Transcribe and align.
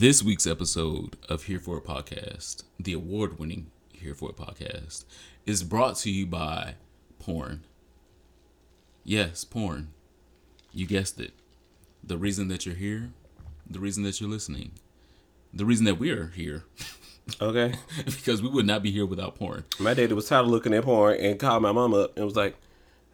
This 0.00 0.22
week's 0.22 0.46
episode 0.46 1.16
of 1.28 1.42
Here 1.46 1.58
for 1.58 1.76
a 1.76 1.80
podcast, 1.80 2.62
the 2.78 2.92
award 2.92 3.40
winning 3.40 3.72
Here 3.92 4.14
for 4.14 4.30
a 4.30 4.32
podcast, 4.32 5.04
is 5.44 5.64
brought 5.64 5.96
to 5.96 6.10
you 6.12 6.24
by 6.24 6.74
porn. 7.18 7.64
Yes, 9.02 9.42
porn. 9.42 9.88
You 10.72 10.86
guessed 10.86 11.18
it. 11.18 11.32
The 12.04 12.16
reason 12.16 12.46
that 12.46 12.64
you're 12.64 12.76
here, 12.76 13.10
the 13.68 13.80
reason 13.80 14.04
that 14.04 14.20
you're 14.20 14.30
listening, 14.30 14.70
the 15.52 15.64
reason 15.64 15.84
that 15.86 15.98
we're 15.98 16.28
here, 16.28 16.62
Okay. 17.42 17.74
because 18.06 18.40
we 18.40 18.48
would 18.48 18.66
not 18.66 18.84
be 18.84 18.92
here 18.92 19.04
without 19.04 19.34
porn. 19.34 19.64
My 19.80 19.94
daddy 19.94 20.14
was 20.14 20.28
tired 20.28 20.42
of 20.44 20.50
looking 20.52 20.74
at 20.74 20.84
porn 20.84 21.16
and 21.18 21.40
called 21.40 21.62
my 21.64 21.72
mom 21.72 21.92
up 21.92 22.14
and 22.16 22.24
was 22.24 22.36
like, 22.36 22.56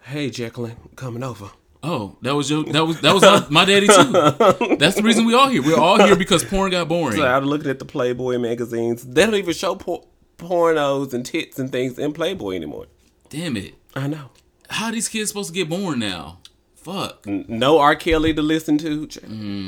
"Hey, 0.03 0.29
Jacqueline, 0.29 0.77
coming 0.97 1.23
over." 1.23 1.51
Oh, 1.87 2.17
that 2.23 2.35
was 2.35 2.49
your 2.51 2.65
that 2.65 2.85
was 2.87 3.01
that 3.03 3.13
was 3.13 3.23
my, 3.23 3.47
my 3.51 3.65
daddy 3.67 3.87
too. 3.87 4.77
That's 4.77 4.97
the 4.97 5.03
reason 5.03 5.27
we 5.27 5.35
all 5.35 5.49
here. 5.49 5.63
We're 5.63 5.79
all 5.79 6.03
here 6.03 6.17
because 6.17 6.43
porn 6.43 6.71
got 6.71 6.89
boring. 6.89 7.19
Tired 7.19 7.43
of 7.43 7.49
looking 7.49 7.71
at 7.71 7.79
the 7.79 7.85
Playboy 7.85 8.39
magazines. 8.39 9.05
They 9.07 9.25
don't 9.27 9.35
even 9.35 9.53
show 9.53 9.75
por- 9.77 10.05
pornos 10.39 11.13
and 11.13 11.25
tits 11.27 11.59
and 11.59 11.71
things 11.71 11.99
in 11.99 12.13
Playboy 12.13 12.55
anymore. 12.57 12.87
Damn 13.29 13.57
it! 13.57 13.75
I 13.95 14.07
know. 14.07 14.31
How 14.71 14.87
are 14.87 14.93
these 14.93 15.09
kids 15.09 15.29
supposed 15.29 15.49
to 15.51 15.55
get 15.55 15.69
born 15.69 15.99
now? 15.99 16.39
Fuck. 16.77 17.27
No 17.27 17.79
R. 17.79 17.97
Kelly 17.97 18.35
to 18.35 18.43
listen 18.43 18.77
to. 18.79 19.07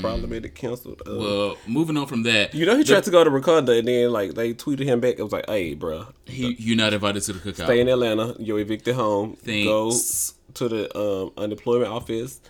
Probably 0.02 0.27
made 0.27 0.45
it 0.45 0.55
canceled. 0.55 1.01
Uh, 1.07 1.16
Well, 1.16 1.57
moving 1.66 1.96
on 1.96 2.07
from 2.07 2.24
that, 2.24 2.55
you 2.55 2.66
know, 2.66 2.77
he 2.77 2.85
tried 2.85 3.05
to 3.05 3.10
go 3.10 3.24
to 3.24 3.30
Wakanda 3.30 3.79
and 3.79 3.88
then 3.88 4.10
like 4.12 4.35
they 4.35 4.52
tweeted 4.52 4.85
him 4.85 5.01
back. 5.01 5.19
It 5.19 5.23
was 5.23 5.33
like, 5.33 5.48
"Hey, 5.48 5.73
bro, 5.74 6.09
he, 6.27 6.55
you're 6.59 6.77
not 6.77 6.93
invited 6.93 7.23
to 7.24 7.33
the 7.33 7.38
cookout. 7.41 7.65
stay 7.65 7.80
in 7.80 7.88
Atlanta. 7.88 8.37
You're 8.38 8.59
evicted 8.59 8.95
home. 8.96 9.38
Go 9.46 9.91
Thanks. 9.91 10.35
To 10.56 10.69
the 10.69 10.98
um, 10.98 11.33
unemployment 11.37 11.91
office, 11.91 12.41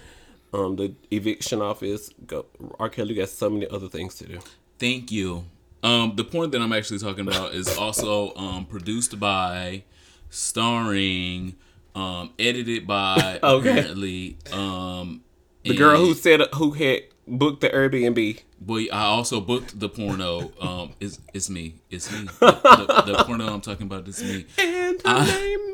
um, 0.52 0.76
the 0.76 0.94
eviction 1.10 1.60
office. 1.62 2.10
Go. 2.26 2.46
R. 2.78 2.88
Kelly 2.88 3.14
got 3.14 3.28
so 3.28 3.50
many 3.50 3.66
other 3.68 3.88
things 3.88 4.14
to 4.16 4.26
do. 4.26 4.38
Thank 4.78 5.10
you. 5.12 5.44
Um, 5.82 6.14
the 6.16 6.24
porn 6.24 6.50
that 6.50 6.60
I'm 6.60 6.72
actually 6.72 6.98
talking 6.98 7.26
about 7.28 7.54
is 7.54 7.76
also 7.78 8.34
um, 8.34 8.64
produced 8.64 9.20
by, 9.20 9.84
starring, 10.30 11.54
um, 11.94 12.32
edited 12.38 12.86
by 12.86 13.38
Okay. 13.42 13.70
apparently 13.70 14.36
um, 14.52 15.22
The 15.64 15.74
girl 15.76 15.98
who 15.98 16.14
said 16.14 16.40
who 16.54 16.72
had 16.72 17.02
booked 17.26 17.60
the 17.60 17.68
Airbnb. 17.70 18.42
Boy, 18.60 18.86
I 18.92 19.04
also 19.04 19.40
booked 19.40 19.78
the 19.78 19.88
porno. 19.88 20.50
Um, 20.60 20.94
it's 20.98 21.18
it's 21.34 21.50
me. 21.50 21.74
It's 21.90 22.10
me. 22.10 22.26
The, 22.40 23.02
the, 23.06 23.12
the 23.12 23.24
porno 23.24 23.46
I'm 23.52 23.60
talking 23.60 23.86
about 23.86 24.08
is 24.08 24.22
me. 24.22 24.46
And 24.58 25.00
her 25.02 25.08
I- 25.08 25.24
name. 25.26 25.72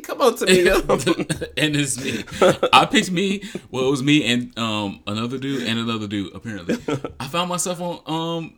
Come 0.04 0.20
on, 0.20 0.34
Tamia. 0.34 1.52
and 1.56 1.76
it's 1.76 2.02
me. 2.02 2.24
I 2.72 2.86
picked 2.86 3.10
me. 3.10 3.42
Well, 3.70 3.86
it 3.86 3.90
was 3.90 4.02
me 4.02 4.24
and 4.32 4.56
um 4.58 5.00
another 5.06 5.38
dude 5.38 5.62
and 5.66 5.78
another 5.78 6.06
dude. 6.06 6.34
Apparently, 6.34 6.76
I 7.20 7.28
found 7.28 7.48
myself 7.48 7.80
on 7.80 8.00
um 8.06 8.54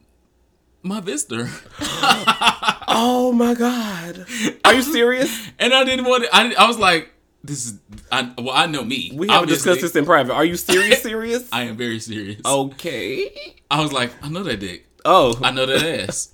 MyVidster, 0.84 1.48
oh 2.89 3.33
my 3.33 3.55
God. 3.55 4.27
Are 4.64 4.75
you 4.75 4.83
serious? 4.83 5.50
and 5.59 5.75
I 5.75 5.84
didn't 5.84 6.05
want. 6.06 6.25
To, 6.25 6.31
I 6.34 6.55
I 6.56 6.66
was 6.69 6.78
like, 6.78 7.12
this 7.42 7.66
is. 7.66 7.81
I 8.12 8.33
well, 8.39 8.50
I 8.50 8.66
know 8.66 8.84
me. 8.84 9.11
We 9.12 9.27
haven't 9.27 9.42
Obviously, 9.44 9.72
discussed 9.75 9.81
this 9.94 9.97
in 9.97 10.06
private. 10.06 10.34
Are 10.34 10.44
you 10.44 10.56
serious? 10.56 11.03
Serious? 11.03 11.48
I 11.53 11.64
am 11.64 11.77
very 11.77 11.98
serious. 12.00 12.41
okay. 12.44 13.56
I 13.70 13.81
was 13.83 13.92
like, 13.92 14.12
I 14.22 14.28
know 14.28 14.42
that 14.44 14.61
dick. 14.61 14.86
Oh, 15.05 15.39
I 15.42 15.50
know 15.50 15.66
that 15.66 15.83
ass. 16.09 16.33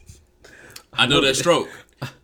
I 0.93 1.07
know 1.07 1.21
that 1.23 1.35
stroke. 1.37 1.69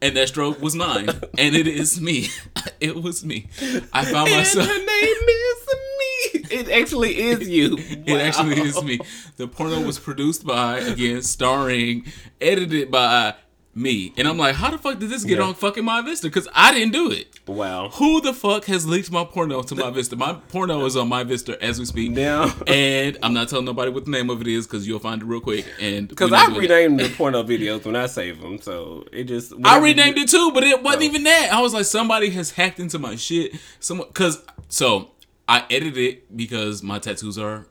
And 0.03 0.17
that 0.17 0.29
stroke 0.29 0.61
was 0.61 0.75
mine. 0.75 1.09
And 1.39 1.55
it 1.55 1.67
is 1.67 2.01
me. 2.01 2.29
It 2.81 2.97
was 3.03 3.23
me. 3.25 3.47
I 3.93 4.05
found 4.07 4.29
and 4.29 4.39
myself. 4.39 4.67
her 4.67 4.79
name 4.79 4.85
is 5.29 5.67
me. 6.01 6.41
It 6.51 6.71
actually 6.71 7.19
is 7.21 7.47
you. 7.47 7.77
It 8.07 8.21
actually 8.21 8.59
is 8.59 8.83
me. 8.83 9.01
The 9.37 9.47
porno 9.47 9.83
was 9.83 9.99
produced 9.99 10.47
by, 10.47 10.79
again, 10.79 11.21
starring, 11.21 12.07
edited 12.41 12.91
by 12.91 13.35
me. 13.75 14.15
And 14.17 14.27
I'm 14.27 14.39
like, 14.39 14.55
how 14.57 14.71
the 14.71 14.79
fuck 14.79 14.99
did 14.99 15.11
this 15.11 15.25
get 15.25 15.39
Yeah. 15.39 15.45
on 15.45 15.55
fucking 15.55 15.85
MyVidster? 15.85 16.23
Because 16.23 16.49
I 16.55 16.73
didn't 16.73 16.93
do 16.93 17.11
it. 17.11 17.30
Wow. 17.47 17.89
Who 17.95 18.21
the 18.21 18.33
fuck 18.33 18.67
has 18.67 18.87
leaked 18.87 19.11
my 19.11 19.25
porno 19.25 19.63
to 19.63 19.75
MyVidster? 19.75 20.17
My 20.17 20.35
porno 20.35 20.85
is 20.85 20.97
on 20.97 21.11
MyVidster 21.11 21.59
as 21.61 21.79
we 21.81 21.85
speak. 21.85 22.13
Now, 22.13 22.53
And 22.67 23.19
I'm 23.23 23.35
not 23.35 23.49
telling 23.49 23.65
nobody 23.65 23.91
what 23.91 24.05
the 24.05 24.11
name 24.13 24.31
of 24.31 24.41
it 24.41 24.47
is 24.47 24.67
because 24.67 24.87
you'll 24.87 25.01
find 25.01 25.21
it 25.23 25.25
real 25.25 25.41
quick. 25.41 25.67
And 25.81 26.07
because 26.09 26.33
I 26.33 26.47
renamed 26.47 27.01
the 27.01 27.09
porno 27.09 27.43
videos 27.43 27.85
when 27.85 27.97
I 27.97 28.07
save 28.07 28.41
them, 28.41 28.61
so 28.61 29.07
it 29.13 29.25
just. 29.25 29.53
I 29.65 29.79
renamed 29.81 30.17
it 30.19 30.29
too, 30.29 30.53
but 30.53 30.63
it 30.63 30.83
wasn't 30.83 31.03
Oh. 31.03 31.07
even 31.07 31.23
that. 31.25 31.51
I 31.53 31.61
was 31.61 31.75
like, 31.75 31.87
somebody 31.87 32.31
has 32.31 32.53
hacked 32.53 32.79
into 32.79 32.99
my 32.99 33.17
shit. 33.17 33.53
Someone, 33.81 34.13
cause 34.13 34.43
so 34.69 35.11
I 35.49 35.65
edited 35.71 35.97
it 35.99 36.37
because 36.37 36.83
my 36.83 36.99
tattoos 37.01 37.37
are 37.39 37.67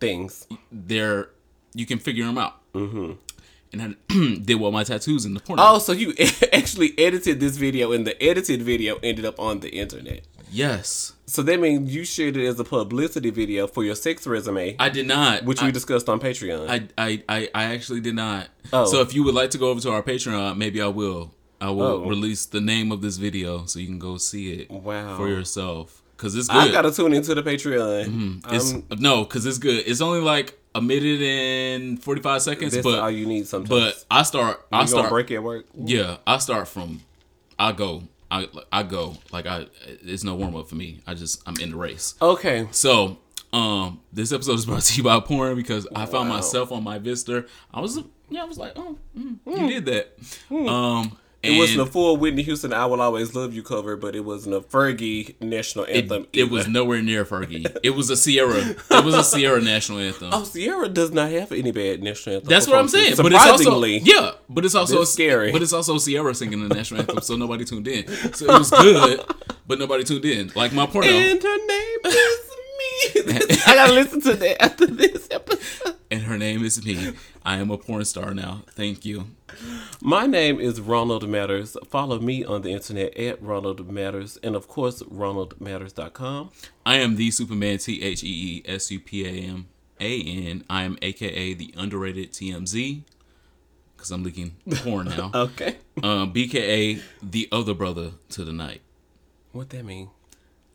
things. 0.00 0.46
they're 0.70 1.30
you 1.74 1.86
can 1.86 1.98
figure 1.98 2.24
them 2.24 2.38
out. 2.38 2.60
Mm-hmm. 2.74 3.12
And 3.80 3.96
I 4.10 4.36
did 4.44 4.54
what 4.56 4.72
my 4.72 4.84
tattoos 4.84 5.24
in 5.24 5.34
the 5.34 5.40
porno. 5.40 5.62
Oh, 5.64 5.78
so 5.78 5.92
you 5.92 6.14
actually 6.52 6.94
edited 6.98 7.40
this 7.40 7.56
video, 7.56 7.92
and 7.92 8.06
the 8.06 8.20
edited 8.22 8.62
video 8.62 8.98
ended 9.02 9.24
up 9.24 9.38
on 9.40 9.60
the 9.60 9.68
internet. 9.70 10.24
yes, 10.50 11.12
So 11.26 11.42
that 11.42 11.58
means 11.60 11.94
you 11.94 12.04
shared 12.04 12.36
it 12.36 12.46
as 12.46 12.58
a 12.60 12.64
publicity 12.64 13.30
video 13.30 13.66
for 13.66 13.82
your 13.82 13.94
sex 13.96 14.26
resume, 14.26 14.76
I 14.78 14.88
did 14.88 15.06
not. 15.06 15.44
which 15.44 15.60
I, 15.62 15.66
we 15.66 15.72
discussed 15.72 16.08
on 16.08 16.20
Patreon. 16.20 16.68
I, 16.70 16.88
I, 16.96 17.22
I, 17.28 17.48
I 17.54 17.64
actually 17.74 18.00
did 18.00 18.14
not. 18.14 18.48
Oh. 18.72 18.84
So 18.86 19.00
if 19.00 19.14
you 19.14 19.24
would 19.24 19.34
like 19.34 19.50
to 19.50 19.58
go 19.58 19.68
over 19.70 19.80
to 19.80 19.90
our 19.90 20.02
Patreon, 20.02 20.56
maybe 20.56 20.80
I 20.80 20.86
will. 20.88 21.34
I 21.60 21.70
will 21.70 21.82
Oh. 22.04 22.08
release 22.08 22.46
the 22.46 22.60
name 22.60 22.92
of 22.92 23.00
this 23.00 23.16
video 23.16 23.64
so 23.66 23.78
you 23.80 23.86
can 23.86 23.98
go 23.98 24.16
see 24.18 24.52
it 24.52 24.70
Wow. 24.70 25.16
for 25.16 25.28
yourself. 25.28 26.02
Cause 26.16 26.36
it's 26.36 26.46
good. 26.48 26.56
I 26.56 26.70
gotta 26.70 26.92
tune 26.92 27.12
into 27.12 27.34
the 27.34 27.42
Patreon. 27.42 28.06
Mm-hmm. 28.06 28.54
It's 28.54 28.72
Um, 28.72 28.84
no, 28.98 29.24
cause 29.24 29.44
it's 29.46 29.58
good. 29.58 29.82
It's 29.86 30.00
only 30.00 30.20
like 30.20 30.56
a 30.74 30.80
minute 30.80 31.22
and 31.22 32.02
forty 32.02 32.20
five 32.20 32.42
seconds, 32.42 32.72
that's 32.72 32.84
but 32.84 32.98
all 32.98 33.10
you 33.10 33.26
need 33.26 33.46
sometimes. 33.46 33.68
but 33.68 34.04
I 34.10 34.22
start. 34.22 34.64
I 34.72 34.76
you 34.82 34.86
gonna 34.86 34.88
start. 34.88 35.10
break 35.10 35.30
at 35.30 35.42
work. 35.42 35.66
Yeah, 35.74 36.16
I 36.26 36.38
start 36.38 36.68
from. 36.68 37.02
I 37.58 37.72
go. 37.72 38.02
I 38.30 38.48
I 38.72 38.82
go 38.82 39.16
like 39.32 39.46
I. 39.46 39.66
It's 40.02 40.24
no 40.24 40.34
warm 40.34 40.56
up 40.56 40.68
for 40.68 40.74
me. 40.74 41.00
I 41.06 41.14
just 41.14 41.42
I'm 41.46 41.56
in 41.60 41.70
the 41.70 41.76
race. 41.76 42.14
Okay. 42.20 42.66
So 42.72 43.18
um, 43.52 44.00
this 44.12 44.32
episode 44.32 44.54
is 44.58 44.66
brought 44.66 44.82
to 44.82 44.96
you 44.96 45.04
by 45.04 45.20
porn 45.20 45.54
because 45.56 45.86
I 45.94 46.06
found 46.06 46.28
Wow. 46.28 46.36
myself 46.36 46.72
on 46.72 46.82
my 46.82 46.98
Vista. 46.98 47.46
I 47.72 47.80
was 47.80 48.00
yeah, 48.30 48.42
I 48.42 48.44
was 48.46 48.58
like, 48.58 48.72
oh, 48.76 48.96
mm, 49.16 49.36
you 49.46 49.80
did 49.80 49.84
that. 49.86 50.12
Um, 50.68 51.16
It 51.44 51.58
wasn't 51.58 51.80
a 51.80 51.86
full 51.86 52.16
Whitney 52.16 52.42
Houston 52.42 52.72
"I 52.72 52.86
Will 52.86 53.00
Always 53.00 53.34
Love 53.34 53.54
You" 53.54 53.62
cover, 53.62 53.96
but 53.96 54.14
it 54.16 54.20
wasn't 54.24 54.54
a 54.54 54.60
Fergie 54.60 55.40
national 55.40 55.86
anthem. 55.86 56.26
it, 56.32 56.40
it 56.42 56.50
was 56.50 56.66
nowhere 56.68 57.02
near 57.02 57.24
Fergie. 57.24 57.64
It 57.82 57.90
was 57.90 58.10
a 58.10 58.16
Sierra. 58.16 58.74
It 58.90 59.04
was 59.04 59.14
a 59.14 59.24
Sierra 59.24 59.60
national 59.60 59.98
anthem. 59.98 60.30
Oh, 60.32 60.44
Sierra 60.44 60.88
does 60.88 61.10
not 61.12 61.30
have 61.30 61.52
any 61.52 61.70
bad 61.72 62.02
national 62.02 62.36
anthem. 62.36 62.48
That's 62.50 62.66
what 62.66 62.78
I'm 62.78 62.88
saying. 62.88 63.16
But 63.16 63.32
it's 63.32 63.46
also 63.46 63.84
yeah, 63.84 64.32
but 64.48 64.64
it's 64.64 64.74
also 64.74 64.98
That's 64.98 65.12
scary. 65.12 65.52
But 65.52 65.62
it's 65.62 65.72
also 65.72 65.98
Sierra 65.98 66.34
singing 66.34 66.66
the 66.66 66.74
national 66.74 67.00
anthem, 67.00 67.20
so 67.20 67.36
nobody 67.36 67.64
tuned 67.64 67.88
in. 67.88 68.06
So 68.34 68.46
it 68.46 68.58
was 68.58 68.70
good, 68.70 69.20
but 69.66 69.78
nobody 69.78 70.04
tuned 70.04 70.24
in. 70.24 70.50
Like 70.54 70.72
my 70.72 70.86
porno, 70.86 71.08
And 71.08 71.42
her 71.42 71.66
name 71.66 71.98
is. 72.06 72.43
I 73.66 73.74
gotta 73.74 73.92
listen 73.92 74.20
to 74.22 74.34
that 74.34 74.62
after 74.62 74.86
this 74.86 75.28
episode. 75.30 75.96
and 76.10 76.22
her 76.22 76.38
name 76.38 76.64
is 76.64 76.84
me. 76.84 77.12
I 77.44 77.58
am 77.58 77.70
a 77.70 77.78
porn 77.78 78.04
star 78.04 78.32
now. 78.34 78.62
Thank 78.70 79.04
you. 79.04 79.28
My 80.00 80.26
name 80.26 80.58
is 80.60 80.80
Ronald 80.80 81.28
Matters. 81.28 81.76
Follow 81.88 82.18
me 82.18 82.44
on 82.44 82.62
the 82.62 82.70
internet 82.70 83.16
at 83.16 83.40
Ronald 83.42 83.90
Matters, 83.90 84.38
and 84.42 84.54
of 84.56 84.66
course, 84.68 85.02
RonaldMatters.com. 85.02 86.50
I 86.86 86.96
am 86.96 87.16
the 87.16 87.30
Superman. 87.30 87.78
T 87.78 88.02
H 88.02 88.22
E 88.24 88.26
E 88.28 88.62
S 88.66 88.90
U 88.90 89.00
P 89.00 89.24
A 89.26 89.30
M 89.50 89.66
A 90.00 90.22
N. 90.22 90.64
I 90.70 90.82
am 90.84 90.98
AKA 91.02 91.54
the 91.54 91.72
underrated 91.76 92.32
TMZ. 92.32 93.02
Because 93.96 94.10
I'm 94.10 94.22
leaking 94.22 94.56
porn 94.76 95.06
now. 95.06 95.30
Okay. 95.34 95.76
Um, 96.02 96.32
BKA 96.32 97.00
the 97.22 97.48
other 97.52 97.72
brother 97.74 98.12
to 98.30 98.44
the 98.44 98.52
night. 98.52 98.80
What 99.52 99.70
that 99.70 99.84
mean? 99.84 100.10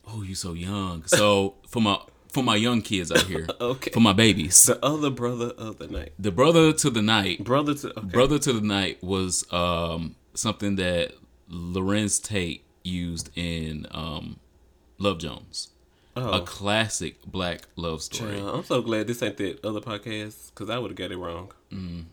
Oh, 0.07 0.23
you 0.23 0.33
so 0.35 0.53
young. 0.53 1.03
So 1.05 1.55
for 1.67 1.81
my 1.81 1.99
for 2.31 2.43
my 2.43 2.55
young 2.55 2.81
kids 2.81 3.11
out 3.11 3.23
here, 3.23 3.47
Okay. 3.61 3.91
for 3.91 3.99
my 3.99 4.13
babies, 4.13 4.63
The 4.65 4.83
other 4.85 5.09
brother 5.09 5.51
of 5.57 5.77
the 5.79 5.87
night. 5.87 6.13
the 6.19 6.31
brother 6.31 6.71
to 6.73 6.89
the 6.89 7.01
night 7.01 7.43
Brother 7.43 7.73
to 7.75 7.89
okay. 7.99 8.07
Brother 8.07 8.39
to 8.39 8.53
the 8.53 8.61
Night 8.61 9.03
was 9.03 9.51
um, 9.51 10.15
something 10.33 10.75
that 10.77 11.13
Larenz 11.51 12.21
Tate 12.23 12.63
used 12.83 13.29
in 13.35 13.87
um, 13.91 14.39
Love 14.99 15.17
Jones, 15.19 15.69
Oh. 16.15 16.31
a 16.31 16.41
classic 16.41 17.23
black 17.25 17.61
love 17.75 18.01
story. 18.01 18.37
Yeah, 18.37 18.51
I'm 18.51 18.63
so 18.63 18.81
glad 18.81 19.07
this 19.07 19.21
ain't 19.23 19.37
that 19.37 19.63
other 19.65 19.79
podcast 19.79 20.49
because 20.49 20.69
I 20.69 20.77
would 20.77 20.91
have 20.91 20.97
got 20.97 21.11
it 21.11 21.17
wrong. 21.17 21.51
Mm. 21.71 22.05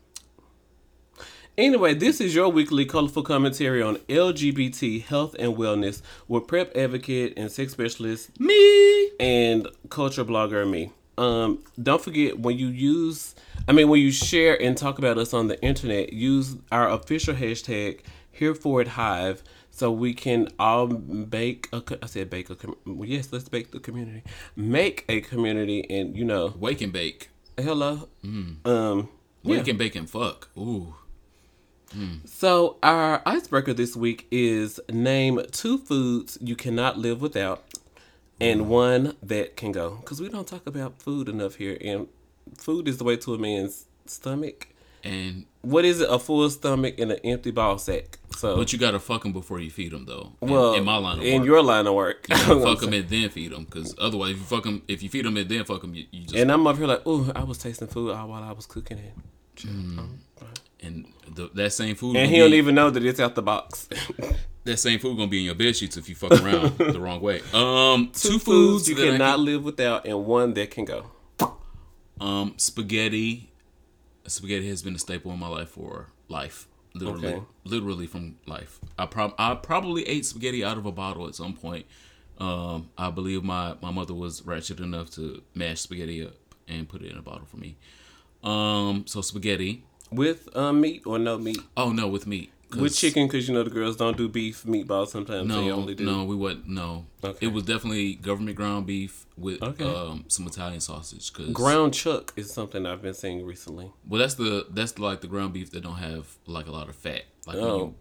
Anyway, 1.58 1.94
this 1.94 2.20
is 2.20 2.34
your 2.34 2.50
weekly 2.50 2.84
colorful 2.84 3.22
commentary 3.22 3.80
on 3.80 3.96
LGBT 4.08 5.02
health 5.04 5.34
and 5.38 5.56
wellness 5.56 6.02
with 6.28 6.46
PrEP 6.46 6.76
advocate 6.76 7.32
and 7.38 7.50
sex 7.50 7.72
specialist 7.72 8.38
Me, 8.38 9.10
and 9.18 9.66
culture 9.88 10.22
blogger 10.24 10.68
me. 10.68 10.92
Um, 11.16 11.64
don't 11.82 12.02
forget 12.02 12.38
when 12.38 12.58
you 12.58 12.66
use, 12.68 13.34
I 13.66 13.72
mean, 13.72 13.88
when 13.88 14.02
you 14.02 14.12
share 14.12 14.60
and 14.60 14.76
talk 14.76 14.98
about 14.98 15.16
us 15.16 15.32
on 15.32 15.48
the 15.48 15.58
internet, 15.62 16.12
use 16.12 16.56
our 16.70 16.90
official 16.90 17.34
hashtag 17.34 18.00
here 18.30 18.54
for 18.54 18.82
it 18.82 18.88
hive 18.88 19.42
so 19.70 19.90
we 19.90 20.12
can 20.12 20.48
all 20.58 20.86
bake 20.88 21.70
a, 21.72 21.82
I 22.02 22.06
said 22.06 22.28
bake 22.28 22.50
a, 22.50 22.56
yes, 23.02 23.32
let's 23.32 23.48
bake 23.48 23.70
the 23.70 23.80
community, 23.80 24.24
make 24.56 25.06
a 25.08 25.22
community 25.22 25.88
and, 25.88 26.14
you 26.14 26.24
know, 26.26 26.52
wake 26.58 26.82
and 26.82 26.92
bake. 26.92 27.30
hello, 27.56 28.08
Mm. 28.22 28.66
um, 28.66 29.08
Wake 29.42 29.68
and 29.68 29.78
bake 29.78 29.94
and 29.96 30.10
fuck. 30.10 30.48
Ooh. 30.58 30.96
So 32.24 32.76
our 32.82 33.22
icebreaker 33.24 33.72
this 33.72 33.96
week 33.96 34.26
is 34.30 34.80
name 34.90 35.40
two 35.50 35.78
foods 35.78 36.36
you 36.40 36.56
cannot 36.56 36.98
live 36.98 37.20
without, 37.20 37.64
and 38.40 38.62
mm. 38.62 38.66
one 38.66 39.16
that 39.22 39.56
can 39.56 39.72
go. 39.72 39.96
Because 40.00 40.20
we 40.20 40.28
don't 40.28 40.46
talk 40.46 40.66
about 40.66 41.00
food 41.00 41.28
enough 41.28 41.56
here, 41.56 41.78
and 41.80 42.08
food 42.58 42.88
is 42.88 42.98
the 42.98 43.04
way 43.04 43.16
to 43.16 43.34
a 43.34 43.38
man's 43.38 43.86
stomach. 44.06 44.68
And 45.04 45.46
What 45.62 45.84
is 45.84 46.00
it? 46.00 46.10
A 46.10 46.18
full 46.18 46.48
stomach 46.50 46.98
and 46.98 47.12
an 47.12 47.20
empty 47.22 47.52
ball 47.52 47.78
sack. 47.78 48.18
So, 48.36 48.56
but 48.56 48.72
you 48.72 48.78
gotta 48.78 48.98
fuck 48.98 49.22
them 49.22 49.32
before 49.32 49.60
you 49.60 49.70
feed 49.70 49.92
them 49.92 50.04
though. 50.04 50.32
In, 50.42 50.50
well, 50.50 50.74
in 50.74 50.84
my 50.84 50.96
line 50.96 51.18
of 51.18 51.18
work. 51.20 51.26
in 51.26 51.40
work, 51.40 51.46
your 51.46 51.62
line 51.62 51.86
of 51.86 51.94
work, 51.94 52.26
you 52.28 52.36
gotta 52.36 52.60
fuck 52.62 52.80
them 52.80 52.92
and 52.92 53.08
then 53.08 53.28
feed 53.30 53.52
them. 53.52 53.64
Because 53.64 53.94
otherwise, 53.98 54.32
if 54.32 54.38
you 54.38 54.44
fuck 54.44 54.64
them, 54.64 54.82
if 54.88 55.02
you 55.02 55.08
feed 55.08 55.24
them 55.24 55.36
and 55.36 55.48
then 55.48 55.64
fuck 55.64 55.80
them, 55.80 55.94
you, 55.94 56.06
you 56.10 56.22
just 56.24 56.34
and 56.34 56.50
I'm 56.50 56.66
up 56.66 56.76
here 56.76 56.86
like, 56.86 57.02
oh, 57.06 57.30
I 57.34 57.44
was 57.44 57.58
tasting 57.58 57.88
food 57.88 58.12
all 58.12 58.28
while 58.28 58.42
I 58.42 58.52
was 58.52 58.66
cooking 58.66 58.98
it. 58.98 59.14
Mm. 59.56 59.98
Um, 59.98 60.20
and 60.86 61.06
the, 61.34 61.50
that 61.54 61.72
same 61.72 61.96
food. 61.96 62.16
And 62.16 62.30
he 62.30 62.38
don't 62.38 62.50
be- 62.50 62.56
even 62.58 62.74
know 62.74 62.90
that 62.90 63.04
it's 63.04 63.20
out 63.20 63.34
the 63.34 63.42
box. 63.42 63.88
that 64.64 64.76
same 64.78 64.98
food 64.98 65.16
gonna 65.16 65.28
be 65.28 65.38
in 65.40 65.44
your 65.44 65.54
bed 65.54 65.74
sheets 65.76 65.96
if 65.96 66.08
you 66.08 66.14
fuck 66.14 66.32
around 66.32 66.78
the 66.78 67.00
wrong 67.00 67.20
way. 67.20 67.40
Um, 67.52 68.10
two, 68.12 68.30
Two 68.30 68.38
foods 68.38 68.86
foods 68.86 68.88
you 68.88 68.96
cannot 68.96 69.36
can- 69.36 69.44
live 69.44 69.64
without, 69.64 70.06
and 70.06 70.24
one 70.24 70.54
that 70.54 70.70
can 70.70 70.84
go. 70.84 71.10
um 72.20 72.54
spaghetti. 72.56 73.50
Spaghetti 74.26 74.68
has 74.68 74.82
been 74.82 74.94
a 74.94 74.98
staple 74.98 75.32
in 75.32 75.38
my 75.38 75.48
life 75.48 75.68
for 75.70 76.08
life. 76.28 76.66
Literally, 76.94 77.28
Okay. 77.34 77.42
literally 77.64 78.06
from 78.06 78.36
life. 78.46 78.80
I 78.98 79.06
prob 79.06 79.34
I 79.38 79.54
probably 79.54 80.08
ate 80.08 80.24
spaghetti 80.24 80.64
out 80.64 80.78
of 80.78 80.86
a 80.86 80.92
bottle 80.92 81.26
at 81.28 81.34
some 81.34 81.52
point. 81.52 81.86
Um, 82.38 82.88
I 82.98 83.10
believe 83.10 83.44
my 83.44 83.76
my 83.82 83.90
mother 83.90 84.14
was 84.14 84.44
ratchet 84.44 84.80
enough 84.80 85.10
to 85.12 85.42
mash 85.54 85.80
spaghetti 85.80 86.24
up 86.26 86.32
and 86.68 86.88
put 86.88 87.02
it 87.02 87.12
in 87.12 87.18
a 87.18 87.22
bottle 87.22 87.44
for 87.46 87.58
me. 87.58 87.76
Um, 88.42 89.04
so 89.06 89.20
spaghetti. 89.20 89.84
With 90.10 90.48
um, 90.56 90.80
meat 90.80 91.02
or 91.06 91.18
no 91.18 91.38
meat? 91.38 91.58
Oh 91.76 91.90
no, 91.92 92.08
with 92.08 92.26
meat. 92.26 92.52
With 92.76 92.96
chicken, 92.96 93.26
because 93.28 93.46
you 93.48 93.54
know 93.54 93.62
the 93.62 93.70
girls 93.70 93.96
don't 93.96 94.16
do 94.16 94.28
beef 94.28 94.64
meatballs 94.64 95.08
sometimes. 95.08 95.48
they 95.48 95.54
No, 95.68 95.70
only 95.70 95.94
do. 95.94 96.04
no, 96.04 96.24
we 96.24 96.34
wasn't. 96.34 96.68
No, 96.68 97.06
Okay. 97.22 97.46
it 97.46 97.52
was 97.52 97.62
definitely 97.62 98.14
government 98.14 98.56
ground 98.56 98.86
beef 98.86 99.24
with 99.38 99.62
Okay. 99.62 99.84
um, 99.84 100.24
some 100.28 100.46
Italian 100.46 100.80
sausage. 100.80 101.32
Cause 101.32 101.48
Ground 101.50 101.94
chuck 101.94 102.32
is 102.36 102.52
something 102.52 102.84
I've 102.84 103.00
been 103.02 103.14
seeing 103.14 103.46
recently. 103.46 103.92
well, 104.06 104.20
that's 104.20 104.34
the 104.34 104.66
that's 104.70 104.98
like 104.98 105.20
the 105.20 105.26
ground 105.28 105.52
beef 105.54 105.70
that 105.70 105.82
don't 105.82 105.96
have 105.96 106.36
like 106.46 106.66
a 106.66 106.72
lot 106.72 106.88
of 106.88 106.96
fat. 106.96 107.22
Like 107.46 107.56
when 107.56 107.64
Oh. 107.64 107.78
you 107.78 107.94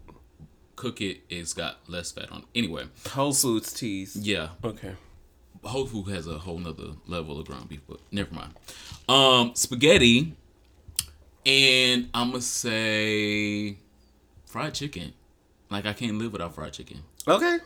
cook 0.74 1.00
it, 1.00 1.20
it's 1.30 1.52
got 1.54 1.78
less 1.88 2.10
fat 2.12 2.30
on. 2.32 2.40
it. 2.40 2.44
Anyway, 2.56 2.84
Whole 3.10 3.32
Foods 3.32 3.72
teas. 3.72 4.16
yeah, 4.16 4.48
Okay. 4.64 4.92
Whole 5.64 5.86
Food 5.86 6.08
has 6.08 6.26
a 6.26 6.38
whole 6.38 6.58
nother 6.58 6.92
level 7.06 7.40
of 7.40 7.46
ground 7.46 7.68
beef, 7.68 7.80
but 7.88 7.98
never 8.12 8.34
mind. 8.34 8.52
Um, 9.08 9.52
spaghetti, 9.54 10.34
and 11.46 12.08
I'm 12.12 12.30
gonna 12.30 12.42
say 12.42 13.78
fried 14.46 14.74
chicken. 14.74 15.12
Like 15.70 15.86
I 15.86 15.92
can't 15.92 16.18
live 16.18 16.32
without 16.32 16.54
fried 16.54 16.72
chicken 16.72 17.02
Okay. 17.26 17.58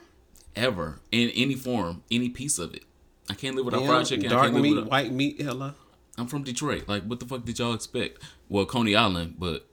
ever 0.56 1.00
in 1.11 1.31
any 1.31 1.55
form, 1.55 2.03
any 2.11 2.29
piece 2.29 2.59
of 2.59 2.75
it. 2.75 2.85
I 3.29 3.35
can't 3.35 3.56
live 3.56 3.65
without 3.65 3.82
Yeah, 3.82 3.87
fried 3.88 4.06
chicken. 4.06 4.27
I 4.27 4.29
dark 4.31 4.43
can't 4.44 4.55
live 4.55 4.62
meat, 4.62 4.75
without- 4.75 4.91
white 4.91 5.12
meat. 5.12 5.41
Hello. 5.41 5.73
I'm 6.19 6.27
from 6.27 6.43
Detroit. 6.43 6.85
Like, 6.88 7.05
what 7.05 7.21
the 7.21 7.27
fuck 7.27 7.44
did 7.44 7.59
y'all 7.59 7.73
expect? 7.75 8.23
Well, 8.49 8.67
Coney 8.67 8.94
Island, 8.94 9.37
but 9.38 9.67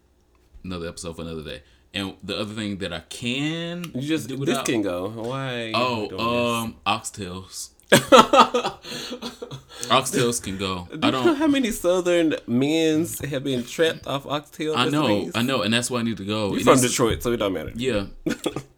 another 0.64 0.88
episode 0.88 1.16
for 1.16 1.24
another 1.24 1.44
day. 1.44 1.62
And 1.94 2.16
the 2.24 2.38
other 2.38 2.54
thing 2.54 2.78
that 2.78 2.94
I 2.94 3.00
can 3.02 3.92
You 3.96 4.02
just 4.02 4.28
do 4.30 4.38
this 4.46 4.62
can 4.62 4.82
go. 4.82 5.10
Why? 5.10 5.72
oh, 5.74 6.56
um, 6.62 6.76
oxtails. 6.86 7.70
oxtails 9.90 10.42
can 10.44 10.58
go. 10.58 10.88
this? 10.92 11.00
I 11.04 11.12
Do 11.12 11.18
you 11.18 11.24
know 11.26 11.34
how 11.36 11.48
many 11.48 11.72
Southern 11.72 12.36
men's 12.48 13.20
have 13.26 13.44
been 13.44 13.64
trapped 13.64 14.06
off 14.08 14.26
oxtail? 14.26 14.76
I 14.76 14.90
know. 14.90 15.30
I 15.36 15.42
know, 15.42 15.62
and 15.62 15.74
that's 15.74 15.90
why 15.90 16.00
I 16.00 16.04
need 16.04 16.18
to 16.18 16.26
go. 16.26 16.50
You're 16.50 16.60
It 16.60 16.64
from 16.64 16.74
needs 16.74 16.82
to- 16.84 16.88
Detroit, 16.90 17.24
so 17.24 17.32
it 17.32 17.38
don't 17.38 17.54
matter. 17.54 17.72
Yeah. 17.76 18.08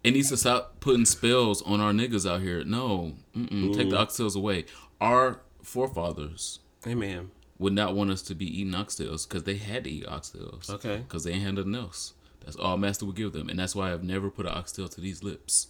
it 0.04 0.12
needs 0.12 0.28
to 0.30 0.36
stop 0.36 0.80
putting 0.80 1.04
spells 1.04 1.62
on 1.62 1.80
our 1.80 1.92
niggas 1.92 2.28
out 2.30 2.40
here. 2.40 2.62
No. 2.64 3.14
Take 3.34 3.90
the 3.90 3.96
oxtails 3.96 4.36
away. 4.36 4.64
Our 5.00 5.40
forefathers 5.62 6.60
Amen. 6.86 7.30
would 7.58 7.72
not 7.72 7.94
want 7.94 8.10
us 8.10 8.22
to 8.22 8.34
be 8.34 8.46
eating 8.60 8.72
oxtails 8.74 9.28
because 9.28 9.44
they 9.44 9.56
had 9.56 9.84
to 9.84 9.90
eat 9.90 10.06
oxtails. 10.06 10.70
Okay. 10.70 10.98
Because 10.98 11.24
they 11.24 11.32
ain't 11.32 11.42
had 11.42 11.54
nothing 11.56 11.74
else. 11.74 12.14
That's 12.44 12.56
all 12.56 12.76
Master 12.78 13.04
would 13.06 13.16
give 13.16 13.32
them, 13.32 13.48
and 13.50 13.58
that's 13.58 13.74
why 13.76 13.92
I've 13.92 14.02
never 14.02 14.30
put 14.30 14.46
an 14.46 14.52
oxtail 14.52 14.88
to 14.88 15.00
these 15.00 15.22
lips. 15.22 15.68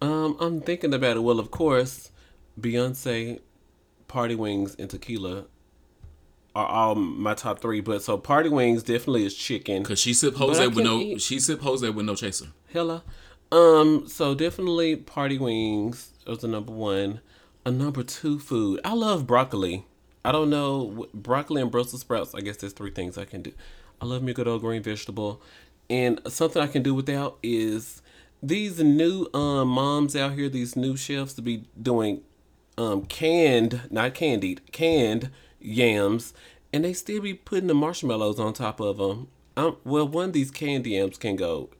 Um, 0.00 0.36
I'm 0.38 0.60
thinking 0.60 0.92
about 0.94 1.16
it. 1.16 1.20
Well, 1.20 1.40
of 1.40 1.50
course, 1.50 2.10
Beyonce, 2.60 3.40
Party 4.08 4.34
Wings, 4.34 4.76
and 4.78 4.88
Tequila 4.88 5.46
are 6.54 6.66
all 6.66 6.94
my 6.94 7.34
top 7.34 7.60
three. 7.60 7.80
But 7.80 8.02
so 8.02 8.16
Party 8.16 8.48
Wings 8.48 8.82
definitely 8.82 9.26
is 9.26 9.34
chicken. 9.34 9.84
Cause 9.84 9.98
she 9.98 10.14
sip 10.14 10.34
Jose 10.36 10.66
with 10.68 10.84
no, 10.84 10.98
eat- 10.98 11.22
she 11.22 11.38
sip 11.38 11.60
Jose 11.60 11.88
with 11.88 12.06
no 12.06 12.14
chaser. 12.14 12.46
Hella. 12.72 13.02
Um, 13.52 14.08
so 14.08 14.34
definitely 14.34 14.96
Party 14.96 15.38
Wings 15.38 16.12
was 16.26 16.38
the 16.38 16.48
number 16.48 16.72
one. 16.72 17.20
A 17.64 17.70
number 17.70 18.02
two 18.02 18.38
food. 18.38 18.80
I 18.84 18.94
love 18.94 19.26
broccoli. 19.26 19.84
I 20.24 20.32
don't 20.32 20.50
know 20.50 21.06
broccoli 21.14 21.62
and 21.62 21.70
Brussels 21.70 22.00
sprouts. 22.00 22.34
I 22.34 22.40
guess 22.40 22.56
there's 22.56 22.72
three 22.72 22.90
things 22.90 23.16
I 23.18 23.24
can 23.24 23.42
do. 23.42 23.52
I 24.00 24.06
love 24.06 24.22
me 24.22 24.32
a 24.32 24.34
good 24.34 24.48
old 24.48 24.60
green 24.60 24.82
vegetable, 24.82 25.40
and 25.88 26.20
something 26.26 26.60
I 26.60 26.66
can 26.66 26.82
do 26.82 26.94
without 26.94 27.38
is 27.42 28.02
these 28.42 28.82
new 28.82 29.28
um 29.34 29.68
moms 29.68 30.14
out 30.16 30.32
here. 30.32 30.48
These 30.48 30.76
new 30.76 30.96
chefs 30.96 31.34
to 31.34 31.42
be 31.42 31.64
doing 31.80 32.22
um 32.78 33.04
canned, 33.06 33.82
not 33.90 34.14
candied, 34.14 34.60
canned 34.72 35.30
yams, 35.60 36.34
and 36.72 36.84
they 36.84 36.92
still 36.92 37.20
be 37.22 37.34
putting 37.34 37.66
the 37.68 37.74
marshmallows 37.74 38.38
on 38.38 38.52
top 38.52 38.80
of 38.80 38.98
them. 38.98 39.28
Um, 39.56 39.76
well, 39.84 40.06
one 40.06 40.26
of 40.26 40.32
these 40.34 40.50
canned 40.50 40.86
yams 40.86 41.16
can 41.18 41.36
go. 41.36 41.70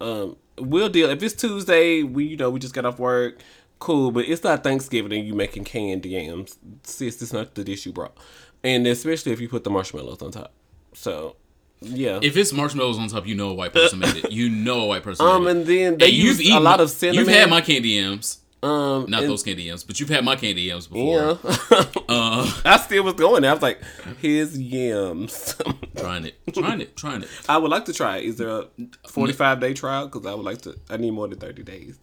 Um, 0.00 0.36
we'll 0.58 0.88
deal 0.88 1.10
if 1.10 1.22
it's 1.22 1.34
Tuesday. 1.34 2.02
We 2.02 2.24
you 2.24 2.36
know 2.36 2.50
we 2.50 2.60
just 2.60 2.74
got 2.74 2.84
off 2.84 2.98
work. 2.98 3.38
Cool, 3.80 4.12
but 4.12 4.26
it's 4.26 4.42
not 4.44 4.62
Thanksgiving 4.64 5.12
and 5.12 5.26
you 5.26 5.34
making 5.34 5.64
canned 5.64 6.06
yams. 6.06 6.58
Sis, 6.84 7.20
it's 7.20 7.32
not 7.32 7.54
the 7.54 7.64
dish 7.64 7.84
you 7.84 7.92
brought, 7.92 8.16
and 8.62 8.86
especially 8.86 9.32
if 9.32 9.40
you 9.40 9.48
put 9.48 9.64
the 9.64 9.70
marshmallows 9.70 10.22
on 10.22 10.30
top. 10.30 10.52
So, 10.94 11.36
yeah. 11.80 12.20
If 12.22 12.36
it's 12.36 12.52
marshmallows 12.52 12.98
on 12.98 13.08
top, 13.08 13.26
you 13.26 13.34
know 13.34 13.50
a 13.50 13.54
white 13.54 13.72
person 13.72 13.98
made 13.98 14.16
it. 14.16 14.30
You 14.32 14.48
know 14.48 14.82
a 14.82 14.86
white 14.86 15.02
person. 15.02 15.26
um, 15.28 15.44
made 15.44 15.50
it. 15.50 15.56
and 15.56 15.66
then 15.66 15.98
they 15.98 16.10
Hey, 16.10 16.16
use 16.16 16.40
a 16.50 16.60
lot 16.60 16.80
of 16.80 16.88
cinnamon. 16.88 17.18
You've 17.26 17.34
had 17.34 17.50
my 17.50 17.60
candy 17.60 17.90
yams, 17.90 18.38
um, 18.64 19.06
not 19.10 19.22
and- 19.22 19.30
those 19.30 19.42
candy 19.42 19.64
yams, 19.64 19.84
but 19.84 19.98
you've 20.00 20.08
had 20.08 20.24
my 20.24 20.36
candy 20.36 20.62
yams 20.62 20.86
before. 20.86 21.38
Yeah. 21.70 21.84
Uh, 22.06 22.60
I 22.66 22.76
still 22.76 23.02
was 23.02 23.14
going 23.14 23.42
there. 23.42 23.50
I 23.50 23.54
was 23.54 23.62
like, 23.62 23.80
here's 24.20 24.56
yams. 24.58 25.56
trying 25.96 26.26
it, 26.26 26.34
trying 26.52 26.80
it, 26.82 26.94
trying 26.96 27.22
it. 27.22 27.28
I 27.48 27.56
would 27.56 27.70
like 27.70 27.86
to 27.86 27.92
try. 27.94 28.18
it. 28.18 28.24
Is 28.26 28.36
there 28.36 28.50
a 28.50 28.66
45 29.08 29.58
day 29.60 29.72
trial? 29.72 30.06
Because 30.06 30.26
I 30.26 30.34
would 30.34 30.44
like 30.44 30.60
to. 30.62 30.78
I 30.90 30.98
need 30.98 31.12
more 31.12 31.26
than 31.26 31.38
30 31.38 31.62
days. 31.62 31.98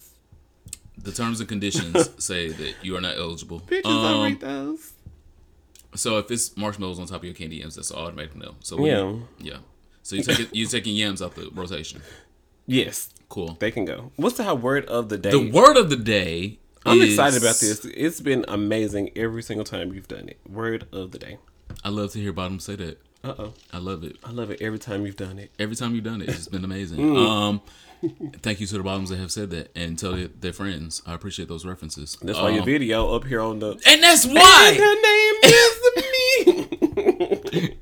The 0.97 1.11
terms 1.11 1.39
and 1.39 1.47
conditions 1.47 2.09
say 2.23 2.49
that 2.49 2.73
you 2.81 2.95
are 2.97 3.01
not 3.01 3.15
eligible. 3.17 3.59
Pictures, 3.59 3.93
I 3.93 4.13
Um, 4.13 4.23
read 4.23 4.39
those. 4.41 4.91
so 5.95 6.17
if 6.17 6.29
it's 6.31 6.57
marshmallows 6.57 6.99
on 6.99 7.05
top 7.05 7.17
of 7.17 7.25
your 7.25 7.33
candy 7.35 7.57
yams, 7.57 7.75
that's 7.75 7.91
automatic 7.91 8.35
no. 8.35 8.55
So 8.61 8.77
we- 8.77 8.89
Yeah. 8.89 9.13
yeah. 9.39 9.57
So 10.03 10.15
you 10.15 10.23
take 10.23 10.39
it, 10.39 10.49
you're 10.51 10.67
taking 10.69 10.95
yams 10.95 11.21
out 11.21 11.35
the 11.35 11.49
rotation. 11.53 12.01
Yes, 12.65 13.09
Cool. 13.31 13.55
they 13.59 13.71
can 13.71 13.85
go. 13.85 14.11
What's 14.17 14.35
the 14.37 14.53
word 14.53 14.85
of 14.87 15.07
the 15.07 15.17
day? 15.17 15.31
The 15.31 15.49
word 15.51 15.77
of 15.77 15.89
the 15.89 15.95
day. 15.95 16.59
I'm 16.85 16.99
is- 16.99 17.09
excited 17.11 17.41
about 17.41 17.55
this. 17.59 17.85
It's 17.85 18.19
been 18.19 18.43
amazing 18.47 19.11
every 19.15 19.41
single 19.41 19.63
time 19.63 19.93
you've 19.93 20.09
done 20.09 20.27
it. 20.27 20.37
Word 20.49 20.85
of 20.91 21.11
the 21.11 21.17
day. 21.19 21.37
I 21.83 21.89
love 21.89 22.11
to 22.11 22.19
hear 22.19 22.33
bottoms 22.33 22.65
say 22.65 22.75
that. 22.75 22.99
Uh 23.23 23.33
oh. 23.39 23.53
I 23.71 23.77
love 23.77 24.03
it. 24.03 24.17
I 24.25 24.31
love 24.31 24.51
it 24.51 24.61
every 24.61 24.79
time 24.79 25.05
you've 25.05 25.15
done 25.15 25.39
it. 25.39 25.51
Every 25.59 25.75
time 25.77 25.95
you've 25.95 26.03
done 26.03 26.21
it, 26.21 26.27
it's 26.29 26.47
been 26.49 26.65
amazing. 26.65 26.99
Mm. 27.01 27.29
Um, 27.29 27.61
thank 28.41 28.59
you 28.59 28.65
to 28.65 28.77
the 28.77 28.83
bottoms 28.83 29.09
that 29.11 29.19
have 29.19 29.31
said 29.31 29.51
that 29.51 29.69
and 29.77 29.97
tell 29.97 30.17
their, 30.39 30.53
friends. 30.53 31.03
I 31.05 31.13
appreciate 31.13 31.47
those 31.47 31.65
references. 31.67 32.17
That's 32.21 32.37
why 32.39 32.49
your 32.49 32.61
Um, 32.61 32.65
video 32.65 33.13
up 33.15 33.25
here 33.25 33.41
on 33.41 33.59
the. 33.59 33.79
and 33.85 34.01
that's 34.01 34.25
why, 34.25 34.73
Her 34.77 34.95
name 34.95 35.35
is 35.43 35.51
me. 35.51 35.70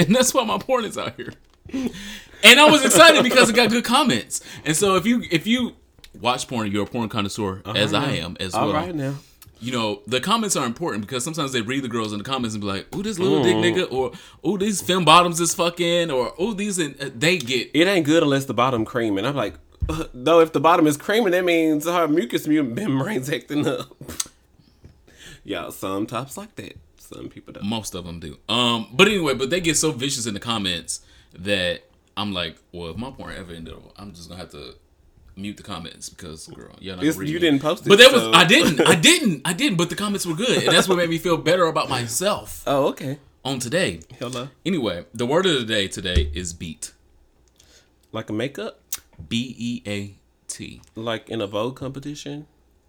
And 0.09 0.15
that's 0.17 0.33
why 0.33 0.43
my 0.43 0.57
porn 0.57 0.83
is 0.85 0.97
out 0.97 1.13
here. 1.15 1.31
And 1.71 2.59
I 2.59 2.69
was 2.69 2.83
excited 2.83 3.23
because 3.23 3.49
it 3.49 3.55
got 3.55 3.69
good 3.69 3.83
comments. 3.85 4.41
And 4.65 4.75
so 4.75 4.95
if 4.95 5.05
you 5.05 5.23
if 5.31 5.45
you 5.45 5.75
watch 6.19 6.47
porn, 6.47 6.71
you're 6.71 6.83
a 6.83 6.87
porn 6.87 7.09
connoisseur, 7.09 7.61
as 7.75 7.93
I 7.93 8.11
am 8.13 8.35
as 8.39 8.53
All 8.55 8.65
well. 8.67 8.75
right 8.75 8.95
now. 8.95 9.15
you 9.61 9.71
know, 9.73 10.01
the 10.07 10.19
comments 10.21 10.55
are 10.55 10.65
important 10.65 11.05
because 11.05 11.23
sometimes 11.23 11.51
they 11.51 11.61
read 11.61 11.83
the 11.83 11.89
girls 11.89 12.11
in 12.13 12.17
the 12.17 12.23
comments 12.23 12.55
and 12.55 12.61
be 12.61 12.67
like, 12.67 12.95
"Ooh, 12.95 13.03
this 13.03 13.19
little 13.19 13.43
dick 13.43 13.55
Mm. 13.57 13.63
nigga," 13.75 13.91
or 13.91 14.11
"Ooh, 14.49 14.57
these 14.57 14.81
film 14.81 15.03
bottoms 15.05 15.39
is 15.41 15.53
fucking," 15.53 16.09
or 16.11 16.33
"Ooh, 16.41 16.53
these," 16.53 16.79
and 16.79 16.95
uh, 17.01 17.09
they 17.13 17.37
get 17.37 17.69
It 17.73 17.85
ain't 17.87 18.05
good 18.05 18.23
unless 18.23 18.45
the 18.45 18.53
bottom 18.53 18.85
creaming. 18.85 19.25
I'm 19.25 19.35
like, 19.35 19.55
uh, 19.89 20.05
though, 20.13 20.39
if 20.39 20.53
the 20.53 20.61
bottom 20.61 20.87
is 20.87 20.95
creaming, 20.97 21.31
that 21.31 21.43
means 21.43 21.85
her 21.85 22.07
mucus 22.07 22.47
membrane's 22.47 23.29
acting 23.29 23.67
up. 23.67 23.95
yeah, 25.43 25.69
some 25.69 26.05
tops 26.07 26.37
like 26.37 26.55
that. 26.55 26.77
Some 27.13 27.29
people 27.29 27.53
don't. 27.53 27.63
most 27.65 27.95
of 27.95 28.05
them 28.05 28.19
do. 28.19 28.37
Um, 28.47 28.87
but 28.93 29.07
anyway, 29.07 29.33
but 29.33 29.49
they 29.49 29.59
get 29.61 29.77
so 29.77 29.91
vicious 29.91 30.25
in 30.25 30.33
the 30.33 30.39
comments 30.39 31.01
that 31.37 31.81
I'm 32.17 32.33
like, 32.33 32.57
well, 32.71 32.89
if 32.91 32.97
my 32.97 33.11
porn 33.11 33.35
ever 33.35 33.53
ended, 33.53 33.73
up, 33.73 33.91
I'm 33.97 34.13
just 34.13 34.29
gonna 34.29 34.39
have 34.41 34.51
to 34.51 34.75
mute 35.35 35.57
the 35.57 35.63
comments 35.63 36.09
because, 36.09 36.47
girl, 36.47 36.75
y'all 36.79 36.97
not 36.97 37.05
It's- 37.05 37.17
you 37.27 37.35
me. 37.35 37.39
didn't 37.39 37.61
post 37.61 37.85
it, 37.85 37.89
But 37.89 37.97
that 37.99 38.11
was 38.11 38.23
I 38.33 38.43
didn't, 38.45 38.81
I 38.81 38.95
didn't, 38.95 39.41
I 39.45 39.53
didn't. 39.53 39.77
But 39.77 39.89
the 39.89 39.95
comments 39.95 40.25
were 40.25 40.35
good, 40.35 40.63
and 40.63 40.75
that's 40.75 40.87
what 40.87 40.97
made 40.97 41.09
me 41.09 41.17
feel 41.17 41.37
better 41.37 41.65
about 41.65 41.89
myself 41.89 42.63
Oh, 42.67 42.87
okay. 42.87 43.19
on 43.45 43.59
today. 43.59 44.01
Hello. 44.19 44.49
Anyway, 44.65 45.05
the 45.13 45.25
word 45.25 45.45
of 45.45 45.53
the 45.59 45.65
day 45.65 45.87
today 45.87 46.29
is 46.33 46.51
beat. 46.53 46.93
Like 48.11 48.29
a 48.29 48.33
makeup? 48.33 48.81
B 49.29 49.55
E 49.57 49.81
A 49.87 50.15
T. 50.47 50.81
Like 50.95 51.29
in 51.29 51.41
a 51.41 51.47
Vogue 51.47 51.75
competition? 51.75 52.47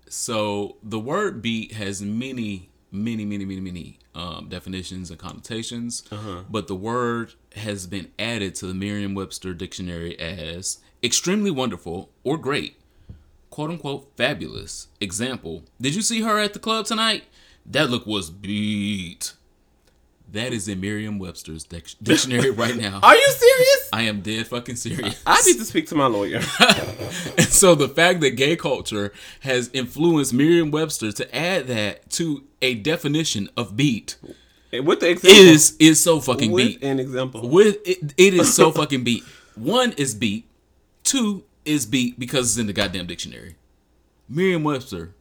So 0.08 0.76
the 0.82 0.98
word 0.98 1.40
beat 1.42 1.72
has 1.74 2.00
many, 2.02 2.69
many, 2.92 3.25
many, 3.25 3.44
many, 3.44 3.61
many 3.61 3.99
um, 4.14 4.49
definitions 4.49 5.11
and 5.11 5.18
connotations, 5.18 6.02
but 6.50 6.66
the 6.66 6.75
word 6.75 7.35
has 7.56 7.87
been 7.87 8.11
added 8.18 8.54
to 8.56 8.66
the 8.66 8.75
Merriam-Webster 8.75 9.54
dictionary 9.54 10.18
as 10.18 10.78
extremely 11.02 11.50
wonderful 11.50 12.11
or 12.25 12.37
great, 12.38 12.76
quote 13.50 13.70
unquote 13.70 14.11
fabulous. 14.16 14.88
Example: 15.00 15.64
Did 15.80 15.94
you 15.94 16.02
see 16.02 16.23
her 16.23 16.38
at 16.38 16.52
the 16.52 16.59
club 16.59 16.87
tonight? 16.87 17.25
That 17.66 17.90
look 17.90 18.06
was 18.06 18.30
beat. 18.30 19.35
That 20.32 20.52
is 20.52 20.68
in 20.68 20.80
Merriam-Webster's 20.80 21.64
dic- 21.64 21.94
dictionary 22.02 22.50
right 22.62 22.76
now. 22.76 23.00
Are 23.02 23.16
you 23.16 23.26
serious? 23.30 23.88
I 23.92 24.02
am 24.02 24.20
dead 24.20 24.46
fucking 24.46 24.76
serious. 24.76 25.20
I 25.26 25.42
need 25.44 25.58
to 25.58 25.64
speak 25.64 25.88
to 25.88 25.94
my 25.96 26.06
lawyer. 26.06 26.40
And 27.37 27.49
so 27.49 27.75
the 27.75 27.88
fact 27.88 28.20
that 28.20 28.30
gay 28.32 28.54
culture 28.56 29.12
has 29.40 29.70
influenced 29.72 30.32
Merriam-Webster 30.32 31.12
to 31.12 31.37
add 31.37 31.66
that 31.66 32.10
to 32.12 32.44
a 32.62 32.75
definition 32.75 33.49
of 33.56 33.76
beat 33.76 34.16
With 34.72 35.00
the 35.00 35.10
example. 35.10 35.40
is 35.42 35.76
is 35.80 36.02
so 36.02 36.20
fucking 36.20 36.52
with 36.52 36.66
beat. 36.66 36.82
an 36.84 37.00
example. 37.00 37.49
With 37.49 37.78
it, 37.87 38.14
it 38.16 38.34
is 38.34 38.54
so 38.54 38.70
fucking 38.80 39.02
beat. 39.04 39.25
One 39.56 39.92
is 39.92 40.14
beat. 40.14 40.46
Two 41.02 41.42
is 41.64 41.87
beat 41.87 42.18
because 42.20 42.50
it's 42.50 42.58
in 42.58 42.66
the 42.68 42.72
goddamn 42.72 43.06
dictionary. 43.06 43.56
Merriam-Webster, 44.28 45.12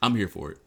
I'm 0.00 0.14
here 0.14 0.28
for 0.28 0.52
it. 0.52 0.58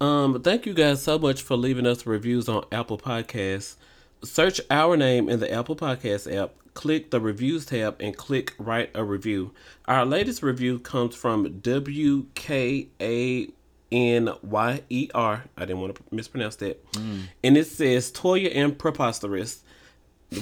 Um, 0.00 0.42
thank 0.42 0.66
you 0.66 0.74
guys 0.74 1.02
so 1.02 1.18
much 1.18 1.42
for 1.42 1.56
leaving 1.56 1.86
us 1.86 2.04
reviews 2.06 2.48
on 2.48 2.64
Apple 2.72 2.98
Podcasts. 2.98 3.76
Search 4.22 4.60
our 4.70 4.96
name 4.96 5.28
in 5.28 5.40
the 5.40 5.52
Apple 5.52 5.76
Podcast 5.76 6.32
app, 6.34 6.52
click 6.74 7.10
the 7.10 7.20
reviews 7.20 7.66
tab, 7.66 7.96
and 8.00 8.16
click 8.16 8.54
write 8.58 8.90
a 8.94 9.04
review. 9.04 9.52
Our 9.86 10.04
latest 10.04 10.42
review 10.42 10.78
comes 10.78 11.14
from 11.14 11.60
W 11.60 12.26
K 12.34 12.88
A 13.00 13.48
N 13.92 14.30
Y 14.42 14.82
E 14.90 15.10
R. 15.14 15.44
I 15.56 15.60
didn't 15.60 15.80
want 15.80 15.94
to 15.96 16.02
mispronounce 16.10 16.56
that. 16.56 16.82
And 17.42 17.56
it 17.56 17.66
says 17.66 18.10
Toya 18.10 18.50
and 18.54 18.76
Preposterous, 18.78 19.62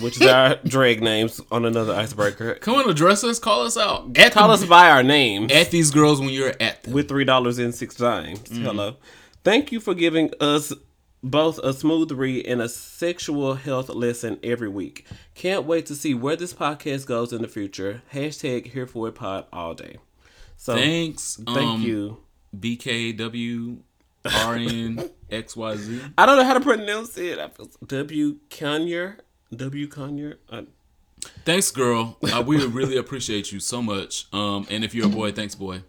which 0.00 0.21
is 0.21 0.26
our 0.28 0.56
drag 0.64 1.02
names 1.02 1.40
on 1.50 1.64
another 1.64 1.92
icebreaker. 1.92 2.54
Come 2.54 2.76
on, 2.76 2.88
address 2.88 3.25
us, 3.25 3.38
call 3.40 3.62
us 3.66 3.76
out. 3.76 4.16
At, 4.16 4.32
Call 4.32 4.50
us 4.52 4.64
by 4.64 4.90
our 4.90 5.02
names. 5.02 5.52
at 5.52 5.71
these 5.73 5.90
girls 5.90 6.21
when 6.21 6.30
you're 6.30 6.54
at 6.61 6.85
them. 6.85 6.94
with 6.94 7.09
three 7.09 7.25
dollars 7.25 7.59
and 7.59 7.75
six 7.75 7.97
dimes. 7.97 8.40
Hello. 8.49 8.94
Thank 9.44 9.72
you 9.72 9.80
for 9.80 9.94
giving 9.94 10.30
us 10.40 10.72
both 11.22 11.58
a 11.58 11.72
smooth 11.72 12.12
read 12.12 12.46
and 12.46 12.61
a 12.61 12.68
sexual 12.68 13.54
health 13.54 13.88
lesson 13.88 14.38
every 14.42 14.68
week. 14.68 15.06
Can't 15.34 15.64
wait 15.64 15.87
to 15.87 15.94
see 15.94 16.14
where 16.14 16.37
this 16.37 16.54
podcast 16.54 17.06
goes 17.06 17.32
in 17.32 17.42
the 17.42 17.49
future. 17.49 18.02
Hashtag 18.12 18.66
here 18.68 18.87
for 18.87 19.08
it 19.08 19.14
pod 19.14 19.46
all 19.52 19.75
day. 19.75 19.99
So 20.56 20.75
Thanks. 20.75 21.40
thank 21.44 21.58
um, 21.58 21.82
you. 21.82 22.18
BKW 22.56 23.78
RN 24.25 25.11
XYZ. 25.30 26.12
I 26.16 26.26
don't 26.26 26.37
know 26.37 26.44
how 26.44 26.54
to 26.54 26.61
pronounce 26.61 27.16
it. 27.18 27.38
I 27.38 27.49
feel 27.49 27.68
W 27.87 28.37
Conyer. 28.50 29.16
W 29.54 29.88
Conyer. 29.88 30.37
Uh, 30.49 30.62
Thanks, 31.44 31.70
girl. 31.70 32.18
Uh, 32.22 32.42
we 32.44 32.64
really 32.64 32.96
appreciate 32.96 33.52
you 33.52 33.61
so 33.61 33.80
much. 33.80 34.26
Um, 34.32 34.66
and 34.70 34.84
if 34.84 34.94
you're 34.94 35.06
a 35.06 35.11
boy, 35.11 35.32
thanks, 35.32 35.54
boy. 35.54 35.82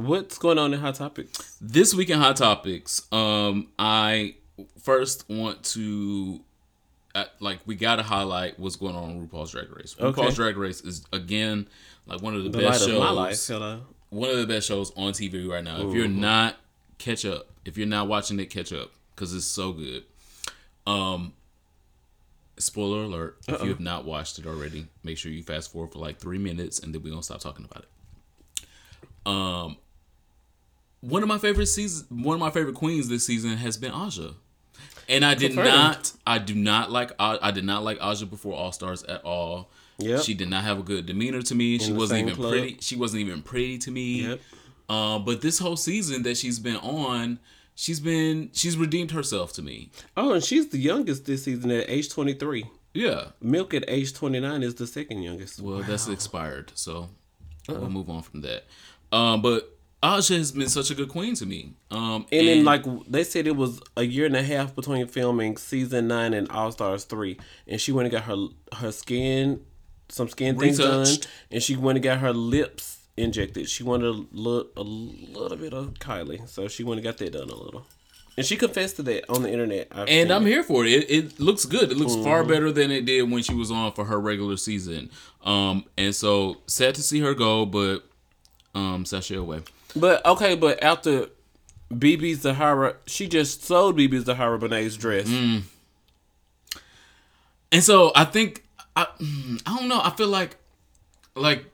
What's 0.00 0.38
going 0.38 0.58
on 0.58 0.72
in 0.74 0.80
Hot 0.80 0.94
Topics? 0.94 1.56
This 1.60 1.94
week 1.94 2.10
in 2.10 2.18
Hot 2.18 2.36
Topics, 2.36 3.02
um, 3.12 3.68
I 3.78 4.34
first 4.82 5.28
want 5.28 5.62
to, 5.64 6.40
uh, 7.14 7.24
like, 7.40 7.58
we 7.66 7.74
got 7.76 7.96
to 7.96 8.02
highlight 8.02 8.58
what's 8.58 8.76
going 8.76 8.94
on 8.96 9.10
in 9.10 9.26
RuPaul's 9.28 9.52
Drag 9.52 9.70
Race. 9.76 9.94
RuPaul's 9.98 10.36
Drag 10.36 10.56
Race 10.56 10.80
is 10.80 11.04
again 11.12 11.66
like 12.06 12.22
one 12.22 12.34
of 12.34 12.44
the, 12.44 12.50
The 12.50 12.58
best 12.58 12.80
shows. 12.86 13.02
of 13.02 13.14
life. 13.14 13.36
One 14.10 14.30
of 14.30 14.38
the 14.38 14.46
best 14.46 14.66
shows 14.66 14.90
on 14.96 15.12
TV 15.12 15.48
right 15.48 15.62
now. 15.62 15.88
If 15.88 15.94
you're 15.94 16.08
not 16.08 16.56
catch 16.98 17.24
up, 17.24 17.46
if 17.64 17.78
you're 17.78 17.86
not 17.86 18.08
watching 18.08 18.40
it, 18.40 18.46
catch 18.46 18.72
up 18.72 18.90
because 19.14 19.34
it's 19.34 19.44
so 19.46 19.72
good. 19.72 20.02
Um, 20.86 21.34
spoiler 22.58 23.04
alert: 23.04 23.38
if 23.46 23.62
you 23.62 23.68
have 23.68 23.78
not 23.80 24.04
watched 24.04 24.38
it 24.38 24.46
already, 24.46 24.86
make 25.04 25.16
sure 25.18 25.30
you 25.30 25.42
fast 25.44 25.70
forward 25.72 25.92
for 25.92 25.98
like 26.00 26.18
three 26.18 26.38
minutes, 26.38 26.80
and 26.80 26.92
then 26.94 27.02
we're 27.02 27.10
gonna 27.10 27.22
stop 27.22 27.40
talking 27.40 27.64
about 27.70 27.84
it. 27.84 28.66
Um, 29.26 29.76
one 31.00 31.22
of 31.22 31.28
my 31.28 31.38
favorite 31.38 31.66
seasons, 31.66 32.10
one 32.10 32.34
of 32.34 32.40
my 32.40 32.50
favorite 32.50 32.74
queens 32.74 33.08
this 33.08 33.26
season 33.26 33.56
has 33.56 33.76
been 33.76 33.92
Aja, 33.92 34.34
and 35.08 35.24
I 35.24 35.34
did 35.34 35.52
Confirmed. 35.52 35.68
not, 35.68 36.12
I 36.26 36.38
do 36.38 36.54
not 36.54 36.90
like, 36.90 37.12
I, 37.18 37.38
I 37.40 37.50
did 37.50 37.64
not 37.64 37.82
like 37.82 37.98
Aja 38.00 38.26
before 38.26 38.54
All 38.54 38.72
Stars 38.72 39.02
at 39.04 39.22
all. 39.24 39.70
Yep. 39.98 40.22
She 40.22 40.34
did 40.34 40.48
not 40.48 40.64
have 40.64 40.78
a 40.78 40.82
good 40.82 41.04
demeanor 41.06 41.42
to 41.42 41.54
me. 41.54 41.78
she 41.78 41.92
wasn't 41.92 42.20
even 42.22 42.34
club. 42.34 42.52
pretty. 42.52 42.78
She 42.80 42.96
wasn't 42.96 43.20
even 43.20 43.42
pretty 43.42 43.76
to 43.78 43.90
me. 43.90 44.22
Yep. 44.28 44.40
Uh, 44.88 45.18
but 45.18 45.40
this 45.42 45.58
whole 45.58 45.76
season 45.76 46.22
that 46.22 46.36
she's 46.36 46.58
been 46.58 46.76
on, 46.76 47.38
she's 47.74 48.00
been 48.00 48.50
she's 48.52 48.76
redeemed 48.78 49.10
herself 49.10 49.52
to 49.54 49.62
me. 49.62 49.90
Oh, 50.16 50.32
and 50.32 50.42
she's 50.42 50.68
the 50.70 50.78
youngest 50.78 51.26
this 51.26 51.44
season 51.44 51.70
at 51.70 51.88
age 51.90 52.08
twenty 52.08 52.32
three. 52.32 52.64
Yeah. 52.94 53.26
Milk 53.42 53.74
at 53.74 53.84
age 53.88 54.14
twenty 54.14 54.40
nine 54.40 54.62
is 54.62 54.74
the 54.74 54.86
second 54.86 55.22
youngest. 55.22 55.60
Well, 55.60 55.82
that's 55.82 56.08
expired, 56.08 56.72
so 56.74 57.10
we'll 57.68 57.90
move 57.90 58.08
on 58.08 58.22
from 58.22 58.40
that. 58.40 58.64
Um, 59.12 59.42
but 59.42 59.78
Aja 60.02 60.34
has 60.38 60.52
been 60.52 60.68
such 60.68 60.90
a 60.90 60.94
good 60.94 61.10
queen 61.10 61.34
to 61.34 61.44
me. 61.46 61.74
Um, 61.90 62.24
And 62.32 62.48
then, 62.48 62.64
like 62.64 62.84
they 63.06 63.22
said, 63.24 63.46
it 63.46 63.56
was 63.56 63.80
a 63.96 64.02
year 64.02 64.24
and 64.26 64.34
a 64.36 64.42
half 64.42 64.74
between 64.74 65.06
filming 65.06 65.56
season 65.58 66.08
nine 66.08 66.32
and 66.32 66.48
All 66.50 66.72
Stars 66.72 67.04
three, 67.04 67.38
and 67.66 67.80
she 67.80 67.92
went 67.92 68.06
and 68.06 68.12
got 68.12 68.24
her 68.24 68.48
her 68.76 68.92
skin, 68.92 69.60
some 70.08 70.28
skin 70.28 70.58
things 70.58 70.78
done, 70.78 71.06
and 71.50 71.62
she 71.62 71.76
went 71.76 71.96
and 71.98 72.02
got 72.02 72.18
her 72.18 72.32
lips 72.32 72.98
injected. 73.18 73.68
She 73.68 73.82
wanted 73.82 74.06
a 74.06 74.24
look 74.32 74.72
a 74.76 74.82
little 74.82 75.58
bit 75.58 75.74
of 75.74 75.94
Kylie, 75.94 76.48
so 76.48 76.66
she 76.68 76.82
went 76.82 76.98
and 77.00 77.04
got 77.04 77.18
that 77.18 77.32
done 77.34 77.50
a 77.50 77.54
little, 77.54 77.84
and 78.38 78.46
she 78.46 78.56
confessed 78.56 78.96
to 78.96 79.02
that 79.02 79.28
on 79.28 79.42
the 79.42 79.52
internet. 79.52 79.88
I've 79.92 80.08
and 80.08 80.30
I'm 80.30 80.46
it. 80.46 80.50
here 80.50 80.62
for 80.62 80.86
it. 80.86 80.92
It, 80.92 81.10
it 81.10 81.40
looks 81.40 81.66
good. 81.66 81.92
It 81.92 81.98
looks 81.98 82.14
far 82.24 82.40
Mm-hmm. 82.40 82.48
better 82.50 82.72
than 82.72 82.90
it 82.90 83.04
did 83.04 83.30
when 83.30 83.42
she 83.42 83.52
was 83.52 83.70
on 83.70 83.92
for 83.92 84.06
her 84.06 84.18
regular 84.18 84.56
season. 84.56 85.10
Um, 85.44 85.84
and 85.98 86.14
so 86.14 86.56
sad 86.66 86.94
to 86.94 87.02
see 87.02 87.20
her 87.20 87.34
go, 87.34 87.66
but 87.66 87.98
um, 88.74 89.04
sashay 89.04 89.34
away. 89.36 89.60
But 89.94 90.24
okay, 90.24 90.54
but 90.54 90.82
after 90.82 91.26
BeBe 91.92 92.36
Zahara, 92.36 92.96
she 93.06 93.26
just 93.26 93.64
sold 93.64 93.96
BeBe 93.96 94.24
Zahara 94.24 94.58
Benet's 94.58 94.96
dress. 94.96 95.28
Mm. 95.28 95.62
And 97.72 97.82
so 97.82 98.12
I 98.14 98.24
think 98.24 98.64
I 98.96 99.06
mm, 99.18 99.62
I 99.66 99.76
don't 99.78 99.88
know. 99.88 100.00
I 100.02 100.10
feel 100.10 100.28
like 100.28 100.56
like 101.34 101.66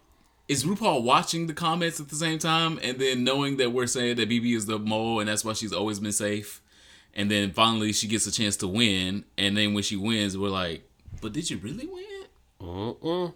is 0.49 0.65
RuPaul 0.65 1.03
watching 1.03 1.47
the 1.47 1.55
comments 1.55 1.99
at 1.99 2.09
the 2.09 2.15
same 2.15 2.39
time 2.39 2.79
and 2.83 2.99
then 2.99 3.25
knowing 3.25 3.57
that 3.57 3.73
we're 3.73 3.87
saying 3.87 4.17
that 4.17 4.29
BeBe 4.29 4.55
is 4.55 4.67
the 4.67 4.79
mole 4.79 5.19
and 5.19 5.29
that's 5.29 5.45
why 5.45 5.53
she's 5.55 5.73
always 5.73 5.99
been 5.99 6.13
safe. 6.13 6.63
And 7.15 7.31
then 7.31 7.51
finally 7.53 7.93
she 7.93 8.07
gets 8.07 8.27
a 8.27 8.33
chance 8.33 8.57
to 8.59 8.69
win. 8.69 9.25
And 9.37 9.57
then 9.57 9.75
when 9.75 9.83
she 9.83 9.97
wins, 9.97 10.39
we're 10.39 10.51
like, 10.51 10.89
but 11.21 11.33
did 11.33 11.51
you 11.51 11.57
really 11.57 11.87
win? 11.87 12.27
Mm-mm. 12.61 13.35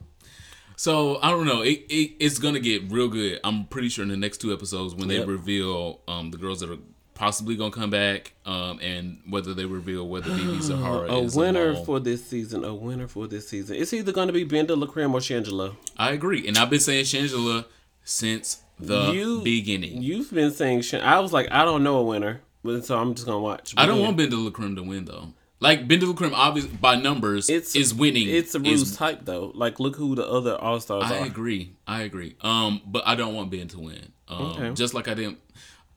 So 0.81 1.19
I 1.21 1.29
don't 1.29 1.45
know. 1.45 1.61
It, 1.61 1.85
it 1.91 2.13
it's 2.21 2.39
gonna 2.39 2.59
get 2.59 2.91
real 2.91 3.09
good. 3.09 3.39
I'm 3.45 3.67
pretty 3.67 3.91
sure 3.91 4.03
in 4.03 4.09
the 4.09 4.17
next 4.17 4.39
two 4.39 4.51
episodes 4.51 4.95
when 4.95 5.09
they 5.09 5.23
reveal 5.23 6.01
um 6.09 6.31
the 6.31 6.39
girls 6.39 6.61
that 6.61 6.71
are 6.71 6.79
possibly 7.13 7.55
gonna 7.55 7.71
come 7.71 7.91
back 7.91 8.33
um 8.47 8.81
and 8.81 9.21
whether 9.29 9.53
they 9.53 9.67
reveal 9.67 10.09
whether 10.09 10.31
BeBe 10.31 10.63
Zahara 10.63 11.13
A 11.13 11.19
is 11.21 11.37
winner 11.37 11.77
for 11.85 12.01
this 12.01 12.27
season. 12.27 12.65
A 12.65 12.75
winner 12.75 13.09
for 13.09 13.27
this 13.27 13.47
season. 13.47 13.77
It's 13.77 13.93
either 13.93 14.11
going 14.11 14.29
to 14.29 14.33
be 14.33 14.47
BenDeLaCreme 14.47 15.13
or 15.13 15.21
Shangela. 15.21 15.77
I 15.99 16.13
agree, 16.13 16.49
and 16.49 16.57
I've 16.57 16.71
been 16.71 16.81
saying 16.81 17.05
Shangela 17.05 17.67
since 18.03 18.63
the 18.79 19.13
You- 19.13 19.43
beginning. 19.43 20.01
You've 20.01 20.33
been 20.33 20.51
saying 20.51 20.83
I 20.95 21.19
was 21.19 21.35
like, 21.35 21.53
I 21.53 21.67
don't 21.67 21.85
know 21.85 21.99
a 21.99 22.05
winner, 22.05 22.41
but 22.65 22.87
so 22.87 22.99
I'm 22.99 23.15
just 23.15 23.27
gonna 23.27 23.39
watch. 23.39 23.75
I 23.77 23.85
don't 23.85 23.99
But 23.99 24.17
want 24.17 24.17
BenDeLaCreme 24.17 24.77
to 24.77 24.83
win 24.83 25.05
though. 25.05 25.35
Like 25.62 25.87
BenDeLaCreme, 25.87 26.33
obviously 26.35 26.73
by 26.76 26.97
numbers, 26.97 27.50
It's 27.50 27.76
is 27.76 27.93
winning. 27.93 28.29
It's 28.29 28.55
a 28.55 28.59
is- 28.62 28.81
ruse 28.81 28.97
type 28.97 29.21
though. 29.25 29.52
Like, 29.55 29.79
look 29.79 29.97
who 29.97 30.14
the 30.14 30.26
other 30.26 30.57
All 30.57 30.81
Stars 30.81 31.11
I 31.11 31.19
agree. 31.26 31.73
I 31.87 32.02
agree. 32.02 32.35
Um, 32.40 32.81
but 32.87 33.02
I 33.07 33.14
don't 33.14 33.35
want 33.35 33.50
Ben 33.50 33.69
to 33.69 33.79
win. 33.81 34.12
Um, 34.29 34.43
Okay. 34.43 34.73
just 34.75 34.95
like 34.95 35.07
I 35.09 35.14
didn't. 35.14 35.38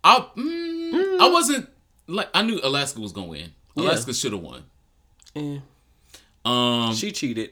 I 0.04 0.28
mm, 0.36 1.20
I 1.22 1.30
wasn't 1.30 1.70
like 2.08 2.30
I 2.34 2.42
knew 2.42 2.60
Alaska 2.62 3.00
was 3.00 3.14
gonna 3.14 3.28
win. 3.28 3.52
Alaska 3.78 4.14
should 4.14 4.34
have 4.34 4.42
won. 4.42 4.64
Eh, 5.36 5.60
Um, 6.46 6.94
she 6.94 7.12
cheated. 7.14 7.52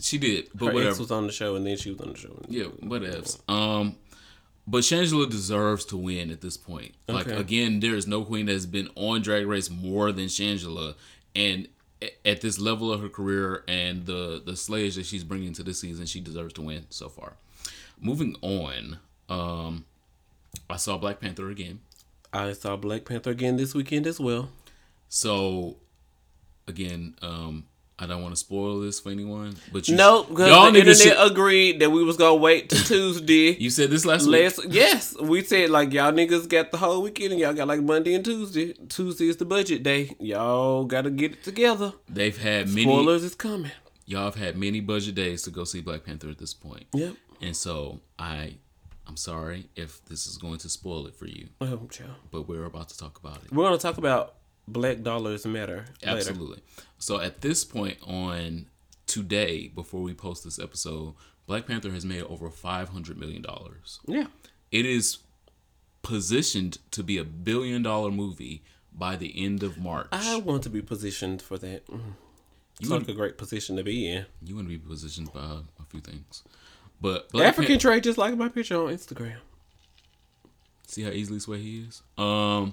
she 0.00 0.16
did, 0.18 0.48
but 0.54 0.66
Her 0.66 0.70
ex 0.70 0.74
whatever. 0.74 0.98
was 1.00 1.10
on 1.10 1.26
the 1.26 1.32
show, 1.32 1.56
and 1.56 1.66
then 1.66 1.76
she 1.76 1.90
was 1.90 2.00
on 2.00 2.12
the 2.12 2.18
show. 2.18 2.40
Yeah, 2.48 2.64
whatevs. 2.82 3.38
Um, 3.50 3.96
but 4.66 4.78
Shangela 4.82 5.28
deserves 5.30 5.84
to 5.86 5.96
win 5.98 6.30
at 6.30 6.40
this 6.40 6.56
point. 6.56 6.94
Like 7.06 7.28
Okay. 7.28 7.36
again, 7.36 7.80
there 7.80 7.94
is 7.94 8.06
no 8.06 8.24
queen 8.24 8.46
that's 8.46 8.64
been 8.66 8.88
on 8.94 9.20
Drag 9.20 9.46
Race 9.46 9.68
more 9.68 10.10
than 10.10 10.24
Shangela, 10.26 10.94
and 11.34 11.68
at 12.24 12.40
this 12.40 12.58
level 12.58 12.92
of 12.92 13.00
her 13.00 13.08
career 13.08 13.64
and 13.66 14.06
the 14.06 14.42
the 14.44 14.52
slayage 14.52 14.96
that 14.96 15.06
she's 15.06 15.24
bringing 15.24 15.52
to 15.54 15.62
this 15.62 15.80
season, 15.80 16.06
she 16.06 16.20
deserves 16.20 16.52
to 16.54 16.62
win 16.62 16.86
so 16.90 17.08
far. 17.08 17.34
Moving 18.00 18.36
on, 18.42 18.98
um, 19.28 19.84
I 20.68 20.76
saw 20.76 20.98
Black 20.98 21.20
Panther 21.20 21.50
again. 21.50 21.80
I 22.32 22.52
saw 22.52 22.76
Black 22.76 23.04
Panther 23.04 23.30
again 23.30 23.56
this 23.56 23.74
weekend 23.74 24.06
as 24.06 24.18
well. 24.18 24.50
So 25.08 25.76
again, 26.66 27.14
um, 27.22 27.66
I 27.96 28.06
don't 28.06 28.22
want 28.22 28.34
to 28.34 28.36
spoil 28.40 28.80
this 28.80 28.98
for 28.98 29.10
anyone, 29.10 29.54
but 29.72 29.86
you, 29.86 29.94
Nope, 29.94 30.28
because 30.30 30.48
y'all 30.48 30.72
the 30.72 30.78
internet 30.80 30.96
should- 30.96 31.30
agreed 31.30 31.78
that 31.80 31.90
we 31.90 32.02
was 32.02 32.16
gonna 32.16 32.34
wait 32.34 32.68
till 32.70 32.82
Tuesday. 32.84 33.54
you 33.56 33.70
said 33.70 33.88
this 33.90 34.04
last 34.04 34.26
week. 34.26 34.66
Yes, 34.70 35.16
we 35.20 35.44
said 35.44 35.70
like 35.70 35.92
y'all 35.92 36.10
niggas 36.10 36.48
got 36.48 36.72
the 36.72 36.78
whole 36.78 37.02
weekend 37.02 37.32
and 37.32 37.40
y'all 37.40 37.52
got 37.54 37.68
like 37.68 37.80
Monday 37.82 38.14
and 38.14 38.24
Tuesday. 38.24 38.72
Tuesday 38.88 39.28
is 39.28 39.36
the 39.36 39.44
budget 39.44 39.84
day. 39.84 40.16
Y'all 40.18 40.84
gotta 40.84 41.08
get 41.10 41.32
it 41.34 41.44
together. 41.44 41.92
They've 42.08 42.36
had 42.36 42.68
many. 42.68 42.82
Spoilers 42.82 43.22
is 43.22 43.36
coming. 43.36 43.70
Y'all 44.06 44.24
have 44.24 44.34
had 44.34 44.56
many 44.56 44.80
budget 44.80 45.14
days 45.14 45.42
to 45.42 45.50
go 45.50 45.62
see 45.64 45.80
Black 45.80 46.04
Panther 46.04 46.28
at 46.30 46.38
this 46.38 46.52
point. 46.52 46.86
Yep. 46.94 47.14
And 47.40 47.56
so 47.56 48.00
I, 48.18 48.56
I'm 49.06 49.16
sorry 49.16 49.68
if 49.76 50.04
this 50.06 50.26
is 50.26 50.36
going 50.36 50.58
to 50.58 50.68
spoil 50.68 51.06
it 51.06 51.14
for 51.14 51.26
you, 51.26 51.48
Oh, 51.60 51.86
child. 51.90 52.10
but 52.32 52.48
we're 52.48 52.64
about 52.64 52.88
to 52.88 52.98
talk 52.98 53.18
about 53.18 53.36
it. 53.44 53.52
We're 53.52 53.64
gonna 53.64 53.78
talk 53.78 53.98
about 53.98 54.34
Black 54.66 55.02
Dollars 55.02 55.46
Matter. 55.46 55.84
Later. 56.04 56.34
So 57.04 57.20
at 57.20 57.42
this 57.42 57.64
point 57.64 57.98
on 58.02 58.64
today, 59.06 59.68
before 59.68 60.00
we 60.00 60.14
post 60.14 60.42
this 60.42 60.58
episode, 60.58 61.12
Black 61.46 61.66
Panther 61.66 61.90
has 61.90 62.02
made 62.02 62.22
over 62.22 62.48
five 62.48 62.88
hundred 62.88 63.18
million 63.18 63.42
dollars. 63.42 64.00
Yeah. 64.06 64.28
It 64.72 64.86
is 64.86 65.18
positioned 66.00 66.78
to 66.92 67.02
be 67.02 67.18
a 67.18 67.24
billion 67.24 67.82
dollar 67.82 68.10
movie 68.10 68.64
by 68.90 69.16
the 69.16 69.34
end 69.44 69.62
of 69.62 69.76
March. 69.76 70.06
I 70.12 70.38
want 70.38 70.62
to 70.62 70.70
be 70.70 70.80
positioned 70.80 71.42
for 71.42 71.58
that. 71.58 71.86
Mm. 71.88 72.14
You 72.80 72.88
like 72.88 73.06
a 73.06 73.12
great 73.12 73.36
position 73.36 73.76
to 73.76 73.82
be 73.82 74.10
in. 74.10 74.24
you 74.42 74.54
want 74.54 74.66
to 74.68 74.70
be 74.70 74.78
positioned 74.78 75.30
by 75.30 75.58
a 75.78 75.84
few 75.90 76.00
things, 76.00 76.42
but 77.02 77.28
Black 77.32 77.48
African 77.48 77.74
Pan- 77.74 77.80
trade, 77.80 78.04
just 78.04 78.16
like 78.16 78.34
my 78.34 78.48
picture 78.48 78.80
on 78.80 78.94
Instagram. 78.94 79.36
See 80.86 81.02
how 81.02 81.10
easily 81.10 81.38
sway 81.38 81.58
he 81.58 81.80
is. 81.80 82.00
Um, 82.16 82.72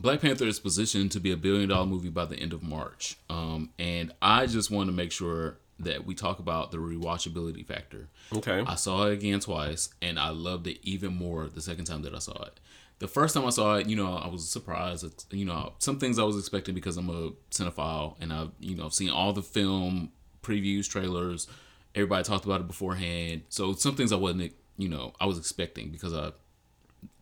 Black 0.00 0.22
Panther 0.22 0.46
is 0.46 0.58
positioned 0.58 1.12
to 1.12 1.20
be 1.20 1.30
a 1.30 1.36
billion 1.36 1.68
dollar 1.68 1.86
movie 1.86 2.08
by 2.08 2.24
the 2.24 2.36
end 2.36 2.54
of 2.54 2.62
March. 2.62 3.18
Um, 3.28 3.70
and 3.78 4.12
I 4.22 4.46
just 4.46 4.70
want 4.70 4.88
to 4.88 4.92
make 4.96 5.12
sure 5.12 5.58
that 5.78 6.06
we 6.06 6.14
talk 6.14 6.38
about 6.38 6.70
the 6.70 6.78
rewatchability 6.78 7.66
factor. 7.66 8.08
Okay. 8.34 8.64
I 8.66 8.76
saw 8.76 9.06
it 9.06 9.12
again 9.12 9.40
twice, 9.40 9.90
and 10.00 10.18
I 10.18 10.30
loved 10.30 10.66
it 10.66 10.78
even 10.82 11.14
more 11.14 11.48
the 11.48 11.60
second 11.60 11.84
time 11.84 12.02
that 12.02 12.14
I 12.14 12.18
saw 12.18 12.42
it. 12.44 12.60
The 12.98 13.08
first 13.08 13.34
time 13.34 13.46
I 13.46 13.50
saw 13.50 13.76
it, 13.76 13.88
you 13.88 13.96
know, 13.96 14.14
I 14.14 14.28
was 14.28 14.48
surprised. 14.48 15.26
You 15.32 15.44
know, 15.44 15.74
some 15.78 15.98
things 15.98 16.18
I 16.18 16.22
was 16.22 16.38
expecting 16.38 16.74
because 16.74 16.96
I'm 16.96 17.08
a 17.08 17.30
cinephile, 17.50 18.16
and 18.20 18.32
I've 18.32 18.50
you 18.58 18.76
know 18.76 18.88
seen 18.88 19.10
all 19.10 19.32
the 19.32 19.42
film 19.42 20.12
previews, 20.42 20.88
trailers. 20.88 21.46
Everybody 21.94 22.24
talked 22.24 22.44
about 22.44 22.60
it 22.60 22.66
beforehand, 22.66 23.42
so 23.48 23.72
some 23.72 23.96
things 23.96 24.12
I 24.12 24.16
wasn't, 24.16 24.52
you 24.76 24.88
know, 24.88 25.12
I 25.18 25.26
was 25.26 25.38
expecting 25.38 25.90
because 25.90 26.14
I 26.14 26.32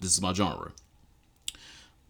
this 0.01 0.13
is 0.13 0.21
my 0.21 0.33
genre. 0.33 0.73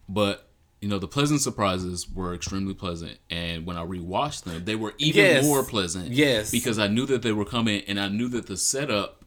But 0.07 0.48
you 0.81 0.87
know, 0.87 0.97
the 0.99 1.07
pleasant 1.07 1.41
surprises 1.41 2.09
were 2.09 2.33
extremely 2.33 2.73
pleasant, 2.73 3.17
and 3.29 3.65
when 3.65 3.75
I 3.77 3.85
rewatched 3.85 4.43
them, 4.43 4.63
they 4.65 4.75
were 4.75 4.93
even 4.97 5.23
Yes. 5.25 5.43
more 5.45 5.63
pleasant. 5.63 6.11
Yes. 6.11 6.51
because 6.51 6.79
I 6.79 6.87
knew 6.87 7.05
that 7.07 7.21
they 7.21 7.31
were 7.33 7.45
coming, 7.45 7.83
and 7.87 7.99
I 7.99 8.07
knew 8.07 8.27
that 8.29 8.47
the 8.47 8.55
setup 8.57 9.25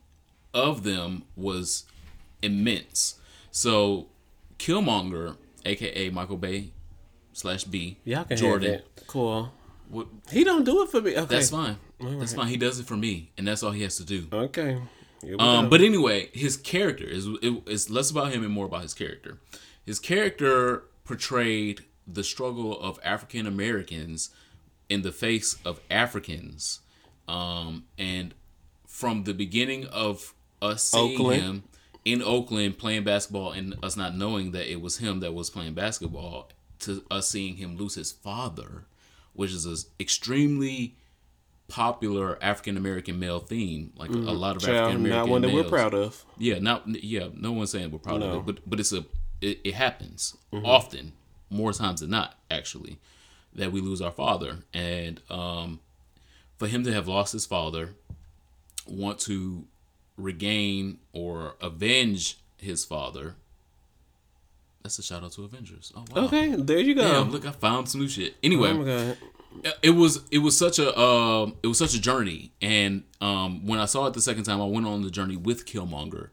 of 0.54 0.82
them 0.82 1.24
was 1.36 1.84
immense. 2.42 3.16
So, 3.50 4.08
Killmonger, 4.58 5.36
aka 5.64 6.10
Michael 6.10 6.36
Bay 6.36 6.70
slash 7.32 7.64
B, 7.64 7.98
Y'all 8.04 8.24
can 8.24 8.36
Jordan. 8.36 8.82
Cool. 9.06 9.52
what- 9.88 10.08
He 10.30 10.44
don't 10.44 10.64
do 10.64 10.82
it 10.82 10.90
for 10.90 11.00
me. 11.00 11.16
Okay. 11.16 11.34
that's 11.36 11.50
fine. 11.50 11.76
That's 12.00 12.34
fine. 12.34 12.48
He 12.48 12.56
does 12.56 12.78
it 12.80 12.86
for 12.86 12.96
me, 12.96 13.30
and 13.38 13.46
that's 13.46 13.62
all 13.62 13.70
he 13.72 13.82
has 13.82 13.96
to 13.96 14.04
do. 14.04 14.26
Okay. 14.32 14.80
Um, 15.38 15.68
but 15.68 15.80
anyway, 15.80 16.30
his 16.32 16.56
character 16.56 17.04
is 17.04 17.26
it, 17.42 17.62
it's 17.66 17.88
less 17.90 18.10
about 18.10 18.32
him 18.32 18.42
and 18.42 18.52
more 18.52 18.66
about 18.66 18.82
his 18.82 18.92
character. 18.94 19.38
His 19.84 20.00
character 20.00 20.84
portrayed 21.04 21.84
the 22.06 22.24
struggle 22.24 22.78
of 22.80 22.98
African 23.04 23.46
Americans 23.46 24.30
in 24.88 25.02
the 25.02 25.12
face 25.12 25.56
of 25.64 25.80
Africans, 25.90 26.80
um, 27.28 27.84
and 27.98 28.34
from 28.86 29.24
the 29.24 29.32
beginning 29.34 29.86
of 29.86 30.34
us 30.60 30.84
seeing 30.84 31.14
Oakland. 31.14 31.42
him 31.42 31.62
in 32.04 32.22
Oakland 32.22 32.78
playing 32.78 33.04
basketball 33.04 33.52
and 33.52 33.74
us 33.82 33.96
not 33.96 34.16
knowing 34.16 34.50
that 34.52 34.70
it 34.70 34.80
was 34.80 34.98
him 34.98 35.20
that 35.20 35.32
was 35.32 35.48
playing 35.50 35.74
basketball, 35.74 36.50
to 36.80 37.04
us 37.10 37.28
seeing 37.30 37.56
him 37.56 37.76
lose 37.76 37.94
his 37.94 38.12
father, 38.12 38.84
which 39.32 39.52
is 39.52 39.64
an 39.66 39.76
extremely 40.00 40.96
popular 41.68 42.38
African 42.42 42.76
American 42.76 43.18
male 43.18 43.38
theme. 43.38 43.92
Like 43.96 44.10
a 44.10 44.14
lot 44.14 44.56
of 44.56 44.64
African 44.68 44.96
American 44.96 45.10
not 45.10 45.28
one 45.28 45.42
that 45.42 45.54
we're 45.54 45.64
proud 45.64 45.94
of. 45.94 46.24
Yeah, 46.36 46.58
not 46.58 46.82
yeah. 47.02 47.28
No 47.34 47.52
one's 47.52 47.70
saying 47.70 47.90
we're 47.90 47.98
proud 47.98 48.20
No. 48.20 48.30
of 48.30 48.36
it, 48.40 48.46
but 48.46 48.68
but 48.68 48.80
it's 48.80 48.92
a 48.92 49.04
it, 49.42 49.60
it 49.64 49.74
happens 49.74 50.36
Mm-hmm. 50.52 50.66
often, 50.66 51.12
more 51.50 51.72
times 51.72 52.00
than 52.00 52.10
not, 52.10 52.38
actually, 52.50 52.98
that 53.54 53.72
we 53.72 53.80
lose 53.80 54.00
our 54.02 54.10
father, 54.10 54.58
and 54.74 55.20
um, 55.30 55.80
for 56.58 56.66
him 56.66 56.84
to 56.84 56.92
have 56.92 57.08
lost 57.08 57.32
his 57.32 57.46
father, 57.46 57.90
want 58.86 59.18
to 59.20 59.64
regain 60.18 60.98
or 61.12 61.54
avenge 61.60 62.38
his 62.58 62.84
father. 62.84 63.36
That's 64.82 64.98
a 64.98 65.02
shout 65.02 65.22
out 65.24 65.32
to 65.32 65.44
Avengers. 65.44 65.92
Oh 65.96 66.04
wow. 66.14 66.24
Okay, 66.26 66.54
there 66.56 66.78
you 66.78 66.94
go. 66.94 67.02
Damn, 67.02 67.30
look, 67.30 67.46
I 67.46 67.52
found 67.52 67.88
some 67.88 68.00
new 68.00 68.08
shit. 68.08 68.34
Anyway, 68.42 68.70
oh 68.72 69.16
it 69.82 69.90
was 69.90 70.20
it 70.30 70.38
was 70.38 70.56
such 70.56 70.78
a 70.78 70.98
um 70.98 71.56
it 71.62 71.66
was 71.66 71.76
such 71.78 71.94
a 71.94 72.00
journey 72.00 72.50
and 72.62 73.02
um 73.20 73.66
when 73.66 73.78
i 73.78 73.84
saw 73.84 74.06
it 74.06 74.14
the 74.14 74.20
second 74.22 74.44
time 74.44 74.62
i 74.62 74.64
went 74.64 74.86
on 74.86 75.02
the 75.02 75.10
journey 75.10 75.36
with 75.36 75.66
killmonger 75.66 76.30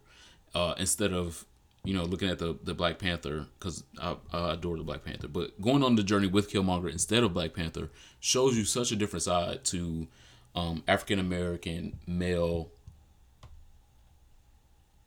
uh 0.56 0.74
instead 0.78 1.12
of 1.12 1.44
you 1.90 1.96
know 1.96 2.04
looking 2.04 2.30
at 2.30 2.38
the 2.38 2.56
the 2.64 2.76
black 2.76 3.00
panther 3.00 3.48
because 3.58 3.84
I, 4.00 4.16
I 4.32 4.54
adore 4.54 4.78
the 4.78 4.84
black 4.84 5.04
panther 5.04 5.28
but 5.28 5.60
going 5.60 5.84
on 5.84 5.96
the 5.96 6.04
journey 6.04 6.28
with 6.28 6.52
killmonger 6.52 6.92
instead 6.92 7.24
of 7.24 7.34
black 7.34 7.56
panther 7.56 7.90
shows 8.20 8.56
you 8.56 8.64
such 8.64 8.92
a 8.92 8.96
different 8.96 9.24
side 9.24 9.66
to 9.66 10.08
um 10.56 10.84
african 10.88 11.18
american 11.18 11.98
male 12.06 12.70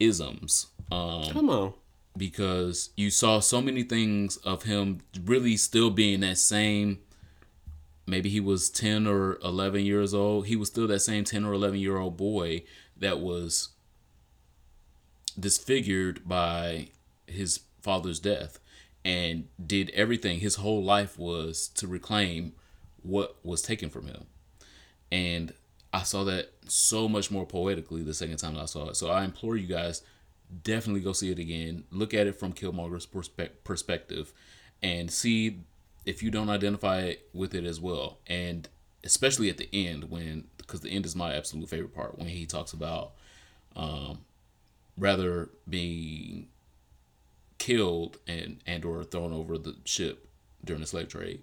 isms 0.00 0.66
um 0.90 1.30
Come 1.30 1.50
on. 1.50 1.74
because 2.16 2.90
you 2.96 3.10
saw 3.10 3.38
so 3.38 3.60
many 3.62 3.84
things 3.84 4.36
of 4.38 4.64
him 4.64 5.02
really 5.24 5.56
still 5.56 5.90
being 5.90 6.18
that 6.20 6.38
same 6.38 6.98
maybe 8.06 8.28
he 8.28 8.40
was 8.40 8.68
10 8.70 9.06
or 9.06 9.38
11 9.44 9.84
years 9.84 10.12
old 10.12 10.46
he 10.46 10.56
was 10.56 10.68
still 10.68 10.88
that 10.88 11.00
same 11.00 11.22
10 11.22 11.44
or 11.44 11.52
11 11.52 11.78
year 11.78 11.98
old 11.98 12.16
boy 12.16 12.62
that 12.96 13.20
was 13.20 13.68
disfigured 15.38 16.26
by 16.28 16.88
his 17.26 17.60
father's 17.80 18.20
death 18.20 18.58
and 19.04 19.48
did 19.64 19.90
everything 19.90 20.40
his 20.40 20.56
whole 20.56 20.82
life 20.82 21.18
was 21.18 21.68
to 21.68 21.86
reclaim 21.86 22.52
what 23.02 23.36
was 23.44 23.62
taken 23.62 23.90
from 23.90 24.06
him 24.06 24.26
and 25.10 25.52
I 25.92 26.02
saw 26.02 26.24
that 26.24 26.52
so 26.66 27.08
much 27.08 27.30
more 27.30 27.44
poetically 27.44 28.02
the 28.02 28.14
second 28.14 28.38
time 28.38 28.56
I 28.58 28.64
saw 28.64 28.88
it. 28.88 28.96
So 28.96 29.10
I 29.10 29.24
implore 29.24 29.56
you 29.56 29.66
guys, 29.66 30.02
definitely 30.64 31.02
go 31.02 31.12
see 31.12 31.30
it 31.30 31.38
again. 31.38 31.84
Look 31.90 32.14
at 32.14 32.26
it 32.26 32.38
from 32.38 32.54
Killmonger's 32.54 33.06
perspe- 33.06 33.50
perspective, 33.62 34.32
and 34.82 35.10
see 35.10 35.60
if 36.06 36.22
you 36.22 36.30
don't 36.30 36.48
identify 36.48 37.14
with 37.34 37.54
it 37.54 37.64
as 37.64 37.78
well. 37.78 38.18
And 38.26 38.68
especially 39.04 39.50
at 39.50 39.58
the 39.58 39.68
end, 39.72 40.10
when 40.10 40.44
because 40.56 40.80
the 40.80 40.90
end 40.90 41.04
is 41.04 41.14
my 41.14 41.34
absolute 41.34 41.68
favorite 41.68 41.94
part 41.94 42.18
when 42.18 42.28
he 42.28 42.46
talks 42.46 42.72
about 42.72 43.12
um, 43.76 44.20
rather 44.96 45.50
being 45.68 46.48
killed 47.58 48.18
and 48.26 48.58
and 48.66 48.84
or 48.84 49.04
thrown 49.04 49.32
over 49.32 49.56
the 49.56 49.76
ship 49.84 50.28
during 50.64 50.80
the 50.80 50.86
slave 50.86 51.08
trade 51.08 51.42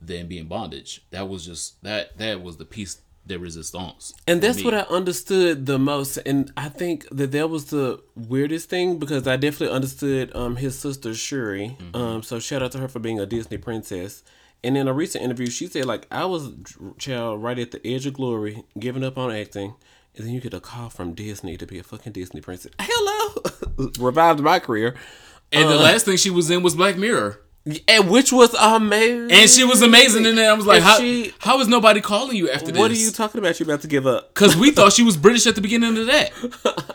than 0.00 0.26
being 0.26 0.46
bondage. 0.46 1.04
That 1.10 1.28
was 1.28 1.46
just 1.46 1.82
that 1.82 2.18
that 2.18 2.42
was 2.42 2.56
the 2.56 2.64
piece 2.64 3.00
de 3.26 3.38
resistance. 3.38 4.14
And 4.26 4.40
that's 4.40 4.64
what 4.64 4.74
I 4.74 4.80
understood 4.80 5.66
the 5.66 5.78
most. 5.78 6.16
And 6.18 6.52
I 6.56 6.68
think 6.68 7.06
that 7.10 7.30
that 7.32 7.50
was 7.50 7.66
the 7.66 8.02
weirdest 8.16 8.68
thing 8.68 8.98
because 8.98 9.28
I 9.28 9.36
definitely 9.36 9.74
understood 9.74 10.34
um 10.34 10.56
his 10.56 10.78
sister 10.78 11.14
Shuri. 11.14 11.76
Mm-hmm. 11.78 11.96
Um, 11.96 12.22
so 12.22 12.38
shout 12.38 12.62
out 12.62 12.72
to 12.72 12.78
her 12.78 12.88
for 12.88 12.98
being 12.98 13.20
a 13.20 13.26
Disney 13.26 13.58
princess. 13.58 14.24
And 14.64 14.76
in 14.76 14.88
a 14.88 14.92
recent 14.92 15.22
interview, 15.22 15.46
she 15.46 15.66
said 15.66 15.84
like 15.84 16.06
I 16.10 16.24
was 16.24 16.52
child 16.98 17.42
right 17.42 17.58
at 17.58 17.70
the 17.70 17.86
edge 17.86 18.06
of 18.06 18.14
glory, 18.14 18.64
giving 18.78 19.04
up 19.04 19.16
on 19.16 19.30
acting, 19.30 19.74
and 20.18 20.26
then 20.26 20.34
you 20.34 20.40
get 20.40 20.52
a 20.54 20.60
call 20.60 20.90
from 20.90 21.14
Disney 21.14 21.56
to 21.56 21.66
be 21.66 21.78
a 21.78 21.82
fucking 21.82 22.12
Disney 22.12 22.40
princess. 22.40 22.72
Hello, 22.80 23.90
revived 23.98 24.40
my 24.40 24.58
career. 24.58 24.94
And 25.52 25.68
the 25.68 25.76
Uh, 25.78 25.82
last 25.82 26.04
thing 26.04 26.16
she 26.16 26.30
was 26.30 26.50
in 26.50 26.62
was 26.62 26.74
Black 26.74 26.96
Mirror. 26.96 27.40
And 27.86 28.08
which 28.10 28.32
was 28.32 28.54
amazing. 28.54 29.30
And 29.30 29.50
she 29.50 29.62
was 29.64 29.82
amazing 29.82 30.24
in 30.24 30.36
there. 30.36 30.50
I 30.50 30.54
was 30.54 30.66
like, 30.66 30.82
how, 30.82 30.98
she- 30.98 31.32
how 31.38 31.60
is 31.60 31.68
nobody 31.68 32.00
calling 32.00 32.36
you 32.36 32.50
after 32.50 32.72
this? 32.72 32.78
What 32.78 32.90
are 32.90 32.94
you 32.94 33.10
talking 33.10 33.38
about? 33.40 33.60
You 33.60 33.64
about 33.66 33.82
to 33.82 33.88
give 33.88 34.06
up? 34.06 34.32
Because 34.34 34.56
we 34.56 34.70
thought 34.70 34.92
she 34.94 35.02
was 35.04 35.16
British 35.16 35.46
at 35.46 35.54
the 35.54 35.60
beginning 35.60 35.98
of 35.98 36.06
that. 36.06 36.32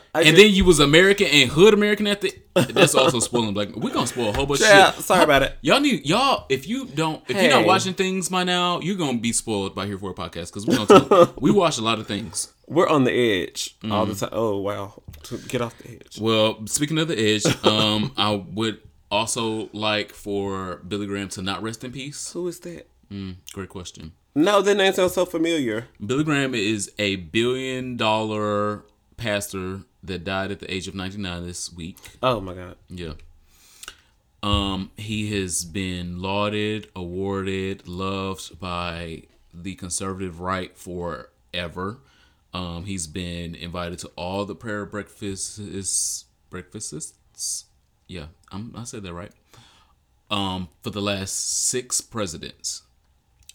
and 0.15 0.35
then 0.37 0.51
you 0.51 0.65
was 0.65 0.79
American 0.79 1.27
and 1.27 1.49
hood 1.51 1.73
American 1.73 2.07
at 2.07 2.21
the. 2.21 2.33
That's 2.55 2.95
also 2.95 3.19
spoiling 3.19 3.53
Black. 3.53 3.75
We're 3.75 3.93
gonna 3.93 4.07
spoil 4.07 4.29
a 4.29 4.33
whole 4.33 4.45
bunch 4.45 4.61
Yeah, 4.61 4.89
of 4.89 4.95
shit. 4.95 5.03
sorry 5.05 5.23
about 5.23 5.41
it. 5.41 5.57
Y'all 5.61 5.79
need 5.79 6.05
y'all 6.05 6.45
if 6.49 6.67
you 6.67 6.85
don't 6.85 7.23
if 7.27 7.39
you're 7.41 7.49
not 7.51 7.65
watching 7.65 7.93
things 7.95 8.29
by 8.29 8.43
now, 8.43 8.79
you're 8.79 8.95
gonna 8.95 9.17
be 9.17 9.33
spoiled 9.33 9.73
by 9.75 9.85
here 9.87 9.97
for 9.97 10.11
a 10.11 10.13
podcast 10.13 10.53
because 10.53 10.67
we 10.67 10.75
gonna 10.77 11.33
we 11.39 11.49
watch 11.61 11.77
a 11.79 11.81
lot 11.81 11.97
of 11.99 12.05
things. 12.07 12.53
We're 12.67 12.87
on 12.87 13.03
the 13.05 13.11
edge 13.11 13.75
all 13.89 14.05
Mm. 14.05 14.09
the 14.17 14.25
time. 14.27 14.29
Oh 14.33 14.57
wow, 14.59 15.01
to 15.23 15.37
get 15.39 15.61
off 15.61 15.75
the 15.79 15.93
edge. 15.95 16.19
Well, 16.21 16.65
speaking 16.67 16.97
of 16.99 17.07
the 17.07 17.17
edge, 17.19 17.45
um, 17.65 18.11
I 18.15 18.31
would 18.53 18.81
also 19.13 19.69
like 19.71 20.11
for 20.11 20.77
Billy 20.87 21.05
Graham 21.05 21.29
to 21.29 21.41
not 21.41 21.61
rest 21.61 21.83
in 21.83 21.91
peace. 21.91 22.33
Who 22.33 22.47
is 22.47 22.59
that? 22.61 22.87
Mm, 23.11 23.35
great 23.53 23.69
question. 23.69 24.13
No, 24.35 24.61
that 24.61 24.75
name 24.75 24.91
sounds 24.93 25.13
so 25.13 25.25
familiar. 25.25 25.87
Billy 26.03 26.23
Graham 26.23 26.55
is 26.55 26.91
a 26.97 27.17
billion 27.17 27.95
dollar 27.95 28.83
pastor 29.15 29.81
that 30.01 30.23
died 30.23 30.51
at 30.51 30.59
the 30.59 30.73
age 30.73 30.87
of 30.87 30.95
99 30.95 31.45
this 31.45 31.71
week. 31.71 31.97
Oh 32.23 32.41
my 32.41 32.55
god. 32.55 32.75
Yeah. 32.89 33.13
Um, 34.41 34.91
he 34.97 35.39
has 35.39 35.63
been 35.63 36.21
lauded, 36.21 36.89
awarded, 36.95 37.87
loved 37.87 38.59
by 38.59 39.23
the 39.53 39.75
conservative 39.75 40.41
right 40.41 40.75
forever. 40.75 41.99
Um, 42.53 42.85
he's 42.85 43.07
been 43.07 43.55
invited 43.55 43.99
to 43.99 44.11
all 44.15 44.43
the 44.45 44.55
prayer 44.55 44.85
breakfasts, 44.85 46.25
breakfasts. 46.49 47.65
Yeah, 48.13 48.25
I'm, 48.51 48.73
I 48.75 48.83
said 48.83 49.01
that 49.03 49.13
right. 49.13 49.31
Um, 50.29 50.69
for 50.83 50.91
the 50.91 51.01
last 51.01 51.67
six 51.67 51.99
presidents. 51.99 52.83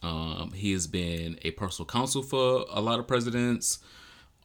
Um, 0.02 0.52
he 0.52 0.72
has 0.72 0.86
been 0.86 1.38
a 1.42 1.52
personal 1.52 1.86
counsel 1.86 2.22
for 2.22 2.64
a 2.70 2.80
lot 2.80 2.98
of 2.98 3.06
presidents. 3.06 3.78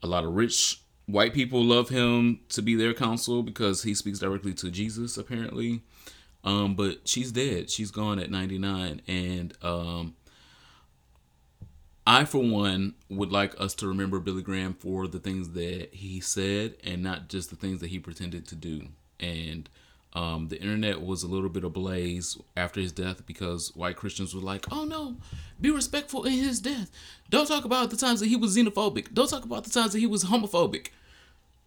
A 0.04 0.08
lot 0.08 0.23
of 0.23 0.34
rich 0.36 0.82
white 1.08 1.34
people 1.34 1.63
love 1.63 1.89
him 1.89 2.41
to 2.49 2.62
be 2.62 2.76
their 2.76 2.93
counsel 2.93 3.41
because 3.41 3.84
he 3.84 3.95
speaks 3.95 4.19
directly 4.19 4.54
to 4.54 4.69
Jesus, 4.69 5.17
apparently. 5.17 5.82
Um, 6.43 6.76
but 6.76 7.08
she's 7.08 7.32
dead. 7.32 7.71
She's 7.71 7.89
gone 7.89 8.19
at 8.19 8.30
99. 8.30 9.02
And 9.08 9.54
um, 9.63 10.15
I, 12.06 12.26
for 12.26 12.43
one, 12.43 12.93
would 13.10 13.32
like 13.32 13.60
us 13.60 13.73
to 13.76 13.88
remember 13.88 14.19
Billy 14.19 14.43
Graham 14.43 14.76
for 14.76 15.08
the 15.08 15.19
things 15.19 15.49
that 15.52 15.89
he 15.91 16.19
said 16.19 16.76
and 16.84 17.02
not 17.02 17.30
just 17.30 17.49
the 17.49 17.56
things 17.56 17.80
that 17.80 17.89
he 17.89 17.97
pretended 17.97 18.47
to 18.49 18.56
do. 18.56 18.89
And 19.19 19.69
um, 20.13 20.47
the 20.49 20.60
internet 20.62 21.02
was 21.02 21.23
a 21.23 21.28
little 21.28 21.49
bit 21.49 21.63
ablaze 21.63 22.38
after 22.56 22.80
his 22.80 22.91
death 22.91 23.26
because 23.26 23.76
white 23.76 23.95
Christians 23.95 24.36
were 24.36 24.41
like, 24.41 24.65
oh 24.71 24.86
no, 24.86 25.17
be 25.60 25.71
respectful 25.71 26.23
in 26.23 26.34
his 26.34 26.60
death. 26.60 26.91
Don't 27.30 27.47
talk 27.47 27.65
about 27.65 27.89
the 27.89 27.97
times 27.97 28.19
that 28.19 28.28
he 28.28 28.36
was 28.36 28.56
xenophobic. 28.56 29.13
Don't 29.13 29.30
talk 29.30 29.43
about 29.43 29.63
the 29.63 29.71
times 29.71 29.93
that 29.93 29.99
he 29.99 30.08
was 30.08 30.26
homophobic. 30.26 30.89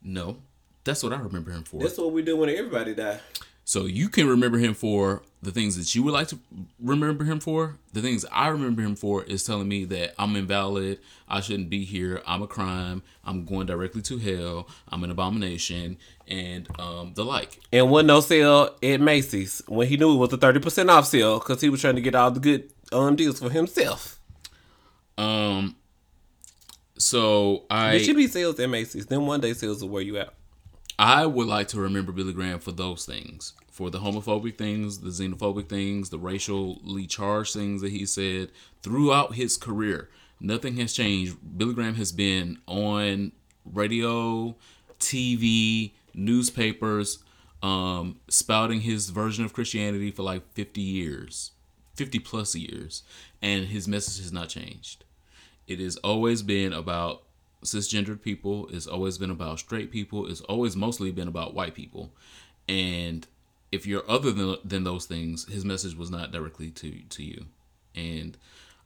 No, 0.03 0.39
that's 0.85 1.03
what 1.03 1.13
I 1.13 1.19
remember 1.19 1.51
him 1.51 1.65
for. 1.65 1.81
That's 1.81 1.99
what 1.99 2.13
we 2.13 2.23
do 2.23 2.37
when 2.37 2.49
everybody 2.49 2.95
die. 2.95 3.19
So 3.65 3.87
you 3.87 4.09
can 4.09 4.29
remember 4.29 4.59
him 4.59 4.75
for 4.75 5.23
the 5.47 5.53
things 5.53 5.77
that 5.77 5.95
you 5.95 6.03
would 6.03 6.13
like 6.13 6.27
to 6.27 6.39
remember 6.81 7.23
him 7.23 7.39
for. 7.39 7.79
The 7.93 8.03
things 8.03 8.27
I 8.33 8.49
remember 8.49 8.83
him 8.83 8.97
for 8.97 9.23
is 9.23 9.45
telling 9.45 9.69
me 9.69 9.85
that 9.85 10.13
I'm 10.19 10.35
invalid, 10.35 10.99
I 11.29 11.41
shouldn't 11.41 11.71
be 11.71 11.85
here, 11.85 12.21
I'm 12.27 12.43
a 12.43 12.49
crime, 12.49 13.05
I'm 13.25 13.45
going 13.45 13.67
directly 13.67 14.03
to 14.03 14.19
hell, 14.19 14.69
I'm 14.89 15.05
an 15.05 15.11
abomination, 15.13 15.99
and 16.27 16.69
um, 16.81 17.13
the 17.15 17.25
like. 17.25 17.61
And 17.73 17.91
one 17.91 18.09
no 18.09 18.21
sale 18.21 18.75
at 18.83 19.01
Macy's 19.01 19.63
when 19.69 19.87
he 19.87 19.97
knew 19.97 20.15
it 20.15 20.19
was 20.19 20.33
a 20.33 20.37
thirty 20.37 20.59
percent 20.59 20.91
off 20.91 21.07
sale 21.07 21.39
because 21.39 21.61
he 21.61 21.71
was 21.71 21.81
trying 21.81 21.95
to 21.95 22.03
get 22.03 22.17
all 22.17 22.33
the 22.33 22.41
good 22.41 22.73
um 22.93 23.15
deals 23.15 23.39
for 23.39 23.49
himself. 23.49 24.19
Um. 25.17 25.77
So 26.99 27.67
I 27.71 27.93
There 27.93 28.01
should 28.01 28.17
be 28.17 28.27
sales 28.27 28.59
at 28.59 28.69
Macy's. 28.69 29.07
Then 29.07 29.27
one 29.27 29.41
day 29.41 29.53
sales 29.53 29.81
will 29.81 29.91
wear 29.91 30.03
you 30.03 30.19
out. 30.19 30.35
I 30.99 31.27
would 31.27 31.47
like 31.47 31.69
to 31.69 31.81
remember 31.81 32.11
Billy 32.13 32.33
Graham 32.33 32.59
for 32.59 32.73
those 32.73 33.05
things, 33.05 33.53
for 33.71 33.91
the 33.91 33.99
homophobic 33.99 34.57
things, 34.57 35.01
the 35.01 35.11
xenophobic 35.11 35.69
things, 35.69 36.09
the 36.09 36.19
racially 36.19 37.07
charged 37.07 37.53
things 37.53 37.83
that 37.83 37.93
he 37.93 38.07
said 38.07 38.51
throughout 38.83 39.35
his 39.35 39.59
career. 39.59 40.09
Nothing 40.41 40.77
has 40.77 40.95
changed. 40.95 41.37
Billy 41.59 41.75
Graham 41.75 41.97
has 41.97 42.13
been 42.13 42.59
on 42.67 43.33
radio, 43.65 44.57
TV, 44.99 45.93
newspapers, 46.15 47.19
um, 47.63 48.19
spouting 48.29 48.81
his 48.81 49.11
version 49.11 49.45
of 49.45 49.53
Christianity 49.53 50.11
for 50.11 50.23
like 50.23 50.51
50 50.55 50.81
years, 50.81 51.53
50 51.95 52.21
plus 52.21 52.55
years, 52.55 53.03
and 53.43 53.67
his 53.67 53.87
message 53.87 54.23
has 54.23 54.33
not 54.33 54.49
changed. 54.49 55.05
It 55.67 55.79
has 55.81 55.97
always 55.97 56.43
been 56.43 56.73
about 56.73 57.26
cisgendered 57.66 58.22
people. 58.22 58.68
It's 58.70 58.87
always 58.87 59.18
been 59.18 59.31
about 59.31 59.59
straight 59.59 59.90
people. 59.90 60.26
It's 60.26 60.40
always 60.42 60.76
mostly 60.76 61.11
been 61.11 61.29
about 61.29 61.55
white 61.55 61.74
people. 61.74 62.12
And 62.68 63.26
if 63.72 63.87
you're 63.87 64.09
other 64.11 64.33
than, 64.33 64.57
than 64.64 64.85
those 64.85 65.07
things, 65.07 65.46
his 65.46 65.64
message 65.64 65.94
was 65.94 66.11
not 66.11 66.33
directly 66.33 66.70
to 66.70 67.00
to 67.11 67.22
you. 67.22 67.46
And 67.94 68.37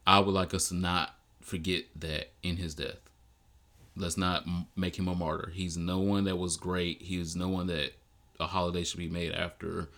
I 0.06 0.20
would 0.20 0.34
like 0.34 0.54
us 0.54 0.68
to 0.68 0.74
not 0.74 1.14
forget 1.40 1.84
that 1.96 2.30
in 2.42 2.56
his 2.56 2.74
death. 2.74 2.98
Let's 3.96 4.16
not 4.16 4.44
make 4.76 4.98
him 4.98 5.08
a 5.08 5.14
martyr. 5.14 5.50
He's 5.52 5.76
no 5.76 5.98
one 5.98 6.24
that 6.24 6.36
was 6.36 6.56
great. 6.56 7.02
He 7.02 7.20
is 7.20 7.36
no 7.36 7.48
one 7.48 7.66
that 7.66 7.92
a 8.38 8.46
holiday 8.46 8.84
should 8.84 8.98
be 8.98 9.08
made 9.08 9.32
after. 9.32 9.88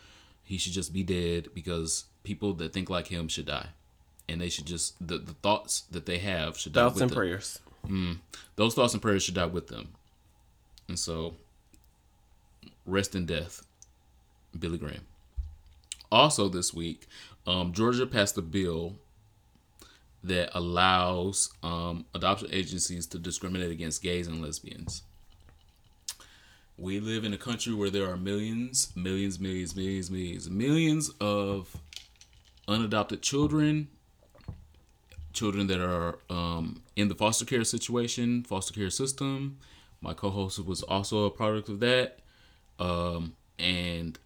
He 0.42 0.58
should 0.58 0.72
just 0.72 0.92
be 0.92 1.02
dead 1.02 1.48
because 1.54 2.04
people 2.24 2.54
that 2.54 2.72
think 2.72 2.90
like 2.90 3.08
him 3.08 3.28
should 3.28 3.46
die. 3.46 3.68
And 4.28 4.40
they 4.40 4.48
should 4.48 4.66
just 4.66 5.06
the, 5.06 5.18
the 5.18 5.34
thoughts 5.34 5.82
that 5.90 6.06
they 6.06 6.18
have 6.18 6.56
should 6.56 6.72
die 6.72 6.82
Thoughts 6.82 7.00
and 7.00 7.10
them 7.10 7.16
prayers. 7.16 7.60
Those 8.56 8.74
thoughts 8.74 8.92
and 8.92 9.02
prayers 9.02 9.22
should 9.22 9.34
die 9.34 9.46
with 9.46 9.68
them. 9.68 9.88
And 10.88 10.98
so, 10.98 11.34
rest 12.86 13.14
in 13.14 13.26
death, 13.26 13.64
Billy 14.58 14.78
Graham. 14.78 15.06
Also, 16.10 16.48
this 16.48 16.74
week, 16.74 17.06
um, 17.46 17.72
Georgia 17.72 18.06
passed 18.06 18.36
a 18.36 18.42
bill 18.42 18.96
that 20.24 20.50
allows 20.56 21.50
um, 21.62 22.04
adoption 22.14 22.48
agencies 22.52 23.06
to 23.08 23.18
discriminate 23.18 23.70
against 23.70 24.02
gays 24.02 24.28
and 24.28 24.42
lesbians. 24.42 25.02
We 26.78 27.00
live 27.00 27.24
in 27.24 27.32
a 27.32 27.38
country 27.38 27.74
where 27.74 27.90
there 27.90 28.10
are 28.10 28.16
millions, 28.16 28.92
millions, 28.94 29.40
millions, 29.40 29.74
millions, 29.76 30.10
millions, 30.10 30.50
millions 30.50 31.10
of 31.20 31.76
unadopted 32.68 33.22
children 33.22 33.88
children 35.32 35.66
that 35.68 35.80
are 35.80 36.18
um, 36.30 36.82
in 36.96 37.08
the 37.08 37.14
foster 37.14 37.44
care 37.44 37.64
situation, 37.64 38.42
foster 38.42 38.74
care 38.74 38.90
system. 38.90 39.58
My 40.00 40.14
co-host 40.14 40.64
was 40.64 40.82
also 40.82 41.24
a 41.26 41.30
product 41.30 41.68
of 41.68 41.80
that, 41.80 42.18
um, 42.78 43.34
and 43.58 44.18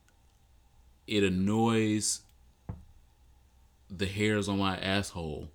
it 1.06 1.22
annoys 1.22 2.20
the 3.90 4.06
hairs 4.06 4.48
on 4.48 4.58
my 4.58 4.76
asshole 4.78 5.50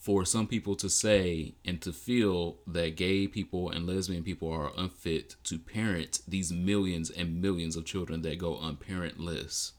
for 0.00 0.24
some 0.24 0.46
people 0.46 0.74
to 0.74 0.88
say 0.88 1.52
and 1.64 1.80
to 1.82 1.92
feel 1.92 2.56
that 2.66 2.96
gay 2.96 3.26
people 3.28 3.68
and 3.70 3.86
lesbian 3.86 4.22
people 4.22 4.50
are 4.50 4.72
unfit 4.78 5.36
to 5.44 5.58
parent 5.58 6.20
these 6.26 6.50
millions 6.50 7.10
and 7.10 7.42
millions 7.42 7.76
of 7.76 7.84
children 7.84 8.22
that 8.22 8.38
go 8.38 8.58
unparentless. 8.58 9.72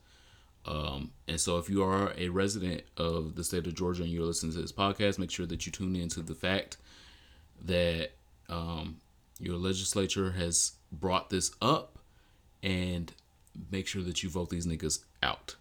Um, 0.66 1.12
and 1.28 1.40
so, 1.40 1.58
if 1.58 1.70
you 1.70 1.84
are 1.84 2.14
a 2.18 2.30
resident 2.30 2.84
of 2.98 3.36
the 3.36 3.44
state 3.44 3.66
of 3.66 3.74
Georgia 3.74 4.04
and 4.04 4.12
you're 4.12 4.26
listening 4.26 4.54
to 4.54 4.62
this 4.62 4.72
podcast, 4.72 5.18
make 5.18 5.32
sure 5.32 5.48
that 5.48 5.66
you 5.66 5.72
tune 5.72 5.96
in 5.96 6.10
to 6.10 6.22
the 6.22 6.36
fact 6.36 6.78
that 7.64 8.12
um, 8.50 8.98
your 9.40 9.58
legislature 9.58 10.32
has 10.32 10.74
brought 10.92 11.30
this 11.30 11.52
up 11.62 11.98
and 12.62 13.14
make 13.72 13.88
sure 13.88 14.04
that 14.04 14.22
you 14.22 14.30
vote 14.30 14.50
these 14.50 14.68
niggas 14.68 15.00
out. 15.24 15.56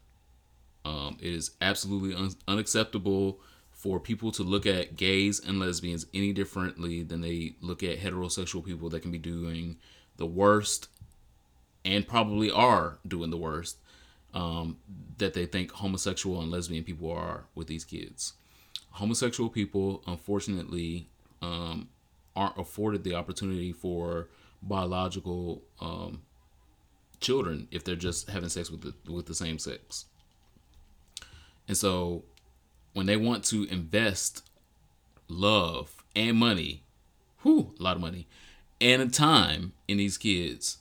Um, 0.85 1.17
it 1.21 1.33
is 1.33 1.53
absolutely 1.61 2.15
un- 2.15 2.35
unacceptable 2.47 3.41
for 3.71 3.99
people 3.99 4.31
to 4.33 4.43
look 4.43 4.67
at 4.67 4.97
gays 4.97 5.41
and 5.41 5.59
lesbians 5.59 6.07
any 6.13 6.33
differently 6.33 7.03
than 7.03 7.23
they 7.23 7.55
look 7.61 7.83
at 7.83 7.99
heterosexual 7.99 8.65
people 8.65 8.91
that 8.91 9.01
can 9.01 9.11
be 9.11 9.19
doing 9.19 9.79
the 10.17 10.27
worst 10.27 10.89
and 11.85 12.07
probably 12.07 12.51
are 12.51 12.99
doing 13.09 13.31
the 13.31 13.39
worst 13.39 13.79
um, 14.35 14.79
that 15.19 15.35
they 15.35 15.47
think 15.47 15.73
homosexual 15.73 16.41
and 16.41 16.51
lesbian 16.51 16.85
people 16.85 17.11
are 17.11 17.45
with 17.55 17.67
these 17.67 17.85
kids. 17.85 18.35
Homosexual 18.93 19.51
people, 19.51 20.03
unfortunately, 20.07 21.09
um, 21.43 21.89
aren't 22.37 22.59
afforded 22.59 23.05
the 23.05 23.15
opportunity 23.15 23.73
for 23.73 24.29
biological 24.63 25.63
um, 25.81 26.23
children 27.21 27.69
if 27.71 27.85
they're 27.85 27.97
just 27.97 28.31
having 28.31 28.49
sex 28.49 28.71
with 28.71 28.83
the, 28.83 29.13
with 29.13 29.27
the 29.27 29.35
same 29.35 29.59
sex. 29.59 30.07
And 31.69 31.77
so, 31.77 32.25
when 32.93 33.07
they 33.07 33.17
want 33.17 33.45
to 33.45 33.65
invest 33.71 34.43
love 35.29 36.03
and 36.17 36.37
money, 36.37 36.83
whew, 37.43 37.75
a 37.79 37.83
lot 37.83 37.97
of 37.97 38.03
money, 38.03 38.27
and 38.81 39.01
a 39.03 39.09
time 39.09 39.73
in 39.87 39.99
these 39.99 40.19
kids, 40.19 40.79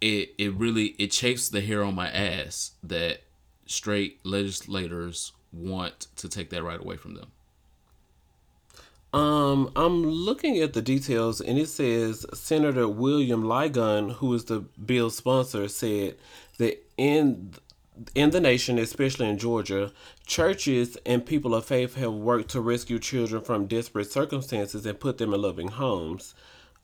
it 0.00 0.34
it 0.38 0.52
really 0.54 0.94
it 0.98 1.10
chafes 1.10 1.48
the 1.48 1.60
hair 1.60 1.82
on 1.82 1.94
my 1.94 2.10
ass 2.10 2.72
that 2.82 3.20
straight 3.66 4.18
legislators 4.24 5.32
want 5.52 6.08
to 6.16 6.28
take 6.28 6.50
that 6.50 6.62
right 6.62 6.80
away 6.80 6.96
from 6.96 7.14
them. 7.14 7.30
Um, 9.12 9.70
I'm 9.76 10.02
looking 10.02 10.58
at 10.58 10.72
the 10.72 10.82
details, 10.82 11.40
and 11.40 11.56
it 11.56 11.68
says 11.68 12.26
Senator 12.34 12.88
William 12.88 13.44
Ligon, 13.44 14.14
who 14.14 14.34
is 14.34 14.46
the 14.46 14.60
bill's 14.60 15.16
sponsor, 15.16 15.68
said 15.68 16.16
that 16.58 16.84
in 16.96 17.52
in 18.16 18.30
the 18.30 18.40
nation, 18.40 18.76
especially 18.76 19.28
in 19.28 19.38
Georgia, 19.38 19.92
churches 20.26 20.98
and 21.06 21.24
people 21.24 21.54
of 21.54 21.64
faith 21.64 21.94
have 21.94 22.12
worked 22.12 22.50
to 22.50 22.60
rescue 22.60 22.98
children 22.98 23.40
from 23.40 23.66
desperate 23.66 24.10
circumstances 24.10 24.84
and 24.84 24.98
put 24.98 25.18
them 25.18 25.32
in 25.32 25.40
loving 25.40 25.68
homes. 25.68 26.34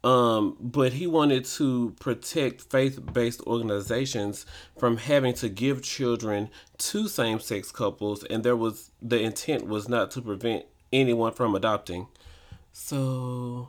Um, 0.02 0.56
but 0.58 0.94
he 0.94 1.06
wanted 1.06 1.44
to 1.56 1.94
protect 2.00 2.62
faith-based 2.62 3.42
organizations 3.42 4.46
from 4.78 4.96
having 4.96 5.34
to 5.34 5.48
give 5.50 5.82
children 5.82 6.48
to 6.78 7.06
same-sex 7.06 7.70
couples, 7.70 8.24
and 8.24 8.42
there 8.42 8.56
was 8.56 8.92
the 9.02 9.20
intent 9.20 9.66
was 9.66 9.88
not 9.88 10.10
to 10.12 10.22
prevent 10.22 10.64
anyone 10.92 11.32
from 11.32 11.54
adopting. 11.54 12.06
So 12.72 13.68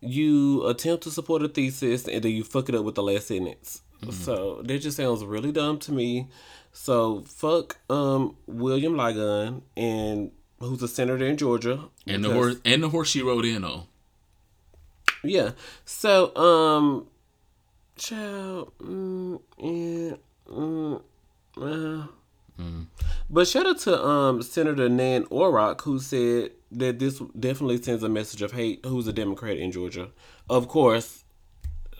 you 0.00 0.66
attempt 0.66 1.04
to 1.04 1.10
support 1.10 1.42
a 1.42 1.48
thesis 1.48 2.06
and 2.06 2.22
then 2.22 2.32
you 2.32 2.44
fuck 2.44 2.68
it 2.68 2.74
up 2.74 2.84
with 2.84 2.94
the 2.94 3.02
last 3.02 3.28
sentence. 3.28 3.80
So 4.10 4.60
that 4.64 4.78
just 4.80 4.98
sounds 4.98 5.24
really 5.24 5.50
dumb 5.50 5.78
to 5.78 5.92
me. 5.92 6.28
So 6.72 7.24
fuck 7.26 7.78
um 7.88 8.36
William 8.46 8.94
Ligon 8.94 9.62
and 9.76 10.30
who's 10.60 10.82
a 10.82 10.88
senator 10.88 11.24
in 11.24 11.38
Georgia. 11.38 11.88
And 12.06 12.22
the 12.22 12.30
horse 12.30 12.56
and 12.66 12.82
the 12.82 12.90
horse 12.90 13.08
she 13.08 13.22
rode 13.22 13.46
in 13.46 13.64
on. 13.64 13.86
Yeah. 15.24 15.52
So 15.84 16.34
um 16.36 17.06
child 17.96 18.72
mm, 18.78 19.40
yeah, 19.58 20.16
mm, 20.48 21.02
uh. 21.56 22.06
But 23.30 23.48
shout 23.48 23.66
out 23.66 23.78
to 23.80 24.00
um 24.04 24.42
Senator 24.42 24.88
Nan 24.88 25.24
Orrock 25.24 25.80
who 25.82 25.98
said 25.98 26.52
that 26.70 26.98
this 26.98 27.20
definitely 27.38 27.82
sends 27.82 28.02
a 28.02 28.08
message 28.08 28.42
of 28.42 28.52
hate. 28.52 28.84
Who's 28.84 29.08
a 29.08 29.12
Democrat 29.12 29.56
in 29.56 29.72
Georgia? 29.72 30.10
Of 30.48 30.68
course, 30.68 31.24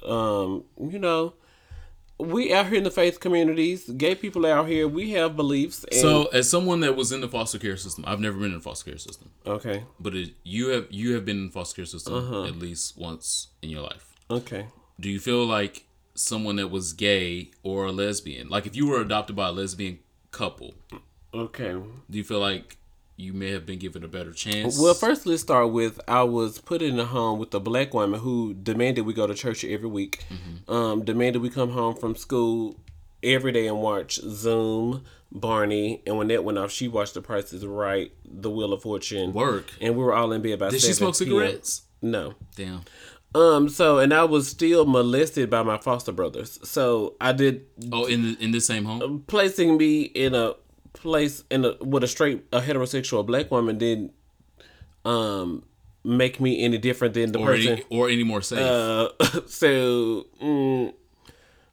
um, 0.04 0.64
you 0.78 0.98
know, 0.98 1.34
we 2.18 2.52
out 2.52 2.66
here 2.66 2.76
in 2.78 2.84
the 2.84 2.90
faith 2.90 3.18
communities, 3.20 3.90
gay 3.90 4.14
people 4.14 4.46
out 4.46 4.68
here, 4.68 4.86
we 4.86 5.10
have 5.12 5.34
beliefs. 5.36 5.84
And, 5.90 6.00
So, 6.00 6.24
as 6.26 6.48
someone 6.48 6.80
that 6.80 6.94
was 6.96 7.10
in 7.12 7.20
the 7.20 7.28
foster 7.28 7.58
care 7.58 7.76
system, 7.76 8.04
I've 8.06 8.20
never 8.20 8.36
been 8.38 8.48
in 8.52 8.54
the 8.54 8.60
foster 8.60 8.90
care 8.90 8.98
system, 8.98 9.30
okay, 9.46 9.84
but 9.98 10.14
it, 10.14 10.30
you 10.44 10.68
have 10.68 10.86
you 10.90 11.14
have 11.14 11.24
been 11.24 11.38
in 11.38 11.46
the 11.46 11.52
foster 11.52 11.76
care 11.76 11.86
system 11.86 12.14
Uh-huh. 12.14 12.44
at 12.44 12.56
least 12.56 12.96
once 12.96 13.48
in 13.62 13.70
your 13.70 13.82
life. 13.82 14.14
okay. 14.30 14.66
Do 15.00 15.10
you 15.10 15.18
feel 15.18 15.44
like 15.44 15.86
someone 16.14 16.54
that 16.56 16.68
was 16.68 16.92
gay 16.92 17.50
or 17.64 17.86
a 17.86 17.92
lesbian, 17.92 18.48
like 18.48 18.64
if 18.66 18.76
you 18.76 18.86
were 18.86 19.00
adopted 19.00 19.34
by 19.34 19.48
a 19.48 19.52
lesbian 19.52 19.98
couple, 20.30 20.74
Okay. 21.34 21.72
do 22.08 22.18
you 22.18 22.22
feel 22.22 22.38
like 22.38 22.76
you 23.16 23.32
may 23.32 23.50
have 23.50 23.64
been 23.66 23.78
given 23.78 24.02
a 24.04 24.08
better 24.08 24.32
chance? 24.32 24.78
Well, 24.80 24.94
first 24.94 25.24
let's 25.26 25.42
start 25.42 25.72
with 25.72 26.00
I 26.08 26.22
was 26.24 26.58
put 26.60 26.82
in 26.82 26.98
a 26.98 27.04
home 27.04 27.38
with 27.38 27.54
a 27.54 27.60
black 27.60 27.94
woman 27.94 28.20
who 28.20 28.54
demanded 28.54 29.02
we 29.02 29.14
go 29.14 29.26
to 29.26 29.34
church 29.34 29.64
every 29.64 29.88
week. 29.88 30.24
Um, 30.68 31.04
demanded 31.04 31.40
we 31.42 31.50
come 31.50 31.70
home 31.70 31.94
from 31.96 32.16
school 32.16 32.80
every 33.22 33.52
day 33.52 33.66
and 33.68 33.80
watch 33.80 34.16
Zoom, 34.16 35.04
Barney, 35.32 36.02
and 36.06 36.18
when 36.18 36.28
that 36.28 36.44
went 36.44 36.58
off, 36.58 36.70
she 36.70 36.88
watched 36.88 37.14
The 37.14 37.22
Price 37.22 37.52
is 37.52 37.64
Right, 37.64 38.12
The 38.24 38.50
Wheel 38.50 38.72
of 38.72 38.82
Fortune, 38.82 39.32
work. 39.32 39.70
and 39.80 39.96
we 39.96 40.02
were 40.04 40.14
all 40.14 40.32
in 40.32 40.42
bed 40.42 40.58
by. 40.58 40.70
Did 40.70 40.80
she 40.80 40.92
7 40.92 40.94
smoke 40.94 41.18
p.m. 41.18 41.28
cigarettes? 41.28 41.82
No. 42.02 42.34
Damn. 42.56 42.82
Um. 43.34 43.68
So, 43.68 43.98
and 43.98 44.12
I 44.14 44.22
was 44.24 44.46
still 44.46 44.84
molested 44.86 45.50
by 45.50 45.62
my 45.64 45.76
foster 45.78 46.12
brothers. 46.12 46.60
So 46.62 47.14
I 47.20 47.32
did 47.32 47.66
Oh, 47.90 48.04
in 48.04 48.22
the, 48.22 48.36
in 48.44 48.50
the 48.52 48.60
same 48.60 48.84
home. 48.84 49.24
placing 49.26 49.76
me 49.76 50.02
in 50.02 50.34
a 50.36 50.54
place 50.94 51.44
in 51.50 51.64
a 51.64 51.74
with 51.80 52.02
a 52.04 52.08
straight 52.08 52.44
a 52.52 52.60
heterosexual 52.60 53.24
black 53.26 53.50
woman 53.50 53.76
didn't 53.78 54.12
um 55.04 55.62
make 56.04 56.40
me 56.40 56.62
any 56.64 56.78
different 56.78 57.14
than 57.14 57.32
the 57.32 57.38
or 57.38 57.46
person. 57.46 57.72
any, 57.72 57.84
or 57.90 58.08
any 58.08 58.24
more 58.24 58.40
safe. 58.42 58.58
uh, 58.58 59.08
so 59.46 60.26
mm, 60.42 60.92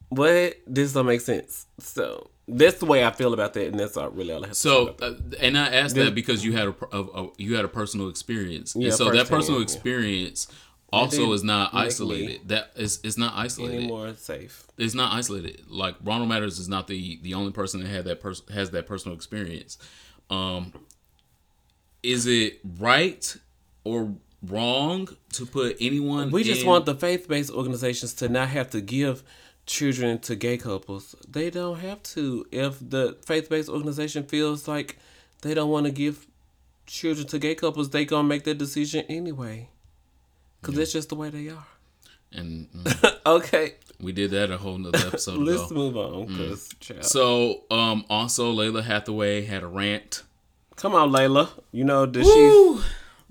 what 0.09 0.57
this 0.67 0.93
don't 0.93 1.05
make 1.05 1.21
sense. 1.21 1.65
So 1.79 2.29
that's 2.47 2.79
the 2.79 2.85
way 2.85 3.03
I 3.05 3.11
feel 3.11 3.33
about 3.33 3.53
that, 3.53 3.67
and 3.67 3.79
that's 3.79 3.95
all 3.97 4.09
really 4.09 4.33
all 4.33 4.43
I 4.43 4.47
have 4.47 4.55
to 4.55 4.59
say. 4.59 4.69
So, 4.69 4.95
uh, 5.01 5.13
and 5.39 5.57
I 5.57 5.69
asked 5.73 5.95
that 5.95 6.13
because 6.15 6.43
you 6.43 6.53
had 6.53 6.67
a, 6.69 6.75
a, 6.91 7.01
a 7.23 7.29
you 7.37 7.55
had 7.55 7.63
a 7.65 7.69
personal 7.69 8.09
experience, 8.09 8.75
Yeah, 8.75 8.87
and 8.87 8.93
so 8.93 9.09
that 9.11 9.27
personal 9.27 9.59
yeah. 9.59 9.63
experience 9.63 10.47
also 10.91 11.31
is 11.31 11.43
not 11.43 11.73
isolated. 11.73 12.49
That 12.49 12.71
is 12.75 12.99
it's 13.03 13.17
not 13.17 13.33
isolated. 13.35 13.77
any 13.77 13.87
more 13.87 14.13
safe. 14.15 14.65
It's 14.77 14.93
not 14.93 15.13
isolated. 15.13 15.63
Like 15.69 15.95
Ronald 16.03 16.29
Matters 16.29 16.59
is 16.59 16.67
not 16.67 16.87
the 16.87 17.19
the 17.21 17.33
only 17.33 17.51
person 17.51 17.81
that 17.81 17.89
had 17.89 18.05
that 18.05 18.19
person 18.19 18.45
has 18.53 18.71
that 18.71 18.87
personal 18.87 19.15
experience. 19.15 19.77
Um, 20.29 20.73
is 22.03 22.25
it 22.25 22.59
right 22.79 23.35
or 23.83 24.13
wrong 24.43 25.07
to 25.33 25.45
put 25.45 25.77
anyone? 25.79 26.31
We 26.31 26.43
just 26.43 26.61
in- 26.61 26.67
want 26.67 26.85
the 26.85 26.95
faith 26.95 27.27
based 27.27 27.51
organizations 27.51 28.13
to 28.15 28.29
not 28.29 28.49
have 28.49 28.69
to 28.71 28.81
give 28.81 29.23
children 29.65 30.19
to 30.19 30.35
gay 30.35 30.57
couples. 30.57 31.15
They 31.27 31.49
don't 31.49 31.79
have 31.79 32.03
to. 32.03 32.45
If 32.51 32.77
the 32.81 33.17
faith 33.25 33.49
based 33.49 33.69
organization 33.69 34.23
feels 34.23 34.67
like 34.67 34.97
they 35.41 35.53
don't 35.53 35.69
want 35.69 35.85
to 35.85 35.91
give 35.91 36.27
children 36.85 37.27
to 37.27 37.39
gay 37.39 37.55
couples, 37.55 37.91
they 37.91 38.03
gonna 38.05 38.27
make 38.27 38.43
that 38.43 38.57
decision 38.57 39.05
anyway. 39.07 39.69
Cause 40.61 40.77
it's 40.77 40.93
just 40.93 41.09
the 41.09 41.15
way 41.15 41.29
they 41.29 41.49
are. 41.49 41.65
and 42.31 42.67
mm, 42.75 43.15
Okay, 43.25 43.75
we 43.99 44.11
did 44.11 44.31
that 44.31 44.51
a 44.51 44.57
whole 44.57 44.77
nother 44.77 44.97
episode 45.07 45.39
let's 45.49 45.69
ago. 45.71 45.75
move 45.75 45.97
on. 45.97 46.57
Child. 46.79 47.03
So, 47.05 47.63
um, 47.71 48.05
also 48.09 48.53
Lalah 48.53 48.83
Hathaway 48.83 49.43
had 49.45 49.63
a 49.63 49.67
rant. 49.67 50.23
come 50.75 50.93
on, 50.95 51.11
Lalah. 51.11 51.49
You 51.71 51.83
know 51.83 52.05
that 52.05 52.19
she's 52.23 52.27
Woo! 52.35 52.77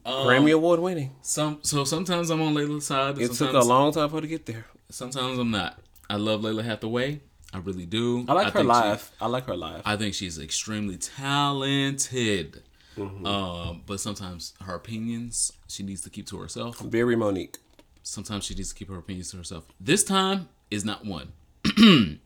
Um, 0.04 0.26
Grammy 0.26 0.52
Award 0.54 0.80
winning. 0.80 1.14
Some 1.22 1.58
so 1.62 1.84
sometimes 1.84 2.30
I'm 2.30 2.40
on 2.42 2.54
Lalah's 2.54 2.86
side. 2.86 3.18
It 3.18 3.32
took 3.32 3.52
a 3.52 3.60
long 3.60 3.92
time 3.92 4.08
for 4.08 4.16
her 4.16 4.20
to 4.22 4.26
get 4.28 4.46
there. 4.46 4.66
Sometimes 4.88 5.38
I'm 5.38 5.50
not. 5.50 5.78
I 6.08 6.16
love 6.16 6.40
Lalah 6.40 6.64
Hathaway. 6.64 7.20
I 7.52 7.58
really 7.58 7.84
do. 7.86 8.24
I 8.28 8.32
like 8.32 8.52
her 8.52 8.60
think 8.62 8.72
she- 8.72 9.14
I 9.20 9.26
like 9.26 9.46
her 9.46 9.56
live. 9.56 9.82
I 9.84 9.96
think 9.96 10.14
she's 10.14 10.38
extremely 10.38 10.96
talented. 10.96 12.62
Mm-hmm. 12.96 13.26
Um, 13.26 13.82
but 13.86 14.00
sometimes 14.00 14.54
her 14.62 14.74
opinions 14.74 15.52
she 15.68 15.82
needs 15.82 16.02
to 16.02 16.10
keep 16.10 16.26
to 16.28 16.38
herself. 16.38 16.78
Very 16.80 17.16
Monique. 17.16 17.58
Sometimes 18.02 18.44
she 18.44 18.54
needs 18.54 18.70
to 18.70 18.74
keep 18.74 18.88
her 18.88 18.98
opinions 18.98 19.30
to 19.30 19.36
herself. 19.36 19.66
This 19.78 20.04
time 20.04 20.48
is 20.70 20.84
not 20.84 21.04
one. 21.04 21.32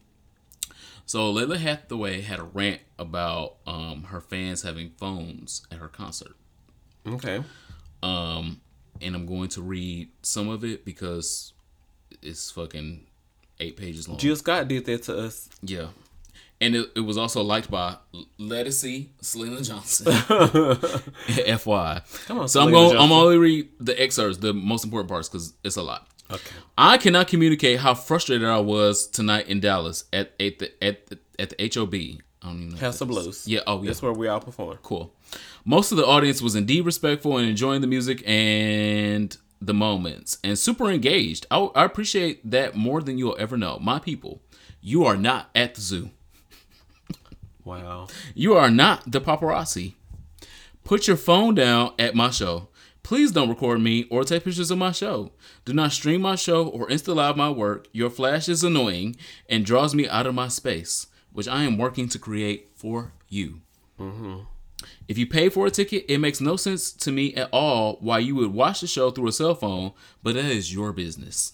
so 1.06 1.32
Lalah 1.32 1.58
Hathaway 1.58 2.20
had 2.22 2.38
a 2.38 2.44
rant 2.44 2.80
about 2.98 3.56
um, 3.66 4.04
her 4.04 4.20
fans 4.20 4.62
having 4.62 4.90
phones 4.96 5.66
at 5.70 5.78
her 5.78 5.88
concert. 5.88 6.36
Okay. 7.06 7.42
Um, 8.02 8.60
and 9.02 9.14
I'm 9.14 9.26
going 9.26 9.48
to 9.50 9.62
read 9.62 10.08
some 10.22 10.48
of 10.48 10.64
it 10.64 10.84
because 10.84 11.52
it's 12.22 12.50
fucking 12.50 13.06
eight 13.60 13.76
pages 13.76 14.08
long. 14.08 14.18
Jill 14.18 14.36
Scott 14.36 14.68
did 14.68 14.84
that 14.86 15.02
to 15.04 15.18
us. 15.18 15.48
yeah. 15.62 15.88
And 16.64 16.74
it, 16.74 16.90
it 16.96 17.00
was 17.00 17.18
also 17.18 17.42
liked 17.42 17.70
by 17.70 17.96
Lettucey 18.40 19.08
Selena 19.20 19.60
Johnson. 19.60 20.12
FY. 21.58 22.02
Come 22.26 22.38
on, 22.38 22.48
So 22.48 22.62
I'm 22.62 22.70
going. 22.70 22.96
I'm 22.96 23.12
only 23.12 23.38
read 23.38 23.68
the 23.80 24.00
excerpts, 24.00 24.38
the 24.38 24.54
most 24.54 24.84
important 24.84 25.10
parts, 25.10 25.28
because 25.28 25.52
it's 25.62 25.76
a 25.76 25.82
lot. 25.82 26.08
Okay. 26.30 26.56
I 26.78 26.96
cannot 26.96 27.28
communicate 27.28 27.80
how 27.80 27.94
frustrated 27.94 28.48
I 28.48 28.60
was 28.60 29.06
tonight 29.06 29.46
in 29.46 29.60
Dallas 29.60 30.04
at 30.12 30.32
at 30.40 30.58
the 30.58 30.84
at 30.84 31.06
the, 31.06 31.18
at 31.38 31.50
the 31.50 31.70
HOB. 31.74 31.94
I 31.94 32.48
don't 32.48 32.56
even 32.56 32.68
know. 32.70 32.76
House 32.76 33.00
of 33.00 33.08
Blues. 33.08 33.46
Yeah. 33.46 33.60
Oh, 33.66 33.82
yeah. 33.82 33.88
That's 33.88 34.02
where 34.02 34.12
we 34.12 34.28
all 34.28 34.40
perform. 34.40 34.78
Cool. 34.82 35.14
Most 35.64 35.92
of 35.92 35.98
the 35.98 36.06
audience 36.06 36.42
was 36.42 36.54
indeed 36.54 36.84
respectful 36.84 37.38
and 37.38 37.48
enjoying 37.48 37.80
the 37.80 37.86
music 37.86 38.22
and 38.26 39.36
the 39.60 39.74
moments 39.74 40.38
and 40.44 40.58
super 40.58 40.90
engaged. 40.90 41.46
I, 41.50 41.58
I 41.74 41.84
appreciate 41.84 42.50
that 42.50 42.74
more 42.76 43.00
than 43.00 43.16
you'll 43.16 43.36
ever 43.38 43.56
know. 43.56 43.78
My 43.80 43.98
people, 43.98 44.42
you 44.82 45.04
are 45.06 45.16
not 45.16 45.48
at 45.54 45.74
the 45.74 45.80
zoo. 45.80 46.10
Wow. 47.64 48.08
You 48.34 48.54
are 48.54 48.70
not 48.70 49.10
the 49.10 49.20
paparazzi. 49.20 49.94
Put 50.84 51.08
your 51.08 51.16
phone 51.16 51.54
down 51.54 51.94
at 51.98 52.14
my 52.14 52.30
show. 52.30 52.68
Please 53.02 53.32
don't 53.32 53.50
record 53.50 53.80
me 53.80 54.06
or 54.10 54.24
take 54.24 54.44
pictures 54.44 54.70
of 54.70 54.78
my 54.78 54.92
show. 54.92 55.32
Do 55.64 55.72
not 55.72 55.92
stream 55.92 56.22
my 56.22 56.36
show 56.36 56.66
or 56.66 56.88
insta 56.88 57.14
live 57.14 57.36
my 57.36 57.50
work. 57.50 57.86
Your 57.92 58.08
flash 58.10 58.48
is 58.48 58.64
annoying 58.64 59.16
and 59.48 59.64
draws 59.64 59.94
me 59.94 60.08
out 60.08 60.26
of 60.26 60.34
my 60.34 60.48
space, 60.48 61.06
which 61.32 61.46
I 61.48 61.64
am 61.64 61.76
working 61.76 62.08
to 62.08 62.18
create 62.18 62.70
for 62.74 63.12
you. 63.28 63.60
Mm-hmm. 64.00 64.40
If 65.06 65.18
you 65.18 65.26
pay 65.26 65.48
for 65.50 65.66
a 65.66 65.70
ticket, 65.70 66.06
it 66.08 66.18
makes 66.18 66.40
no 66.40 66.56
sense 66.56 66.92
to 66.92 67.12
me 67.12 67.34
at 67.34 67.50
all 67.52 67.98
why 68.00 68.18
you 68.20 68.34
would 68.36 68.52
watch 68.52 68.80
the 68.80 68.86
show 68.86 69.10
through 69.10 69.28
a 69.28 69.32
cell 69.32 69.54
phone, 69.54 69.92
but 70.22 70.34
that 70.34 70.44
is 70.46 70.72
your 70.72 70.92
business. 70.92 71.52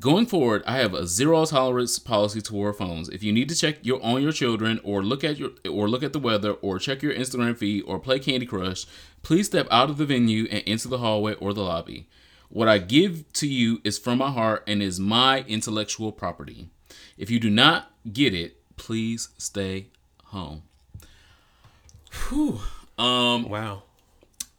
Going 0.00 0.26
forward, 0.26 0.62
I 0.66 0.78
have 0.78 0.92
a 0.92 1.06
zero 1.06 1.44
tolerance 1.46 1.98
policy 1.98 2.40
toward 2.40 2.76
phones. 2.76 3.08
If 3.08 3.22
you 3.22 3.32
need 3.32 3.48
to 3.48 3.54
check 3.54 3.78
your 3.82 4.02
on 4.04 4.22
your 4.22 4.32
children 4.32 4.80
or 4.82 5.02
look 5.04 5.22
at 5.22 5.38
your 5.38 5.50
or 5.70 5.88
look 5.88 6.02
at 6.02 6.12
the 6.12 6.18
weather 6.18 6.52
or 6.52 6.78
check 6.78 7.00
your 7.00 7.14
Instagram 7.14 7.56
feed 7.56 7.82
or 7.86 7.98
play 8.00 8.18
Candy 8.18 8.44
Crush, 8.44 8.86
please 9.22 9.46
step 9.46 9.68
out 9.70 9.90
of 9.90 9.96
the 9.98 10.04
venue 10.04 10.44
and 10.50 10.62
into 10.64 10.88
the 10.88 10.98
hallway 10.98 11.34
or 11.34 11.54
the 11.54 11.62
lobby. 11.62 12.08
What 12.50 12.68
I 12.68 12.78
give 12.78 13.32
to 13.34 13.46
you 13.48 13.80
is 13.84 13.98
from 13.98 14.18
my 14.18 14.30
heart 14.30 14.64
and 14.66 14.82
is 14.82 14.98
my 15.00 15.42
intellectual 15.46 16.12
property. 16.12 16.68
If 17.16 17.30
you 17.30 17.38
do 17.38 17.48
not 17.48 17.90
get 18.12 18.34
it, 18.34 18.56
please 18.76 19.28
stay 19.38 19.86
home. 20.26 20.62
Whew. 22.28 22.60
Um, 22.98 23.48
Wow. 23.48 23.84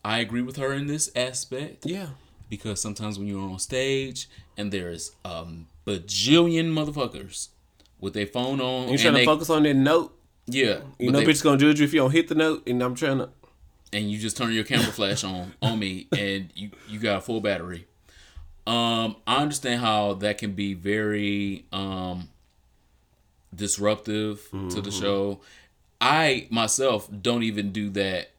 I 0.04 0.20
agree 0.20 0.42
with 0.42 0.56
her 0.58 0.72
in 0.74 0.88
this 0.88 1.10
aspect 1.16 1.86
Yeah. 1.86 2.10
because 2.50 2.80
sometimes 2.82 3.18
when 3.18 3.28
you're 3.28 3.50
on 3.50 3.60
stage 3.60 4.30
and 4.58 4.72
there's 4.72 5.12
um 5.24 5.68
bajillion 5.86 6.72
motherfuckers 6.74 7.50
with 8.00 8.14
their 8.14 8.26
phone 8.28 8.60
on, 8.62 8.90
You 8.90 8.98
trying 8.98 9.14
they, 9.14 9.20
to 9.22 9.26
focus 9.26 9.50
on 9.50 9.64
that 9.64 9.74
note. 9.76 10.18
yeah, 10.48 10.80
You 11.00 11.12
know, 11.12 11.20
they- 11.20 11.26
bitch 11.26 11.44
gonna 11.44 11.58
judge 11.58 11.80
you 11.80 11.86
if 11.86 11.94
you 11.94 12.00
don't 12.02 12.12
hit 12.12 12.28
the 12.28 12.36
note, 12.36 12.68
and 12.68 12.82
I'm 12.82 12.96
trying 12.96 13.20
to. 13.20 13.30
and 13.94 14.12
you 14.12 14.18
just 14.18 14.36
turn 14.38 14.52
your 14.54 14.64
camera 14.64 14.92
flash 14.92 15.24
on 15.24 15.54
on 15.62 15.80
me, 15.80 16.08
and 16.18 16.50
you 16.56 16.72
you 16.90 17.00
got 17.00 17.18
a 17.18 17.22
full 17.22 17.42
battery. 17.42 17.88
Um, 18.68 19.18
I 19.28 19.38
understand 19.44 19.82
how 19.82 20.14
that 20.16 20.38
can 20.40 20.54
be 20.54 20.74
very 20.74 21.66
um 21.72 22.30
disruptive 23.56 24.48
to 24.52 24.56
Mm-hmm. 24.58 24.82
the 24.82 24.92
show. 24.92 25.40
I 26.02 26.48
myself 26.50 27.10
don't 27.22 27.44
even 27.44 27.72
do 27.72 27.90
that 27.92 28.32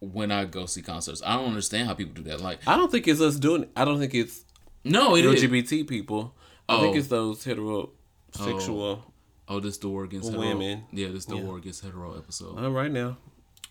when 0.00 0.30
I 0.30 0.44
go 0.44 0.66
see 0.66 0.82
concerts. 0.82 1.22
I 1.24 1.34
don't 1.36 1.46
understand 1.48 1.88
how 1.88 1.94
people 1.94 2.14
do 2.14 2.22
that. 2.30 2.40
Like, 2.40 2.60
I 2.66 2.76
don't 2.76 2.90
think 2.92 3.08
it's 3.08 3.20
us 3.20 3.36
doing. 3.36 3.62
it. 3.64 3.70
I 3.76 3.84
don't 3.84 3.98
think 3.98 4.14
it's 4.14 4.44
no, 4.86 5.16
it 5.16 5.24
is. 5.24 5.42
LGBT 5.42 5.86
people. 5.88 6.34
I 6.68 6.80
think 6.80 6.94
Oh. 6.94 6.98
it's 6.98 7.08
those 7.08 7.44
heterosexual. 7.44 9.00
Oh, 9.48 9.60
this 9.60 9.76
the 9.78 9.88
war 9.88 10.04
against 10.04 10.28
hetero. 10.30 10.46
Women. 10.48 10.84
Yeah, 10.92 11.08
this 11.08 11.24
the 11.26 11.36
war 11.36 11.58
against 11.58 11.84
hetero 11.84 12.16
episode. 12.16 12.58
All 12.58 12.70
right 12.70 12.90
now. 12.90 13.16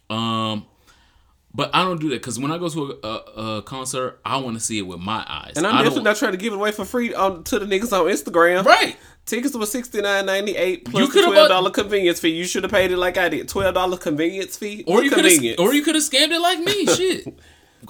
Um, 0.10 0.65
but 1.54 1.69
I 1.73 1.84
don't 1.84 1.99
do 1.99 2.10
that 2.10 2.15
because 2.21 2.39
when 2.39 2.51
I 2.51 2.58
go 2.58 2.69
to 2.69 2.99
a, 3.04 3.08
a, 3.08 3.58
a 3.58 3.62
concert, 3.63 4.19
I 4.23 4.38
want 4.38 4.56
to 4.58 4.63
see 4.63 4.78
it 4.78 4.84
with 4.84 4.99
my 4.99 5.25
eyes. 5.28 5.54
And 5.56 5.65
I'm 5.65 5.75
I 5.75 5.78
definitely 5.80 6.04
not 6.04 6.15
trying 6.17 6.32
to 6.32 6.38
give 6.38 6.54
it 6.54 6.56
away 6.58 6.71
for 6.71 6.86
free 6.86 7.13
on 7.13 7.43
to 7.45 7.60
the 7.60 7.65
niggas 7.65 7.91
on 7.91 8.06
Instagram. 8.12 8.65
right. 8.65 8.95
Tickets 9.25 9.56
were 9.56 9.65
sixty 9.65 10.01
nine 10.01 10.28
ninety 10.28 10.56
eight 10.56 10.84
You 10.86 10.91
plus 10.91 11.12
coulda 11.12 11.32
twelve 11.32 11.49
dollar 11.49 11.71
convenience 11.71 12.19
fee. 12.19 12.30
You 12.30 12.45
should 12.45 12.62
have 12.63 12.71
paid 12.71 12.91
it 12.91 12.97
like 12.97 13.17
I 13.17 13.28
did. 13.28 13.49
Twelve 13.49 13.73
dollar 13.73 13.97
convenience 13.97 14.56
fee. 14.56 14.84
Or 14.86 15.04
you 15.04 15.10
could 15.10 15.25
have, 15.25 15.60
or 15.60 15.73
you 15.73 15.82
could 15.82 15.95
have 15.95 16.04
scammed 16.04 16.30
it 16.32 16.39
like 16.39 16.60
me. 16.60 16.86
Shit. 16.95 17.39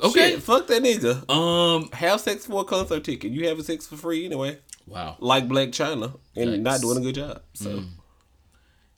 Okay. 0.04 0.32
Shit, 0.32 0.44
fuck 0.44 0.68
that 0.68 0.84
nigga. 0.84 1.30
Um. 1.30 1.90
Have 1.94 2.22
sex 2.22 2.46
for 2.46 2.62
a 2.62 2.66
concert 2.66 3.04
ticket. 3.04 3.32
You 3.32 3.48
having 3.48 3.64
sex 3.64 3.88
for 3.88 3.96
free 3.96 4.26
anyway. 4.26 4.60
Wow. 4.88 5.16
Like 5.20 5.48
Blac 5.48 5.70
Chyna 5.70 6.18
and 6.36 6.64
not 6.64 6.82
doing 6.82 6.98
a 6.98 7.02
good 7.02 7.16
job. 7.16 7.42
So 7.54 7.84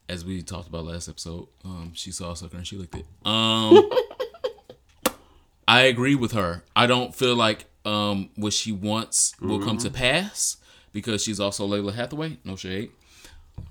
As 0.10 0.26
we 0.26 0.41
talked 0.41 0.67
about 0.67 0.86
last 0.86 1.08
episode, 1.08 1.47
um, 1.63 1.91
she 1.93 2.12
saw 2.12 2.32
a 2.32 2.36
sucker 2.36 2.58
and 2.58 2.65
she 2.67 2.78
licked 2.78 2.95
it. 2.95 3.06
Um. 3.26 3.89
I 5.67 5.82
agree 5.82 6.15
with 6.15 6.32
her. 6.32 6.63
I 6.76 6.88
don't 6.88 7.13
feel 7.13 7.36
like 7.36 7.65
um 7.86 8.30
what 8.36 8.54
she 8.54 8.71
wants 8.71 9.34
will 9.39 9.60
come 9.63 9.78
to 9.80 9.89
pass 9.89 10.58
because 10.93 11.23
she's 11.23 11.39
also 11.39 11.67
Lalah 11.67 11.93
Hathaway. 11.93 12.38
No 12.43 12.56
shade. 12.56 12.91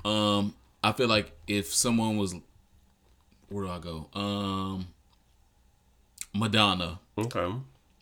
Um, 0.05 0.55
I 0.83 0.93
feel 0.93 1.09
like 1.09 1.33
if 1.47 1.73
someone 1.75 2.17
was, 2.17 2.35
where 3.49 3.65
do 3.65 3.71
I 3.71 3.79
go? 3.79 4.09
Um, 4.15 4.87
Madonna, 6.39 7.01
okay. 7.19 7.53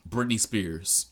Britney 0.09 0.39
Spears. 0.41 1.07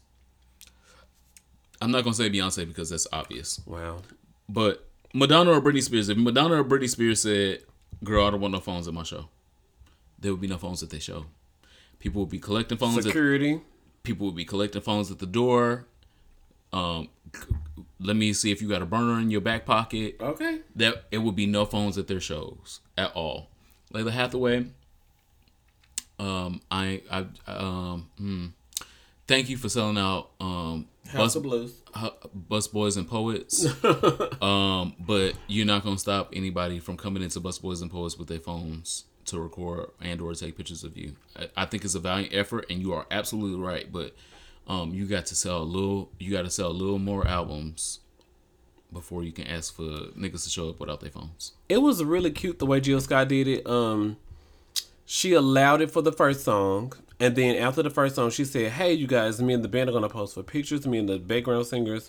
I'm 1.80 1.90
not 1.90 2.04
gonna 2.04 2.14
say 2.14 2.30
Beyonce 2.30 2.66
because 2.66 2.90
that's 2.90 3.06
obvious, 3.12 3.60
Wow. 3.66 4.02
but 4.48 4.88
Madonna 5.14 5.50
or 5.52 5.60
Britney 5.60 5.82
Spears. 5.82 6.08
If 6.08 6.16
Madonna 6.16 6.60
or 6.60 6.64
Britney 6.64 6.88
Spears 6.88 7.22
said, 7.22 7.64
"Girl, 8.04 8.26
I 8.26 8.30
don't 8.30 8.40
want 8.40 8.52
no 8.52 8.60
phones 8.60 8.86
at 8.88 8.94
my 8.94 9.02
show," 9.02 9.28
there 10.18 10.32
would 10.32 10.40
be 10.40 10.46
no 10.46 10.58
phones 10.58 10.82
at 10.82 10.90
their 10.90 11.00
show. 11.00 11.26
People 11.98 12.20
would 12.22 12.30
be 12.30 12.38
collecting 12.38 12.78
phones. 12.78 12.98
At, 12.98 13.04
Security. 13.04 13.60
people 14.02 14.26
would 14.26 14.36
be 14.36 14.44
collecting 14.44 14.82
phones 14.82 15.10
at 15.10 15.18
the 15.18 15.26
door. 15.26 15.86
Um, 16.72 17.08
let 18.00 18.16
me 18.16 18.32
see 18.32 18.50
if 18.50 18.62
you 18.62 18.68
got 18.68 18.80
a 18.82 18.86
burner 18.86 19.20
in 19.20 19.30
your 19.30 19.40
back 19.40 19.66
pocket. 19.66 20.16
Okay. 20.20 20.60
that 20.76 21.04
it 21.10 21.18
would 21.18 21.36
be 21.36 21.46
no 21.46 21.64
phones 21.64 21.98
at 21.98 22.06
their 22.06 22.20
shows 22.20 22.80
at 22.96 23.12
all. 23.12 23.48
Lalah 23.92 24.10
Hathaway, 24.12 24.66
um, 26.22 26.60
I, 26.70 27.02
I, 27.10 27.26
um, 27.46 28.10
hmm. 28.16 28.46
thank 29.26 29.48
you 29.48 29.56
for 29.56 29.68
selling 29.68 29.98
out, 29.98 30.30
um, 30.40 30.86
House 31.06 31.34
bus, 31.34 31.36
of 31.36 31.42
Blues. 31.42 31.82
Busboys 32.48 32.96
and 32.96 33.08
Poets. 33.08 33.66
um, 34.42 34.94
but 35.00 35.34
you're 35.48 35.66
not 35.66 35.82
gonna 35.82 35.98
stop 35.98 36.30
anybody 36.32 36.78
from 36.78 36.96
coming 36.96 37.24
into 37.24 37.40
Busboys 37.40 37.82
and 37.82 37.90
Poets 37.90 38.16
with 38.16 38.28
their 38.28 38.38
phones 38.38 39.04
to 39.24 39.40
record 39.40 39.90
and 40.00 40.20
or 40.20 40.32
take 40.34 40.56
pictures 40.56 40.84
of 40.84 40.96
you. 40.96 41.16
I, 41.36 41.48
I 41.56 41.64
think 41.66 41.84
it's 41.84 41.96
a 41.96 42.00
valiant 42.00 42.32
effort, 42.32 42.66
and 42.70 42.80
you 42.80 42.92
are 42.92 43.04
absolutely 43.10 43.58
right. 43.58 43.90
But 43.90 44.14
um, 44.68 44.94
you 44.94 45.06
got 45.06 45.26
to 45.26 45.34
sell 45.34 45.62
a 45.62 45.64
little. 45.64 46.12
You 46.20 46.30
got 46.30 46.42
to 46.42 46.50
sell 46.50 46.68
a 46.68 46.72
little 46.72 47.00
more 47.00 47.26
albums 47.26 47.98
before 48.92 49.24
you 49.24 49.32
can 49.32 49.48
ask 49.48 49.74
for 49.74 49.82
niggas 49.82 50.44
to 50.44 50.50
show 50.50 50.68
up 50.68 50.78
without 50.78 51.00
their 51.00 51.10
phones. 51.10 51.52
It 51.68 51.78
was 51.78 52.04
really 52.04 52.30
cute 52.30 52.60
the 52.60 52.66
way 52.66 52.78
Jill 52.78 53.00
Scott 53.00 53.26
did 53.26 53.48
it. 53.48 53.66
Um, 53.66 54.18
she 55.12 55.34
allowed 55.34 55.82
it 55.82 55.90
for 55.90 56.00
the 56.00 56.10
first 56.10 56.42
song, 56.42 56.90
and 57.20 57.36
then 57.36 57.54
after 57.56 57.82
the 57.82 57.90
first 57.90 58.14
song, 58.14 58.30
she 58.30 58.46
said, 58.46 58.72
"Hey, 58.72 58.94
you 58.94 59.06
guys, 59.06 59.42
me 59.42 59.52
and 59.52 59.62
the 59.62 59.68
band 59.68 59.90
are 59.90 59.92
gonna 59.92 60.08
post 60.08 60.32
for 60.32 60.42
pictures. 60.42 60.86
Me 60.86 60.96
and 60.96 61.06
the 61.06 61.18
background 61.18 61.66
singers, 61.66 62.08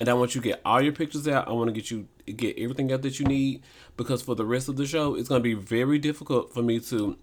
and 0.00 0.08
I 0.08 0.14
want 0.14 0.34
you 0.34 0.40
to 0.40 0.48
get 0.48 0.62
all 0.64 0.80
your 0.80 0.94
pictures 0.94 1.28
out. 1.28 1.46
I 1.46 1.52
want 1.52 1.68
to 1.68 1.74
get 1.74 1.90
you 1.90 2.08
get 2.24 2.58
everything 2.58 2.90
out 2.90 3.02
that 3.02 3.20
you 3.20 3.26
need 3.26 3.64
because 3.98 4.22
for 4.22 4.34
the 4.34 4.46
rest 4.46 4.70
of 4.70 4.76
the 4.76 4.86
show, 4.86 5.14
it's 5.14 5.28
gonna 5.28 5.42
be 5.42 5.52
very 5.52 5.98
difficult 5.98 6.54
for 6.54 6.62
me 6.62 6.80
to." 6.80 7.18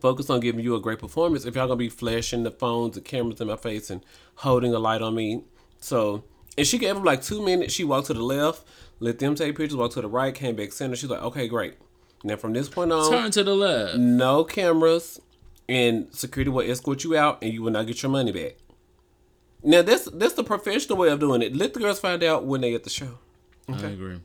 Focus 0.00 0.30
on 0.30 0.38
giving 0.38 0.64
you 0.64 0.76
a 0.76 0.80
great 0.80 1.00
performance. 1.00 1.44
If 1.44 1.56
y'all 1.56 1.66
gonna 1.66 1.76
be 1.76 1.88
flashing 1.88 2.44
the 2.44 2.52
phones, 2.52 2.96
and 2.96 3.04
cameras 3.04 3.40
in 3.40 3.48
my 3.48 3.56
face, 3.56 3.90
and 3.90 4.00
holding 4.36 4.72
a 4.72 4.78
light 4.78 5.02
on 5.02 5.16
me, 5.16 5.42
so 5.80 6.22
and 6.56 6.68
she 6.68 6.78
gave 6.78 6.94
them 6.94 7.02
like 7.02 7.20
two 7.20 7.44
minutes. 7.44 7.74
She 7.74 7.82
walked 7.82 8.06
to 8.06 8.14
the 8.14 8.22
left, 8.22 8.64
let 9.00 9.18
them 9.18 9.34
take 9.34 9.56
pictures, 9.56 9.76
walked 9.76 9.94
to 9.94 10.02
the 10.02 10.08
right, 10.08 10.32
came 10.32 10.54
back 10.54 10.70
center. 10.70 10.94
She's 10.94 11.10
like, 11.10 11.22
okay, 11.22 11.48
great. 11.48 11.74
Now 12.26 12.36
from 12.36 12.52
this 12.52 12.68
point 12.68 12.90
on, 12.90 13.08
Turn 13.10 13.30
to 13.30 13.44
the 13.44 13.54
left. 13.54 13.96
no 13.96 14.42
cameras, 14.42 15.20
and 15.68 16.12
security 16.12 16.50
will 16.50 16.68
escort 16.68 17.04
you 17.04 17.16
out, 17.16 17.38
and 17.40 17.52
you 17.52 17.62
will 17.62 17.70
not 17.70 17.86
get 17.86 18.02
your 18.02 18.10
money 18.10 18.32
back. 18.32 18.56
Now 19.62 19.82
that's 19.82 20.06
that's 20.10 20.34
the 20.34 20.42
professional 20.42 20.98
way 20.98 21.08
of 21.08 21.20
doing 21.20 21.40
it. 21.40 21.54
Let 21.54 21.72
the 21.72 21.80
girls 21.80 22.00
find 22.00 22.22
out 22.24 22.44
when 22.44 22.60
they 22.62 22.72
get 22.72 22.82
the 22.84 22.90
show. 22.90 23.18
I 23.68 23.76
agree. 23.78 24.20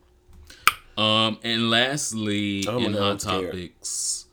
Um, 0.97 1.39
and 1.43 1.69
lastly, 1.69 2.65
Oh 2.67 2.79
in 2.79 2.93
hot 2.93 3.19
topics, 3.19 4.25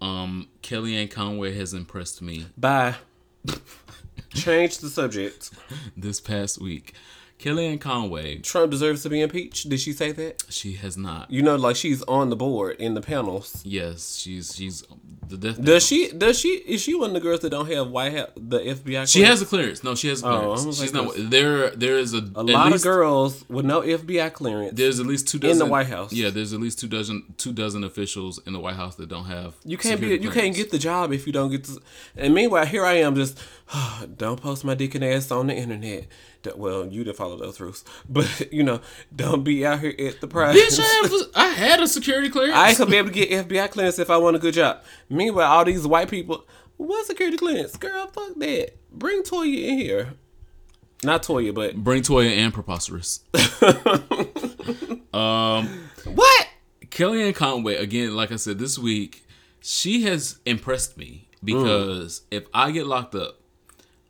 um, 0.00 0.48
Kellyanne 0.62 1.10
Conway 1.10 1.54
has 1.54 1.74
impressed 1.74 2.20
me 2.22 2.46
Bye. 2.56 2.96
Change 4.34 4.78
the 4.78 4.88
subject. 4.88 5.50
this 5.96 6.20
past 6.20 6.60
week. 6.60 6.92
Kellyanne 7.38 7.80
Conway, 7.80 8.38
Trump 8.38 8.70
deserves 8.70 9.02
to 9.02 9.10
be 9.10 9.20
impeached. 9.20 9.68
Did 9.68 9.80
she 9.80 9.92
say 9.92 10.12
that? 10.12 10.44
she 10.48 10.74
has 10.74 10.96
not. 10.96 11.30
You 11.30 11.42
know, 11.42 11.56
like 11.56 11.76
she's 11.76 12.02
on 12.04 12.30
the 12.30 12.36
board 12.36 12.76
in 12.80 12.94
the 12.94 13.00
panels. 13.02 13.62
Yes, 13.64 14.16
she's 14.16 14.54
she's 14.54 14.84
the 15.28 15.36
death. 15.36 15.62
Does 15.62 15.86
she? 15.86 16.10
Does 16.12 16.38
she? 16.38 16.48
Is 16.48 16.80
she 16.80 16.94
one 16.94 17.10
of 17.10 17.14
the 17.14 17.20
girls 17.20 17.40
that 17.40 17.50
don't 17.50 17.70
have 17.70 17.88
White 17.90 18.14
House, 18.14 18.30
the 18.36 18.58
FBI? 18.60 19.10
She 19.10 19.22
has 19.22 19.42
a 19.42 19.46
clearance. 19.46 19.82
No, 19.84 19.94
she 19.94 20.08
has 20.08 20.22
a 20.22 20.26
Oh, 20.26 20.38
clearance. 20.38 20.64
was 20.66 20.78
She's 20.80 20.92
not. 20.92 21.14
There, 21.16 21.70
there 21.70 21.98
is 21.98 22.14
a, 22.14 22.18
a 22.34 22.42
lot 22.42 22.72
of 22.74 22.82
girls 22.82 23.44
with 23.48 23.64
no 23.64 23.80
FBI 23.80 24.32
clearance. 24.32 24.74
There's 24.74 25.00
at 25.00 25.06
least 25.06 25.28
two 25.28 25.38
in 25.38 25.40
the 25.42 25.48
dozen 25.48 25.68
White 25.68 25.86
House. 25.86 26.12
Yeah, 26.12 26.30
there's 26.30 26.52
at 26.52 26.60
least 26.60 26.78
two 26.78 26.88
dozen 26.88 27.34
two 27.36 27.52
dozen 27.52 27.84
officials 27.84 28.40
in 28.46 28.52
the 28.52 28.60
White 28.60 28.76
House 28.76 28.96
that 28.96 29.08
don't 29.08 29.26
have. 29.26 29.54
You 29.64 29.76
can't 29.76 30.00
be. 30.00 30.06
security 30.08 30.24
You 30.24 30.30
can't 30.30 30.54
get 30.54 30.70
the 30.70 30.78
job 30.78 31.12
if 31.12 31.26
you 31.26 31.32
don't 31.32 31.50
get. 31.50 31.64
The, 31.64 31.80
and 32.16 32.34
meanwhile, 32.34 32.66
here 32.66 32.84
I 32.84 32.94
am 32.94 33.14
just. 33.14 33.38
don't 34.16 34.40
post 34.40 34.64
my 34.64 34.74
dick 34.74 34.94
and 34.94 35.04
ass 35.04 35.30
on 35.30 35.48
the 35.48 35.54
internet. 35.54 36.06
Well, 36.54 36.86
you 36.86 37.02
didn't 37.02 37.16
follow 37.16 37.36
those 37.36 37.58
rules, 37.58 37.84
but 38.08 38.52
you 38.52 38.62
know, 38.62 38.80
don't 39.14 39.42
be 39.42 39.66
out 39.66 39.80
here 39.80 39.94
at 39.98 40.20
the 40.20 40.28
prize. 40.28 40.56
Bitch, 40.56 40.78
I, 40.78 40.84
have 41.02 41.12
I 41.34 41.48
had 41.48 41.80
a 41.80 41.88
security 41.88 42.30
clearance. 42.30 42.56
I 42.56 42.74
gonna 42.74 42.90
be 42.90 42.96
able 42.98 43.08
to 43.08 43.14
get 43.14 43.48
FBI 43.48 43.70
clearance 43.70 43.98
if 43.98 44.10
I 44.10 44.16
want 44.16 44.36
a 44.36 44.38
good 44.38 44.54
job. 44.54 44.82
Meanwhile, 45.16 45.50
all 45.50 45.64
these 45.64 45.86
white 45.86 46.10
people, 46.10 46.44
what 46.76 47.06
security 47.06 47.36
clearance? 47.38 47.76
Girl, 47.76 48.06
fuck 48.08 48.34
that. 48.36 48.72
Bring 48.92 49.22
Toya 49.22 49.68
in 49.68 49.78
here. 49.78 50.14
Not 51.02 51.22
Toya, 51.22 51.54
but 51.54 51.76
Bring 51.76 52.02
Toya 52.02 52.36
and 52.36 52.52
Preposterous. 52.52 53.20
what? 55.12 56.48
Kellyanne 56.90 57.34
Conway, 57.34 57.76
again, 57.76 58.14
like 58.14 58.32
I 58.32 58.36
said, 58.36 58.58
this 58.58 58.78
week, 58.78 59.26
she 59.60 60.02
has 60.02 60.38
impressed 60.46 60.96
me 60.96 61.28
because 61.44 62.22
if 62.30 62.44
I 62.54 62.70
get 62.70 62.86
locked 62.86 63.14
up 63.14 63.40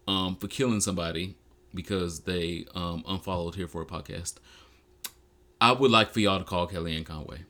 um, 0.07 0.37
for 0.37 0.49
killing 0.49 0.81
somebody 0.81 1.37
because 1.75 2.21
they 2.21 2.67
um, 2.75 3.05
unfollowed 3.07 3.57
here 3.57 3.69
for 3.69 3.83
a 3.83 3.87
podcast, 3.87 4.35
I 5.61 5.73
would 5.73 5.91
like 5.91 6.13
for 6.13 6.21
y'all 6.21 6.39
to 6.39 6.45
call 6.45 6.69
Kellyanne 6.69 7.05
Conway. 7.05 7.41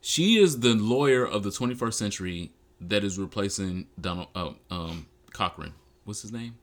She 0.00 0.38
is 0.38 0.60
the 0.60 0.74
lawyer 0.74 1.24
of 1.26 1.42
the 1.42 1.50
21st 1.50 1.94
century 1.94 2.52
that 2.80 3.04
is 3.04 3.18
replacing 3.18 3.86
Donald 4.00 4.28
uh, 4.34 4.52
um, 4.70 5.06
Cochran. 5.32 5.74
What's 6.04 6.22
his 6.22 6.32
name? 6.32 6.56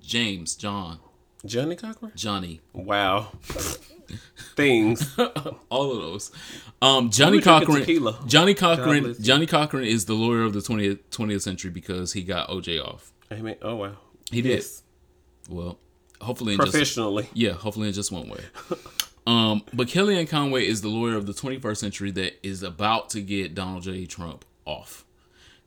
James 0.00 0.54
John 0.56 0.98
Johnnie 1.44 1.76
Cochran? 1.76 2.12
Johnny. 2.14 2.60
Wow. 2.72 3.32
Things. 4.56 5.16
all 5.70 5.92
of 5.92 6.02
those. 6.02 6.32
Um, 6.82 7.10
Johnnie 7.10 7.40
Cochran. 7.40 7.84
Johnnie 8.26 8.54
Cochran. 8.54 9.14
Johnnie 9.20 9.46
Cochran 9.46 9.84
is 9.84 10.04
the 10.04 10.14
lawyer 10.14 10.42
of 10.42 10.52
the 10.52 10.60
20th 10.60 10.98
20th 11.10 11.42
century 11.42 11.70
because 11.70 12.12
he 12.12 12.22
got 12.22 12.48
OJ 12.48 12.84
off. 12.84 13.12
I 13.30 13.36
mean, 13.36 13.56
oh 13.62 13.76
wow. 13.76 13.96
He 14.30 14.42
did. 14.42 14.56
Yes. 14.56 14.82
Well, 15.48 15.78
hopefully 16.20 16.54
in 16.54 16.60
just 16.60 16.72
Professionally. 16.72 17.28
yeah, 17.32 17.52
hopefully 17.52 17.88
in 17.88 17.94
just 17.94 18.12
one 18.12 18.28
way. 18.28 18.40
um, 19.26 19.62
but 19.72 19.88
Kellyanne 19.88 20.28
Conway 20.28 20.66
is 20.66 20.82
the 20.82 20.88
lawyer 20.88 21.16
of 21.16 21.26
the 21.26 21.32
21st 21.32 21.76
century 21.76 22.10
that 22.12 22.46
is 22.46 22.62
about 22.62 23.10
to 23.10 23.20
get 23.20 23.54
Donald 23.54 23.82
J. 23.82 24.06
Trump 24.06 24.44
off. 24.64 25.04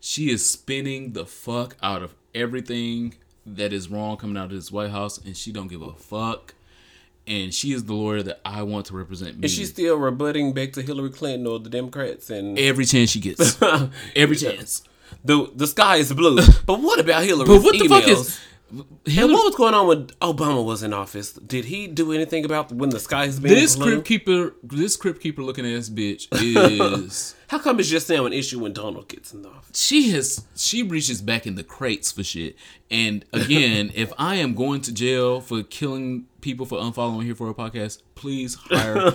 She 0.06 0.30
is 0.30 0.48
spinning 0.50 1.14
the 1.14 1.26
fuck 1.26 1.78
out 1.82 2.04
of 2.04 2.14
everything 2.36 3.14
that 3.46 3.72
is 3.72 3.90
wrong 3.90 4.18
coming 4.18 4.36
out 4.36 4.48
of 4.48 4.52
this 4.52 4.70
White 4.70 4.92
House, 4.92 5.18
and 5.18 5.36
she 5.38 5.54
don't 5.54 5.70
give 5.70 5.82
a 5.82 5.94
fuck. 5.94 6.56
And 7.26 7.54
she 7.54 7.72
is 7.72 7.86
the 7.86 7.94
lawyer 7.94 8.22
that 8.22 8.42
I 8.44 8.64
want 8.64 8.88
to 8.88 8.98
represent 8.98 9.40
me. 9.40 9.46
Is 9.46 9.54
she 9.54 9.64
still 9.64 9.96
rebutting 9.96 10.52
back 10.52 10.74
to 10.74 10.82
Hillary 10.82 11.10
Clinton 11.10 11.48
or 11.48 11.58
the 11.58 11.70
Democrats 11.70 12.30
and 12.30 12.60
every 12.70 12.84
chance 12.84 13.12
she 13.12 13.22
gets. 13.22 13.58
every 14.16 14.36
chance. 14.36 14.84
the 15.24 15.50
the 15.56 15.68
sky 15.68 15.96
is 15.96 16.12
blue? 16.12 16.38
But 16.66 16.82
what 16.82 17.00
about 17.00 17.24
Hillary? 17.24 17.48
But 17.48 17.64
what 17.64 17.80
the 17.80 17.88
fuck 17.88 18.06
is? 18.06 18.38
And 18.74 19.32
what 19.32 19.46
was 19.46 19.56
going 19.56 19.74
on 19.74 19.88
when 19.88 20.08
Obama 20.22 20.66
was 20.66 20.82
in 20.82 20.94
office? 20.94 21.34
Did 21.34 21.66
he 21.66 21.88
do 21.88 22.12
anything 22.12 22.44
about 22.44 22.72
when 22.72 22.90
the 22.90 23.00
skies 23.00 23.40
being 23.40 23.54
this 23.54 23.76
blue? 23.76 24.02
crypt 24.02 24.08
keeper, 24.08 24.56
this 24.64 24.96
crypt 24.98 25.22
keeper 25.22 25.44
looking 25.44 25.66
ass 25.66 25.90
bitch 25.90 26.28
is. 26.32 27.36
How 27.50 27.60
come 27.60 27.80
it's 27.80 27.90
just 27.90 28.10
now 28.10 28.26
an 28.26 28.34
issue 28.34 28.60
when 28.60 28.74
Donald 28.74 29.08
gets 29.08 29.32
in 29.32 29.46
office? 29.46 29.80
she 29.80 30.10
has 30.10 30.46
she 30.56 30.82
reaches 30.82 31.22
back 31.22 31.46
in 31.46 31.56
the 31.56 31.64
crates 31.64 32.12
for 32.12 32.24
shit. 32.24 32.56
And 32.90 33.26
again, 33.32 33.92
if 33.96 34.12
I 34.18 34.36
am 34.36 34.56
going 34.56 34.82
to 34.82 34.94
jail 34.94 35.40
for 35.40 35.62
killing 35.62 36.26
people 36.44 36.66
for 36.68 36.78
unfollowing 36.78 37.24
here 37.24 37.34
for 37.34 37.50
a 37.50 37.54
podcast, 37.54 38.02
please 38.16 38.56
hire 38.56 38.96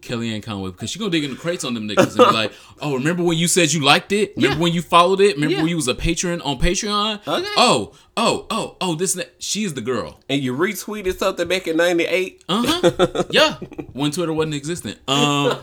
Kellyanne 0.00 0.42
Conway 0.42 0.70
because 0.70 0.88
she 0.88 0.98
gonna 0.98 1.10
dig 1.10 1.24
in 1.24 1.30
the 1.32 1.36
crates 1.36 1.64
on 1.64 1.74
them 1.74 1.88
niggas 1.88 2.16
and 2.16 2.28
be 2.28 2.32
like, 2.32 2.52
"Oh, 2.80 2.94
remember 2.94 3.22
when 3.22 3.36
you 3.36 3.48
said 3.48 3.72
you 3.72 3.84
liked 3.84 4.12
it? 4.12 4.34
Remember 4.36 4.56
Yeah. 4.56 4.62
when 4.62 4.72
you 4.72 4.80
followed 4.80 5.20
it? 5.20 5.34
Remember 5.34 5.56
Yeah. 5.56 5.60
when 5.62 5.68
you 5.68 5.76
was 5.76 5.88
a 5.88 5.94
patron 5.94 6.40
on 6.42 6.58
Patreon? 6.58 7.16
Okay. 7.26 7.48
Oh, 7.56 7.92
oh, 8.16 8.46
oh, 8.50 8.76
oh, 8.80 8.94
this 8.94 9.14
and 9.14 9.22
that. 9.24 9.34
she's 9.42 9.74
the 9.74 9.80
girl. 9.80 10.20
And 10.28 10.40
you 10.42 10.56
retweeted 10.56 11.18
something 11.18 11.46
back 11.48 11.66
in 11.68 11.76
'98. 11.76 12.44
Uh 12.48 12.62
huh. 12.66 13.24
yeah, 13.30 13.54
when 13.92 14.10
Twitter 14.12 14.32
wasn't 14.32 14.54
existent. 14.54 14.98
Um, 15.08 15.58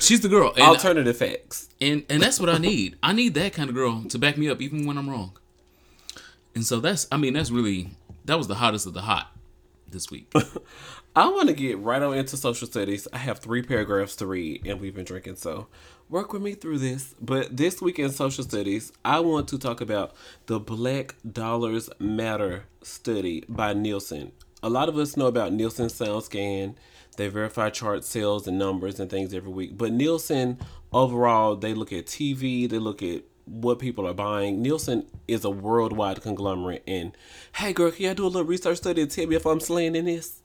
she's 0.00 0.22
the 0.22 0.28
girl. 0.28 0.52
And 0.56 0.62
Alternative 0.64 1.16
facts. 1.16 1.68
and 1.80 2.04
and 2.08 2.22
that's 2.22 2.40
what 2.40 2.48
I 2.48 2.58
need. 2.58 2.96
I 3.02 3.12
need 3.12 3.34
that 3.34 3.52
kind 3.52 3.68
of 3.68 3.74
girl 3.76 4.02
to 4.08 4.18
back 4.18 4.36
me 4.38 4.48
up 4.48 4.60
even 4.62 4.86
when 4.86 4.96
I'm 4.98 5.08
wrong. 5.08 5.36
And 6.54 6.64
so 6.64 6.80
that's 6.80 7.06
I 7.12 7.16
mean 7.18 7.34
that's 7.34 7.50
really 7.50 7.90
that 8.24 8.38
was 8.38 8.48
the 8.48 8.54
hottest 8.56 8.86
of 8.86 8.94
the 8.94 9.02
hot 9.02 9.28
this 9.94 10.10
week. 10.10 10.30
I 11.16 11.28
want 11.28 11.48
to 11.48 11.54
get 11.54 11.78
right 11.78 12.02
on 12.02 12.18
into 12.18 12.36
social 12.36 12.66
studies. 12.66 13.08
I 13.12 13.18
have 13.18 13.38
three 13.38 13.62
paragraphs 13.62 14.16
to 14.16 14.26
read, 14.26 14.66
and 14.66 14.80
we've 14.80 14.94
been 14.94 15.04
drinking, 15.04 15.36
so 15.36 15.68
work 16.10 16.32
with 16.32 16.42
me 16.42 16.54
through 16.54 16.78
this. 16.78 17.14
But 17.20 17.56
this 17.56 17.80
week 17.80 17.98
in 17.98 18.10
social 18.10 18.44
studies, 18.44 18.92
I 19.04 19.20
want 19.20 19.48
to 19.48 19.58
talk 19.58 19.80
about 19.80 20.14
the 20.46 20.60
Black 20.60 21.14
Dollars 21.30 21.88
Matter 21.98 22.64
study 22.82 23.44
by 23.48 23.72
Nielsen. 23.72 24.32
A 24.62 24.68
lot 24.68 24.88
of 24.88 24.98
us 24.98 25.16
know 25.16 25.26
about 25.26 25.52
Nielsen 25.52 25.86
SoundScan. 25.86 26.74
They 27.16 27.28
verify 27.28 27.70
chart 27.70 28.04
sales 28.04 28.46
and 28.46 28.58
numbers 28.58 28.98
and 28.98 29.08
things 29.08 29.32
every 29.32 29.52
week. 29.52 29.78
But 29.78 29.92
Nielsen, 29.92 30.58
overall, 30.92 31.56
they 31.56 31.74
look 31.74 31.92
at 31.92 32.06
TV, 32.06 32.68
they 32.68 32.78
look 32.78 33.02
at 33.02 33.22
what 33.46 33.78
people 33.78 34.06
are 34.06 34.14
buying. 34.14 34.62
Nielsen 34.62 35.06
is 35.28 35.44
a 35.44 35.50
worldwide 35.50 36.22
conglomerate. 36.22 36.82
And 36.86 37.16
hey, 37.56 37.72
girl, 37.72 37.90
can 37.90 38.10
I 38.10 38.14
do 38.14 38.24
a 38.24 38.28
little 38.28 38.44
research 38.44 38.78
study 38.78 39.02
and 39.02 39.10
tell 39.10 39.26
me 39.26 39.36
if 39.36 39.46
I'm 39.46 39.60
slaying 39.60 39.96
in 39.96 40.06
this? 40.06 40.40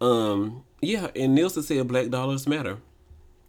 Um, 0.00 0.64
yeah, 0.80 1.08
and 1.16 1.34
Nielsen 1.34 1.62
said 1.62 1.88
black 1.88 2.08
dollars 2.08 2.46
matter. 2.46 2.78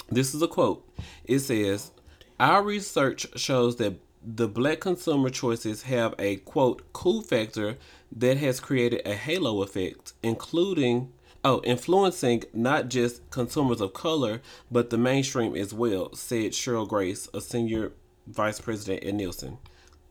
This 0.09 0.33
is 0.33 0.41
a 0.41 0.47
quote. 0.47 0.87
It 1.25 1.39
says, 1.39 1.91
Our 2.39 2.63
research 2.63 3.27
shows 3.37 3.75
that 3.77 3.99
the 4.23 4.47
black 4.47 4.79
consumer 4.81 5.29
choices 5.29 5.83
have 5.83 6.13
a 6.19 6.37
quote 6.37 6.91
cool 6.93 7.21
factor 7.21 7.77
that 8.11 8.37
has 8.37 8.59
created 8.59 9.01
a 9.05 9.13
halo 9.13 9.61
effect, 9.61 10.13
including 10.23 11.11
oh, 11.43 11.61
influencing 11.63 12.43
not 12.53 12.89
just 12.89 13.29
consumers 13.29 13.79
of 13.81 13.93
color, 13.93 14.41
but 14.69 14.89
the 14.89 14.97
mainstream 14.97 15.55
as 15.55 15.73
well, 15.73 16.13
said 16.13 16.51
Cheryl 16.51 16.87
Grace, 16.87 17.29
a 17.33 17.41
senior 17.41 17.93
vice 18.29 18.59
president 18.59 19.03
at 19.03 19.13
Nielsen. 19.13 19.57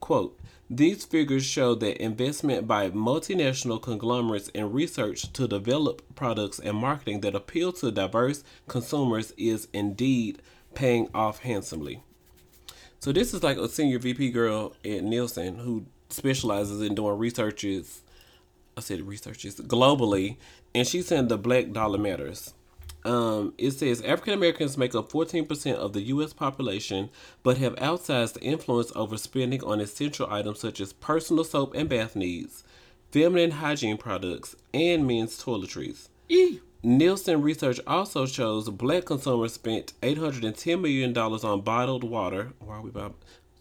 Quote, 0.01 0.39
these 0.71 1.05
figures 1.05 1.45
show 1.45 1.75
that 1.77 2.03
investment 2.03 2.67
by 2.67 2.91
multinational 2.91 3.81
conglomerates 3.81 4.49
in 4.51 4.71
research 4.71 5.33
to 5.33 5.49
develop 5.49 6.03
products 6.15 6.59
and 6.59 6.77
marketing 6.77 7.21
that 7.23 7.35
appeal 7.35 7.73
to 7.73 7.91
diverse 7.91 8.45
consumers 8.67 9.33
is 9.39 9.69
indeed 9.73 10.43
paying 10.75 11.09
off 11.15 11.41
handsomely. 11.41 12.03
So 13.01 13.13
this 13.13 13.33
is 13.33 13.43
like 13.43 13.57
a 13.57 13.69
senior 13.69 13.99
VP 13.99 14.31
girl 14.31 14.75
at 14.85 15.05
Nielsen 15.05 15.57
who 15.57 15.87
specializes 16.11 16.83
in 16.83 16.95
doing 16.95 17.17
researches. 17.17 18.03
I 18.77 18.81
said 18.81 19.03
researches 19.03 19.57
globally, 19.57 20.37
and 20.75 20.87
she's 20.87 21.07
saying 21.07 21.29
the 21.29 21.39
Black 21.39 21.73
Dollar 21.73 21.99
matters. 21.99 22.53
Um, 23.09 23.55
it 23.57 23.71
says 23.71 24.03
African 24.03 24.35
Americans 24.35 24.77
make 24.77 24.95
up 24.95 25.11
14% 25.11 25.75
of 25.77 25.95
the 25.95 26.03
U.S. 26.03 26.35
population, 26.35 27.09
but 27.43 27.57
have 27.57 27.75
outsized 27.77 28.37
influence 28.43 28.93
over 28.95 29.17
spending 29.17 29.65
on 29.65 29.81
essential 29.81 30.31
items 30.31 30.61
such 30.61 30.79
as 30.79 30.93
personal 30.93 31.43
soap 31.43 31.75
and 31.75 31.89
bath 31.89 32.15
needs, 32.15 32.65
feminine 33.11 33.53
hygiene 33.53 33.97
products, 33.97 34.57
and 34.75 35.07
men's 35.07 35.43
toiletries. 35.43 36.09
Eee. 36.29 36.61
Nielsen 36.83 37.41
research 37.41 37.81
also 37.87 38.27
shows 38.27 38.69
black 38.69 39.07
consumers 39.07 39.55
spent 39.55 39.95
$810 40.03 40.79
million 40.79 41.17
on 41.17 41.63
bottled 41.63 42.05
water. 42.05 42.53
Why 42.59 42.77
are 42.77 42.83
we 42.83 42.91
about? 42.91 43.15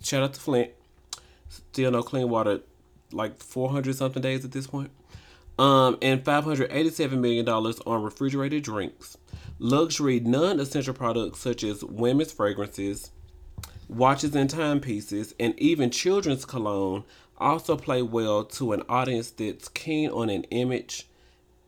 Shout 0.04 0.24
out 0.24 0.34
to 0.34 0.42
Flint. 0.42 0.72
Still 1.48 1.92
no 1.92 2.04
clean 2.04 2.28
water, 2.28 2.60
like 3.14 3.42
400 3.42 3.96
something 3.96 4.22
days 4.22 4.44
at 4.44 4.52
this 4.52 4.68
point. 4.68 4.92
Um, 5.58 5.98
and 6.02 6.22
$587 6.22 7.12
million 7.14 7.48
on 7.48 8.04
refrigerated 8.04 8.64
drinks. 8.64 9.18
Luxury 9.60 10.20
non 10.20 10.60
essential 10.60 10.94
products 10.94 11.40
such 11.40 11.64
as 11.64 11.84
women's 11.84 12.32
fragrances, 12.32 13.12
watches 13.90 14.36
and 14.36 14.50
timepieces, 14.50 15.34
and 15.40 15.58
even 15.60 15.90
children's 15.90 16.46
cologne 16.46 17.04
also 17.40 17.76
play 17.76 18.02
well 18.02 18.44
to 18.44 18.74
an 18.74 18.84
audience 18.90 19.32
that's 19.32 19.68
keen 19.70 20.10
on 20.10 20.30
an 20.30 20.44
image 20.46 21.08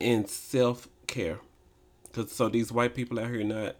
and 0.00 0.28
self 0.28 0.88
care. 1.06 1.40
Cause 2.12 2.32
so 2.32 2.48
these 2.48 2.72
white 2.72 2.94
people 2.94 3.18
out 3.20 3.30
here 3.30 3.44
not 3.44 3.76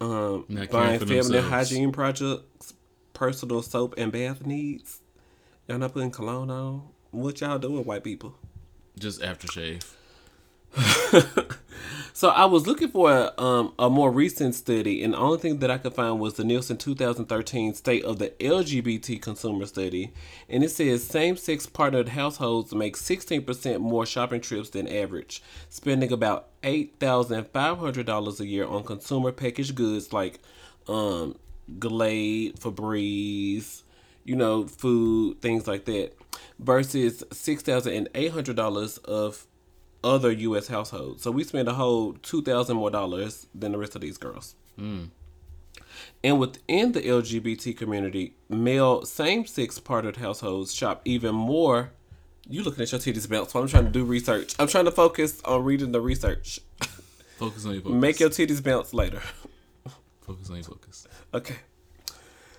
um 0.00 0.44
Not 0.48 0.70
buying 0.70 0.98
feminine 0.98 1.24
themselves. 1.32 1.48
hygiene 1.48 1.92
products, 1.92 2.74
personal 3.12 3.62
soap 3.62 3.94
and 3.96 4.10
bath 4.12 4.44
needs. 4.46 5.00
Y'all 5.68 5.78
not 5.78 5.92
putting 5.94 6.10
cologne 6.10 6.50
on. 6.50 6.82
What 7.10 7.40
y'all 7.40 7.58
doing, 7.58 7.84
white 7.84 8.04
people? 8.04 8.34
Just 8.98 9.20
aftershave. 9.20 9.82
So 12.16 12.30
I 12.30 12.46
was 12.46 12.66
looking 12.66 12.88
for 12.88 13.12
a, 13.12 13.38
um, 13.38 13.74
a 13.78 13.90
more 13.90 14.10
recent 14.10 14.54
study, 14.54 15.02
and 15.02 15.12
the 15.12 15.18
only 15.18 15.36
thing 15.36 15.58
that 15.58 15.70
I 15.70 15.76
could 15.76 15.92
find 15.92 16.18
was 16.18 16.32
the 16.32 16.44
Nielsen 16.44 16.78
2013 16.78 17.74
State 17.74 18.06
of 18.06 18.18
the 18.18 18.30
LGBT 18.40 19.20
Consumer 19.20 19.66
Study, 19.66 20.14
and 20.48 20.64
it 20.64 20.70
says 20.70 21.04
same-sex 21.04 21.66
partnered 21.66 22.08
households 22.08 22.74
make 22.74 22.96
16% 22.96 23.80
more 23.80 24.06
shopping 24.06 24.40
trips 24.40 24.70
than 24.70 24.88
average, 24.88 25.42
spending 25.68 26.10
about 26.10 26.48
$8,500 26.62 28.40
a 28.40 28.46
year 28.46 28.66
on 28.66 28.82
consumer 28.82 29.30
packaged 29.30 29.74
goods 29.74 30.10
like 30.10 30.40
um, 30.88 31.36
Glade, 31.78 32.58
Febreze, 32.58 33.82
you 34.24 34.36
know, 34.36 34.66
food, 34.66 35.42
things 35.42 35.66
like 35.66 35.84
that, 35.84 36.12
versus 36.58 37.22
$6,800 37.30 39.04
of 39.04 39.46
other 40.02 40.30
U.S. 40.30 40.68
households. 40.68 41.22
So 41.22 41.30
we 41.30 41.44
spend 41.44 41.68
a 41.68 41.74
whole 41.74 42.14
two 42.14 42.42
thousand 42.42 42.76
more 42.76 42.90
dollars 42.90 43.46
than 43.54 43.72
the 43.72 43.78
rest 43.78 43.94
of 43.94 44.00
these 44.00 44.18
girls. 44.18 44.54
Hmm. 44.76 45.04
And 46.22 46.38
within 46.38 46.92
the 46.92 47.02
LGBT 47.02 47.76
community, 47.76 48.34
male 48.48 49.04
same-sex 49.04 49.78
partnered 49.78 50.16
households 50.16 50.74
shop 50.74 51.00
even 51.04 51.34
more. 51.34 51.92
You 52.48 52.62
looking 52.62 52.82
at 52.82 52.92
your 52.92 53.00
titties 53.00 53.28
bounce 53.28 53.54
while 53.54 53.62
I'm 53.62 53.68
trying 53.68 53.84
to 53.84 53.90
do 53.90 54.04
research. 54.04 54.54
I'm 54.58 54.68
trying 54.68 54.84
to 54.84 54.90
focus 54.92 55.40
on 55.44 55.64
reading 55.64 55.92
the 55.92 56.00
research. 56.00 56.60
Focus 57.38 57.66
on 57.66 57.72
your 57.72 57.82
focus. 57.82 58.00
Make 58.00 58.20
your 58.20 58.30
titties 58.30 58.62
bounce 58.62 58.94
later. 58.94 59.20
focus 60.20 60.48
on 60.48 60.56
your 60.56 60.64
focus. 60.64 61.06
Okay. 61.34 61.56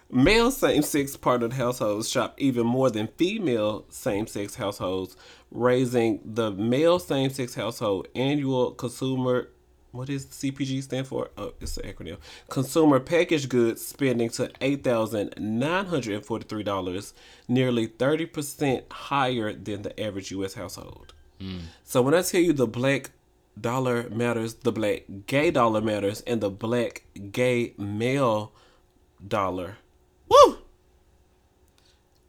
Male 0.10 0.52
same 0.52 0.84
sex 0.84 1.18
partnered 1.18 1.54
households 1.54 2.10
shop 2.10 2.36
even 2.38 2.66
more 2.66 2.90
than 2.90 3.08
female 3.08 3.86
same 3.90 4.26
sex 4.26 4.56
households, 4.56 5.18
raising 5.52 6.20
the 6.26 6.52
male 6.52 7.00
same 7.00 7.30
sex 7.30 7.56
household 7.56 8.08
annual 8.16 8.72
consumer 8.72 9.50
what 9.92 10.08
does 10.08 10.26
CPG 10.28 10.84
stand 10.84 11.08
for? 11.08 11.32
Oh, 11.38 11.54
it's 11.60 11.78
an 11.78 11.92
acronym. 11.92 12.18
Consumer 12.50 13.00
packaged 13.00 13.50
goods 13.50 13.86
spending 13.86 14.30
to 14.32 14.52
eight 14.62 14.84
thousand 14.84 15.34
nine 15.38 15.86
hundred 15.86 16.16
and 16.16 16.26
forty 16.26 16.46
three 16.46 16.64
dollars, 16.64 17.14
nearly 17.48 17.88
thirty 17.88 18.26
percent 18.26 18.86
higher 18.92 19.54
than 19.54 19.82
the 19.82 20.00
average 20.00 20.32
US 20.32 20.54
household. 20.54 21.14
Hmm. 21.42 21.60
So 21.84 22.02
when 22.02 22.14
I 22.14 22.22
tell 22.22 22.42
you 22.42 22.54
the 22.54 22.68
black 22.68 23.12
dollar 23.60 24.10
matters, 24.10 24.56
the 24.56 24.72
black 24.72 25.04
gay 25.26 25.52
dollar 25.52 25.82
matters, 25.82 26.22
and 26.22 26.42
the 26.42 26.50
black 26.50 27.04
gay 27.32 27.74
male 27.78 28.52
dollar. 29.26 29.78
Woo! 30.30 30.60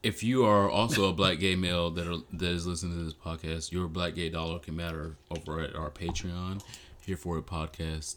If 0.03 0.23
you 0.23 0.45
are 0.45 0.71
also 0.71 1.09
a 1.09 1.13
black 1.13 1.39
gay 1.41 1.57
male 1.57 1.91
that 1.91 2.07
are, 2.07 2.19
that 2.35 2.51
is 2.51 2.67
listening 2.67 2.97
to 2.99 3.05
this 3.05 3.15
podcast, 3.15 3.73
your 3.73 3.89
black 3.89 4.15
gay 4.15 4.29
dollar 4.29 4.59
can 4.61 4.77
matter 4.77 5.17
over 5.31 5.61
at 5.61 5.75
our 5.75 5.91
Patreon. 5.91 6.63
Here 7.05 7.17
for 7.17 7.37
a 7.39 7.43
podcast 7.43 8.17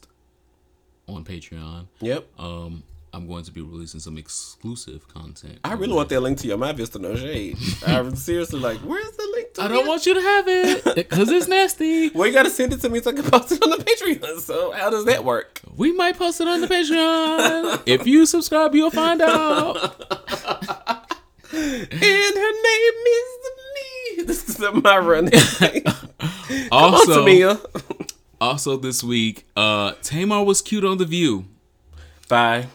on 1.07 1.23
Patreon. 1.23 1.87
Yep. 2.01 2.27
Um, 2.39 2.83
I'm 3.13 3.27
going 3.27 3.43
to 3.45 3.51
be 3.51 3.61
releasing 3.61 3.99
some 3.99 4.17
exclusive 4.17 5.07
content. 5.07 5.59
I 5.65 5.73
really 5.73 5.93
want 5.93 6.09
that 6.09 6.21
link 6.21 6.37
to 6.39 6.47
your 6.47 6.57
MyVidster 6.57 7.01
No 7.01 7.15
Shade. 7.15 7.57
I'm 7.85 8.15
seriously 8.27 8.59
like, 8.59 8.77
where's 8.79 9.11
the 9.17 9.27
link 9.33 9.53
to 9.55 9.63
I 9.63 9.67
don't 9.67 9.85
it? 9.85 9.87
want 9.87 10.05
you 10.05 10.13
to 10.13 10.21
have 10.21 10.47
it 10.47 10.83
because 10.95 11.29
it's 11.29 11.47
nasty. 11.47 12.09
Well, 12.09 12.27
you 12.27 12.33
gotta 12.33 12.49
send 12.49 12.73
it 12.73 12.81
to 12.81 12.89
me 12.89 13.01
so 13.01 13.09
I 13.09 13.13
can 13.13 13.23
post 13.23 13.51
it 13.51 13.61
on 13.63 13.69
the 13.71 13.77
Patreon. 13.77 14.39
So 14.39 14.71
how 14.71 14.89
does 14.89 15.05
that 15.05 15.25
work? 15.25 15.59
We 15.75 15.91
might 15.93 16.17
post 16.17 16.39
it 16.41 16.47
on 16.47 16.61
the 16.61 16.67
Patreon. 16.67 17.81
if 17.85 18.05
you 18.07 18.25
subscribe, 18.25 18.75
you'll 18.75 18.91
find 18.91 19.21
out. 19.21 20.99
And 21.53 21.91
her 21.91 22.51
name 22.51 22.97
is 23.07 23.27
me. 23.75 24.23
This 24.25 24.49
is 24.49 24.59
my 24.59 24.97
running. 24.97 25.33
Also, 26.71 27.25
Tamia. 27.25 27.59
also 28.39 28.77
this 28.77 29.03
week, 29.03 29.45
uh, 29.55 29.93
Tamar 30.01 30.43
was 30.43 30.61
cute 30.61 30.83
on 30.85 30.97
The 30.97 31.05
View. 31.05 31.45
Bye. 32.27 32.67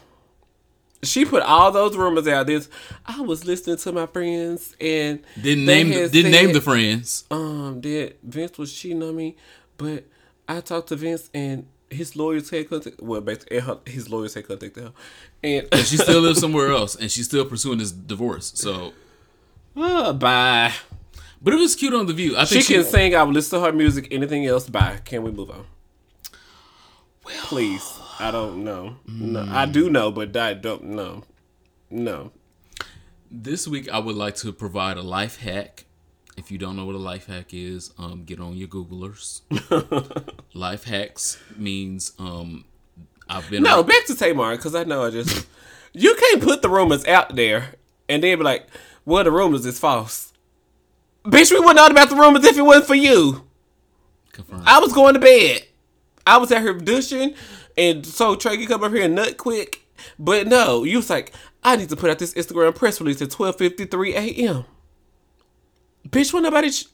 She 1.02 1.24
put 1.24 1.42
all 1.42 1.70
those 1.70 1.96
rumors 1.96 2.26
out. 2.26 2.46
This 2.46 2.68
I 3.04 3.20
was 3.20 3.44
listening 3.46 3.76
to 3.78 3.92
my 3.92 4.06
friends 4.06 4.74
and 4.80 5.20
Didn't 5.40 5.66
name 5.66 5.90
didn't 5.90 6.32
name 6.32 6.52
the 6.52 6.60
friends. 6.60 7.24
um 7.30 7.80
that 7.82 8.16
Vince 8.22 8.58
was 8.58 8.72
cheating 8.72 9.02
on 9.02 9.14
me, 9.14 9.36
but 9.76 10.04
I 10.48 10.60
talked 10.60 10.88
to 10.88 10.96
Vince 10.96 11.30
and 11.34 11.66
his 11.90 12.16
lawyers 12.16 12.50
had 12.50 12.68
contact. 12.68 13.00
Well, 13.00 13.20
basically, 13.20 13.60
her- 13.60 13.78
his 13.86 14.08
lawyers 14.10 14.34
had 14.34 14.46
contacted 14.48 14.84
her, 14.84 14.92
and 15.42 15.66
She 15.84 15.96
still 15.96 16.20
lives 16.20 16.40
somewhere 16.44 16.70
else, 16.72 16.94
and 16.96 17.10
she's 17.10 17.26
still 17.26 17.44
pursuing 17.44 17.78
this 17.78 17.92
divorce. 17.92 18.52
So, 18.56 18.92
uh, 19.76 20.12
bye. 20.12 20.72
but 21.40 21.54
it 21.54 21.56
was 21.58 21.74
cute 21.76 21.94
on 21.94 22.06
The 22.06 22.12
View. 22.12 22.36
I 22.36 22.44
think 22.44 22.64
she, 22.64 22.74
can 22.74 22.84
sing. 22.84 23.14
I 23.14 23.22
will 23.22 23.32
listen 23.32 23.58
to 23.60 23.64
her 23.66 23.72
music. 23.72 24.08
Anything 24.10 24.46
else? 24.46 24.68
Bye. 24.68 24.98
Can 25.04 25.22
we 25.22 25.30
move 25.30 25.50
on? 25.50 25.64
Please. 27.24 27.98
I 28.18 28.30
don't 28.30 28.64
know. 28.64 28.96
No, 29.06 29.46
I 29.50 29.66
do 29.66 29.90
know, 29.90 30.10
but 30.10 30.36
I 30.36 30.54
don't 30.54 30.84
know. 30.84 31.24
No. 31.90 32.30
This 33.30 33.66
week, 33.68 33.88
I 33.90 33.98
would 33.98 34.14
like 34.16 34.36
to 34.36 34.52
provide 34.52 34.96
a 34.96 35.02
life 35.02 35.38
hack. 35.40 35.84
If 36.36 36.50
you 36.50 36.58
don't 36.58 36.76
know 36.76 36.84
what 36.84 36.94
a 36.94 36.98
life 36.98 37.26
hack 37.26 37.54
is, 37.54 37.92
um, 37.98 38.24
get 38.24 38.40
on 38.40 38.56
your 38.56 38.68
Googlers. 38.68 39.40
life 40.54 40.84
hacks 40.84 41.38
means 41.56 42.12
um, 42.18 42.64
I've 43.28 43.48
been 43.50 43.62
No, 43.62 43.82
back 43.82 44.04
to 44.06 44.14
Tamar 44.14 44.56
because 44.56 44.74
I 44.74 44.84
know 44.84 45.04
I 45.04 45.10
just 45.10 45.46
you 45.92 46.14
can't 46.14 46.42
put 46.42 46.60
the 46.62 46.68
rumors 46.68 47.06
out 47.06 47.34
there 47.36 47.74
and 48.08 48.22
then 48.22 48.38
be 48.38 48.44
like, 48.44 48.66
"Well, 49.06 49.24
the 49.24 49.32
rumors 49.32 49.64
is 49.64 49.78
false." 49.78 50.32
Bitch, 51.24 51.50
we 51.50 51.58
wouldn't 51.58 51.76
know 51.76 51.86
about 51.86 52.10
the 52.10 52.16
rumors 52.16 52.44
if 52.44 52.56
it 52.56 52.62
wasn't 52.62 52.86
for 52.86 52.94
you. 52.94 53.44
confirmed. 54.32 54.62
I 54.66 54.78
was 54.78 54.92
going 54.92 55.14
to 55.14 55.20
bed. 55.20 55.62
I 56.26 56.36
was 56.36 56.52
at 56.52 56.62
her 56.62 56.74
douching, 56.74 57.34
and 57.78 58.04
so 58.04 58.36
Trey 58.36 58.58
could 58.58 58.68
come 58.68 58.84
up 58.84 58.92
here 58.92 59.04
and 59.04 59.14
nut 59.14 59.36
quick. 59.38 59.86
But 60.18 60.46
no, 60.46 60.84
you 60.84 60.98
was 60.98 61.08
like, 61.10 61.32
I 61.64 61.76
need 61.76 61.88
to 61.88 61.96
put 61.96 62.10
out 62.10 62.18
this 62.18 62.34
Instagram 62.34 62.74
press 62.74 63.00
release 63.00 63.22
at 63.22 63.30
twelve 63.30 63.56
fifty 63.56 63.86
three 63.86 64.14
a.m. 64.14 64.66
Bitch, 66.08 66.32
when 66.32 66.42
nobody. 66.42 66.70
Sh- 66.70 66.86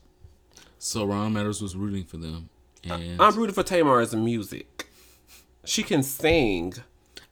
So 0.78 1.04
Ron 1.04 1.32
Matters 1.32 1.60
was 1.62 1.76
rooting 1.76 2.04
for 2.04 2.16
them, 2.16 2.48
and 2.84 3.20
I'm 3.20 3.34
rooting 3.36 3.54
for 3.54 3.62
Tamar 3.62 4.04
Tamar's 4.04 4.14
music. 4.14 4.88
She 5.64 5.82
can 5.82 6.02
sing. 6.02 6.74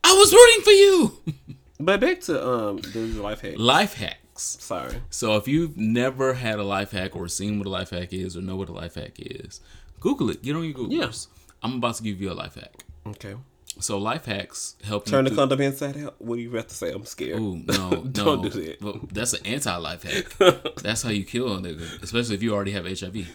I 0.05 0.13
was 0.15 0.33
rooting 0.33 0.63
for 0.63 0.71
you. 0.71 1.57
But 1.83 1.99
back 1.99 2.21
to 2.23 2.47
um 2.47 2.77
the 2.93 3.07
life 3.23 3.41
hack. 3.41 3.55
life 3.57 3.95
hacks. 3.95 4.59
Sorry. 4.61 4.97
So 5.09 5.37
if 5.37 5.49
you've 5.49 5.79
never 5.79 6.35
had 6.35 6.59
a 6.59 6.63
life 6.63 6.91
hack 6.91 7.17
or 7.17 7.27
seen 7.27 7.59
what 7.59 7.67
a 7.67 7.71
life 7.71 7.89
hack 7.89 8.13
is 8.13 8.37
or 8.37 8.43
know 8.43 8.57
what 8.57 8.69
a 8.69 8.73
life 8.73 8.97
hack 8.97 9.15
is, 9.17 9.63
Google 9.99 10.29
it. 10.29 10.43
Get 10.43 10.55
on 10.57 10.65
your 10.65 10.75
Google. 10.75 10.93
Yes. 10.93 11.29
I'm 11.63 11.77
about 11.77 11.95
to 11.95 12.03
give 12.03 12.21
you 12.21 12.31
a 12.33 12.35
life 12.35 12.57
hack. 12.57 12.75
Okay. 13.07 13.35
So 13.81 13.99
life 13.99 14.25
hacks 14.27 14.77
help 14.85 15.07
Turn 15.07 15.25
the 15.25 15.31
condom 15.35 15.61
inside 15.61 15.97
out. 15.99 16.15
What 16.21 16.37
do 16.37 16.43
you 16.43 16.51
have 16.57 16.67
to 16.69 16.75
say? 16.75 16.93
I'm 16.93 17.05
scared. 17.05 17.41
Ooh, 17.41 17.57
no, 17.57 17.91
no. 17.91 18.03
Don't 18.05 18.43
do 18.43 18.51
that. 18.51 18.81
Well, 18.83 19.01
that's 19.13 19.33
an 19.33 19.45
anti 19.47 19.75
life 19.77 20.03
hack. 20.03 20.75
that's 20.83 21.03
how 21.03 21.11
you 21.11 21.25
kill 21.25 21.53
a 21.55 21.59
nigga, 21.61 22.03
especially 22.03 22.35
if 22.37 22.43
you 22.43 22.55
already 22.55 22.73
have 22.73 22.87
HIV. 22.87 23.29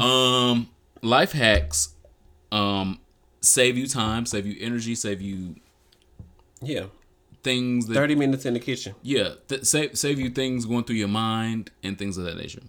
Um, 0.00 0.68
life 1.02 1.32
hacks, 1.32 1.94
um, 2.52 3.00
save 3.40 3.76
you 3.76 3.86
time, 3.86 4.26
save 4.26 4.46
you 4.46 4.56
energy, 4.60 4.94
save 4.94 5.20
you 5.20 5.56
Yeah. 6.62 6.86
things 7.42 7.86
that 7.86 7.94
30 7.94 8.14
minutes 8.16 8.44
in 8.46 8.54
the 8.54 8.60
kitchen. 8.60 8.94
yeah, 9.02 9.34
th- 9.48 9.64
save 9.64 9.96
save 9.98 10.18
you 10.20 10.30
things 10.30 10.66
going 10.66 10.84
through 10.84 10.96
your 10.96 11.08
mind 11.08 11.70
and 11.82 11.98
things 11.98 12.16
of 12.18 12.24
that 12.24 12.36
nature. 12.36 12.60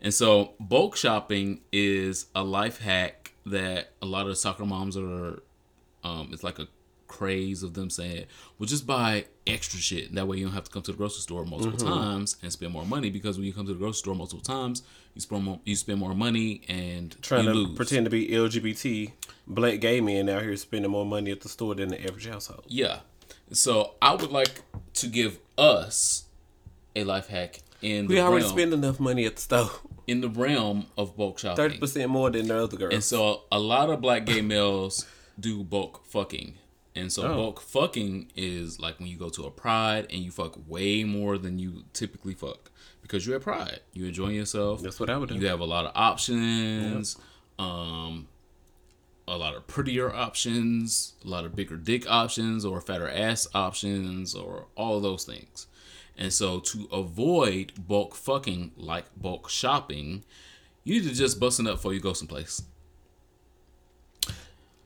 And 0.00 0.12
so 0.12 0.54
bulk 0.60 0.96
shopping 0.96 1.60
is 1.72 2.26
a 2.34 2.42
life 2.44 2.78
hack 2.80 3.32
that 3.46 3.90
a 4.00 4.06
lot 4.06 4.26
of 4.28 4.36
soccer 4.38 4.64
moms 4.64 4.96
are. 4.96 5.42
Um, 6.04 6.30
it's 6.32 6.42
like 6.44 6.58
a 6.58 6.68
craze 7.08 7.62
of 7.62 7.74
them 7.74 7.90
saying, 7.90 8.24
"Well, 8.58 8.66
just 8.66 8.86
buy 8.86 9.26
extra 9.46 9.78
shit. 9.78 10.14
That 10.14 10.26
way 10.26 10.38
you 10.38 10.46
don't 10.46 10.54
have 10.54 10.64
to 10.64 10.70
come 10.70 10.82
to 10.82 10.92
the 10.92 10.96
grocery 10.96 11.20
store 11.20 11.44
multiple 11.44 11.78
Mm-hmm. 11.78 11.88
times 11.88 12.36
and 12.42 12.50
spend 12.52 12.72
more 12.72 12.86
money. 12.86 13.10
Because 13.10 13.36
when 13.36 13.46
you 13.46 13.52
come 13.52 13.66
to 13.66 13.72
the 13.72 13.78
grocery 13.78 13.98
store 13.98 14.14
multiple 14.14 14.42
times, 14.42 14.82
you 15.14 15.20
spend 15.20 15.44
more 15.44 15.60
you 15.64 15.76
spend 15.76 15.98
more 16.00 16.14
money 16.14 16.62
and 16.68 17.14
Trying 17.22 17.44
to 17.46 17.52
lose. 17.54 17.76
pretend 17.76 18.06
to 18.06 18.10
be 18.10 18.28
LGBT 18.28 19.12
black 19.46 19.80
gay 19.80 20.00
men 20.00 20.28
out 20.28 20.42
here 20.42 20.56
spending 20.56 20.90
more 20.90 21.04
money 21.04 21.30
at 21.30 21.40
the 21.42 21.48
store 21.48 21.74
than 21.74 21.88
the 21.88 22.02
average 22.02 22.26
household. 22.28 22.64
Yeah. 22.68 23.00
So 23.52 23.94
I 24.00 24.14
would 24.14 24.32
like 24.32 24.62
to 24.94 25.06
give 25.08 25.38
us 25.58 26.24
a 26.96 27.04
life 27.04 27.28
hack 27.28 27.60
in 27.82 28.06
the 28.06 28.14
We 28.14 28.20
already 28.20 28.44
realm, 28.44 28.56
spend 28.56 28.72
enough 28.72 28.98
money 29.00 29.26
at 29.26 29.36
the 29.36 29.42
store. 29.42 29.70
in 30.06 30.20
the 30.22 30.28
realm 30.28 30.86
of 30.96 31.16
bulk 31.16 31.38
shopping. 31.40 31.70
30% 31.80 32.08
more 32.08 32.30
than 32.30 32.46
the 32.48 32.62
other 32.64 32.76
girls. 32.76 32.94
And 32.94 33.04
so 33.04 33.42
a 33.52 33.58
lot 33.58 33.90
of 33.90 34.00
black 34.00 34.24
gay 34.24 34.40
males 34.40 35.04
do 35.38 35.62
bulk 35.64 36.04
fucking. 36.06 36.54
And 36.94 37.10
so 37.12 37.22
Oh. 37.22 37.34
bulk 37.36 37.60
fucking 37.60 38.32
is 38.36 38.78
like 38.78 38.98
when 38.98 39.08
you 39.08 39.16
go 39.16 39.30
to 39.30 39.44
a 39.44 39.50
pride 39.50 40.06
and 40.10 40.22
you 40.22 40.30
fuck 40.30 40.58
way 40.68 41.04
more 41.04 41.38
than 41.38 41.58
you 41.58 41.84
typically 41.92 42.34
fuck. 42.34 42.70
Because 43.00 43.26
you're 43.26 43.36
at 43.36 43.42
pride. 43.42 43.80
You're 43.94 44.08
enjoying 44.08 44.36
yourself. 44.36 44.82
That's 44.82 45.00
what 45.00 45.10
I 45.10 45.16
would 45.16 45.28
do. 45.30 45.36
You 45.36 45.46
have 45.48 45.60
a 45.60 45.64
lot 45.64 45.86
of 45.86 45.92
options. 45.94 47.16
Um 47.58 48.28
a 49.28 49.36
lot 49.36 49.54
of 49.54 49.66
prettier 49.68 50.12
options, 50.12 51.14
a 51.24 51.28
lot 51.28 51.44
of 51.44 51.54
bigger 51.54 51.76
dick 51.76 52.04
options 52.10 52.64
or 52.64 52.80
fatter 52.80 53.08
ass 53.08 53.46
options 53.54 54.34
or 54.34 54.66
all 54.76 55.00
those 55.00 55.24
things. 55.24 55.68
And 56.18 56.32
so 56.32 56.58
to 56.60 56.88
avoid 56.92 57.72
bulk 57.88 58.14
fucking 58.16 58.72
like 58.76 59.04
bulk 59.16 59.48
shopping, 59.48 60.24
you 60.84 61.00
need 61.00 61.08
to 61.08 61.14
just 61.14 61.38
busting 61.40 61.66
up 61.68 61.74
before 61.76 61.94
you 61.94 62.00
go 62.00 62.12
someplace. 62.12 62.62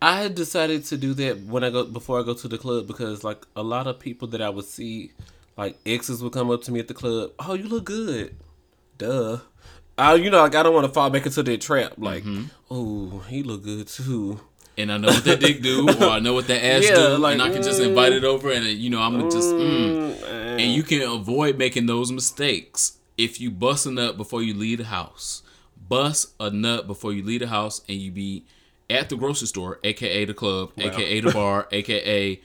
I 0.06 0.20
had 0.22 0.34
decided 0.36 0.84
to 0.86 0.96
do 0.96 1.14
that 1.14 1.40
when 1.44 1.64
I 1.64 1.70
go 1.70 1.84
before 1.84 2.20
I 2.20 2.22
go 2.22 2.34
to 2.34 2.48
the 2.48 2.58
club 2.58 2.86
because 2.86 3.24
like 3.24 3.44
a 3.56 3.62
lot 3.62 3.86
of 3.88 3.98
people 3.98 4.28
that 4.28 4.40
I 4.40 4.48
would 4.48 4.64
see, 4.64 5.10
like 5.56 5.76
exes 5.84 6.22
would 6.22 6.32
come 6.32 6.48
up 6.50 6.62
to 6.64 6.72
me 6.72 6.78
at 6.80 6.86
the 6.88 6.94
club. 6.94 7.32
Oh, 7.40 7.54
you 7.54 7.64
look 7.68 7.84
good. 7.86 8.36
Duh. 8.98 9.38
I, 9.98 10.14
you 10.14 10.30
know, 10.30 10.42
like 10.42 10.54
I 10.54 10.62
don't 10.62 10.74
want 10.74 10.86
to 10.86 10.92
fall 10.92 11.10
back 11.10 11.26
into 11.26 11.42
that 11.42 11.60
trap. 11.60 11.94
Like, 11.96 12.22
Mm-hmm. 12.22 12.44
oh, 12.70 13.18
he 13.28 13.42
look 13.42 13.64
good 13.64 13.88
too. 13.88 14.40
and 14.78 14.92
I 14.92 14.98
know 14.98 15.08
what 15.08 15.24
that 15.24 15.40
dick 15.40 15.62
do, 15.62 15.88
or 15.88 16.04
I 16.16 16.18
know 16.20 16.34
what 16.34 16.46
that 16.48 16.62
ass 16.62 16.84
Yeah, 16.84 16.94
do, 16.94 17.16
like, 17.16 17.32
and 17.32 17.42
I 17.42 17.50
can 17.50 17.62
just 17.62 17.80
mm. 17.80 17.88
invite 17.88 18.12
it 18.12 18.22
over, 18.24 18.52
and 18.52 18.64
you 18.66 18.90
know 18.90 19.00
I'm 19.00 19.16
gonna 19.18 19.30
just, 19.30 19.48
mm. 19.54 20.14
Mm, 20.14 20.60
and 20.60 20.72
you 20.72 20.82
can 20.82 21.00
avoid 21.02 21.56
making 21.58 21.86
those 21.86 22.12
mistakes 22.12 22.98
if 23.16 23.40
you 23.40 23.50
bust 23.50 23.86
a 23.86 23.90
nut 23.90 24.16
before 24.18 24.42
you 24.42 24.52
leave 24.54 24.78
the 24.78 24.84
house. 24.84 25.42
Bust 25.88 26.34
a 26.38 26.50
nut 26.50 26.86
before 26.86 27.12
you 27.14 27.22
leave 27.24 27.40
the 27.40 27.46
house, 27.48 27.80
and 27.88 27.96
you 27.96 28.10
be 28.12 28.44
at 28.90 29.08
the 29.08 29.16
grocery 29.16 29.48
store, 29.48 29.78
aka 29.84 30.24
the 30.24 30.34
club, 30.34 30.72
aka 30.78 31.20
the 31.20 31.32
bar, 31.32 31.68
aka 31.72 32.40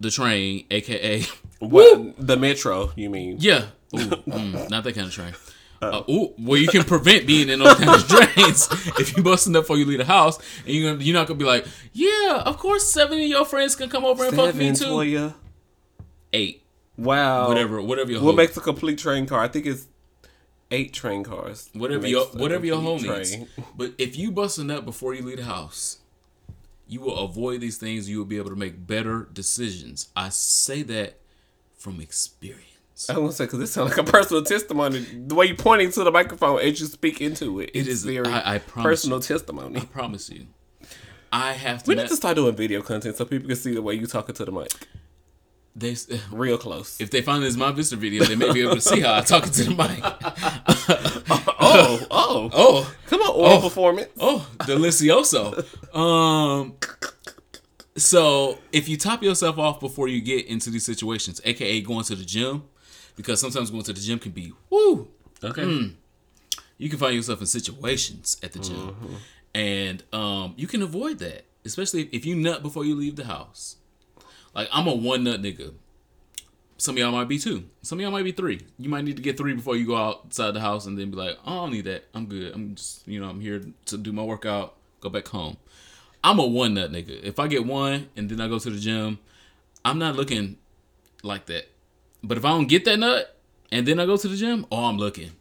the 0.00 0.10
train, 0.10 0.66
aka 0.70 1.22
What 1.60 2.14
the 2.18 2.36
metro? 2.36 2.92
You 2.96 3.10
mean? 3.10 3.36
yeah, 3.40 3.66
Ooh, 3.94 3.98
mm, 3.98 4.70
not 4.70 4.84
that 4.84 4.94
kind 4.94 5.06
of 5.06 5.12
train. 5.12 5.34
Uh, 5.82 6.02
ooh, 6.08 6.32
well, 6.38 6.56
you 6.58 6.68
can 6.68 6.82
prevent 6.84 7.26
being 7.26 7.50
in 7.50 7.58
those 7.58 7.74
kinds 7.74 8.02
of 8.04 8.08
trains 8.08 8.68
if 8.98 9.14
you 9.16 9.22
busting 9.22 9.54
up 9.54 9.64
before 9.64 9.76
you 9.76 9.84
leave 9.84 9.98
the 9.98 10.04
house, 10.04 10.38
and 10.64 10.68
you're 10.74 10.92
gonna, 10.92 11.04
you're 11.04 11.12
not 11.14 11.26
gonna 11.26 11.38
be 11.38 11.44
like, 11.44 11.66
yeah, 11.92 12.42
of 12.46 12.56
course, 12.58 12.90
seven 12.90 13.18
of 13.20 13.24
your 13.26 13.44
friends 13.44 13.76
can 13.76 13.90
come 13.90 14.04
over 14.04 14.24
and 14.24 14.34
fuck 14.34 14.54
me 14.54 14.74
Seven, 14.74 14.76
too. 14.76 14.94
Toya. 14.94 15.34
Eight, 16.32 16.62
Wow. 16.96 17.48
whatever, 17.48 17.82
whatever 17.82 18.10
your 18.12 18.22
What 18.22 18.30
hoe- 18.30 18.36
makes 18.36 18.56
a 18.56 18.60
complete 18.60 18.98
train 18.98 19.26
car? 19.26 19.40
I 19.40 19.48
think 19.48 19.66
it's 19.66 19.86
eight 20.70 20.92
train 20.92 21.24
cars. 21.24 21.70
whatever 21.72 22.06
your 22.06 22.26
whatever 22.26 22.66
your 22.66 22.80
home 22.80 22.98
complete 22.98 23.38
needs. 23.38 23.50
But 23.76 23.94
if 23.98 24.16
you 24.16 24.30
bust 24.30 24.56
busting 24.58 24.70
up 24.70 24.84
before 24.84 25.14
you 25.14 25.22
leave 25.22 25.38
the 25.38 25.44
house, 25.44 25.98
you 26.86 27.00
will 27.00 27.18
avoid 27.18 27.60
these 27.60 27.78
things. 27.78 28.08
You 28.08 28.18
will 28.18 28.24
be 28.24 28.36
able 28.36 28.50
to 28.50 28.56
make 28.56 28.86
better 28.86 29.28
decisions. 29.32 30.08
I 30.16 30.28
say 30.30 30.82
that 30.82 31.18
from 31.76 32.00
experience. 32.00 32.64
I 33.10 33.18
want 33.18 33.32
to 33.32 33.36
say 33.36 33.44
because 33.46 33.60
it 33.60 33.66
sounds 33.66 33.90
like 33.96 34.08
a 34.08 34.10
personal 34.10 34.44
testimony. 34.44 35.00
The 35.00 35.34
way 35.34 35.46
you're 35.46 35.56
pointing 35.56 35.90
to 35.92 36.04
the 36.04 36.12
microphone 36.12 36.60
as 36.60 36.80
you 36.80 36.86
speak 36.86 37.20
into 37.20 37.60
it, 37.60 37.70
it's 37.74 38.02
very 38.02 38.28
I- 38.28 38.54
I 38.54 38.58
promise 38.58 38.90
personal 38.90 39.20
testimony. 39.20 39.80
I 39.80 39.84
promise 39.84 40.30
you. 40.30 40.46
I 41.32 41.52
have 41.52 41.82
to. 41.82 41.88
We 41.88 41.96
need 41.96 42.06
to 42.08 42.16
start 42.16 42.36
doing 42.36 42.54
video 42.54 42.80
content 42.82 43.16
so 43.16 43.24
people 43.24 43.48
can 43.48 43.56
see 43.56 43.74
the 43.74 43.82
way 43.82 43.94
you 43.94 44.06
talking 44.06 44.36
to 44.36 44.44
the 44.44 44.52
mic, 44.52 44.70
they, 45.74 45.96
real 46.30 46.56
close. 46.56 47.00
if 47.00 47.10
they 47.10 47.22
find 47.22 47.42
this 47.42 47.56
MyVidster 47.56 47.96
video, 47.96 48.22
they 48.24 48.36
may 48.36 48.52
be 48.52 48.62
able 48.62 48.76
to 48.76 48.80
see 48.80 49.00
how 49.00 49.16
I 49.16 49.20
talking 49.22 49.50
to 49.50 49.64
the 49.64 49.70
mic. 49.74 50.04
oh, 51.74 52.06
oh, 52.10 52.50
Oh, 52.54 52.94
come 53.06 53.20
on, 53.22 53.34
oral 53.34 53.60
performance. 53.60 54.08
oh, 54.18 54.48
delicioso. 54.60 55.64
Um, 55.94 56.74
so 57.96 58.58
if 58.72 58.88
you 58.88 58.96
top 58.96 59.22
yourself 59.22 59.58
off 59.58 59.80
before 59.80 60.08
you 60.08 60.20
get 60.20 60.46
into 60.46 60.70
these 60.70 60.84
situations, 60.84 61.40
aka 61.44 61.80
going 61.80 62.04
to 62.04 62.14
the 62.16 62.24
gym, 62.24 62.64
because 63.16 63.40
sometimes 63.40 63.70
going 63.70 63.84
to 63.84 63.92
the 63.92 64.00
gym 64.00 64.18
can 64.18 64.32
be 64.32 64.52
woo. 64.70 65.08
Okay, 65.42 65.92
You 66.78 66.88
can 66.88 66.98
find 66.98 67.14
yourself 67.14 67.40
in 67.40 67.46
situations 67.46 68.36
at 68.42 68.52
the 68.52 68.58
gym, 68.58 68.76
Mm-hmm. 68.76 69.14
and 69.54 70.02
um, 70.12 70.54
you 70.56 70.66
can 70.66 70.82
avoid 70.82 71.18
that, 71.20 71.44
especially 71.64 72.08
if 72.12 72.24
you 72.26 72.34
nut 72.34 72.62
before 72.62 72.84
you 72.84 72.94
leave 72.94 73.16
the 73.16 73.24
house. 73.26 73.76
Like 74.54 74.68
I'm 74.72 74.86
a 74.88 74.94
one 74.94 75.22
nut 75.24 75.42
nigga. 75.42 75.74
Some 76.76 76.96
of 76.96 76.98
y'all 76.98 77.12
might 77.12 77.28
be 77.28 77.38
two. 77.38 77.64
Some 77.82 77.98
of 77.98 78.02
y'all 78.02 78.10
might 78.10 78.24
be 78.24 78.32
three. 78.32 78.60
You 78.78 78.88
might 78.88 79.04
need 79.04 79.16
to 79.16 79.22
get 79.22 79.38
three 79.38 79.54
before 79.54 79.76
you 79.76 79.86
go 79.86 79.96
outside 79.96 80.52
the 80.52 80.60
house 80.60 80.86
and 80.86 80.98
then 80.98 81.10
be 81.10 81.16
like, 81.16 81.38
oh, 81.46 81.52
I 81.52 81.54
don't 81.56 81.72
need 81.72 81.84
that. 81.84 82.04
I'm 82.14 82.26
good. 82.26 82.52
I'm 82.52 82.74
just, 82.74 83.06
you 83.06 83.20
know, 83.20 83.28
I'm 83.28 83.40
here 83.40 83.62
to 83.86 83.96
do 83.96 84.12
my 84.12 84.22
workout, 84.22 84.74
go 85.00 85.08
back 85.08 85.28
home. 85.28 85.56
I'm 86.24 86.38
a 86.38 86.46
one 86.46 86.74
nut 86.74 86.90
nigga. 86.90 87.22
If 87.22 87.38
I 87.38 87.46
get 87.46 87.64
one 87.66 88.08
and 88.16 88.28
then 88.28 88.40
I 88.40 88.48
go 88.48 88.58
to 88.58 88.70
the 88.70 88.78
gym, 88.78 89.18
I'm 89.84 89.98
not 89.98 90.16
looking 90.16 90.56
like 91.22 91.46
that. 91.46 91.68
But 92.22 92.38
if 92.38 92.44
I 92.44 92.48
don't 92.48 92.66
get 92.66 92.84
that 92.86 92.98
nut 92.98 93.38
and 93.70 93.86
then 93.86 94.00
I 94.00 94.06
go 94.06 94.16
to 94.16 94.28
the 94.28 94.36
gym, 94.36 94.66
oh, 94.72 94.86
I'm 94.86 94.96
looking. 94.96 95.32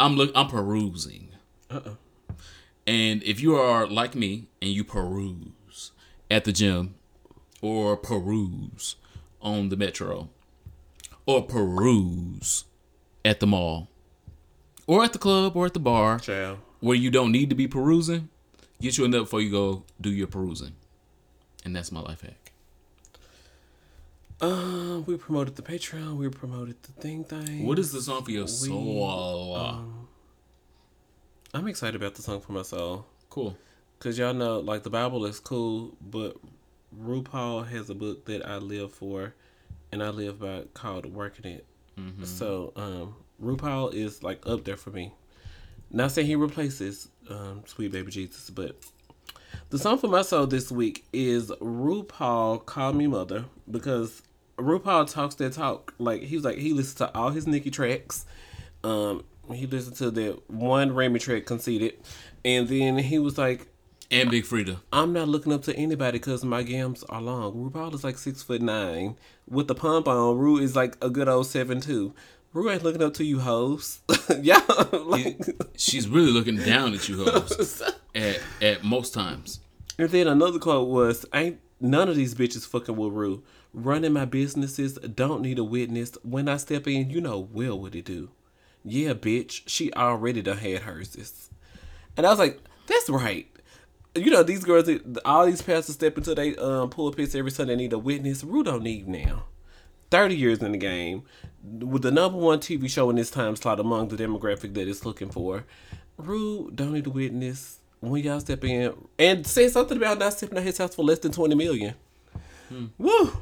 I'm 0.00 0.16
look. 0.16 0.30
I'm 0.34 0.46
perusing. 0.46 1.30
Uh-uh. 1.70 1.94
And 2.86 3.22
if 3.24 3.40
you 3.40 3.56
are 3.56 3.86
like 3.86 4.14
me 4.14 4.46
and 4.62 4.70
you 4.70 4.84
peruse 4.84 5.90
at 6.30 6.44
the 6.44 6.52
gym, 6.52 6.94
or 7.60 7.96
peruse 7.96 8.96
on 9.40 9.68
the 9.68 9.76
metro, 9.76 10.28
or 11.26 11.42
peruse 11.42 12.64
at 13.24 13.40
the 13.40 13.46
mall, 13.46 13.88
or 14.86 15.04
at 15.04 15.12
the 15.12 15.18
club, 15.18 15.56
or 15.56 15.66
at 15.66 15.74
the 15.74 15.80
bar, 15.80 16.18
Child. 16.18 16.58
where 16.80 16.96
you 16.96 17.10
don't 17.10 17.32
need 17.32 17.48
to 17.50 17.54
be 17.56 17.68
perusing, 17.68 18.28
get 18.80 18.96
you 18.98 19.06
nut 19.08 19.22
before 19.22 19.40
you 19.40 19.50
go 19.50 19.84
do 20.00 20.10
your 20.10 20.26
perusing. 20.26 20.74
And 21.64 21.74
that's 21.74 21.90
my 21.92 22.00
life 22.00 22.22
hack. 22.22 22.52
Uh, 24.40 25.00
we 25.06 25.16
promoted 25.16 25.56
the 25.56 25.62
Patreon. 25.62 26.16
We 26.16 26.28
promoted 26.28 26.80
the 26.84 26.92
thing 26.92 27.24
thing. 27.24 27.66
What 27.66 27.78
is 27.78 27.90
the 27.90 28.00
song 28.00 28.24
for 28.24 28.30
your 28.30 28.46
soul? 28.46 29.56
um, 29.56 30.08
I'm 31.52 31.66
excited 31.66 31.96
about 31.96 32.14
the 32.14 32.22
song 32.22 32.40
for 32.40 32.52
my 32.52 32.62
soul. 32.62 33.06
cool. 33.30 33.56
Cause 33.98 34.16
y'all 34.16 34.32
know, 34.32 34.60
like 34.60 34.84
the 34.84 34.90
Bible 34.90 35.26
is 35.26 35.40
cool, 35.40 35.96
but 36.00 36.36
RuPaul 36.96 37.68
has 37.68 37.90
a 37.90 37.94
book 37.94 38.24
that 38.26 38.46
I 38.46 38.56
live 38.56 38.92
for, 38.92 39.34
and 39.92 40.02
I 40.02 40.08
live 40.10 40.40
by 40.40 40.64
called 40.74 41.06
"Working 41.06 41.52
It." 41.52 41.66
So, 42.24 42.72
um, 42.76 43.16
RuPaul 43.42 43.92
is 43.92 44.22
like 44.22 44.46
up 44.46 44.64
there 44.64 44.76
for 44.76 44.90
me. 44.90 45.12
Not 45.90 46.12
saying 46.12 46.26
he 46.26 46.36
replaces 46.36 47.08
um, 47.28 47.62
Sweet 47.66 47.90
Baby 47.92 48.10
Jesus, 48.10 48.50
but 48.50 48.76
the 49.70 49.78
song 49.78 49.98
for 49.98 50.08
my 50.08 50.22
soul 50.22 50.46
this 50.46 50.70
week 50.70 51.04
is 51.12 51.50
RuPaul 51.50 52.64
"Call 52.64 52.92
Me 52.92 53.06
Mother" 53.06 53.44
because 53.70 54.22
RuPaul 54.56 55.10
talks 55.10 55.34
that 55.36 55.52
talk. 55.54 55.94
Like 55.98 56.22
he's 56.22 56.44
like 56.44 56.58
he 56.58 56.72
listens 56.72 56.94
to 56.96 57.14
all 57.16 57.30
his 57.30 57.46
Nicki 57.46 57.70
tracks. 57.70 58.24
Um, 58.84 59.24
he 59.52 59.66
listened 59.66 59.96
to 59.96 60.10
that 60.10 60.50
one 60.50 60.94
Remy 60.94 61.18
track, 61.18 61.46
"Conceited," 61.46 61.94
and 62.44 62.68
then 62.68 62.98
he 62.98 63.18
was 63.18 63.36
like, 63.38 63.66
And 64.10 64.30
Big 64.30 64.46
Frida. 64.46 64.80
I'm 64.90 65.12
not 65.12 65.28
looking 65.28 65.52
up 65.52 65.62
to 65.64 65.76
anybody 65.76 66.18
because 66.18 66.42
my 66.42 66.62
gams 66.62 67.04
are 67.10 67.20
long. 67.20 67.52
RuPaul 67.52 67.92
is 67.92 68.04
like 68.04 68.16
six 68.16 68.42
foot 68.42 68.62
nine 68.62 69.16
with 69.46 69.68
the 69.68 69.74
pump 69.74 70.08
on. 70.08 70.38
Ru 70.38 70.56
is 70.56 70.74
like 70.74 70.96
a 71.02 71.10
good 71.10 71.28
old 71.28 71.46
seven 71.46 71.82
two. 71.82 72.14
Ru 72.54 72.70
ain't 72.70 72.82
looking 72.82 73.02
up 73.02 73.12
to 73.14 73.24
you 73.24 73.40
hoes. 73.40 74.00
yeah, 74.40 74.62
like. 74.92 75.38
She's 75.76 76.08
really 76.08 76.32
looking 76.32 76.56
down 76.56 76.94
at 76.94 77.06
you 77.06 77.22
hoes 77.22 77.82
at, 78.14 78.40
at 78.62 78.82
most 78.82 79.12
times. 79.12 79.60
And 79.98 80.08
then 80.08 80.26
another 80.26 80.58
quote 80.58 80.88
was, 80.88 81.26
"Ain't 81.34 81.60
none 81.78 82.08
of 82.08 82.16
these 82.16 82.34
bitches 82.34 82.66
fucking 82.66 82.96
with 82.96 83.12
Ru. 83.12 83.42
Running 83.74 84.14
my 84.14 84.24
businesses 84.24 84.94
don't 84.94 85.42
need 85.42 85.58
a 85.58 85.64
witness. 85.64 86.16
When 86.22 86.48
I 86.48 86.56
step 86.56 86.88
in, 86.88 87.10
you 87.10 87.20
know 87.20 87.46
well 87.52 87.78
what 87.78 87.94
it 87.94 88.06
do. 88.06 88.30
Yeah, 88.82 89.12
bitch, 89.12 89.64
she 89.66 89.92
already 89.92 90.40
done 90.40 90.56
had 90.56 90.84
hers." 90.84 91.50
And 92.16 92.26
I 92.26 92.30
was 92.30 92.38
like, 92.38 92.58
"That's 92.86 93.10
right." 93.10 93.46
You 94.18 94.30
know 94.30 94.42
these 94.42 94.64
girls, 94.64 94.88
all 95.24 95.46
these 95.46 95.62
pastors 95.62 95.94
step 95.94 96.16
into 96.18 96.34
they 96.34 96.56
um 96.56 96.90
pulpits 96.90 97.34
every 97.34 97.50
Sunday 97.50 97.76
need 97.76 97.92
a 97.92 97.98
witness. 97.98 98.44
Ru 98.44 98.62
don't 98.62 98.82
need 98.82 99.08
now. 99.08 99.44
Thirty 100.10 100.36
years 100.36 100.62
in 100.62 100.72
the 100.72 100.78
game, 100.78 101.22
with 101.62 102.02
the 102.02 102.10
number 102.10 102.38
one 102.38 102.60
TV 102.60 102.88
show 102.88 103.10
in 103.10 103.16
this 103.16 103.30
time 103.30 103.56
slot 103.56 103.78
among 103.80 104.08
the 104.08 104.16
demographic 104.16 104.74
that 104.74 104.88
it's 104.88 105.04
looking 105.04 105.30
for. 105.30 105.64
Ru 106.16 106.70
don't 106.74 106.92
need 106.92 107.06
a 107.06 107.10
witness 107.10 107.78
when 108.00 108.22
y'all 108.22 108.40
step 108.40 108.64
in 108.64 108.94
and 109.18 109.46
say 109.46 109.68
something 109.68 109.96
about 109.96 110.18
not 110.18 110.32
stepping 110.32 110.58
out 110.58 110.64
his 110.64 110.78
house 110.78 110.94
for 110.94 111.04
less 111.04 111.18
than 111.18 111.32
twenty 111.32 111.54
million. 111.54 111.94
Woo, 112.98 113.32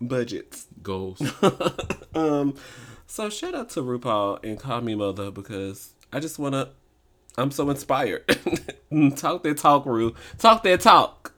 budgets. 0.00 0.66
Goals. 0.82 1.20
Um, 2.16 2.54
so 3.06 3.28
shout 3.28 3.54
out 3.54 3.68
to 3.70 3.82
RuPaul 3.82 4.42
and 4.42 4.58
Call 4.58 4.80
Me 4.80 4.94
Mother 4.94 5.30
because 5.30 5.92
I 6.14 6.18
just 6.18 6.38
wanna. 6.38 6.70
I'm 7.38 7.50
so 7.50 7.68
inspired. 7.70 8.26
talk 9.16 9.42
that 9.42 9.58
talk, 9.58 9.84
Ru. 9.86 10.14
Talk 10.38 10.62
that 10.62 10.80
talk. 10.80 11.32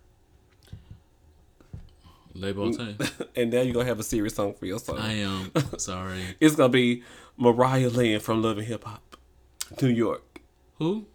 Label 2.34 2.72
time. 2.72 2.96
And 3.36 3.51
now 3.53 3.61
you're 3.62 3.74
gonna 3.74 3.86
have 3.86 4.01
a 4.01 4.05
serious 4.05 4.34
song 4.34 4.55
for 4.55 4.66
your 4.66 4.78
song. 4.78 4.99
I 4.99 5.12
am 5.14 5.53
sorry. 5.78 6.22
It's 6.40 6.55
gonna 6.57 6.68
be 6.68 7.03
Mariahlynn 7.40 8.20
from 8.20 8.42
Love 8.42 8.59
and 8.59 8.66
Hip 8.66 8.84
Hop, 8.84 9.16
New 9.80 9.88
York. 9.88 10.40
Who? 10.78 11.07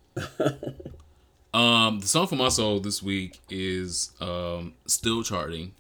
um, 1.54 2.00
the 2.00 2.08
song 2.08 2.28
for 2.28 2.36
my 2.36 2.50
soul 2.50 2.80
this 2.80 3.02
week 3.04 3.40
is 3.50 4.12
um 4.22 4.74
still 4.86 5.24
charting, 5.24 5.74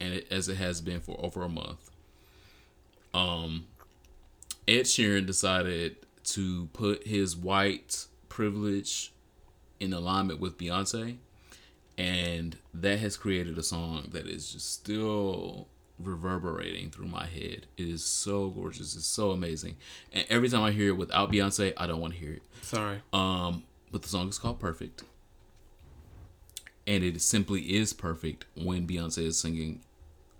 and 0.00 0.14
it, 0.14 0.26
as 0.30 0.48
it 0.48 0.56
has 0.56 0.80
been 0.80 1.00
for 1.00 1.16
over 1.22 1.42
a 1.42 1.48
month. 1.48 1.90
Um, 3.14 3.66
Ed 4.66 4.82
Sheeran 4.84 5.26
decided 5.26 5.96
to 6.24 6.66
put 6.72 7.06
his 7.06 7.36
white 7.36 8.06
privilege 8.32 9.12
in 9.78 9.92
alignment 9.92 10.40
with 10.40 10.56
Beyonce, 10.56 11.18
and 11.98 12.56
that 12.72 12.98
has 12.98 13.18
created 13.18 13.58
a 13.58 13.62
song 13.62 14.08
that 14.12 14.26
is 14.26 14.50
just 14.50 14.72
still 14.72 15.68
reverberating 15.98 16.90
through 16.90 17.08
my 17.08 17.26
head. 17.26 17.66
It 17.76 17.88
is 17.88 18.02
so 18.02 18.48
gorgeous. 18.48 18.96
It's 18.96 19.04
so 19.04 19.32
amazing. 19.32 19.76
And 20.14 20.24
every 20.30 20.48
time 20.48 20.62
I 20.62 20.70
hear 20.70 20.88
it 20.88 20.96
without 20.96 21.30
Beyonce, 21.30 21.74
I 21.76 21.86
don't 21.86 22.00
want 22.00 22.14
to 22.14 22.18
hear 22.18 22.32
it. 22.32 22.42
Sorry. 22.62 23.02
Um, 23.12 23.64
but 23.90 24.00
the 24.00 24.08
song 24.08 24.30
is 24.30 24.38
called 24.38 24.58
Perfect. 24.58 25.04
And 26.86 27.04
it 27.04 27.20
simply 27.20 27.60
is 27.76 27.92
perfect 27.92 28.46
when 28.56 28.86
Beyonce 28.86 29.26
is 29.26 29.38
singing 29.38 29.82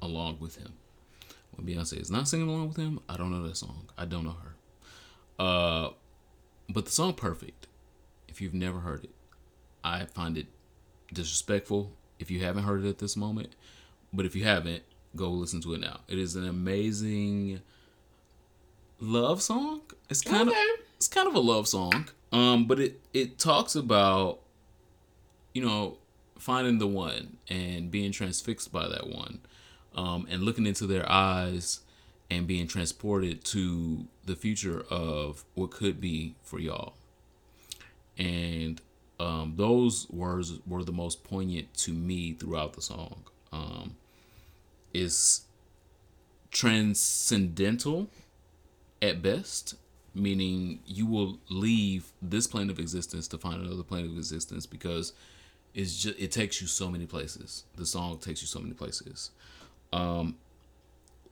along 0.01 0.39
with 0.41 0.57
him. 0.57 0.73
When 1.55 1.67
Beyonce 1.67 2.01
is 2.01 2.11
not 2.11 2.27
singing 2.27 2.49
along 2.49 2.69
with 2.69 2.79
him, 2.79 3.01
I 3.07 3.19
don't 3.19 3.31
know 3.31 3.47
that 3.47 3.57
song. 3.59 3.91
I 3.99 4.07
don't 4.07 4.25
know 4.25 4.37
her. 4.43 5.45
Uh, 5.45 5.91
but 6.69 6.87
the 6.87 6.91
song 6.91 7.13
Perfect, 7.13 7.67
you've 8.43 8.55
never 8.55 8.81
heard 8.81 9.05
it, 9.05 9.11
I 9.83 10.05
find 10.05 10.37
it 10.37 10.47
disrespectful 11.13 11.93
if 12.19 12.31
you 12.31 12.41
haven't 12.41 12.65
heard 12.65 12.85
it 12.85 12.89
at 12.89 12.99
this 12.99 13.17
moment. 13.17 13.55
But 14.13 14.27
if 14.27 14.37
you 14.37 14.45
haven't, 14.45 14.83
go 15.17 15.31
listen 15.31 15.61
to 15.63 15.75
it 15.75 15.81
now. 15.81 16.01
It 16.09 16.19
is 16.19 16.37
an 16.37 16.47
amazing 16.47 17.63
love 19.01 19.43
song. 19.43 19.83
It's 20.11 20.21
kind 20.21 20.49
of 20.49 20.55
it's 20.97 21.09
kind 21.09 21.29
of 21.29 21.35
a 21.35 21.41
love 21.41 21.67
song. 21.67 22.09
Um, 22.33 22.67
but 22.67 22.81
it 22.81 23.01
it 23.13 23.39
talks 23.39 23.75
about 23.75 24.41
you 25.55 25.65
know 25.65 25.99
finding 26.39 26.79
the 26.79 26.87
one 26.87 27.37
and 27.49 27.91
being 27.91 28.13
transfixed 28.13 28.73
by 28.73 28.89
that 28.89 29.09
one, 29.09 29.41
um, 29.95 30.27
and 30.31 30.43
looking 30.43 30.67
into 30.67 30.87
their 30.87 31.11
eyes 31.11 31.81
and 32.31 32.47
being 32.47 32.67
transported 32.67 33.45
to 33.45 34.07
the 34.25 34.35
future 34.35 34.85
of 34.91 35.45
what 35.55 35.71
could 35.71 36.01
be 36.01 36.35
for 36.43 36.59
y'all. 36.59 36.95
And 38.19 38.81
um, 39.19 39.55
those 39.57 40.09
words 40.11 40.59
were 40.67 40.85
the 40.85 40.93
most 40.93 41.25
poignant 41.25 41.73
to 41.79 41.93
me 41.93 42.33
throughout 42.33 42.75
the 42.75 42.83
song. 42.83 43.25
Um, 43.53 43.97
it's 44.93 45.43
transcendental 46.51 48.09
at 49.01 49.23
best, 49.23 49.75
meaning 50.15 50.81
you 50.87 51.07
will 51.07 51.39
leave 51.49 52.13
this 52.21 52.47
plane 52.47 52.71
of 52.71 52.79
existence 52.79 53.27
to 53.29 53.39
find 53.39 53.65
another 53.65 53.83
plane 53.83 54.05
of 54.05 54.17
existence 54.17 54.67
because 54.67 55.13
it's 55.75 55.97
just 56.03 56.19
it 56.19 56.31
takes 56.31 56.61
you 56.61 56.67
so 56.67 56.89
many 56.91 57.07
places. 57.07 57.65
The 57.77 57.87
song 57.87 58.19
takes 58.19 58.43
you 58.43 58.47
so 58.47 58.61
many 58.61 58.75
places. 58.75 59.31
Um, 59.93 60.37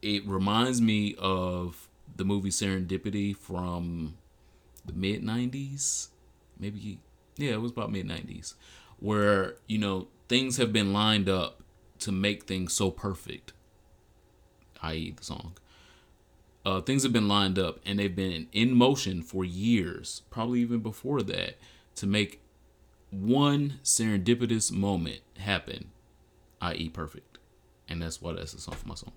it 0.02 0.26
reminds 0.26 0.80
me 0.80 1.14
of 1.18 1.88
the 2.16 2.24
movie 2.24 2.50
Serendipity 2.50 3.36
from 3.36 4.14
the 4.84 4.92
mid 4.92 5.22
'90s, 5.22 6.08
maybe 6.61 6.98
yeah, 7.36 7.52
it 7.52 7.61
was 7.61 7.72
about 7.72 7.90
mid 7.90 8.06
'90s, 8.06 8.54
where 8.98 9.56
you 9.66 9.78
know 9.78 10.08
things 10.28 10.58
have 10.58 10.72
been 10.72 10.92
lined 10.92 11.28
up 11.28 11.62
to 12.00 12.12
make 12.12 12.44
things 12.44 12.72
so 12.72 12.90
perfect, 12.90 13.52
i.e., 14.82 15.12
the 15.16 15.24
song 15.24 15.54
uh, 16.64 16.80
things 16.80 17.02
have 17.02 17.12
been 17.12 17.28
lined 17.28 17.58
up 17.58 17.78
and 17.86 17.98
they've 17.98 18.14
been 18.14 18.46
in 18.52 18.74
motion 18.74 19.22
for 19.22 19.44
years, 19.44 20.22
probably 20.30 20.61
even 20.61 20.80
before 20.80 21.22
that, 21.22 21.56
to 21.94 22.06
make 22.06 22.40
one 23.11 23.80
serendipitous 23.82 24.70
moment 24.70 25.20
happen, 25.38 25.90
i.e., 26.61 26.88
perfect. 26.88 27.38
And 27.88 28.02
that's 28.02 28.20
why 28.20 28.34
that's 28.34 28.52
the 28.52 28.61
song 28.61 28.74
for 28.74 28.88
my 28.88 28.94
song. 28.94 29.12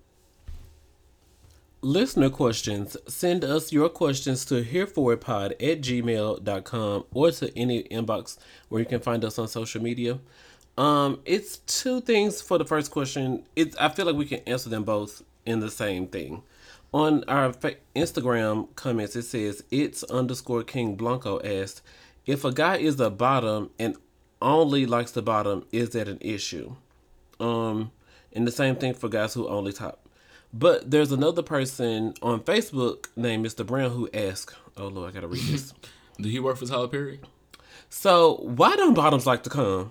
Listener 1.84 2.30
questions. 2.30 2.96
Send 3.06 3.44
us 3.44 3.70
your 3.70 3.90
questions 3.90 4.46
to 4.46 4.62
hereforwardpod 4.64 5.52
at 5.52 5.82
gmail.com 5.82 7.04
or 7.12 7.30
to 7.30 7.58
any 7.58 7.82
inbox 7.82 8.38
where 8.70 8.80
you 8.80 8.86
can 8.86 9.00
find 9.00 9.22
us 9.22 9.38
on 9.38 9.48
social 9.48 9.82
media. 9.82 10.18
Um, 10.78 11.20
it's 11.26 11.58
two 11.58 12.00
things 12.00 12.40
for 12.40 12.56
the 12.56 12.64
first 12.64 12.90
question. 12.90 13.44
It's 13.54 13.76
I 13.76 13.90
feel 13.90 14.06
like 14.06 14.16
we 14.16 14.24
can 14.24 14.40
answer 14.46 14.70
them 14.70 14.84
both 14.84 15.22
in 15.44 15.60
the 15.60 15.70
same 15.70 16.06
thing. 16.06 16.42
On 16.94 17.22
our 17.28 17.52
Instagram 17.94 18.74
comments, 18.76 19.14
it 19.14 19.24
says 19.24 19.62
it's 19.70 20.02
underscore 20.04 20.62
King 20.62 20.96
Blanco 20.96 21.38
asked 21.44 21.82
if 22.24 22.46
a 22.46 22.52
guy 22.52 22.78
is 22.78 22.98
a 22.98 23.10
bottom 23.10 23.68
and 23.78 23.98
only 24.40 24.86
likes 24.86 25.10
the 25.10 25.20
bottom, 25.20 25.66
is 25.70 25.90
that 25.90 26.08
an 26.08 26.16
issue? 26.22 26.76
Um, 27.38 27.90
and 28.32 28.46
the 28.46 28.52
same 28.52 28.76
thing 28.76 28.94
for 28.94 29.10
guys 29.10 29.34
who 29.34 29.46
only 29.48 29.74
top. 29.74 30.03
But 30.56 30.92
there's 30.92 31.10
another 31.10 31.42
person 31.42 32.14
on 32.22 32.38
Facebook 32.40 33.08
named 33.16 33.44
Mr. 33.44 33.66
Brown 33.66 33.90
who 33.90 34.08
asked, 34.14 34.54
"Oh 34.76 34.86
Lord, 34.86 35.10
I 35.10 35.12
gotta 35.12 35.26
read 35.26 35.42
this." 35.42 35.74
Do 36.20 36.28
he 36.28 36.38
work 36.38 36.58
for 36.58 36.66
Tyler 36.66 36.86
Perry? 36.86 37.20
So 37.88 38.36
why 38.36 38.76
don't 38.76 38.94
bottoms 38.94 39.26
like 39.26 39.42
to 39.42 39.50
come? 39.50 39.90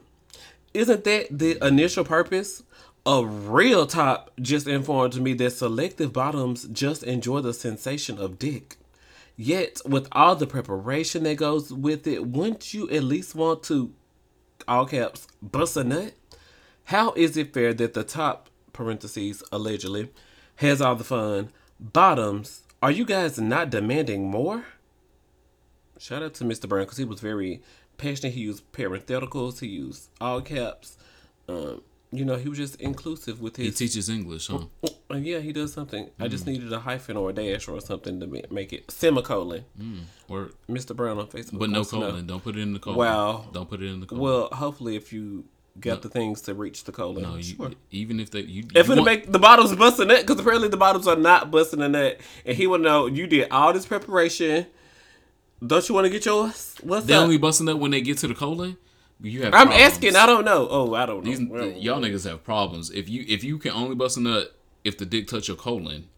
Isn't 0.74 1.03
that 1.03 1.28
the 1.38 1.57
initial 1.66 2.05
purpose? 2.05 2.64
A 3.05 3.26
real 3.26 3.86
top 3.86 4.32
just 4.41 4.66
informed 4.66 5.22
me 5.22 5.34
that 5.34 5.51
selective 5.51 6.14
bottoms 6.14 6.66
just 6.70 7.03
enjoy 7.03 7.41
the 7.41 7.53
sensation 7.53 8.18
of 8.18 8.39
dick. 8.39 8.78
Yet, 9.36 9.82
with 9.86 10.07
all 10.14 10.38
the 10.38 10.47
preparation 10.47 11.24
that 11.24 11.36
goes 11.36 11.74
with 11.74 12.07
it, 12.07 12.26
wouldn't 12.28 12.74
you 12.74 12.89
at 12.89 13.03
least 13.03 13.36
want 13.36 13.64
to, 13.64 13.91
all 14.66 14.86
caps, 14.86 15.28
bust 15.41 15.76
a 15.76 15.84
nut? 15.84 16.14
How 16.86 17.11
is 17.14 17.36
it 17.36 17.53
fair 17.53 17.74
that 17.74 17.93
the 17.93 18.05
top, 18.05 18.49
parentheses, 18.72 19.43
allegedly, 19.51 20.09
has 20.64 20.82
all 20.82 20.95
the 20.95 21.03
fun? 21.03 21.49
Bottoms, 21.80 22.61
are 22.82 22.91
you 22.91 23.05
guys 23.05 23.39
not 23.39 23.70
demanding 23.70 24.30
more? 24.30 24.66
Shout 25.99 26.24
out 26.24 26.34
to 26.36 26.43
Mr. 26.43 26.68
Brown 26.68 26.84
because 26.84 26.97
he 26.97 27.05
was 27.05 27.20
very 27.22 27.61
passionate. 27.97 28.34
He 28.34 28.41
used 28.41 28.70
parentheticals, 28.74 29.59
he 29.59 29.68
used 29.68 30.09
all 30.20 30.41
caps. 30.41 30.97
Um, 31.47 31.82
you 32.11 32.26
know, 32.26 32.36
he 32.36 32.47
was 32.49 32.57
just 32.57 32.76
inclusive 32.82 33.41
with 33.41 33.55
his. 33.55 33.66
He 33.80 33.88
teaches 33.88 34.07
English, 34.09 34.47
huh? 34.47 34.66
Uh, 35.09 35.16
yeah, 35.16 35.39
he 35.39 35.51
does 35.51 35.74
something. 35.74 36.09
I 36.20 36.28
Mm. 36.28 36.32
just 36.32 36.45
needed 36.45 36.72
a 36.72 36.80
hyphen 36.80 37.18
or 37.18 37.30
a 37.32 37.34
dash 37.34 37.68
or 37.68 37.80
something 37.82 38.20
to 38.20 38.28
make 38.51 38.72
it 38.74 38.91
semicolon. 38.91 39.66
Or 40.30 40.51
Mr. 40.70 40.95
Brown 40.95 41.18
on 41.20 41.28
Facebook. 41.28 41.57
but 41.59 41.70
no 41.70 41.84
colon. 41.84 42.28
Don't 42.28 42.43
put 42.43 42.55
it 42.55 42.61
in 42.61 42.74
the 42.74 42.80
colon. 42.80 42.99
Wow. 42.99 43.45
Don't 43.51 43.68
put 43.70 43.82
it 43.82 43.88
in 43.91 43.99
the 43.99 44.05
colon. 44.05 44.22
Well, 44.24 44.49
hopefully, 44.51 44.95
if 44.95 45.11
you 45.11 45.45
got 45.80 46.01
the 46.01 46.09
things 46.09 46.41
to 46.41 46.53
reach 46.53 46.84
the 46.84 46.91
colon, 46.91 47.24
no, 47.24 47.36
you, 47.36 47.43
sure. 47.43 47.71
even 47.91 48.19
if 48.19 48.30
they 48.32 48.41
you, 48.41 48.63
If 48.76 48.88
you 48.88 48.93
it'll 48.93 48.95
want- 48.97 49.05
make 49.05 49.32
the 49.32 49.39
bottles 49.39 49.76
busting 49.76 50.07
nut, 50.07 50.21
because 50.21 50.39
apparently 50.39 50.67
the 50.69 50.78
bottles 50.78 51.07
are 51.07 51.15
not 51.15 51.49
busting 51.51 51.82
a 51.82 51.89
nut, 51.89 52.19
and 52.45 52.55
he 52.55 52.67
would 52.67 52.82
know 52.82 53.07
you 53.07 53.26
did 53.28 53.49
all 53.51 53.74
this 53.74 53.86
preparation. 53.86 54.67
Don't 55.65 55.88
you 55.88 55.95
want 55.95 56.05
to 56.05 56.09
get 56.09 56.26
yours? 56.26 56.76
What's 56.84 57.05
they 57.05 57.13
up? 57.13 57.24
only 57.24 57.38
busting 57.38 57.69
up 57.69 57.78
when 57.80 57.91
they 57.91 58.01
get 58.01 58.17
to 58.19 58.28
the 58.28 58.36
colon. 58.36 58.78
You 59.21 59.43
have. 59.43 59.53
I'm 59.53 59.67
problems. 59.67 59.82
asking. 59.82 60.15
I 60.17 60.26
don't 60.26 60.43
know. 60.43 60.67
Oh, 60.69 60.93
I 60.95 61.05
don't 61.05 61.24
know. 61.24 61.30
These 61.32 61.47
Well, 61.49 61.67
y'all 61.69 62.01
niggas 62.01 62.28
have 62.30 62.43
problems. 62.43 62.91
If 62.91 63.07
you 63.07 63.24
if 63.28 63.43
you 63.43 63.57
can 63.57 63.71
only 63.71 63.95
bust 63.95 64.17
a 64.17 64.19
nut 64.21 64.53
if 64.84 64.97
the 64.97 65.05
dick 65.05 65.28
touch 65.28 65.47
your 65.47 65.55
colon, 65.55 66.09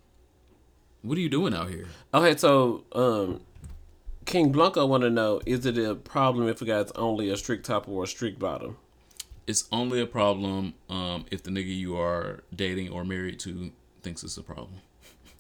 what 1.04 1.16
are 1.18 1.22
you 1.22 1.30
doing 1.30 1.54
out 1.54 1.70
here? 1.70 1.88
Okay, 2.14 2.36
so 2.36 2.84
um, 2.94 3.42
King 4.26 4.52
Blanco 4.52 4.86
want 4.88 5.04
to 5.04 5.12
know: 5.12 5.40
Is 5.46 5.68
it 5.68 5.78
a 5.78 5.94
problem 5.94 6.48
if 6.48 6.62
a 6.64 6.66
guy's 6.66 6.90
only 6.94 7.30
a 7.30 7.38
strict 7.38 7.66
top 7.68 7.88
or 7.88 8.06
a 8.06 8.08
strict 8.08 8.40
bottom? 8.40 8.78
It's 9.48 9.66
only 9.72 10.02
a 10.02 10.06
problem 10.08 10.74
um, 10.90 11.26
if 11.32 11.44
the 11.44 11.52
nigga 11.52 11.76
you 11.76 11.98
are 12.00 12.44
dating 12.56 12.90
or 12.90 13.04
married 13.06 13.40
to 13.42 13.72
thinks 14.02 14.24
it's 14.24 14.38
a 14.38 14.44
problem. 14.44 14.74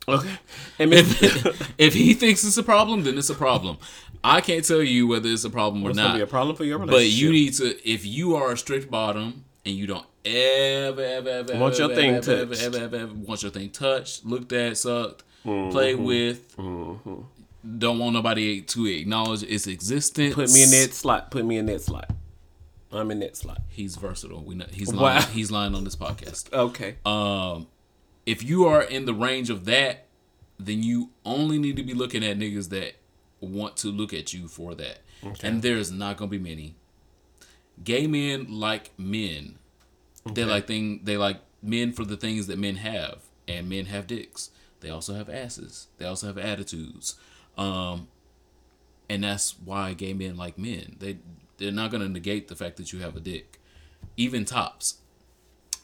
Okay, 0.07 0.29
and 0.79 0.93
If, 0.93 1.73
if 1.79 1.93
he 1.95 2.13
thinks 2.13 2.43
it's 2.43 2.57
a 2.57 2.63
problem, 2.63 3.03
then 3.03 3.17
it's 3.17 3.29
a 3.31 3.35
problem. 3.35 3.77
I 4.23 4.41
can't 4.41 4.63
tell 4.63 4.83
you 4.83 5.07
whether 5.07 5.27
it's 5.29 5.43
a 5.43 5.49
problem 5.49 5.83
or 5.83 5.89
it's 5.89 5.97
not. 5.97 6.15
be 6.15 6.21
a 6.21 6.27
problem 6.27 6.55
for 6.55 6.63
your 6.63 6.77
relationship. 6.77 7.11
But 7.11 7.19
you 7.21 7.31
need 7.31 7.53
to, 7.55 7.89
if 7.89 8.05
you 8.05 8.35
are 8.35 8.51
a 8.51 8.57
strict 8.57 8.91
bottom 8.91 9.45
and 9.65 9.75
you 9.75 9.87
don't 9.87 10.05
ever, 10.23 11.01
ever, 11.01 11.29
ever, 11.29 11.57
Want 11.57 11.77
your 11.79 11.85
ever, 11.91 11.95
thing 11.95 12.15
ever, 12.15 12.31
ever, 12.31 12.45
touched. 12.53 12.63
ever, 12.63 12.75
ever, 12.77 12.85
ever 12.85 13.03
ever, 13.05 13.13
want 13.13 13.41
your 13.41 13.51
thing 13.51 13.69
touched, 13.71 14.25
looked 14.25 14.51
at, 14.53 14.77
sucked, 14.77 15.23
Mm-hmm. 15.45 15.69
played 15.71 15.99
with, 15.99 16.55
don't 16.57 17.99
want 17.99 18.13
nobody 18.13 18.61
to 18.63 18.85
acknowledge 18.87 19.43
its 19.43 19.67
existence. 19.67 20.33
put 20.33 20.51
me 20.51 20.63
in 20.63 20.71
that 20.71 20.91
slot. 20.93 21.29
Put 21.29 21.45
me 21.45 21.57
in 21.57 21.67
that 21.67 21.81
slot. 21.83 22.09
I'm 22.97 23.11
in 23.11 23.19
that 23.19 23.35
slot. 23.35 23.61
He's 23.69 23.95
versatile. 23.95 24.43
We 24.43 24.55
know 24.55 24.65
he's 24.71 24.93
Wow. 24.93 25.01
lying. 25.03 25.27
He's 25.27 25.51
lying 25.51 25.75
on 25.75 25.83
this 25.83 25.95
podcast. 25.95 26.51
Okay. 26.53 26.95
Um, 27.05 27.67
if 28.25 28.43
you 28.43 28.65
are 28.65 28.81
in 28.81 29.05
the 29.05 29.13
range 29.13 29.49
of 29.49 29.65
that, 29.65 30.05
then 30.59 30.81
you 30.83 31.09
only 31.25 31.57
need 31.59 31.75
to 31.75 31.83
be 31.83 31.93
looking 31.93 32.23
at 32.23 32.37
niggas 32.37 32.69
that 32.69 32.93
want 33.41 33.77
to 33.77 33.89
look 33.89 34.13
at 34.13 34.33
you 34.33 34.47
for 34.47 34.73
that. 34.75 34.99
okay. 35.23 35.47
And 35.47 35.61
there's 35.61 35.91
not 35.91 36.17
gonna 36.17 36.31
be 36.31 36.39
many. 36.39 36.75
Gay 37.83 38.07
men 38.07 38.47
like 38.59 38.91
men. 38.97 39.57
They 40.31 40.43
like 40.45 40.65
thing 40.65 41.01
they 41.03 41.17
like 41.17 41.37
men 41.61 41.91
for 41.91 42.05
the 42.05 42.17
things 42.17 42.47
that 42.47 42.57
men 42.57 42.77
have. 42.77 43.23
And 43.47 43.69
men 43.69 43.85
have 43.87 44.07
dicks. 44.07 44.49
They 44.79 44.89
also 44.89 45.13
have 45.13 45.29
asses. 45.29 45.87
They 45.97 46.05
also 46.05 46.27
have 46.27 46.37
attitudes. 46.37 47.15
Um 47.57 48.07
and 49.09 49.23
that's 49.23 49.55
why 49.63 49.93
gay 49.93 50.13
men 50.13 50.35
like 50.37 50.57
men. 50.57 50.95
They 50.99 51.17
they're 51.57 51.71
not 51.71 51.91
gonna 51.91 52.09
negate 52.09 52.47
the 52.47 52.55
fact 52.55 52.77
that 52.77 52.93
you 52.93 52.99
have 52.99 53.15
a 53.15 53.19
dick. 53.19 53.59
Even 54.17 54.45
tops 54.45 54.99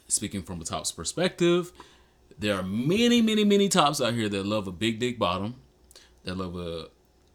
speaking 0.08 0.44
from 0.44 0.62
a 0.62 0.64
tops 0.64 0.92
perspective, 0.92 1.72
there 2.38 2.56
are 2.56 2.64
many, 2.64 3.22
many, 3.22 3.44
many 3.44 3.70
tops 3.70 4.02
out 4.02 4.14
here 4.14 4.30
that 4.30 4.46
love 4.46 4.68
a 4.68 4.72
big 4.72 5.00
dick 5.00 5.18
bottom, 5.18 5.56
that 6.24 6.38
love 6.38 6.56
a 6.56 6.88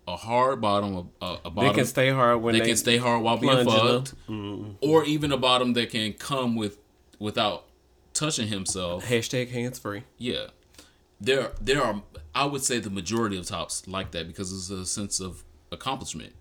a 0.09 0.17
hard 0.17 0.61
bottom, 0.61 1.11
a, 1.21 1.25
a, 1.25 1.39
a 1.47 1.51
They 1.51 1.73
can 1.73 1.85
stay 1.85 2.11
hard 2.11 2.41
when 2.41 2.53
they 2.53 2.61
they, 2.61 2.67
can 2.67 2.77
stay 2.77 2.97
hard 2.97 3.23
while 3.23 3.39
being 3.39 3.65
fucked, 3.65 4.15
mm-hmm. 4.29 4.73
or 4.81 5.05
even 5.05 5.33
a 5.33 5.37
bottom 5.37 5.73
that 5.73 5.91
can 5.91 6.13
come 6.13 6.55
with 6.55 6.79
without 7.19 7.65
touching 8.15 8.49
himself. 8.49 9.05
Hashtag 9.05 9.51
hands 9.51 9.79
free. 9.79 10.05
Yeah, 10.17 10.49
there 11.21 11.53
there 11.61 11.83
are 11.83 12.03
I 12.35 12.45
would 12.45 12.63
say 12.63 12.79
the 12.79 12.91
majority 12.91 13.39
of 13.39 13.47
tops 13.47 13.89
like 13.89 14.13
that 14.13 14.27
because 14.29 14.53
it's 14.53 14.71
a 14.71 14.87
sense 14.87 15.21
of 15.21 15.43
accomplishment. 15.73 16.35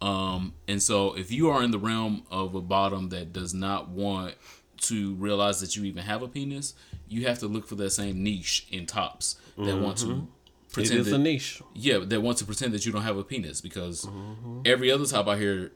Um, 0.00 0.54
and 0.68 0.82
so 0.82 1.14
if 1.16 1.30
you 1.32 1.48
are 1.50 1.62
in 1.62 1.70
the 1.70 1.78
realm 1.78 2.24
of 2.30 2.54
a 2.54 2.60
bottom 2.60 3.08
that 3.10 3.32
does 3.32 3.54
not 3.54 3.88
want 3.88 4.34
to 4.82 5.14
realize 5.14 5.60
that 5.60 5.74
you 5.74 5.84
even 5.84 6.02
have 6.02 6.22
a 6.22 6.28
penis, 6.28 6.74
you 7.08 7.26
have 7.26 7.38
to 7.38 7.46
look 7.46 7.66
for 7.66 7.76
that 7.76 7.90
same 7.90 8.22
niche 8.22 8.66
in 8.70 8.84
tops 8.86 9.36
that 9.56 9.78
want 9.78 9.96
to 9.98 10.28
pretend 10.70 11.00
is 11.00 11.06
that, 11.06 11.14
a 11.14 11.18
niche. 11.18 11.62
yeah, 11.74 11.98
that 11.98 12.20
want 12.20 12.36
to 12.38 12.44
pretend 12.44 12.74
that 12.74 12.84
you 12.84 12.92
don't 12.92 13.02
have 13.02 13.16
a 13.16 13.24
penis 13.24 13.60
because 13.62 14.04
Mm-hmm. 14.04 14.60
every 14.66 14.90
other 14.90 15.06
top 15.06 15.26
out 15.28 15.38
here 15.38 15.72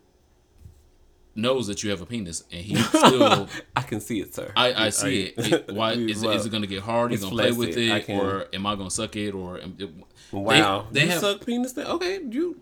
knows 1.34 1.66
that 1.68 1.82
you 1.82 1.90
have 1.90 2.00
a 2.00 2.06
penis 2.06 2.42
and 2.50 2.60
he 2.62 2.76
still 2.82 3.48
I 3.76 3.82
can 3.82 4.00
see 4.00 4.20
it, 4.20 4.34
sir. 4.34 4.52
I, 4.56 4.86
I 4.86 4.88
see 4.90 5.32
it. 5.36 5.52
it. 5.52 5.72
Why 5.72 5.92
is, 6.12 6.22
it, 6.22 6.30
is 6.30 6.46
it 6.46 6.50
going 6.50 6.62
to 6.62 6.66
get 6.68 6.82
hard? 6.82 7.10
He's 7.12 7.20
going 7.20 7.36
to 7.36 7.42
play 7.42 7.52
with 7.52 7.74
flaccid. 7.74 7.90
I 7.90 7.96
it, 7.98 8.18
or 8.22 8.46
am 8.52 8.66
I 8.66 8.74
going 8.74 8.88
to 8.88 8.94
suck 8.94 9.14
it? 9.16 9.32
Or 9.32 9.60
am- 9.60 9.76
it, 9.78 9.90
wow. 10.32 10.86
they, 10.90 11.00
they 11.00 11.06
you 11.06 11.12
have. 11.12 11.20
suck 11.20 11.46
penis 11.46 11.72
then? 11.72 11.86
Okay, 11.86 12.20
you 12.28 12.58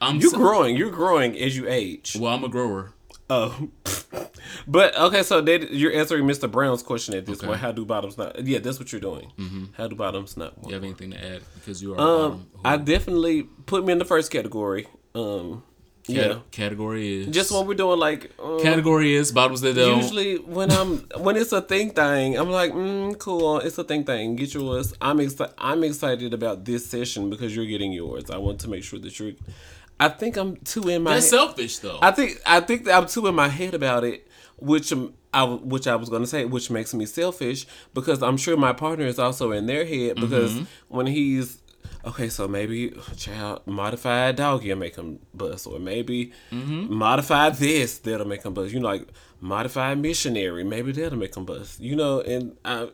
I'm 0.00 0.16
you 0.20 0.30
su- 0.30 0.36
growing. 0.36 0.76
You're 0.76 0.90
growing 0.90 1.36
as 1.38 1.56
you 1.56 1.68
age. 1.68 2.16
well. 2.20 2.34
I'm 2.34 2.44
a 2.44 2.48
grower. 2.48 2.92
Oh, 3.28 3.70
but 4.68 4.96
okay. 4.96 5.22
So 5.24 5.40
that 5.40 5.72
you're 5.72 5.92
answering 5.92 6.24
Mr. 6.26 6.48
Brown's 6.50 6.82
question 6.82 7.14
at 7.14 7.26
this 7.26 7.38
Okay. 7.38 7.46
point. 7.48 7.60
How 7.60 7.72
do 7.72 7.84
bottoms 7.84 8.16
not? 8.16 8.44
Yeah, 8.46 8.58
that's 8.60 8.78
what 8.78 8.92
you're 8.92 9.00
doing. 9.00 9.32
How 9.76 9.88
do 9.88 9.96
bottoms 9.96 10.36
not? 10.36 10.54
You 10.66 10.74
have 10.74 10.84
anything 10.84 11.10
to 11.10 11.24
add 11.24 11.42
because 11.56 11.82
you 11.82 11.94
are 11.94 11.96
a 11.96 12.00
Um, 12.00 12.30
bottom. 12.30 12.46
I 12.64 12.76
definitely 12.76 13.42
put 13.42 13.84
me 13.84 13.92
in 13.92 13.98
the 13.98 14.04
first 14.04 14.30
category. 14.30 14.86
Um, 15.14 15.64
cat- 16.06 16.16
yeah, 16.16 16.38
Category 16.50 17.20
is 17.22 17.26
just 17.34 17.50
what 17.52 17.66
we're 17.66 17.74
doing 17.74 17.98
like 17.98 18.30
um, 18.38 18.60
category 18.62 19.14
is 19.14 19.32
bottoms 19.32 19.60
that 19.62 19.74
don't. 19.74 19.98
Usually 20.02 20.36
when 20.38 20.70
I'm 20.70 20.98
when 21.18 21.36
it's 21.36 21.52
a 21.52 21.60
thing 21.62 21.90
thing, 21.90 22.36
I'm 22.38 22.50
like, 22.50 22.72
mm, 22.72 23.18
cool, 23.18 23.58
it's 23.58 23.78
a 23.78 23.84
thing 23.84 24.04
thing. 24.04 24.36
Get 24.36 24.54
yours. 24.54 24.94
I'm 25.00 25.20
excited. 25.20 25.54
I'm 25.58 25.82
excited 25.84 26.32
about 26.34 26.64
this 26.64 26.86
session 26.86 27.30
because 27.30 27.54
you're 27.56 27.66
getting 27.66 27.92
yours. 27.92 28.30
I 28.30 28.38
want 28.38 28.60
to 28.60 28.68
make 28.68 28.84
sure 28.84 28.98
that 29.00 29.18
you're. 29.18 29.32
I 29.98 30.08
think 30.08 30.36
I'm 30.36 30.56
too 30.58 30.88
in 30.88 31.02
my. 31.02 31.14
That's 31.14 31.26
head- 31.30 31.38
selfish 31.38 31.78
though. 31.78 31.98
I 32.02 32.10
think 32.10 32.40
I 32.46 32.60
think 32.60 32.84
that 32.84 32.94
I'm 32.96 33.06
too 33.06 33.26
in 33.26 33.34
my 33.34 33.48
head 33.48 33.74
about 33.74 34.04
it, 34.04 34.26
which 34.58 34.92
I 35.32 35.44
which 35.44 35.86
I 35.86 35.96
was 35.96 36.08
gonna 36.08 36.26
say, 36.26 36.44
which 36.44 36.70
makes 36.70 36.92
me 36.94 37.06
selfish 37.06 37.66
because 37.94 38.22
I'm 38.22 38.36
sure 38.36 38.56
my 38.56 38.72
partner 38.72 39.06
is 39.06 39.18
also 39.18 39.52
in 39.52 39.66
their 39.66 39.84
head 39.86 40.16
because 40.16 40.52
Mm-hmm. 40.52 40.64
when 40.88 41.06
he's 41.06 41.60
okay, 42.06 42.28
so 42.28 42.46
maybe 42.48 42.94
child 43.16 43.62
modified 43.66 44.36
doggy 44.36 44.68
will 44.70 44.76
make 44.76 44.96
him 44.96 45.18
bust, 45.34 45.66
or 45.66 45.78
maybe 45.78 46.32
Mm-hmm. 46.52 46.92
modified 46.94 47.54
this 47.56 47.98
that'll 47.98 48.26
make 48.26 48.44
him 48.44 48.54
bust. 48.54 48.72
You 48.72 48.80
know, 48.80 48.88
like 48.88 49.08
modified 49.40 49.98
missionary, 49.98 50.64
maybe 50.64 50.92
that'll 50.92 51.18
make 51.18 51.36
him 51.36 51.44
bust. 51.44 51.80
You 51.80 51.96
know, 51.96 52.20
and 52.20 52.56
I 52.64 52.88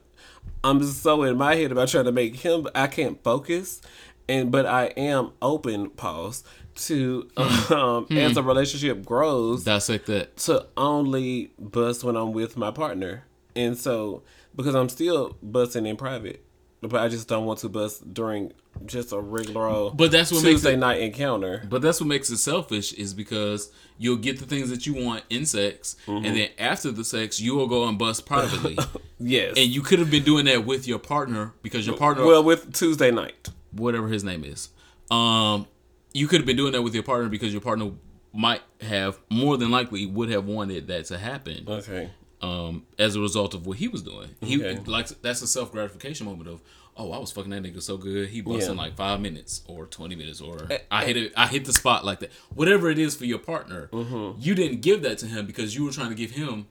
I'm 0.64 0.80
just 0.80 1.02
so 1.02 1.22
in 1.24 1.36
my 1.36 1.54
head 1.56 1.72
about 1.72 1.88
trying 1.88 2.04
to 2.06 2.12
make 2.12 2.36
him. 2.36 2.66
I 2.74 2.86
can't 2.86 3.22
focus, 3.22 3.80
and 4.28 4.50
but 4.50 4.66
I 4.66 4.86
am 4.96 5.32
open. 5.42 5.90
Pause 5.90 6.44
to 6.74 7.28
Hmm. 7.36 7.72
um, 7.74 8.06
as 8.10 8.36
a 8.38 8.42
relationship 8.42 9.04
grows 9.04 9.62
That's 9.64 9.90
like 9.90 10.06
that. 10.06 10.36
to 10.38 10.66
only 10.76 11.52
bust 11.58 12.02
when 12.02 12.16
I'm 12.16 12.32
with 12.32 12.56
my 12.56 12.70
partner, 12.70 13.24
and 13.54 13.76
so 13.76 14.22
because 14.56 14.74
I'm 14.74 14.88
still 14.88 15.36
busting 15.42 15.84
in 15.86 15.96
private, 15.96 16.42
but 16.82 17.00
I 17.00 17.08
just 17.08 17.28
don't 17.28 17.46
want 17.46 17.60
to 17.60 17.68
bust 17.68 18.12
during 18.12 18.52
just 18.86 19.12
a 19.12 19.18
regular 19.20 19.66
old 19.66 19.96
But 19.96 20.10
that's 20.10 20.30
what 20.32 20.42
makes 20.42 20.54
Tuesday 20.62 20.74
it- 20.74 20.78
night 20.78 21.00
encounter. 21.00 21.64
But 21.68 21.80
that's 21.82 22.00
what 22.00 22.08
makes 22.08 22.28
it 22.30 22.38
selfish 22.38 22.92
is 22.94 23.14
because 23.14 23.70
you'll 23.98 24.16
get 24.16 24.38
the 24.40 24.46
things 24.46 24.68
that 24.70 24.86
you 24.86 24.94
want 24.94 25.22
in 25.30 25.46
sex, 25.46 25.94
Mm-hmm. 26.06 26.24
and 26.26 26.36
then 26.36 26.48
after 26.58 26.90
the 26.90 27.04
sex, 27.04 27.40
you 27.40 27.54
will 27.54 27.68
go 27.68 27.86
and 27.88 27.98
bust 27.98 28.26
privately. 28.26 28.76
Yes. 29.24 29.54
and 29.56 29.68
you 29.70 29.82
could 29.82 30.00
have 30.00 30.10
been 30.10 30.24
doing 30.24 30.46
that 30.46 30.66
with 30.66 30.88
your 30.88 30.98
partner 30.98 31.52
because 31.62 31.86
your 31.86 31.96
partner, 31.96 32.26
well, 32.26 32.42
with 32.42 32.72
Tuesday 32.72 33.12
night. 33.12 33.50
whatever 33.70 34.08
his 34.08 34.24
name 34.24 34.42
is, 34.42 34.70
um, 35.12 35.68
you 36.12 36.26
could 36.26 36.40
have 36.40 36.46
been 36.46 36.56
doing 36.56 36.72
that 36.72 36.82
with 36.82 36.92
your 36.92 37.04
partner 37.04 37.28
because 37.28 37.52
your 37.52 37.60
partner 37.62 37.92
might 38.34 38.62
have 38.80 39.20
more 39.30 39.56
than 39.56 39.70
likely 39.70 40.06
would 40.06 40.28
have 40.28 40.44
wanted 40.46 40.88
that 40.88 41.04
to 41.04 41.18
happen 41.18 41.64
Okay. 41.68 42.10
Um, 42.42 42.84
as 42.98 43.14
a 43.16 43.20
result 43.20 43.54
of 43.54 43.66
what 43.66 43.78
he 43.78 43.88
was 43.88 44.02
doing. 44.02 44.30
He 44.40 44.58
Okay. 44.62 44.80
like 44.86 45.08
that's 45.22 45.42
a 45.42 45.46
self 45.46 45.70
gratification 45.72 46.26
moment 46.26 46.48
of 46.48 46.60
oh 46.96 47.12
I 47.12 47.18
was 47.18 47.30
fucking 47.32 47.50
that 47.52 47.62
nigga 47.62 47.80
so 47.80 47.96
good 47.96 48.28
he 48.28 48.40
busted 48.42 48.70
in 48.72 48.76
like 48.76 48.96
five 48.96 49.20
minutes 49.20 49.62
or 49.66 49.86
twenty 49.86 50.14
minutes 50.16 50.40
or 50.40 50.68
I 50.90 51.04
hit 51.04 51.16
it 51.16 51.32
I 51.36 51.46
hit 51.46 51.64
the 51.64 51.72
spot 51.72 52.04
like 52.04 52.18
that 52.20 52.30
whatever 52.54 52.90
it 52.90 52.98
is 52.98 53.14
for 53.16 53.24
your 53.24 53.38
partner 53.38 53.88
Mm-hmm. 53.92 54.40
you 54.40 54.54
didn't 54.54 54.82
give 54.82 55.02
that 55.02 55.18
to 55.18 55.26
him 55.26 55.46
because 55.46 55.74
you 55.74 55.84
were 55.84 55.90
trying 55.92 56.10
to 56.10 56.14
give 56.16 56.32
him 56.32 56.66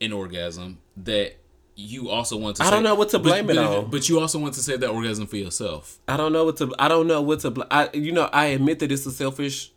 an 0.00 0.12
orgasm 0.12 0.78
that 0.96 1.36
you 1.80 2.08
also 2.10 2.36
want 2.36 2.56
to. 2.56 2.64
I 2.64 2.70
don't 2.70 2.82
know 2.82 2.96
what 2.96 3.10
to 3.10 3.18
but- 3.18 3.24
blame 3.24 3.50
it 3.50 3.54
but, 3.54 3.64
on. 3.64 3.90
But 3.90 4.08
you 4.08 4.18
also 4.18 4.38
want 4.40 4.54
to 4.54 4.60
save 4.60 4.80
that 4.80 4.90
orgasm 4.90 5.26
for 5.28 5.36
yourself. 5.36 5.98
I 6.08 6.16
don't 6.16 6.32
know 6.32 6.44
what 6.44 6.56
to. 6.56 6.74
I 6.78 6.88
don't 6.88 7.06
know 7.06 7.22
what 7.22 7.38
to. 7.40 7.66
I 7.70 7.88
you 7.94 8.10
know 8.10 8.24
I 8.32 8.46
admit 8.46 8.80
that 8.80 8.90
it's 8.90 9.06
a 9.06 9.12
selfish 9.12 9.70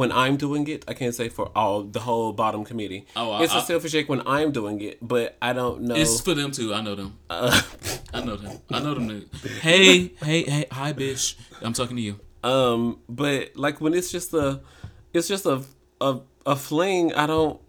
when 0.00 0.10
I'm 0.12 0.36
doing 0.36 0.66
it. 0.68 0.84
I 0.88 0.94
can't 0.94 1.14
say 1.14 1.28
for 1.28 1.50
all 1.54 1.82
the 1.82 2.00
whole 2.00 2.32
bottom 2.32 2.64
committee. 2.64 3.06
Oh, 3.16 3.30
I- 3.32 3.42
it's 3.44 3.54
a 3.54 3.58
I- 3.58 3.62
selfish 3.62 3.94
act 3.94 4.08
when 4.08 4.22
I'm 4.26 4.50
doing 4.52 4.80
it, 4.80 4.98
but 5.00 5.36
I 5.40 5.52
don't 5.52 5.82
know. 5.82 5.94
It's 5.94 6.20
for 6.20 6.34
them 6.34 6.50
too. 6.50 6.72
I 6.74 6.80
know 6.80 6.94
them. 6.94 7.10
uh, 7.30 7.60
I 8.14 8.20
know 8.24 8.36
them. 8.36 8.58
I 8.70 8.78
know 8.80 8.94
them. 8.94 9.08
Hey, 9.60 10.12
hey, 10.22 10.42
hey, 10.42 10.66
hi, 10.70 10.92
bitch. 10.92 11.34
I'm 11.62 11.72
talking 11.72 11.96
to 11.96 12.02
you. 12.02 12.14
um, 12.44 13.00
but 13.08 13.56
like 13.56 13.80
when 13.80 13.94
it's 13.94 14.10
just 14.12 14.32
a, 14.34 14.60
it's 15.12 15.28
just 15.28 15.46
a 15.46 15.62
a 16.00 16.20
a 16.46 16.56
fling. 16.56 17.12
I 17.14 17.26
don't. 17.26 17.60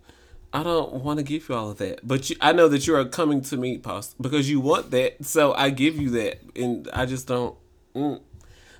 I 0.51 0.63
don't 0.63 1.03
want 1.03 1.19
to 1.19 1.23
give 1.23 1.47
you 1.47 1.53
all 1.53 1.69
of 1.69 1.77
that, 1.77 1.99
but 2.07 2.27
you, 2.31 2.35
I 2.41 2.53
know 2.53 2.67
that 2.69 2.87
you 2.87 2.95
are 2.95 3.05
coming 3.05 3.41
to 3.49 3.55
me, 3.55 3.77
pos, 3.77 4.15
because 4.19 4.49
you 4.49 4.59
want 4.59 4.89
that. 4.89 5.23
So 5.23 5.53
I 5.53 5.69
give 5.69 5.95
you 6.01 6.09
that, 6.21 6.39
and 6.55 6.89
I 6.91 7.05
just 7.05 7.27
don't. 7.27 7.55
Mm. 7.95 8.19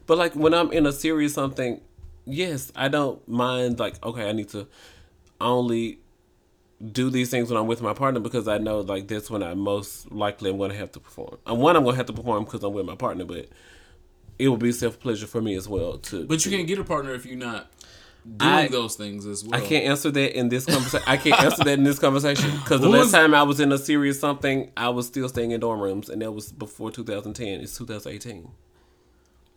But 0.08 0.18
like 0.18 0.34
when 0.36 0.56
I'm 0.56 0.72
in 0.72 0.88
a 0.88 0.92
serious 0.92 1.36
something, 1.36 1.80
yes, 2.30 2.72
I 2.76 2.88
don't 2.88 3.26
mind. 3.28 3.80
Like 3.80 4.04
okay, 4.06 4.30
I 4.30 4.32
need 4.32 4.50
to 4.50 4.68
only 5.42 6.00
do 6.92 7.10
these 7.10 7.30
things 7.30 7.50
when 7.50 7.60
I'm 7.60 7.68
with 7.68 7.82
my 7.82 7.94
partner 7.94 8.20
because 8.22 8.48
I 8.48 8.58
know 8.58 8.80
like 8.80 9.08
that's 9.08 9.30
when 9.30 9.44
I 9.44 9.54
most 9.54 10.12
likely 10.12 10.50
I'm 10.50 10.58
going 10.58 10.72
to 10.72 10.78
have 10.78 10.92
to 10.94 11.00
perform. 11.00 11.38
And 11.46 11.60
one 11.60 11.76
I'm 11.76 11.84
going 11.84 11.94
to 11.94 11.98
have 11.98 12.06
to 12.08 12.14
perform 12.14 12.46
because 12.46 12.64
I'm 12.64 12.74
with 12.74 12.86
my 12.86 12.96
partner, 12.96 13.26
but 13.26 13.48
it 14.38 14.48
will 14.48 14.58
be 14.58 14.72
self 14.72 15.00
pleasure 15.00 15.28
for 15.28 15.42
me 15.42 15.56
as 15.56 15.68
well 15.68 15.98
to. 15.98 16.26
But 16.26 16.46
you 16.46 16.52
can't 16.52 16.68
get 16.68 16.80
a 16.80 16.84
partner 16.86 17.14
if 17.14 17.26
you're 17.26 17.38
not 17.38 17.70
doing 18.38 18.52
I- 18.52 18.68
those 18.70 18.96
things 18.96 19.26
as 19.26 19.44
well. 19.44 19.62
I 19.62 19.66
can't 19.66 19.86
answer 19.86 20.10
that 20.12 20.38
in 20.38 20.48
this 20.50 20.66
conversation. 20.66 21.04
I 21.08 21.18
can't 21.18 21.42
answer 21.42 21.64
that 21.66 21.78
in 21.78 21.84
this 21.84 22.00
conversation 22.00 22.52
because 22.52 22.80
the 22.80 22.88
last 22.90 23.00
was- 23.06 23.12
time 23.12 23.34
I 23.34 23.44
was 23.44 23.60
in 23.60 23.72
a 23.74 23.78
serious 23.78 24.20
something, 24.20 24.72
I 24.78 24.88
was 24.90 25.08
still 25.08 25.28
staying 25.28 25.52
in 25.52 25.60
dorm 25.60 25.82
rooms, 25.82 26.10
and 26.10 26.22
that 26.22 26.32
was 26.32 26.52
before 26.54 26.92
2010. 26.92 27.60
It's 27.62 27.78
2018. 27.78 28.50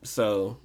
So 0.03 0.57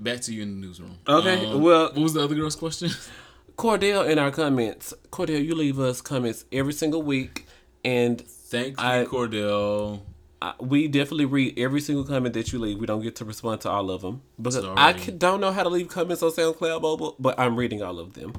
Back 0.00 0.20
to 0.22 0.34
you 0.34 0.42
in 0.42 0.60
the 0.60 0.66
newsroom. 0.66 0.98
Okay, 1.08 1.44
Um, 1.46 1.60
well- 1.62 1.86
what 1.86 1.96
was 1.96 2.12
the 2.14 2.22
other 2.22 2.34
girl's 2.34 2.56
question? 2.56 2.90
Cordell 3.56 4.08
in 4.08 4.18
our 4.20 4.30
comments, 4.30 4.94
Cordell, 5.10 5.44
you 5.44 5.54
leave 5.56 5.80
us 5.80 6.00
comments 6.00 6.44
every 6.52 6.72
single 6.72 7.02
week, 7.02 7.46
and 7.84 8.20
Thank 8.20 8.80
you, 8.80 8.86
I- 8.86 9.04
Cordell. 9.04 10.02
I, 10.40 10.54
we 10.60 10.86
definitely 10.86 11.24
read 11.24 11.58
every 11.58 11.80
single 11.80 12.04
comment 12.04 12.32
that 12.34 12.52
you 12.52 12.60
leave. 12.60 12.78
We 12.78 12.86
don't 12.86 13.02
get 13.02 13.16
to 13.16 13.24
respond 13.24 13.60
to 13.62 13.70
all 13.70 13.90
of 13.90 14.02
them 14.02 14.22
because 14.40 14.54
Sorry. 14.54 14.76
I 14.76 14.96
c- 14.96 15.10
don't 15.10 15.40
know 15.40 15.50
how 15.50 15.64
to 15.64 15.68
leave 15.68 15.88
comments 15.88 16.22
on 16.22 16.30
SoundCloud 16.30 16.80
Mobile, 16.80 17.16
but 17.18 17.36
I'm 17.40 17.56
reading 17.56 17.82
all 17.82 17.98
of 17.98 18.14
them. 18.14 18.34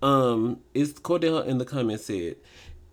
Um, 0.00 0.60
is 0.74 0.92
Cordell 0.92 1.44
in 1.44 1.58
the 1.58 1.64
comments 1.64 2.04
said, 2.04 2.36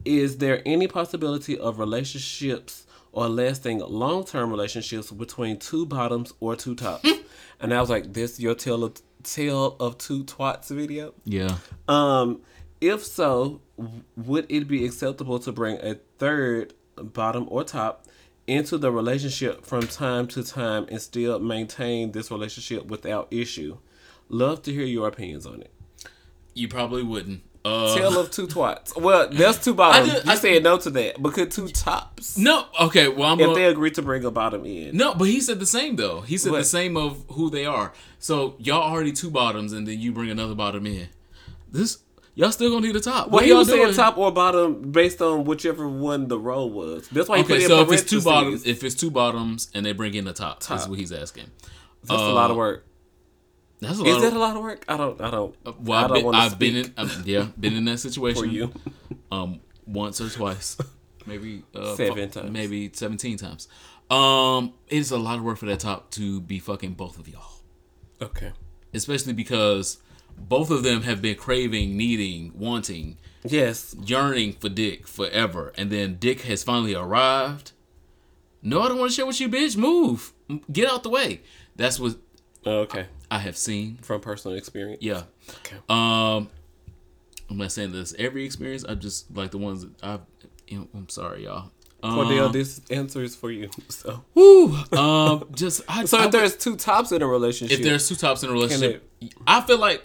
"Is 0.06 0.40
there 0.40 0.64
any 0.66 0.88
possibility 0.88 1.56
of 1.56 1.78
relationships 1.78 2.87
or 3.18 3.28
lasting 3.28 3.80
long-term 3.80 4.52
relationships 4.52 5.10
between 5.10 5.58
two 5.58 5.86
bottoms 5.88 6.32
or 6.40 6.56
two 6.56 6.76
tops?" 6.76 7.10
and 7.60 7.74
I 7.74 7.82
was 7.82 7.90
like, 7.90 8.14
"This 8.14 8.40
your 8.40 8.54
tale 8.54 8.84
of 8.84 9.02
tale 9.24 9.76
of 9.80 9.98
two 9.98 10.24
twats 10.24 10.70
video." 10.70 11.14
Yeah. 11.26 11.58
Um, 11.88 12.42
if 12.80 13.04
so, 13.04 13.62
would 14.16 14.46
it 14.50 14.68
be 14.68 14.86
acceptable 14.86 15.40
to 15.40 15.52
bring 15.52 15.78
a 15.78 15.96
third, 16.20 16.74
bottom 16.96 17.48
or 17.50 17.64
top, 17.64 18.06
into 18.46 18.78
the 18.78 18.92
relationship 18.92 19.66
from 19.66 19.82
time 19.88 20.28
to 20.28 20.44
time 20.44 20.86
and 20.90 21.02
still 21.02 21.40
maintain 21.40 22.12
this 22.12 22.30
relationship 22.30 22.86
without 22.86 23.28
issue? 23.32 23.78
Love 24.30 24.62
to 24.62 24.72
hear 24.72 24.86
your 24.86 25.08
opinions 25.08 25.46
on 25.48 25.62
it. 25.62 25.72
You 26.54 26.68
probably 26.68 27.04
wouldn't. 27.04 27.42
Uh, 27.68 27.96
Tale 27.96 28.20
of 28.20 28.32
two 28.32 28.48
twats. 28.48 29.00
Well, 29.00 29.28
that's 29.30 29.64
two 29.64 29.74
bottoms. 29.74 30.14
did- 30.14 30.26
you 30.26 30.32
I- 30.32 30.36
said 30.36 30.64
no 30.64 30.78
to 30.78 30.90
that, 30.92 31.22
but 31.22 31.34
could 31.34 31.52
two 31.52 31.68
tops? 31.68 32.38
no. 32.38 32.66
Okay. 32.82 33.08
Well, 33.08 33.30
I'm 33.34 33.40
If 33.40 33.46
going. 33.48 33.56
they 33.58 33.66
agree 33.66 33.92
to 33.92 34.02
bring 34.02 34.24
a 34.24 34.32
bottom 34.32 34.66
in, 34.66 34.96
No, 34.96 35.14
but 35.14 35.26
he 35.26 35.40
said 35.42 35.60
the 35.60 35.66
same 35.66 35.96
though. 35.98 36.22
He 36.22 36.38
said 36.38 36.54
the 36.54 36.64
same 36.64 36.96
of 36.98 37.24
who 37.32 37.50
they 37.50 37.66
are. 37.66 37.94
So 38.20 38.56
y'all 38.60 38.82
already 38.82 39.12
two 39.12 39.30
bottoms, 39.30 39.74
and 39.74 39.88
then 39.88 40.00
you 40.00 40.12
bring 40.12 40.30
another 40.30 40.56
bottom 40.56 40.86
in. 40.88 41.08
This 41.72 42.00
y'all 42.36 42.52
still 42.52 42.70
gonna 42.72 42.88
need 42.88 42.96
a 42.96 43.00
top. 43.02 43.28
well, 43.28 43.34
What 43.36 43.44
he 43.44 43.50
y'all 43.50 43.60
was 43.60 43.68
saying 43.70 43.94
top 43.94 44.18
or 44.18 44.32
bottom 44.32 44.92
based 44.92 45.22
on 45.22 45.44
whichever 45.44 45.88
one 45.90 46.28
the 46.30 46.40
role 46.40 46.70
was. 46.72 47.08
That's 47.12 47.28
why 47.30 47.38
he 47.38 47.44
put 47.44 47.54
Okay, 47.54 47.64
in 47.64 47.70
so 47.70 47.82
if 47.82 47.92
it's 47.92 48.10
two 48.10 48.22
bottoms, 48.22 48.66
if 48.66 48.84
it's 48.84 48.96
two 48.96 49.12
bottoms, 49.12 49.70
and 49.74 49.86
they 49.86 49.92
bring 49.92 50.14
in 50.14 50.26
the 50.26 50.34
top, 50.34 50.64
that's 50.64 50.84
Top. 50.84 50.90
what 50.90 50.98
he's 51.00 51.12
asking. 51.12 51.52
that's 52.04 52.22
a 52.22 52.24
uh, 52.26 52.34
lot 52.34 52.50
of 52.52 52.58
work. 52.58 52.86
That's 53.80 54.00
a 54.00 54.04
Is 54.06 54.14
lot. 54.16 54.22
that 54.22 54.28
of, 54.28 54.34
a 54.36 54.40
lot 54.40 54.56
of 54.58 54.64
work? 54.64 54.84
I 54.88 54.98
don't. 54.98 55.22
I 55.22 55.30
don't. 55.30 55.56
well, 55.82 56.00
I 56.00 56.04
I've, 56.04 56.10
don't 56.10 56.24
been, 56.24 56.36
I've 56.36 56.60
been 56.60 56.84
speak 56.84 56.94
in, 56.98 57.04
um, 57.04 57.24
yeah, 57.26 57.48
been 57.60 57.74
in 57.76 57.86
that 57.86 58.00
situation 58.00 58.42
for 58.44 58.48
you. 58.48 58.72
um 59.32 59.60
once 59.86 60.20
or 60.20 60.30
twice, 60.30 60.78
maybe 61.26 61.64
uh, 61.76 61.96
Seven 61.96 62.30
times. 62.30 62.52
maybe 62.52 62.90
seventeen 62.94 63.38
times. 63.38 63.68
Um, 64.10 64.74
it's 64.88 65.12
a 65.12 65.18
lot 65.18 65.38
of 65.38 65.44
work 65.44 65.58
for 65.58 65.66
that 65.68 65.80
top 65.82 66.12
to 66.12 66.40
be 66.42 66.60
fucking 66.60 66.94
both 66.94 67.20
of 67.20 67.28
y'all. 67.28 67.62
Okay. 68.22 68.52
especially 68.94 69.34
because 69.34 70.00
both 70.38 70.72
of 70.72 70.82
them 70.84 71.04
have 71.04 71.22
been 71.22 71.36
craving, 71.36 71.96
needing, 71.98 72.52
wanting, 72.56 73.18
Yes. 73.44 73.96
yearning 74.04 74.54
for 74.54 74.70
Dick 74.70 75.08
forever, 75.08 75.72
and 75.78 75.92
then 75.92 76.16
Dick 76.20 76.42
has 76.42 76.64
finally 76.64 76.96
arrived. 76.96 77.74
No, 78.64 78.82
I 78.82 78.88
don't 78.88 78.98
want 78.98 79.12
to 79.12 79.16
share 79.16 79.26
with 79.26 79.40
you, 79.40 79.50
bitch. 79.50 79.78
Move, 79.78 80.34
get 80.72 80.90
out 80.90 81.04
the 81.04 81.10
way. 81.10 81.42
That's 81.76 82.00
what 82.00 82.16
Okay. 82.66 83.06
I 83.30 83.40
have 83.40 83.58
seen. 83.58 83.98
From 84.02 84.22
personal 84.22 84.58
experience. 84.58 85.02
Yeah. 85.02 85.24
Okay. 85.60 85.76
Um, 85.90 86.50
I'm 87.50 87.58
not 87.58 87.72
saying 87.72 87.92
this 87.92 88.14
every 88.18 88.46
experience. 88.46 88.86
I 88.88 88.96
just 88.96 89.36
like 89.36 89.52
the 89.52 89.58
ones 89.58 89.82
that 89.84 89.92
I've. 90.04 90.22
You 90.68 90.80
know, 90.80 90.88
I'm 90.94 91.10
sorry, 91.10 91.46
y'all. 91.46 91.72
Cordell, 92.04 92.48
Um, 92.48 92.52
this 92.52 92.82
answer 92.92 93.24
is 93.24 93.36
for 93.36 93.52
you. 93.52 93.70
So, 93.90 94.24
woo. 94.36 94.76
Um, 94.92 95.46
just 95.56 95.82
I. 95.88 96.06
so 96.06 96.20
I 96.20 96.26
if 96.26 96.32
there's 96.32 96.56
two 96.56 96.76
tops 96.76 97.12
in 97.12 97.22
a 97.22 97.28
relationship, 97.28 97.80
if 97.80 97.84
there's 97.84 98.08
two 98.08 98.16
tops 98.16 98.44
in 98.44 98.50
a 98.50 98.54
relationship, 98.54 99.10
I 99.46 99.62
feel 99.62 99.80
like. 99.80 100.04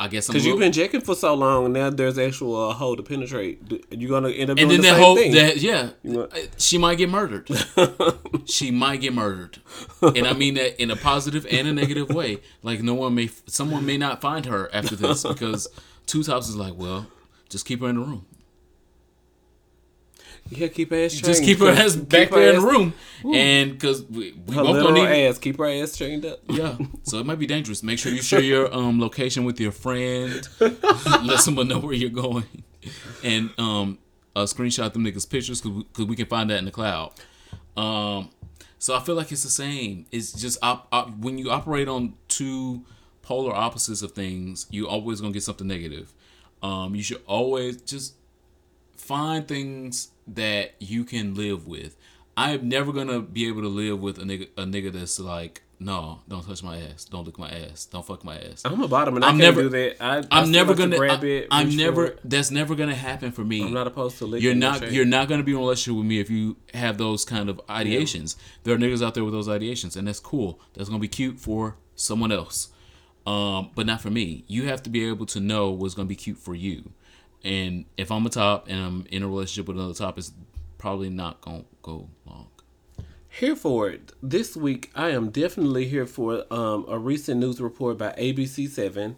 I 0.00 0.06
guess 0.06 0.28
because 0.28 0.46
you've 0.46 0.60
been 0.60 0.70
checking 0.72 1.00
for 1.00 1.16
so 1.16 1.34
long, 1.34 1.72
now 1.72 1.90
there's 1.90 2.18
actual 2.18 2.70
uh, 2.70 2.72
hole 2.72 2.94
to 2.94 3.02
penetrate. 3.02 3.60
You're 3.90 4.10
gonna 4.10 4.28
end 4.28 4.50
up 4.50 4.58
and 4.58 4.70
then 4.70 4.80
the 4.80 4.88
that 4.88 5.00
whole 5.00 5.16
thing. 5.16 5.32
that 5.32 5.56
yeah, 5.56 5.90
want- 6.04 6.32
she 6.56 6.78
might 6.78 6.98
get 6.98 7.08
murdered. 7.10 7.48
she 8.44 8.70
might 8.70 9.00
get 9.00 9.12
murdered, 9.12 9.58
and 10.00 10.26
I 10.26 10.34
mean 10.34 10.54
that 10.54 10.80
in 10.80 10.92
a 10.92 10.96
positive 10.96 11.46
and 11.50 11.66
a 11.66 11.72
negative 11.72 12.10
way. 12.10 12.38
Like 12.62 12.80
no 12.80 12.94
one 12.94 13.16
may, 13.16 13.28
someone 13.46 13.84
may 13.86 13.96
not 13.98 14.20
find 14.20 14.46
her 14.46 14.70
after 14.72 14.94
this 14.94 15.24
because 15.24 15.66
two 16.06 16.22
tops 16.22 16.48
is 16.48 16.54
like, 16.54 16.74
well, 16.76 17.08
just 17.48 17.66
keep 17.66 17.80
her 17.80 17.88
in 17.88 17.96
the 17.96 18.02
room. 18.02 18.24
Yeah, 20.50 20.68
keep 20.68 20.90
her 20.90 21.04
ass 21.04 21.12
chained. 21.12 21.24
Just 21.24 21.42
keep 21.44 21.58
her 21.58 21.70
ass 21.70 21.96
back 21.96 22.30
her 22.30 22.36
there 22.36 22.54
in 22.54 22.60
the 22.60 22.66
room, 22.66 22.94
and 23.34 23.72
because 23.72 24.02
we, 24.04 24.32
we 24.46 24.54
Her 24.54 24.62
both 24.62 24.82
don't 24.82 24.94
need. 24.94 25.26
ass. 25.26 25.38
Keep 25.38 25.58
her 25.58 25.66
ass 25.66 25.96
chained 25.96 26.24
up. 26.26 26.40
Yeah, 26.48 26.76
so 27.04 27.18
it 27.18 27.26
might 27.26 27.38
be 27.38 27.46
dangerous. 27.46 27.82
Make 27.82 27.98
sure 27.98 28.12
you 28.12 28.22
share 28.22 28.40
your 28.40 28.72
um 28.74 29.00
location 29.00 29.44
with 29.44 29.60
your 29.60 29.72
friend. 29.72 30.46
Let 30.60 31.40
someone 31.40 31.68
know 31.68 31.78
where 31.78 31.94
you're 31.94 32.10
going, 32.10 32.44
and 33.22 33.50
um 33.58 33.98
uh, 34.36 34.42
screenshot 34.44 34.92
them 34.92 35.04
niggas 35.04 35.28
pictures 35.28 35.60
because 35.60 35.76
we, 35.78 35.84
'cause 35.92 36.06
we 36.06 36.14
can 36.16 36.26
find 36.26 36.48
that 36.50 36.58
in 36.58 36.64
the 36.64 36.70
cloud. 36.70 37.12
Um, 37.76 38.30
so 38.78 38.94
I 38.94 39.00
feel 39.00 39.16
like 39.16 39.32
it's 39.32 39.42
the 39.42 39.50
same. 39.50 40.06
It's 40.12 40.32
just 40.32 40.58
op- 40.62 40.86
op- 40.92 41.18
when 41.18 41.38
you 41.38 41.50
operate 41.50 41.88
on 41.88 42.14
two 42.28 42.84
polar 43.22 43.52
opposites 43.54 44.02
of 44.02 44.12
things, 44.12 44.66
you're 44.70 44.88
always 44.88 45.20
gonna 45.20 45.32
get 45.32 45.42
something 45.42 45.66
negative. 45.66 46.14
Um, 46.62 46.94
you 46.94 47.02
should 47.02 47.20
always 47.26 47.80
just 47.82 48.14
find 48.96 49.46
things 49.48 50.08
that 50.34 50.74
you 50.80 51.04
can 51.04 51.34
live 51.34 51.66
with. 51.66 51.96
I'm 52.36 52.68
never 52.68 52.92
gonna 52.92 53.20
be 53.20 53.48
able 53.48 53.62
to 53.62 53.68
live 53.68 54.00
with 54.00 54.18
a 54.18 54.22
nigga 54.22 54.48
a 54.56 54.62
nigga 54.64 54.92
that's 54.92 55.18
like, 55.18 55.62
no, 55.80 56.20
don't 56.28 56.46
touch 56.46 56.62
my 56.62 56.76
ass, 56.78 57.04
don't 57.04 57.24
lick 57.26 57.36
my 57.38 57.48
ass, 57.50 57.86
don't 57.86 58.06
fuck 58.06 58.22
my 58.24 58.36
ass. 58.38 58.62
I'm 58.64 58.80
a 58.80 58.86
bottom, 58.86 59.16
and 59.16 59.24
I 59.24 59.28
I'm 59.28 59.38
can't 59.38 59.42
never- 59.56 59.62
do 59.62 59.68
that. 59.70 59.96
I, 60.00 60.16
I 60.16 60.16
I'm 60.18 60.24
still 60.44 60.46
never 60.46 60.68
like 60.70 60.78
gonna. 60.78 60.96
grab 60.98 61.22
I, 61.24 61.26
it. 61.26 61.48
I'm 61.50 61.76
never. 61.76 62.06
it. 62.06 62.20
That's 62.22 62.50
never 62.52 62.76
gonna 62.76 62.94
happen 62.94 63.32
for 63.32 63.42
me. 63.44 63.64
I'm 63.64 63.72
not 63.72 63.88
opposed 63.88 64.18
to 64.18 64.26
licking. 64.26 64.44
you're 64.44 64.54
not. 64.54 64.92
You're 64.92 65.04
not 65.04 65.28
gonna 65.28 65.42
be 65.42 65.50
in 65.52 65.56
a 65.56 65.60
relationship 65.60 65.96
with 65.98 66.06
me 66.06 66.20
if 66.20 66.30
you 66.30 66.56
have 66.74 66.96
those 66.98 67.24
kind 67.24 67.48
of 67.48 67.60
ideations. 67.68 68.36
There 68.62 68.72
are 68.74 68.78
niggas 68.78 69.04
out 69.04 69.14
there 69.14 69.24
with 69.24 69.34
those 69.34 69.48
ideations, 69.48 69.96
and 69.96 70.06
that's 70.06 70.20
cool. 70.20 70.60
That's 70.74 70.88
gonna 70.88 71.00
be 71.00 71.08
cute 71.08 71.40
for 71.40 71.76
someone 71.96 72.30
else, 72.30 72.68
um, 73.26 73.70
but 73.74 73.84
not 73.84 74.00
for 74.00 74.10
me. 74.10 74.44
You 74.46 74.66
have 74.68 74.82
to 74.84 74.90
be 74.90 75.04
able 75.08 75.26
to 75.26 75.40
know 75.40 75.70
what's 75.70 75.94
gonna 75.94 76.06
be 76.06 76.14
cute 76.16 76.38
for 76.38 76.54
you. 76.54 76.92
And 77.44 77.84
if 77.96 78.10
I'm 78.10 78.26
a 78.26 78.30
top 78.30 78.68
and 78.68 78.78
I'm 78.80 79.06
in 79.10 79.22
a 79.22 79.28
relationship 79.28 79.68
with 79.68 79.76
another 79.76 79.94
top, 79.94 80.18
it's 80.18 80.32
probably 80.76 81.10
not 81.10 81.40
gonna 81.40 81.64
go 81.82 82.08
long. 82.26 82.48
Here 83.28 83.54
for 83.54 83.88
it. 83.88 84.12
This 84.22 84.56
week, 84.56 84.90
I 84.94 85.10
am 85.10 85.30
definitely 85.30 85.86
here 85.86 86.06
for 86.06 86.44
um, 86.52 86.86
a 86.88 86.98
recent 86.98 87.40
news 87.40 87.60
report 87.60 87.98
by 87.98 88.12
ABC7 88.18 89.14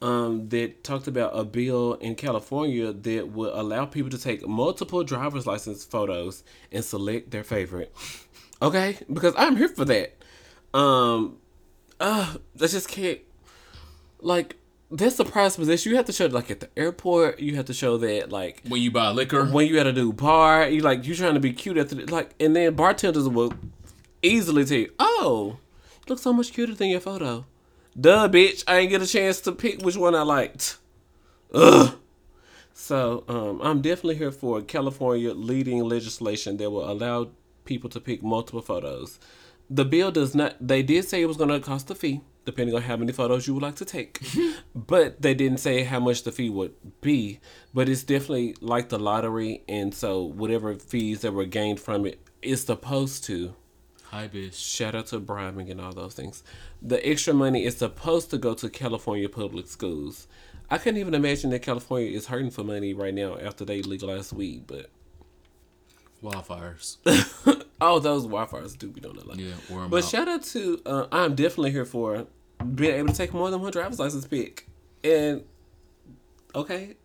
um, 0.00 0.48
that 0.48 0.84
talked 0.84 1.06
about 1.06 1.36
a 1.36 1.44
bill 1.44 1.94
in 1.94 2.14
California 2.14 2.92
that 2.92 3.28
would 3.32 3.52
allow 3.52 3.84
people 3.84 4.10
to 4.10 4.18
take 4.18 4.46
multiple 4.46 5.02
driver's 5.04 5.46
license 5.46 5.84
photos 5.84 6.44
and 6.70 6.84
select 6.84 7.30
their 7.30 7.44
favorite. 7.44 7.94
Okay? 8.62 8.98
Because 9.12 9.34
I'm 9.36 9.56
here 9.56 9.68
for 9.68 9.84
that. 9.84 10.16
Um, 10.72 11.38
uh, 12.00 12.36
I 12.60 12.66
just 12.66 12.88
can't. 12.88 13.20
Like, 14.20 14.56
that's 14.90 15.16
the 15.16 15.24
prize 15.24 15.56
position. 15.56 15.90
You 15.90 15.96
have 15.96 16.06
to 16.06 16.12
show, 16.12 16.26
like, 16.26 16.50
at 16.50 16.60
the 16.60 16.68
airport, 16.76 17.40
you 17.40 17.56
have 17.56 17.66
to 17.66 17.74
show 17.74 17.98
that, 17.98 18.30
like, 18.30 18.62
When 18.68 18.80
you 18.80 18.90
buy 18.90 19.10
liquor, 19.10 19.44
when 19.44 19.66
you 19.66 19.78
at 19.78 19.86
a 19.86 19.92
new 19.92 20.12
bar, 20.12 20.68
you 20.68 20.80
like 20.80 21.06
you 21.06 21.14
trying 21.14 21.34
to 21.34 21.40
be 21.40 21.52
cute 21.52 21.76
at 21.76 21.90
the 21.90 22.06
like, 22.06 22.30
and 22.40 22.56
then 22.56 22.74
bartenders 22.74 23.28
will 23.28 23.52
easily 24.22 24.64
tell 24.64 24.78
you, 24.78 24.92
"Oh, 24.98 25.58
you 25.94 26.04
look 26.08 26.18
so 26.18 26.32
much 26.32 26.52
cuter 26.52 26.74
than 26.74 26.88
your 26.88 27.00
photo." 27.00 27.44
Duh, 27.98 28.28
bitch! 28.28 28.64
I 28.66 28.78
ain't 28.78 28.90
get 28.90 29.02
a 29.02 29.06
chance 29.06 29.40
to 29.42 29.52
pick 29.52 29.82
which 29.82 29.96
one 29.96 30.14
I 30.14 30.22
liked. 30.22 30.78
Ugh. 31.52 31.96
So, 32.72 33.24
um, 33.28 33.60
I'm 33.60 33.82
definitely 33.82 34.16
here 34.16 34.30
for 34.30 34.62
California 34.62 35.32
leading 35.34 35.82
legislation 35.82 36.56
that 36.58 36.70
will 36.70 36.88
allow 36.88 37.30
people 37.64 37.90
to 37.90 38.00
pick 38.00 38.22
multiple 38.22 38.62
photos. 38.62 39.18
The 39.68 39.84
bill 39.84 40.10
does 40.10 40.34
not. 40.34 40.54
They 40.60 40.82
did 40.82 41.04
say 41.04 41.20
it 41.20 41.26
was 41.26 41.36
going 41.36 41.50
to 41.50 41.60
cost 41.60 41.90
a 41.90 41.94
fee, 41.94 42.20
depending 42.48 42.74
on 42.74 42.80
how 42.82 42.96
many 42.96 43.12
photos 43.12 43.46
you 43.46 43.52
would 43.54 43.62
like 43.62 43.76
to 43.76 43.84
take, 43.84 44.20
but 44.74 45.20
they 45.20 45.34
didn't 45.34 45.58
say 45.58 45.82
how 45.84 46.00
much 46.00 46.22
the 46.22 46.32
fee 46.32 46.48
would 46.48 46.72
be. 47.02 47.40
But 47.74 47.88
it's 47.90 48.02
definitely 48.02 48.56
like 48.60 48.88
the 48.88 48.98
lottery, 48.98 49.62
and 49.68 49.94
so 49.94 50.22
whatever 50.22 50.74
fees 50.74 51.20
that 51.20 51.32
were 51.32 51.44
gained 51.44 51.78
from 51.80 52.06
it 52.06 52.18
is 52.40 52.62
supposed 52.62 53.24
to. 53.24 53.54
hi 54.04 54.28
bitch. 54.28 54.54
Shout 54.76 54.94
out 54.94 55.06
to 55.08 55.20
bribing 55.20 55.70
and 55.70 55.80
all 55.80 55.92
those 55.92 56.14
things. 56.14 56.42
The 56.80 56.98
extra 57.06 57.34
money 57.34 57.64
is 57.66 57.76
supposed 57.76 58.30
to 58.30 58.38
go 58.38 58.54
to 58.54 58.70
California 58.70 59.28
public 59.28 59.66
schools. 59.66 60.26
I 60.70 60.78
couldn't 60.78 61.00
even 61.00 61.14
imagine 61.14 61.50
that 61.50 61.60
California 61.62 62.10
is 62.10 62.26
hurting 62.26 62.50
for 62.50 62.64
money 62.64 62.94
right 62.94 63.14
now 63.14 63.36
after 63.38 63.64
they 63.64 63.82
legalized 63.82 64.32
weed, 64.32 64.64
but 64.66 64.86
Wildfires. 66.22 66.96
oh, 67.80 68.00
those 68.00 68.26
wildfires 68.26 68.76
do 68.76 68.88
be 68.88 69.00
doing 69.00 69.18
a 69.18 69.24
lot. 69.24 69.38
Yeah, 69.38 69.52
But 69.88 70.02
out. 70.04 70.10
shout 70.10 70.28
out 70.28 70.42
to 70.54 70.80
uh, 70.84 71.06
I'm 71.12 71.34
definitely 71.36 71.70
here 71.70 71.84
for 71.84 72.26
being 72.74 72.94
able 72.94 73.08
to 73.08 73.14
take 73.14 73.32
more 73.32 73.50
than 73.50 73.60
one 73.60 73.72
driver's 73.72 73.98
license 73.98 74.26
pick. 74.26 74.66
And 75.04 75.44
okay, 76.54 76.96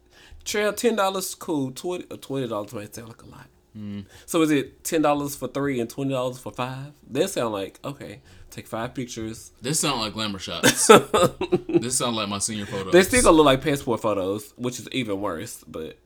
trail 0.43 0.74
ten 0.74 0.95
dollars 0.95 1.36
cool. 1.36 1.72
Twenty 1.72 2.06
uh, 2.10 2.18
twenty 2.18 2.47
dollars 2.47 2.74
might 2.74 2.93
sound 2.93 3.10
like 3.10 3.22
a 3.22 3.28
lot. 3.28 3.47
Mm. 3.78 4.06
So 4.26 4.41
is 4.41 4.51
it 4.51 4.84
ten 4.84 5.01
dollars 5.01 5.36
for 5.36 5.47
three 5.47 5.80
and 5.80 5.89
twenty 5.89 6.12
dollars 6.12 6.39
for 6.39 6.51
five? 6.51 6.93
That 7.12 7.30
sound 7.30 7.54
like 7.54 7.80
okay. 7.84 8.22
Take 8.49 8.68
five 8.68 8.93
pictures. 8.93 9.51
This 9.64 9.80
sound 9.80 9.99
like 9.99 10.14
glamour 10.14 10.38
shots. 10.38 10.86
this 11.68 11.97
sound 11.97 12.16
like 12.16 12.30
my 12.30 12.38
senior 12.38 12.68
photos. 12.68 12.93
They 12.93 13.01
still 13.01 13.24
gonna 13.24 13.36
look 13.36 13.47
like 13.47 13.64
passport 13.64 14.01
photos, 14.01 14.54
which 14.58 14.80
is 14.80 14.88
even 14.91 15.22
worse. 15.22 15.64
But 15.68 15.97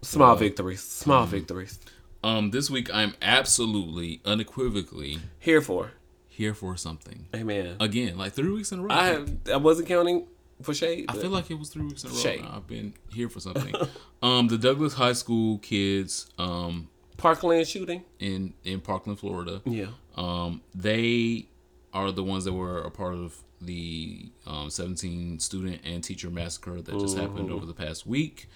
small 0.00 0.34
victories, 0.36 0.82
small 0.82 1.26
mm. 1.26 1.30
victories. 1.30 1.78
Um, 2.24 2.50
this 2.50 2.70
week 2.70 2.92
I'm 2.92 3.14
absolutely 3.22 4.20
unequivocally 4.24 5.18
Here 5.38 5.60
for, 5.60 5.92
here 6.36 6.52
for 6.54 6.76
something. 6.76 7.26
amen. 7.34 7.76
Again, 7.80 8.18
like 8.18 8.32
three 8.32 8.50
weeks 8.50 8.70
in 8.72 8.80
a 8.80 8.82
row. 8.82 8.90
I 8.90 9.24
I 9.52 9.56
wasn't 9.56 9.88
counting 9.88 10.26
for 10.62 10.74
shade. 10.74 11.06
I 11.08 11.14
feel 11.16 11.30
like 11.30 11.50
it 11.50 11.58
was 11.58 11.70
three 11.70 11.84
weeks 11.84 12.04
in 12.04 12.10
a 12.10 12.12
row. 12.12 12.18
Shade. 12.18 12.44
I've 12.46 12.66
been 12.66 12.94
here 13.12 13.28
for 13.28 13.40
something. 13.40 13.74
um, 14.22 14.48
the 14.48 14.58
Douglas 14.58 14.94
High 14.94 15.14
School 15.14 15.58
kids, 15.58 16.30
um, 16.38 16.88
Parkland 17.16 17.66
shooting. 17.66 18.04
in 18.18 18.52
in 18.64 18.80
Parkland, 18.80 19.18
Florida. 19.18 19.62
Yeah. 19.64 19.86
Um, 20.16 20.60
they 20.74 21.48
are 21.94 22.12
the 22.12 22.22
ones 22.22 22.44
that 22.44 22.52
were 22.52 22.80
a 22.82 22.90
part 22.90 23.14
of 23.14 23.42
the 23.62 24.30
um, 24.46 24.68
17 24.68 25.38
student 25.40 25.80
and 25.84 26.04
teacher 26.04 26.28
massacre 26.28 26.82
that 26.82 27.00
just 27.00 27.16
happened 27.16 27.50
over 27.50 27.64
the 27.64 27.72
past 27.72 28.06
week. 28.06 28.48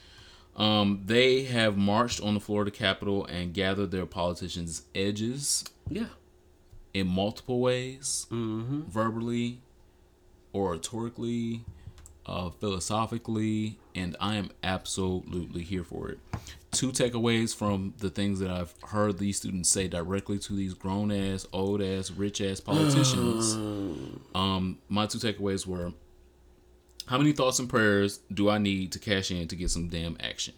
Um, 0.57 1.03
they 1.07 1.45
have 1.45 1.78
marched 1.78 2.20
on 2.20 2.35
the 2.35 2.41
Florida 2.41 2.70
Capitol 2.70 3.24
and 3.24 3.55
gathered 3.55 3.91
their 3.93 4.05
politicians' 4.05 4.83
edges 4.95 5.64
Yeah. 5.89 6.07
In 6.95 7.07
multiple 7.07 7.61
ways 7.61 8.26
Mm-hmm. 8.30 8.82
verbally, 8.88 9.61
oratorically, 10.55 11.61
uh, 12.26 12.51
philosophically, 12.51 13.78
and 13.95 14.16
I 14.20 14.36
am 14.36 14.51
absolutely 14.62 15.62
here 15.62 15.84
for 15.84 16.09
it. 16.11 16.18
Two 16.70 16.93
takeaways 16.93 17.55
from 17.55 17.95
the 17.99 18.11
things 18.11 18.38
that 18.38 18.51
I've 18.51 18.72
heard 18.88 19.18
these 19.18 19.36
students 19.38 19.68
say 19.68 19.88
directly 19.88 20.38
to 20.41 20.53
these 20.55 20.74
grown 20.74 21.11
ass, 21.11 21.47
old 21.53 21.82
ass, 21.82 22.11
rich 22.12 22.41
ass 22.41 22.61
politicians. 22.61 23.55
um, 24.34 24.78
my 24.88 25.07
two 25.07 25.18
takeaways 25.18 25.66
were 25.66 25.93
how 27.07 27.18
many 27.18 27.32
thoughts 27.32 27.59
and 27.59 27.68
prayers 27.68 28.20
do 28.32 28.49
I 28.49 28.59
need 28.59 28.93
to 28.93 29.01
cash 29.01 29.32
in 29.32 29.49
to 29.49 29.57
get 29.57 29.70
some 29.70 29.88
damn 29.88 30.16
action? 30.20 30.55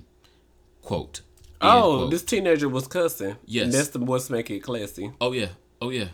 Quote. 0.83 1.23
Oh, 1.63 1.97
quote. 2.01 2.11
this 2.11 2.23
teenager 2.23 2.69
was 2.69 2.87
cussing. 2.87 3.37
Yes. 3.47 3.73
That's 3.73 3.89
the 3.89 4.01
what's 4.01 4.29
make 4.29 4.51
it 4.51 4.61
classy. 4.61 5.13
Oh 5.19 5.33
yeah. 5.33 5.49
Oh 5.81 5.89
yeah. 5.89 6.09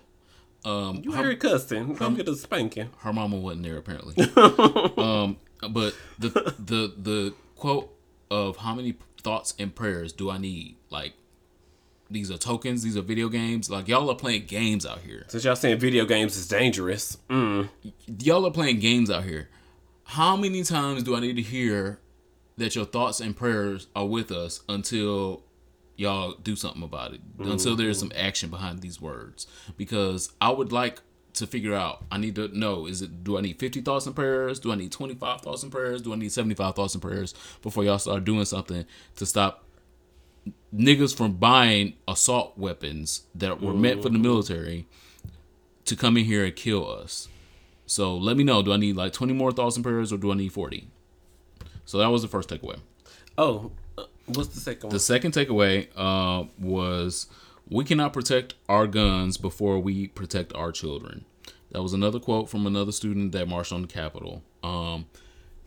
Um, 0.64 1.00
You 1.04 1.12
her- 1.12 1.22
heard 1.24 1.40
cussing. 1.40 1.94
Come 1.96 2.14
get 2.14 2.28
a 2.28 2.34
spanking. 2.36 2.90
her 2.98 3.12
mama 3.12 3.36
wasn't 3.36 3.62
there 3.64 3.76
apparently. 3.76 4.14
um, 4.96 5.36
but 5.70 5.94
the 6.18 6.30
the 6.58 6.92
the 6.96 7.34
quote 7.56 7.92
of 8.30 8.58
how 8.58 8.74
many 8.74 8.94
thoughts 9.22 9.54
and 9.58 9.74
prayers 9.74 10.12
do 10.12 10.30
I 10.30 10.38
need? 10.38 10.76
Like 10.90 11.14
these 12.10 12.30
are 12.30 12.38
tokens. 12.38 12.82
These 12.82 12.96
are 12.96 13.02
video 13.02 13.28
games. 13.28 13.70
Like 13.70 13.86
y'all 13.88 14.10
are 14.10 14.16
playing 14.16 14.46
games 14.46 14.84
out 14.86 15.00
here. 15.00 15.24
Since 15.28 15.44
y'all 15.44 15.56
saying 15.56 15.78
video 15.78 16.04
games 16.06 16.36
is 16.36 16.48
dangerous. 16.48 17.18
Mm. 17.30 17.68
Y'all 18.22 18.46
are 18.46 18.50
playing 18.52 18.78
games 18.80 19.10
out 19.10 19.24
here. 19.24 19.48
How 20.04 20.36
many 20.36 20.62
times 20.64 21.02
do 21.02 21.14
I 21.14 21.20
need 21.20 21.36
to 21.36 21.42
hear 21.42 22.00
that 22.56 22.74
your 22.74 22.86
thoughts 22.86 23.20
and 23.20 23.36
prayers 23.36 23.86
are 23.94 24.06
with 24.06 24.32
us 24.32 24.62
until 24.68 25.42
y'all 25.98 26.32
do 26.32 26.56
something 26.56 26.82
about 26.82 27.12
it? 27.12 27.20
Until 27.38 27.76
there's 27.76 27.98
mm-hmm. 27.98 28.10
some 28.10 28.18
action 28.18 28.48
behind 28.48 28.80
these 28.80 29.00
words. 29.00 29.46
Because 29.76 30.32
I 30.40 30.50
would 30.50 30.72
like 30.72 31.00
to 31.34 31.46
figure 31.46 31.74
out. 31.74 32.04
I 32.10 32.18
need 32.18 32.36
to 32.36 32.48
know: 32.56 32.86
is 32.86 33.02
it 33.02 33.24
do 33.24 33.36
I 33.36 33.40
need 33.40 33.58
fifty 33.58 33.80
thoughts 33.80 34.08
prayers? 34.08 34.58
Do 34.60 34.72
I 34.72 34.76
need 34.76 34.92
twenty 34.92 35.14
five 35.14 35.40
thoughts 35.40 35.64
prayers? 35.64 36.02
Do 36.02 36.12
I 36.12 36.16
need 36.16 36.32
seventy 36.32 36.54
five 36.54 36.74
thoughts 36.74 36.96
prayers 36.96 37.34
before 37.62 37.84
y'all 37.84 37.98
start 37.98 38.24
doing 38.24 38.44
something 38.44 38.84
to 39.16 39.26
stop 39.26 39.64
niggas 40.74 41.16
from 41.16 41.34
buying 41.34 41.94
assault 42.06 42.56
weapons 42.56 43.22
that 43.34 43.60
were 43.60 43.74
meant 43.74 44.02
for 44.02 44.08
the 44.08 44.14
mm-hmm. 44.14 44.22
military 44.22 44.86
to 45.84 45.96
come 45.96 46.16
in 46.16 46.24
here 46.24 46.44
and 46.44 46.54
kill 46.54 46.90
us? 46.90 47.28
So 47.86 48.16
let 48.16 48.36
me 48.36 48.44
know: 48.44 48.62
do 48.62 48.72
I 48.72 48.76
need 48.76 48.96
like 48.96 49.12
twenty 49.12 49.32
more 49.32 49.52
thoughts 49.52 49.76
and 49.76 49.84
prayers, 49.84 50.12
or 50.12 50.18
do 50.18 50.30
I 50.30 50.34
need 50.34 50.52
forty? 50.52 50.88
So 51.84 51.98
that 51.98 52.08
was 52.08 52.22
the 52.22 52.28
first 52.28 52.48
takeaway. 52.50 52.78
Oh, 53.36 53.72
what's 54.28 54.48
the 54.48 54.60
second 54.60 54.88
one? 54.88 54.92
The 54.92 55.00
second 55.00 55.32
takeaway 55.32 55.88
uh, 55.96 56.44
was 56.58 57.26
we 57.68 57.84
cannot 57.84 58.12
protect 58.12 58.54
our 58.68 58.86
guns 58.86 59.36
before 59.36 59.78
we 59.78 60.08
protect 60.08 60.54
our 60.54 60.72
children. 60.72 61.24
That 61.70 61.82
was 61.82 61.92
another 61.92 62.18
quote 62.18 62.48
from 62.48 62.66
another 62.66 62.92
student 62.92 63.32
that 63.32 63.46
marched 63.46 63.72
on 63.72 63.82
the 63.82 63.88
Capitol. 63.88 64.42
Um, 64.62 65.06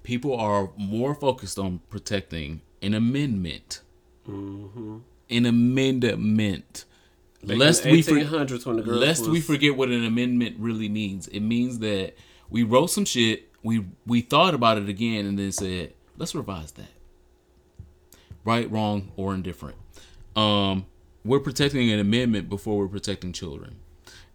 people 0.03 0.35
are 0.35 0.71
more 0.77 1.13
focused 1.13 1.59
on 1.59 1.81
protecting 1.89 2.61
an 2.81 2.93
amendment, 2.93 3.81
an 4.27 5.03
amendment. 5.29 6.85
Lest 7.43 7.85
we, 7.85 8.01
for, 8.03 8.11
1800s 8.11 8.65
when 8.67 8.75
the 8.77 8.83
girls 8.83 8.99
lest 8.99 9.27
we 9.27 9.41
forget 9.41 9.75
what 9.75 9.89
an 9.89 10.05
amendment 10.05 10.57
really 10.59 10.89
means. 10.89 11.27
It 11.27 11.39
means 11.39 11.79
that 11.79 12.13
we 12.51 12.61
wrote 12.63 12.91
some 12.91 13.05
shit, 13.05 13.49
we 13.63 13.85
we 14.05 14.21
thought 14.21 14.53
about 14.53 14.77
it 14.77 14.87
again, 14.89 15.25
and 15.25 15.39
then 15.39 15.51
said, 15.51 15.93
let's 16.17 16.35
revise 16.35 16.71
that. 16.73 16.89
Right, 18.43 18.69
wrong, 18.71 19.11
or 19.15 19.33
indifferent. 19.33 19.77
Um, 20.35 20.85
we're 21.23 21.39
protecting 21.39 21.91
an 21.91 21.99
amendment 21.99 22.49
before 22.49 22.77
we're 22.77 22.87
protecting 22.87 23.33
children, 23.33 23.75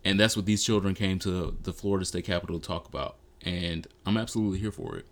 and 0.04 0.20
that's 0.20 0.36
what 0.36 0.46
these 0.46 0.62
children 0.62 0.94
came 0.94 1.18
to 1.20 1.56
the 1.62 1.72
Florida 1.72 2.04
State 2.04 2.24
Capitol 2.24 2.60
to 2.60 2.66
talk 2.66 2.86
about. 2.86 3.16
And 3.42 3.86
I'm 4.04 4.16
absolutely 4.16 4.58
here 4.58 4.70
for 4.70 4.96
it. 4.96 5.06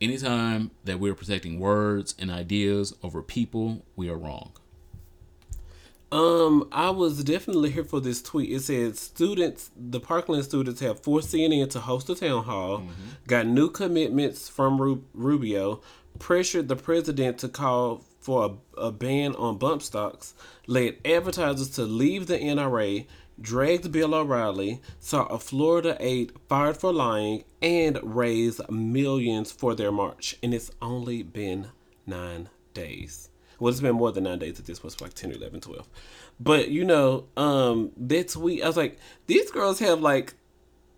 Anytime 0.00 0.70
that 0.84 0.98
we're 0.98 1.14
protecting 1.14 1.60
words 1.60 2.14
and 2.18 2.30
ideas 2.30 2.94
over 3.02 3.22
people, 3.22 3.84
we 3.96 4.08
are 4.08 4.16
wrong. 4.16 4.52
Um, 6.12 6.68
I 6.72 6.90
was 6.90 7.22
definitely 7.22 7.70
here 7.70 7.84
for 7.84 8.00
this 8.00 8.20
tweet. 8.20 8.50
It 8.50 8.60
said 8.62 8.96
students, 8.96 9.70
the 9.76 10.00
Parkland 10.00 10.44
students 10.44 10.80
have 10.80 11.00
forced 11.00 11.32
CNN 11.32 11.70
to 11.70 11.80
host 11.80 12.10
a 12.10 12.16
town 12.16 12.44
hall, 12.44 12.82
got 13.28 13.46
new 13.46 13.70
commitments 13.70 14.48
from 14.48 14.80
Ru- 14.80 15.04
Rubio, 15.14 15.80
pressured 16.18 16.66
the 16.68 16.76
president 16.76 17.38
to 17.38 17.48
call 17.48 18.04
for 18.20 18.58
a, 18.76 18.80
a 18.80 18.92
ban 18.92 19.34
on 19.36 19.56
bump 19.56 19.82
stocks, 19.82 20.34
led 20.66 20.96
advertisers 21.04 21.70
to 21.70 21.82
leave 21.84 22.26
the 22.26 22.38
NRA, 22.38 23.06
dragged 23.40 23.90
Bill 23.92 24.14
O'Reilly, 24.14 24.82
saw 24.98 25.24
a 25.26 25.38
Florida 25.38 25.96
aide 26.00 26.32
fired 26.48 26.76
for 26.76 26.92
lying, 26.92 27.44
and 27.62 27.98
raised 28.02 28.68
millions 28.68 29.52
for 29.52 29.74
their 29.76 29.92
march. 29.92 30.36
And 30.42 30.52
it's 30.52 30.72
only 30.82 31.22
been 31.22 31.68
nine 32.04 32.48
days. 32.74 33.29
Well, 33.60 33.70
it's 33.70 33.80
been 33.80 33.94
more 33.94 34.10
than 34.10 34.24
nine 34.24 34.38
days 34.38 34.58
at 34.58 34.66
this 34.66 34.80
point. 34.80 35.00
Like 35.00 35.14
10, 35.14 35.32
11, 35.32 35.60
12. 35.60 35.86
But, 36.40 36.70
you 36.70 36.84
know, 36.84 37.26
um, 37.36 37.92
that 37.96 38.28
tweet, 38.28 38.64
I 38.64 38.66
was 38.66 38.76
like, 38.76 38.98
these 39.26 39.50
girls 39.50 39.78
have 39.78 40.00
like 40.00 40.34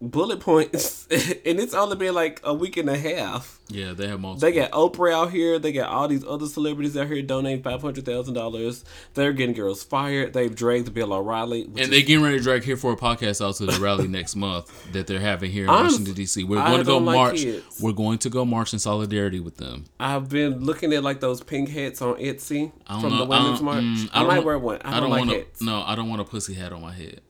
bullet 0.03 0.41
points, 0.41 1.07
and 1.11 1.59
it's 1.61 1.73
only 1.75 1.97
been 1.97 2.15
like 2.15 2.41
a 2.45 2.53
week 2.53 2.77
and 2.77 2.91
a 2.91 2.99
half. 2.99 3.61
Yeah, 3.69 3.93
they 3.95 4.09
have 4.09 4.21
multiple. 4.21 4.51
They 4.51 4.55
got 4.55 4.71
Oprah 4.73 5.15
out 5.15 5.31
here. 5.31 5.59
They 5.59 5.73
got 5.73 5.89
all 5.89 6.07
these 6.07 6.25
other 6.27 6.45
celebrities 6.47 6.95
out 6.97 7.07
here 7.07 7.23
donating 7.23 7.63
five 7.63 7.81
hundred 7.81 8.05
thousand 8.05 8.35
dollars. 8.35 8.85
They're 9.15 9.33
getting 9.33 9.55
girls 9.55 9.83
fired. 9.83 10.35
They've 10.35 10.55
dragged 10.55 10.93
Bill 10.93 11.15
O'Reilly. 11.15 11.63
and 11.65 11.91
they 11.91 12.03
getting 12.03 12.23
ready 12.23 12.37
to 12.37 12.43
drag 12.43 12.65
here 12.65 12.77
for 12.77 12.93
a 12.93 12.97
podcast 12.97 13.43
out 13.43 13.55
to 13.57 13.67
the 13.67 13.81
rally 13.81 14.09
next 14.09 14.37
month 14.37 14.93
that 14.93 15.07
they're 15.07 15.21
having 15.21 15.51
here 15.51 15.65
in 15.65 15.71
I'm- 15.71 15.85
Washington 15.85 16.13
D.C. 16.15 16.45
We're 16.45 16.59
I 16.59 16.67
going 16.69 16.79
to 16.81 16.85
go 16.85 16.93
don't 16.97 17.07
like 17.07 17.17
march. 17.17 17.37
kids. 17.37 17.81
We're 17.81 17.93
going 17.93 18.19
to 18.19 18.29
go 18.29 18.45
march 18.45 18.73
in 18.75 18.79
solidarity 18.79 19.41
with 19.41 19.57
them. 19.57 19.85
I've 19.99 20.29
been 20.29 20.61
looking 20.65 20.93
at 20.93 21.03
like 21.03 21.21
those 21.21 21.43
pink 21.43 21.71
hats 21.71 22.03
on 22.03 22.17
Etsy 22.17 22.73
I 22.87 22.93
don't 22.95 23.01
from 23.03 23.11
know. 23.13 23.19
the 23.19 23.25
women's 23.27 23.49
I 23.49 23.55
don't- 23.57 23.65
march. 23.65 23.85
mm, 23.85 24.11
I, 24.13 24.19
don't 24.19 24.29
might 24.29 24.45
wear 24.45 24.59
one. 24.59 24.83
I 24.85 25.01
don't, 25.01 25.11
like 25.11 25.21
want 25.21 25.31
hats, 25.33 25.63
No, 25.63 25.83
I 25.83 25.95
don't 25.95 26.09
want 26.11 26.21
a 26.21 26.25
pussy 26.25 26.53
hat 26.55 26.73
on 26.75 26.83
my 26.83 26.93
head. 26.93 27.21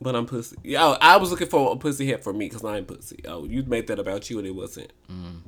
But 0.00 0.14
I'm 0.14 0.26
pussy. 0.26 0.56
Yeah, 0.62 0.84
oh, 0.84 0.96
I 1.00 1.16
was 1.16 1.30
looking 1.30 1.48
for 1.48 1.72
a 1.72 1.76
pussy 1.76 2.06
hat 2.08 2.22
for 2.24 2.32
me 2.32 2.46
because 2.48 2.64
I'm 2.64 2.84
pussy. 2.84 3.20
Oh, 3.26 3.44
you 3.44 3.62
made 3.64 3.86
that 3.88 3.98
about 3.98 4.28
you 4.30 4.38
and 4.38 4.46
it 4.46 4.54
wasn't. 4.54 4.92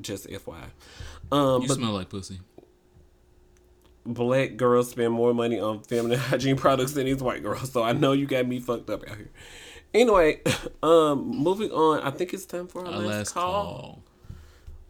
Just 0.00 0.26
FYI. 0.28 0.64
Um, 1.30 1.60
Mm. 1.60 1.62
You 1.62 1.68
but 1.68 1.74
smell 1.74 1.92
like 1.92 2.08
pussy. 2.08 2.40
black 4.06 4.56
girls 4.56 4.90
spend 4.90 5.12
more 5.12 5.34
money 5.34 5.60
on 5.60 5.80
feminine 5.82 6.18
hygiene 6.30 6.56
products 6.56 6.92
than 6.92 7.04
these 7.06 7.22
white 7.22 7.42
girls. 7.42 7.70
So 7.72 7.82
I 7.82 7.92
know 7.92 8.12
you 8.12 8.26
got 8.26 8.46
me 8.46 8.60
fucked 8.60 8.88
up 8.90 9.02
out 9.08 9.16
here. 9.16 9.30
Anyway, 9.94 10.40
um, 10.82 11.28
moving 11.28 11.70
on. 11.70 12.00
I 12.02 12.10
think 12.10 12.32
it's 12.32 12.46
time 12.46 12.68
for 12.68 12.80
our, 12.86 12.92
Our 12.92 12.98
last, 13.00 13.06
last 13.06 13.32
call. 13.32 13.52
call. 13.64 14.02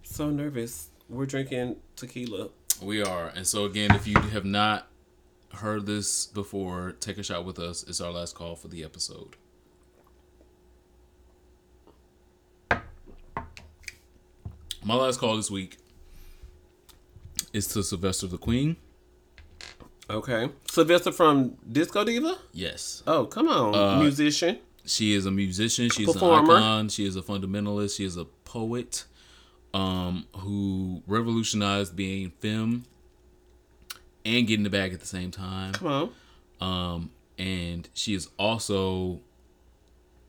So 0.03 0.31
nervous. 0.31 0.89
We're 1.09 1.27
drinking 1.27 1.77
tequila. 1.97 2.49
We 2.83 3.03
are. 3.03 3.29
And 3.35 3.47
so, 3.47 3.65
again, 3.65 3.95
if 3.95 4.07
you 4.07 4.19
have 4.21 4.45
not 4.45 4.87
heard 5.55 5.87
this 5.87 6.27
before, 6.27 6.93
take 7.01 7.19
a 7.19 7.23
shot 7.23 7.45
with 7.45 7.59
us. 7.59 7.83
It's 7.85 8.01
our 8.01 8.13
last 8.13 8.35
call 8.35 8.55
for 8.55 8.69
the 8.69 8.85
episode. 8.85 9.37
My 14.85 14.95
last 14.95 15.19
call 15.21 15.37
this 15.37 15.51
week 15.51 15.79
is 17.53 17.67
to 17.69 17.83
Sylvester 17.83 18.27
the 18.27 18.39
Queen. 18.39 18.77
Okay. 20.11 20.49
Sylvester 20.71 21.13
from 21.13 21.57
Disco 21.71 22.05
Diva. 22.05 22.39
Yes. 22.53 23.03
Oh, 23.07 23.27
come 23.27 23.49
on, 23.49 23.75
Uh, 23.75 24.01
musician. 24.01 24.59
She 24.87 25.13
is 25.13 25.27
a 25.27 25.31
musician. 25.31 25.91
She's 25.91 26.11
Performer. 26.11 26.57
an 26.57 26.63
icon. 26.63 26.89
She 26.89 27.05
is 27.05 27.17
a 27.17 27.21
fundamentalist. 27.23 27.97
She 27.97 28.05
is 28.05 28.17
a 28.17 28.25
poet 28.25 29.05
um, 29.75 30.27
who 30.37 31.03
revolutionized 31.07 31.95
being 31.95 32.31
femme 32.41 32.85
and 34.25 34.47
getting 34.47 34.65
the 34.65 34.71
bag 34.71 34.95
at 34.95 35.01
the 35.01 35.07
same 35.07 35.31
time. 35.31 35.73
Come 35.75 35.89
on. 35.89 36.11
Um, 36.61 37.11
and 37.37 37.87
she 37.93 38.15
is 38.15 38.29
also 38.39 39.21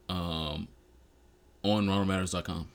um, 0.10 0.68
on 1.64 1.88
RonaldMatters.com. 1.88 2.68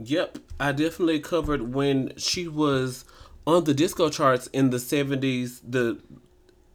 Yep, 0.00 0.38
I 0.60 0.72
definitely 0.72 1.20
covered 1.20 1.74
when 1.74 2.12
she 2.16 2.46
was 2.46 3.04
on 3.46 3.64
the 3.64 3.74
disco 3.74 4.10
charts 4.10 4.46
in 4.48 4.70
the 4.70 4.78
seventies, 4.78 5.60
the 5.60 5.98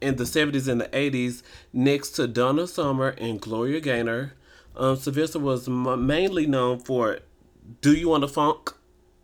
in 0.00 0.16
the 0.16 0.26
seventies 0.26 0.68
and 0.68 0.80
the 0.80 0.94
eighties, 0.96 1.42
next 1.72 2.10
to 2.10 2.26
Donna 2.26 2.66
Summer 2.66 3.08
and 3.18 3.40
Gloria 3.40 3.80
Gaynor. 3.80 4.34
Um, 4.76 4.96
Sylvester 4.96 5.38
was 5.38 5.68
m- 5.68 6.06
mainly 6.06 6.46
known 6.46 6.80
for 6.80 7.20
"Do 7.80 7.94
You 7.94 8.08
Want 8.08 8.22
to 8.22 8.28
Funk 8.28 8.72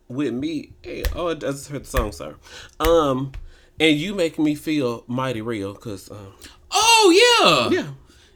with 0.07 0.33
Me?" 0.33 0.71
Hey, 0.81 1.03
oh, 1.15 1.29
I 1.29 1.33
just 1.35 1.67
heard 1.69 1.83
the 1.83 1.87
song, 1.89 2.11
sir. 2.11 2.35
Um, 2.79 3.33
and 3.79 3.97
you 3.97 4.15
make 4.15 4.39
me 4.39 4.55
feel 4.55 5.03
mighty 5.07 5.41
real, 5.41 5.75
cause 5.75 6.09
um, 6.09 6.33
Oh 6.71 7.69
yeah, 7.71 7.81
yeah, 7.81 7.87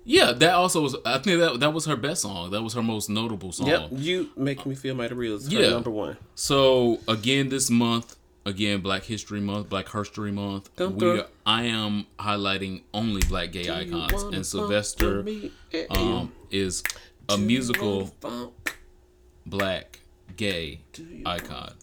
yeah. 0.06 0.32
That 0.32 0.54
also 0.54 0.82
was. 0.82 0.96
I 1.06 1.18
think 1.18 1.40
that 1.40 1.60
that 1.60 1.74
was 1.74 1.86
her 1.86 1.96
best 1.98 2.22
song. 2.22 2.52
That 2.52 2.62
was 2.62 2.74
her 2.74 2.82
most 2.82 3.10
notable 3.10 3.52
song. 3.52 3.68
yep, 3.68 3.90
you 3.92 4.30
make 4.38 4.66
me 4.66 4.76
feel 4.76 4.96
mighty 4.96 5.14
real. 5.16 5.36
Is 5.36 5.50
Yeah. 5.52 5.70
number 5.72 5.90
one. 5.92 6.16
So 6.36 7.00
again, 7.08 7.50
this 7.50 7.70
month, 7.70 8.16
again, 8.46 8.80
Black 8.82 9.04
History 9.04 9.42
Month, 9.42 9.68
Black 9.70 9.90
History 9.92 10.32
Month. 10.32 10.74
Dun, 10.76 10.96
We, 10.96 11.20
are, 11.20 11.26
I 11.46 11.64
am 11.64 12.06
highlighting 12.20 12.84
only 12.94 13.22
black 13.28 13.52
gay 13.52 13.64
You 13.66 13.74
icons, 13.74 14.24
and 14.24 14.46
Sylvester? 14.46 15.26
Um, 15.90 16.32
is 16.52 16.84
a 17.28 17.36
do 17.38 17.44
musical 17.44 18.14
black 19.46 20.00
gay 20.38 20.82
icon. 21.26 21.74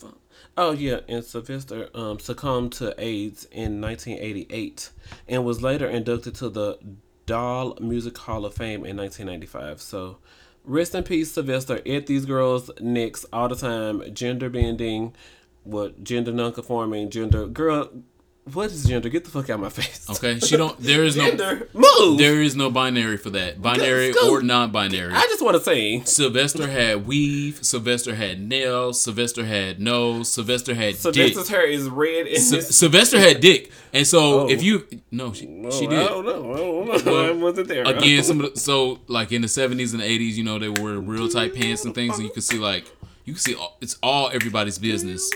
Oh 0.57 0.73
yeah, 0.73 1.01
and 1.09 1.25
Sylvester 1.25 1.89
um, 1.95 2.18
succumbed 2.18 2.73
to 2.75 2.95
AIDS 2.99 3.47
in 3.51 3.81
1988 3.81 4.91
and 5.29 5.45
was 5.45 5.62
later 5.62 5.87
inducted 5.89 6.35
to 6.37 6.49
the 6.51 6.79
Doll 7.27 7.77
Music 7.81 8.16
Hall 8.18 8.45
of 8.45 8.55
Fame 8.55 8.85
in 8.85 8.97
1995. 8.97 9.81
So, 9.81 10.18
rest 10.64 10.95
in 10.95 11.05
peace, 11.05 11.33
Sylvester. 11.33 11.81
At 11.87 12.07
these 12.07 12.27
girls' 12.27 12.70
necks 12.81 13.25
all 13.33 13.49
the 13.49 13.57
time, 13.57 14.03
gender 14.14 14.49
bending, 14.49 15.14
what 15.64 16.03
gender 16.03 16.33
non-conforming, 16.33 17.11
gender 17.11 17.47
girl. 17.47 17.91
What 18.53 18.72
is 18.72 18.84
gender? 18.88 19.09
Get 19.09 19.24
the 19.24 19.30
fuck 19.30 19.49
out 19.51 19.55
of 19.55 19.61
my 19.61 19.68
face. 19.68 20.05
Okay, 20.11 20.40
she 20.40 20.57
don't. 20.57 20.76
There 20.80 21.05
is 21.05 21.16
no. 21.16 21.28
Gender 21.28 21.68
move. 21.72 22.18
There 22.18 22.43
is 22.43 22.57
no 22.57 22.70
binary 22.70 23.16
for 23.16 23.30
that. 23.30 23.62
Binary 23.62 24.12
Scoop. 24.12 24.30
or 24.32 24.43
non-binary. 24.43 25.12
I 25.12 25.20
just 25.28 25.45
want 25.45 25.57
to 25.57 25.62
say 25.62 26.03
Sylvester 26.05 26.66
had 26.66 27.07
weave. 27.07 27.61
Sylvester 27.64 28.16
had 28.16 28.40
nails. 28.40 29.01
Sylvester 29.01 29.45
had 29.45 29.78
nose. 29.78 30.28
Sylvester 30.32 30.74
had 30.74 30.95
dick. 30.95 31.14
Sylvester's 31.14 31.49
hair 31.51 31.64
is 31.68 31.88
red 31.88 32.26
and 32.26 32.38
Sy- 32.38 32.59
Sylvester 32.61 33.20
had 33.20 33.40
dick, 33.40 33.70
and 33.93 34.05
so 34.05 34.40
Oh. 34.40 34.49
if 34.49 34.61
you 34.61 34.88
no, 35.12 35.32
she, 35.32 35.47
oh, 35.64 35.70
she 35.70 35.86
Oh, 35.86 35.90
did. 35.90 35.99
I 36.01 36.09
don't 36.09 36.26
know. 36.26 36.53
I 36.53 36.57
don't 36.97 37.05
know. 37.07 37.26
I 37.28 37.30
wasn't 37.32 37.68
there. 37.68 37.84
Again, 37.84 38.24
some 38.24 38.40
of 38.40 38.55
the, 38.55 38.59
so 38.61 38.99
like 39.07 39.30
in 39.30 39.43
the 39.43 39.49
seventies 39.49 39.95
and 39.95 40.03
eighties, 40.03 40.36
you 40.36 40.43
know, 40.43 40.59
they 40.59 40.68
were 40.68 40.99
real 40.99 41.28
tight 41.28 41.55
pants 41.55 41.84
and 41.84 41.95
things, 41.95 42.16
and 42.18 42.26
you 42.26 42.32
could 42.32 42.43
see 42.43 42.59
like 42.59 42.90
you 43.24 43.34
can 43.34 43.40
see 43.40 43.55
all, 43.55 43.78
it's 43.80 43.97
all 44.03 44.30
everybody's 44.30 44.80
business 44.80 45.30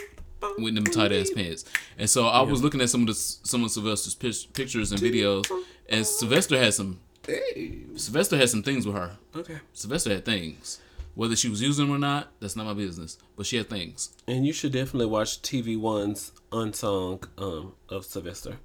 with 0.59 0.75
them 0.75 0.85
tight 0.85 1.13
ass 1.13 1.31
pants. 1.31 1.65
And 1.99 2.09
so 2.09 2.27
I 2.27 2.43
was 2.43 2.63
looking 2.63 2.81
at 2.81 2.91
some 2.91 3.03
of 3.03 3.07
the 3.09 3.15
some 3.15 3.65
of 3.65 3.71
Sylvester's 3.71 4.15
pic- 4.15 4.53
pictures 4.55 4.93
and 4.93 5.01
videos, 5.01 5.51
and 5.89 6.07
Sylvester 6.07 6.59
had 6.59 6.75
some 6.75 7.01
Hey. 7.27 7.81
Sylvester 7.97 8.37
had 8.37 8.49
some 8.49 8.63
things 8.63 8.87
with 8.87 8.95
her. 8.95 9.17
Okay. 9.35 9.59
Sylvester 9.73 10.11
had 10.11 10.25
things. 10.25 10.81
Whether 11.15 11.35
she 11.35 11.49
was 11.49 11.63
using 11.63 11.87
them 11.87 11.97
or 11.97 11.99
not, 11.99 12.29
that's 12.41 12.57
not 12.57 12.67
my 12.67 12.75
business. 12.75 13.19
But 13.37 13.47
she 13.47 13.57
had 13.57 13.69
things. 13.69 14.11
And 14.29 14.47
you 14.47 14.53
should 14.53 14.73
definitely 14.73 15.07
watch 15.07 15.43
TV 15.43 15.79
One's 15.79 16.31
unsung 16.53 17.25
um, 17.39 17.73
of 17.89 18.05
Sylvester. 18.05 18.59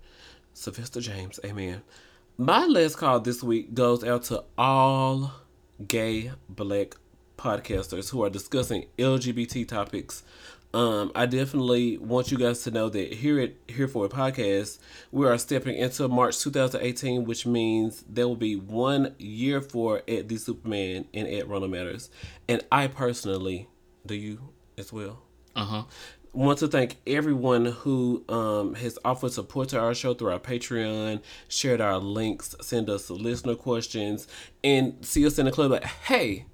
Sylvester 0.53 0.99
James, 0.99 1.39
amen. 1.45 1.81
My 2.37 2.65
last 2.65 2.97
call 2.97 3.19
this 3.19 3.41
week 3.41 3.73
goes 3.73 4.03
out 4.03 4.23
to 4.25 4.43
all 4.57 5.31
gay 5.87 6.31
black 6.49 6.95
podcasters 7.37 8.09
who 8.09 8.23
are 8.23 8.29
discussing 8.29 8.85
LGBT 8.99 9.67
topics. 9.67 10.23
Um, 10.73 11.11
I 11.15 11.25
definitely 11.25 11.97
want 11.97 12.31
you 12.31 12.37
guys 12.37 12.63
to 12.63 12.71
know 12.71 12.87
that 12.89 13.13
here 13.13 13.39
at 13.41 13.53
Here 13.67 13.89
For 13.89 14.05
It 14.05 14.11
Podcast, 14.11 14.79
we 15.11 15.27
are 15.27 15.37
stepping 15.37 15.75
into 15.75 16.07
March 16.07 16.39
2018, 16.39 17.25
which 17.25 17.45
means 17.45 18.05
there 18.07 18.25
will 18.27 18.37
be 18.37 18.55
one 18.55 19.13
year 19.19 19.59
for 19.59 20.01
at 20.07 20.29
the 20.29 20.37
Superman 20.37 21.05
and 21.13 21.27
at 21.27 21.47
Ronald 21.49 21.71
Matters. 21.71 22.09
And 22.47 22.63
I 22.71 22.87
personally, 22.87 23.67
do 24.05 24.15
you 24.15 24.49
as 24.77 24.93
well? 24.93 25.23
Uh 25.57 25.65
huh. 25.65 25.83
want 26.31 26.59
to 26.59 26.69
thank 26.69 26.95
everyone 27.05 27.65
who 27.65 28.23
um, 28.29 28.73
has 28.75 28.97
offered 29.03 29.33
support 29.33 29.67
to 29.69 29.79
our 29.79 29.93
show 29.93 30.13
through 30.13 30.31
our 30.31 30.39
Patreon, 30.39 31.21
shared 31.49 31.81
our 31.81 31.97
links, 31.97 32.55
send 32.61 32.89
us 32.89 33.09
listener 33.09 33.55
questions, 33.55 34.25
and 34.63 35.05
see 35.05 35.25
us 35.27 35.37
in 35.37 35.45
the 35.47 35.51
club 35.51 35.71
like, 35.71 35.83
hey, 35.83 36.45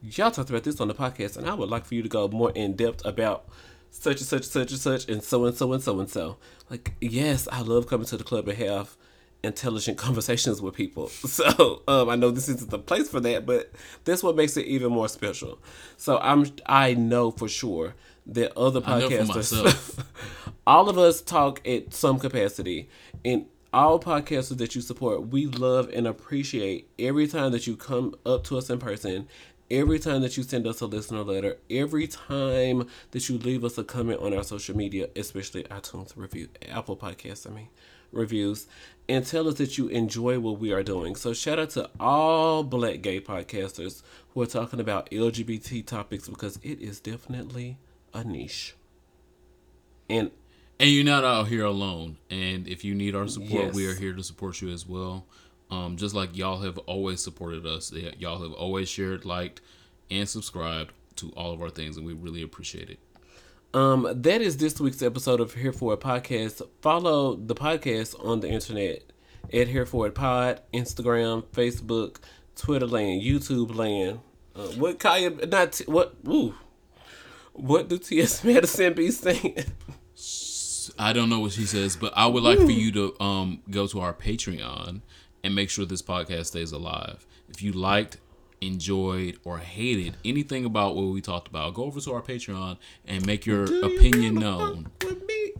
y'all 0.00 0.30
talked 0.30 0.48
about 0.48 0.62
this 0.64 0.80
on 0.80 0.88
the 0.88 0.94
podcast, 0.94 1.36
and 1.36 1.46
I 1.46 1.52
would 1.52 1.68
like 1.68 1.84
for 1.84 1.94
you 1.94 2.02
to 2.02 2.08
go 2.08 2.28
more 2.28 2.50
in 2.52 2.76
depth 2.76 3.04
about 3.04 3.46
such 3.90 4.18
and 4.18 4.26
such, 4.26 4.44
such 4.44 4.70
and 4.70 4.80
such, 4.80 5.08
and 5.08 5.22
so 5.22 5.44
and 5.44 5.56
so 5.56 5.72
and 5.72 5.82
so 5.82 6.00
and 6.00 6.08
so. 6.08 6.36
Like, 6.70 6.94
yes, 7.00 7.48
I 7.50 7.60
love 7.60 7.86
coming 7.86 8.06
to 8.06 8.16
the 8.16 8.24
club 8.24 8.48
and 8.48 8.58
have 8.58 8.96
intelligent 9.42 9.98
conversations 10.06 10.60
with 10.60 10.74
people. 10.74 11.10
So 11.26 11.82
um, 11.86 12.08
I 12.08 12.16
know 12.16 12.30
this 12.30 12.48
isn't 12.48 12.70
the 12.70 12.78
place 12.78 13.08
for 13.08 13.20
that, 13.20 13.46
but 13.46 13.70
that's 14.04 14.22
what 14.22 14.36
makes 14.36 14.56
it 14.56 14.66
even 14.66 14.92
more 14.92 15.08
special. 15.08 15.58
So 15.96 16.18
I'm 16.18 16.46
I 16.66 16.94
know 16.94 17.30
for 17.30 17.48
sure 17.48 17.94
that 18.26 18.56
other 18.56 18.80
I 18.84 19.00
know 19.00 19.08
for 19.08 19.16
podcasters, 19.16 20.04
all 20.66 20.88
of 20.88 20.98
us 20.98 21.20
talk 21.20 21.66
at 21.66 21.92
some 21.94 22.18
capacity, 22.18 22.88
and 23.24 23.46
all 23.72 24.00
podcasters 24.00 24.56
that 24.58 24.74
you 24.74 24.80
support. 24.80 25.28
We 25.28 25.46
love 25.46 25.90
and 25.92 26.06
appreciate 26.06 26.88
every 26.98 27.26
time 27.26 27.52
that 27.52 27.66
you 27.66 27.76
come 27.76 28.14
up 28.24 28.44
to 28.44 28.56
us 28.56 28.70
in 28.70 28.78
person, 28.78 29.28
every 29.70 29.98
time 29.98 30.22
that 30.22 30.36
you 30.36 30.42
send 30.42 30.66
us 30.66 30.80
a 30.80 30.86
listener 30.86 31.22
letter, 31.22 31.56
every 31.70 32.06
time 32.06 32.86
that 33.10 33.28
you 33.28 33.38
leave 33.38 33.64
us 33.64 33.78
a 33.78 33.84
comment 33.84 34.20
on 34.20 34.34
our 34.34 34.44
social 34.44 34.76
media, 34.76 35.08
especially 35.16 35.64
iTunes 35.64 36.12
review, 36.16 36.48
Apple 36.68 36.96
Podcasts, 36.96 37.50
I 37.50 37.54
mean, 37.54 37.68
reviews, 38.12 38.66
and 39.08 39.26
tell 39.26 39.48
us 39.48 39.54
that 39.56 39.78
you 39.78 39.88
enjoy 39.88 40.38
what 40.38 40.58
we 40.58 40.72
are 40.72 40.82
doing. 40.82 41.16
So 41.16 41.32
shout 41.32 41.58
out 41.58 41.70
to 41.70 41.90
all 41.98 42.62
black 42.62 43.02
gay 43.02 43.20
podcasters 43.20 44.02
who 44.30 44.42
are 44.42 44.46
talking 44.46 44.80
about 44.80 45.10
LGBT 45.10 45.84
topics 45.86 46.28
because 46.28 46.58
it 46.62 46.80
is 46.80 47.00
definitely 47.00 47.78
a 48.14 48.24
niche. 48.24 48.74
And 50.08 50.30
And 50.78 50.90
you're 50.90 51.04
not 51.04 51.24
out 51.24 51.48
here 51.48 51.64
alone. 51.64 52.18
And 52.30 52.68
if 52.68 52.84
you 52.84 52.94
need 52.94 53.14
our 53.14 53.28
support, 53.28 53.72
we 53.74 53.86
are 53.86 53.94
here 53.94 54.12
to 54.12 54.22
support 54.22 54.60
you 54.60 54.70
as 54.70 54.86
well. 54.86 55.26
Um, 55.70 55.96
just 55.96 56.14
like 56.14 56.36
y'all 56.36 56.60
have 56.60 56.78
always 56.78 57.22
supported 57.22 57.66
us, 57.66 57.92
y'all 58.18 58.42
have 58.42 58.52
always 58.52 58.88
shared, 58.88 59.24
liked, 59.24 59.60
and 60.10 60.28
subscribed 60.28 60.92
to 61.16 61.32
all 61.36 61.52
of 61.52 61.60
our 61.60 61.70
things, 61.70 61.96
and 61.96 62.06
we 62.06 62.12
really 62.12 62.42
appreciate 62.42 62.90
it. 62.90 62.98
Um, 63.74 64.08
that 64.10 64.40
is 64.40 64.56
this 64.56 64.80
week's 64.80 65.02
episode 65.02 65.40
of 65.40 65.54
Here 65.54 65.72
For 65.72 65.94
It 65.94 66.00
Podcast. 66.00 66.62
Follow 66.80 67.34
the 67.36 67.54
podcast 67.54 68.14
on 68.24 68.40
the 68.40 68.48
internet 68.48 69.02
at 69.52 69.68
Here 69.68 69.84
For 69.84 70.06
It 70.06 70.14
Pod, 70.14 70.60
Instagram, 70.72 71.44
Facebook, 71.46 72.18
Twitter 72.54 72.86
land, 72.86 73.22
YouTube 73.22 73.74
land. 73.74 74.20
Uh, 74.54 74.68
what 74.68 74.98
Kaya 74.98 75.30
not 75.30 75.72
T- 75.72 75.84
what 75.84 76.14
ooh. 76.26 76.54
What 77.52 77.88
do 77.88 77.98
T.S. 77.98 78.44
Madison 78.44 78.94
be 78.94 79.10
saying? 79.10 79.56
I 80.98 81.12
don't 81.12 81.28
know 81.28 81.40
what 81.40 81.52
she 81.52 81.64
says, 81.66 81.96
but 81.96 82.12
I 82.16 82.26
would 82.26 82.42
like 82.42 82.58
for 82.58 82.70
you 82.70 82.92
to 82.92 83.20
um 83.22 83.62
go 83.70 83.86
to 83.88 84.00
our 84.00 84.14
Patreon 84.14 85.02
and 85.46 85.54
make 85.54 85.70
sure 85.70 85.86
this 85.86 86.02
podcast 86.02 86.46
stays 86.46 86.72
alive. 86.72 87.24
If 87.48 87.62
you 87.62 87.72
liked, 87.72 88.16
enjoyed, 88.60 89.38
or 89.44 89.58
hated 89.58 90.16
anything 90.24 90.64
about 90.64 90.96
what 90.96 91.04
we 91.04 91.20
talked 91.20 91.46
about, 91.46 91.74
go 91.74 91.84
over 91.84 92.00
to 92.00 92.12
our 92.14 92.20
Patreon 92.20 92.78
and 93.06 93.24
make 93.24 93.46
your 93.46 93.62
opinion 93.84 94.34
known. 94.34 94.88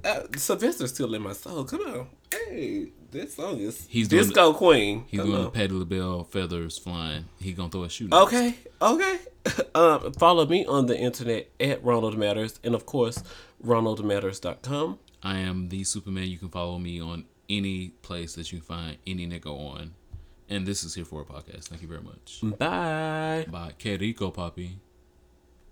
Uh, 0.04 0.22
Sylvester's 0.36 0.92
still 0.92 1.14
in 1.14 1.22
my 1.22 1.32
soul. 1.32 1.64
Come 1.64 1.82
on, 1.82 2.08
hey, 2.32 2.88
this 3.12 3.34
song 3.34 3.58
is 3.58 3.86
He's 3.88 4.08
Disco 4.08 4.52
Queen. 4.52 5.04
He's 5.06 5.20
Come 5.20 5.30
doing 5.30 5.50
Patti 5.52 5.72
LaBelle 5.72 6.24
feathers 6.24 6.78
flying. 6.78 7.26
He 7.38 7.52
gonna 7.52 7.70
throw 7.70 7.84
a 7.84 7.88
shoe. 7.88 8.08
Okay, 8.12 8.56
okay. 8.82 9.18
Um, 9.76 10.12
follow 10.14 10.44
me 10.44 10.66
on 10.66 10.86
the 10.86 10.98
internet 10.98 11.50
at 11.60 11.84
Ronald 11.84 12.18
Matters, 12.18 12.58
and 12.64 12.74
of 12.74 12.84
course, 12.84 13.22
RonaldMatters.com. 13.64 14.98
I 15.22 15.38
am 15.38 15.68
the 15.68 15.84
Superman. 15.84 16.24
You 16.24 16.38
can 16.38 16.48
follow 16.48 16.78
me 16.78 17.00
on 17.00 17.26
any 17.48 17.88
place 18.02 18.34
that 18.34 18.52
you 18.52 18.60
find 18.60 18.98
any 19.06 19.26
nigga 19.26 19.46
on. 19.46 19.94
And 20.48 20.66
this 20.66 20.84
is 20.84 20.94
Here 20.94 21.04
For 21.04 21.22
It 21.22 21.28
Podcast. 21.28 21.64
Thank 21.64 21.82
you 21.82 21.88
very 21.88 22.02
much. 22.02 22.40
Bye. 22.58 23.46
Bye. 23.50 23.72
Que 23.78 23.96
rico, 23.96 24.30
papi. 24.30 24.76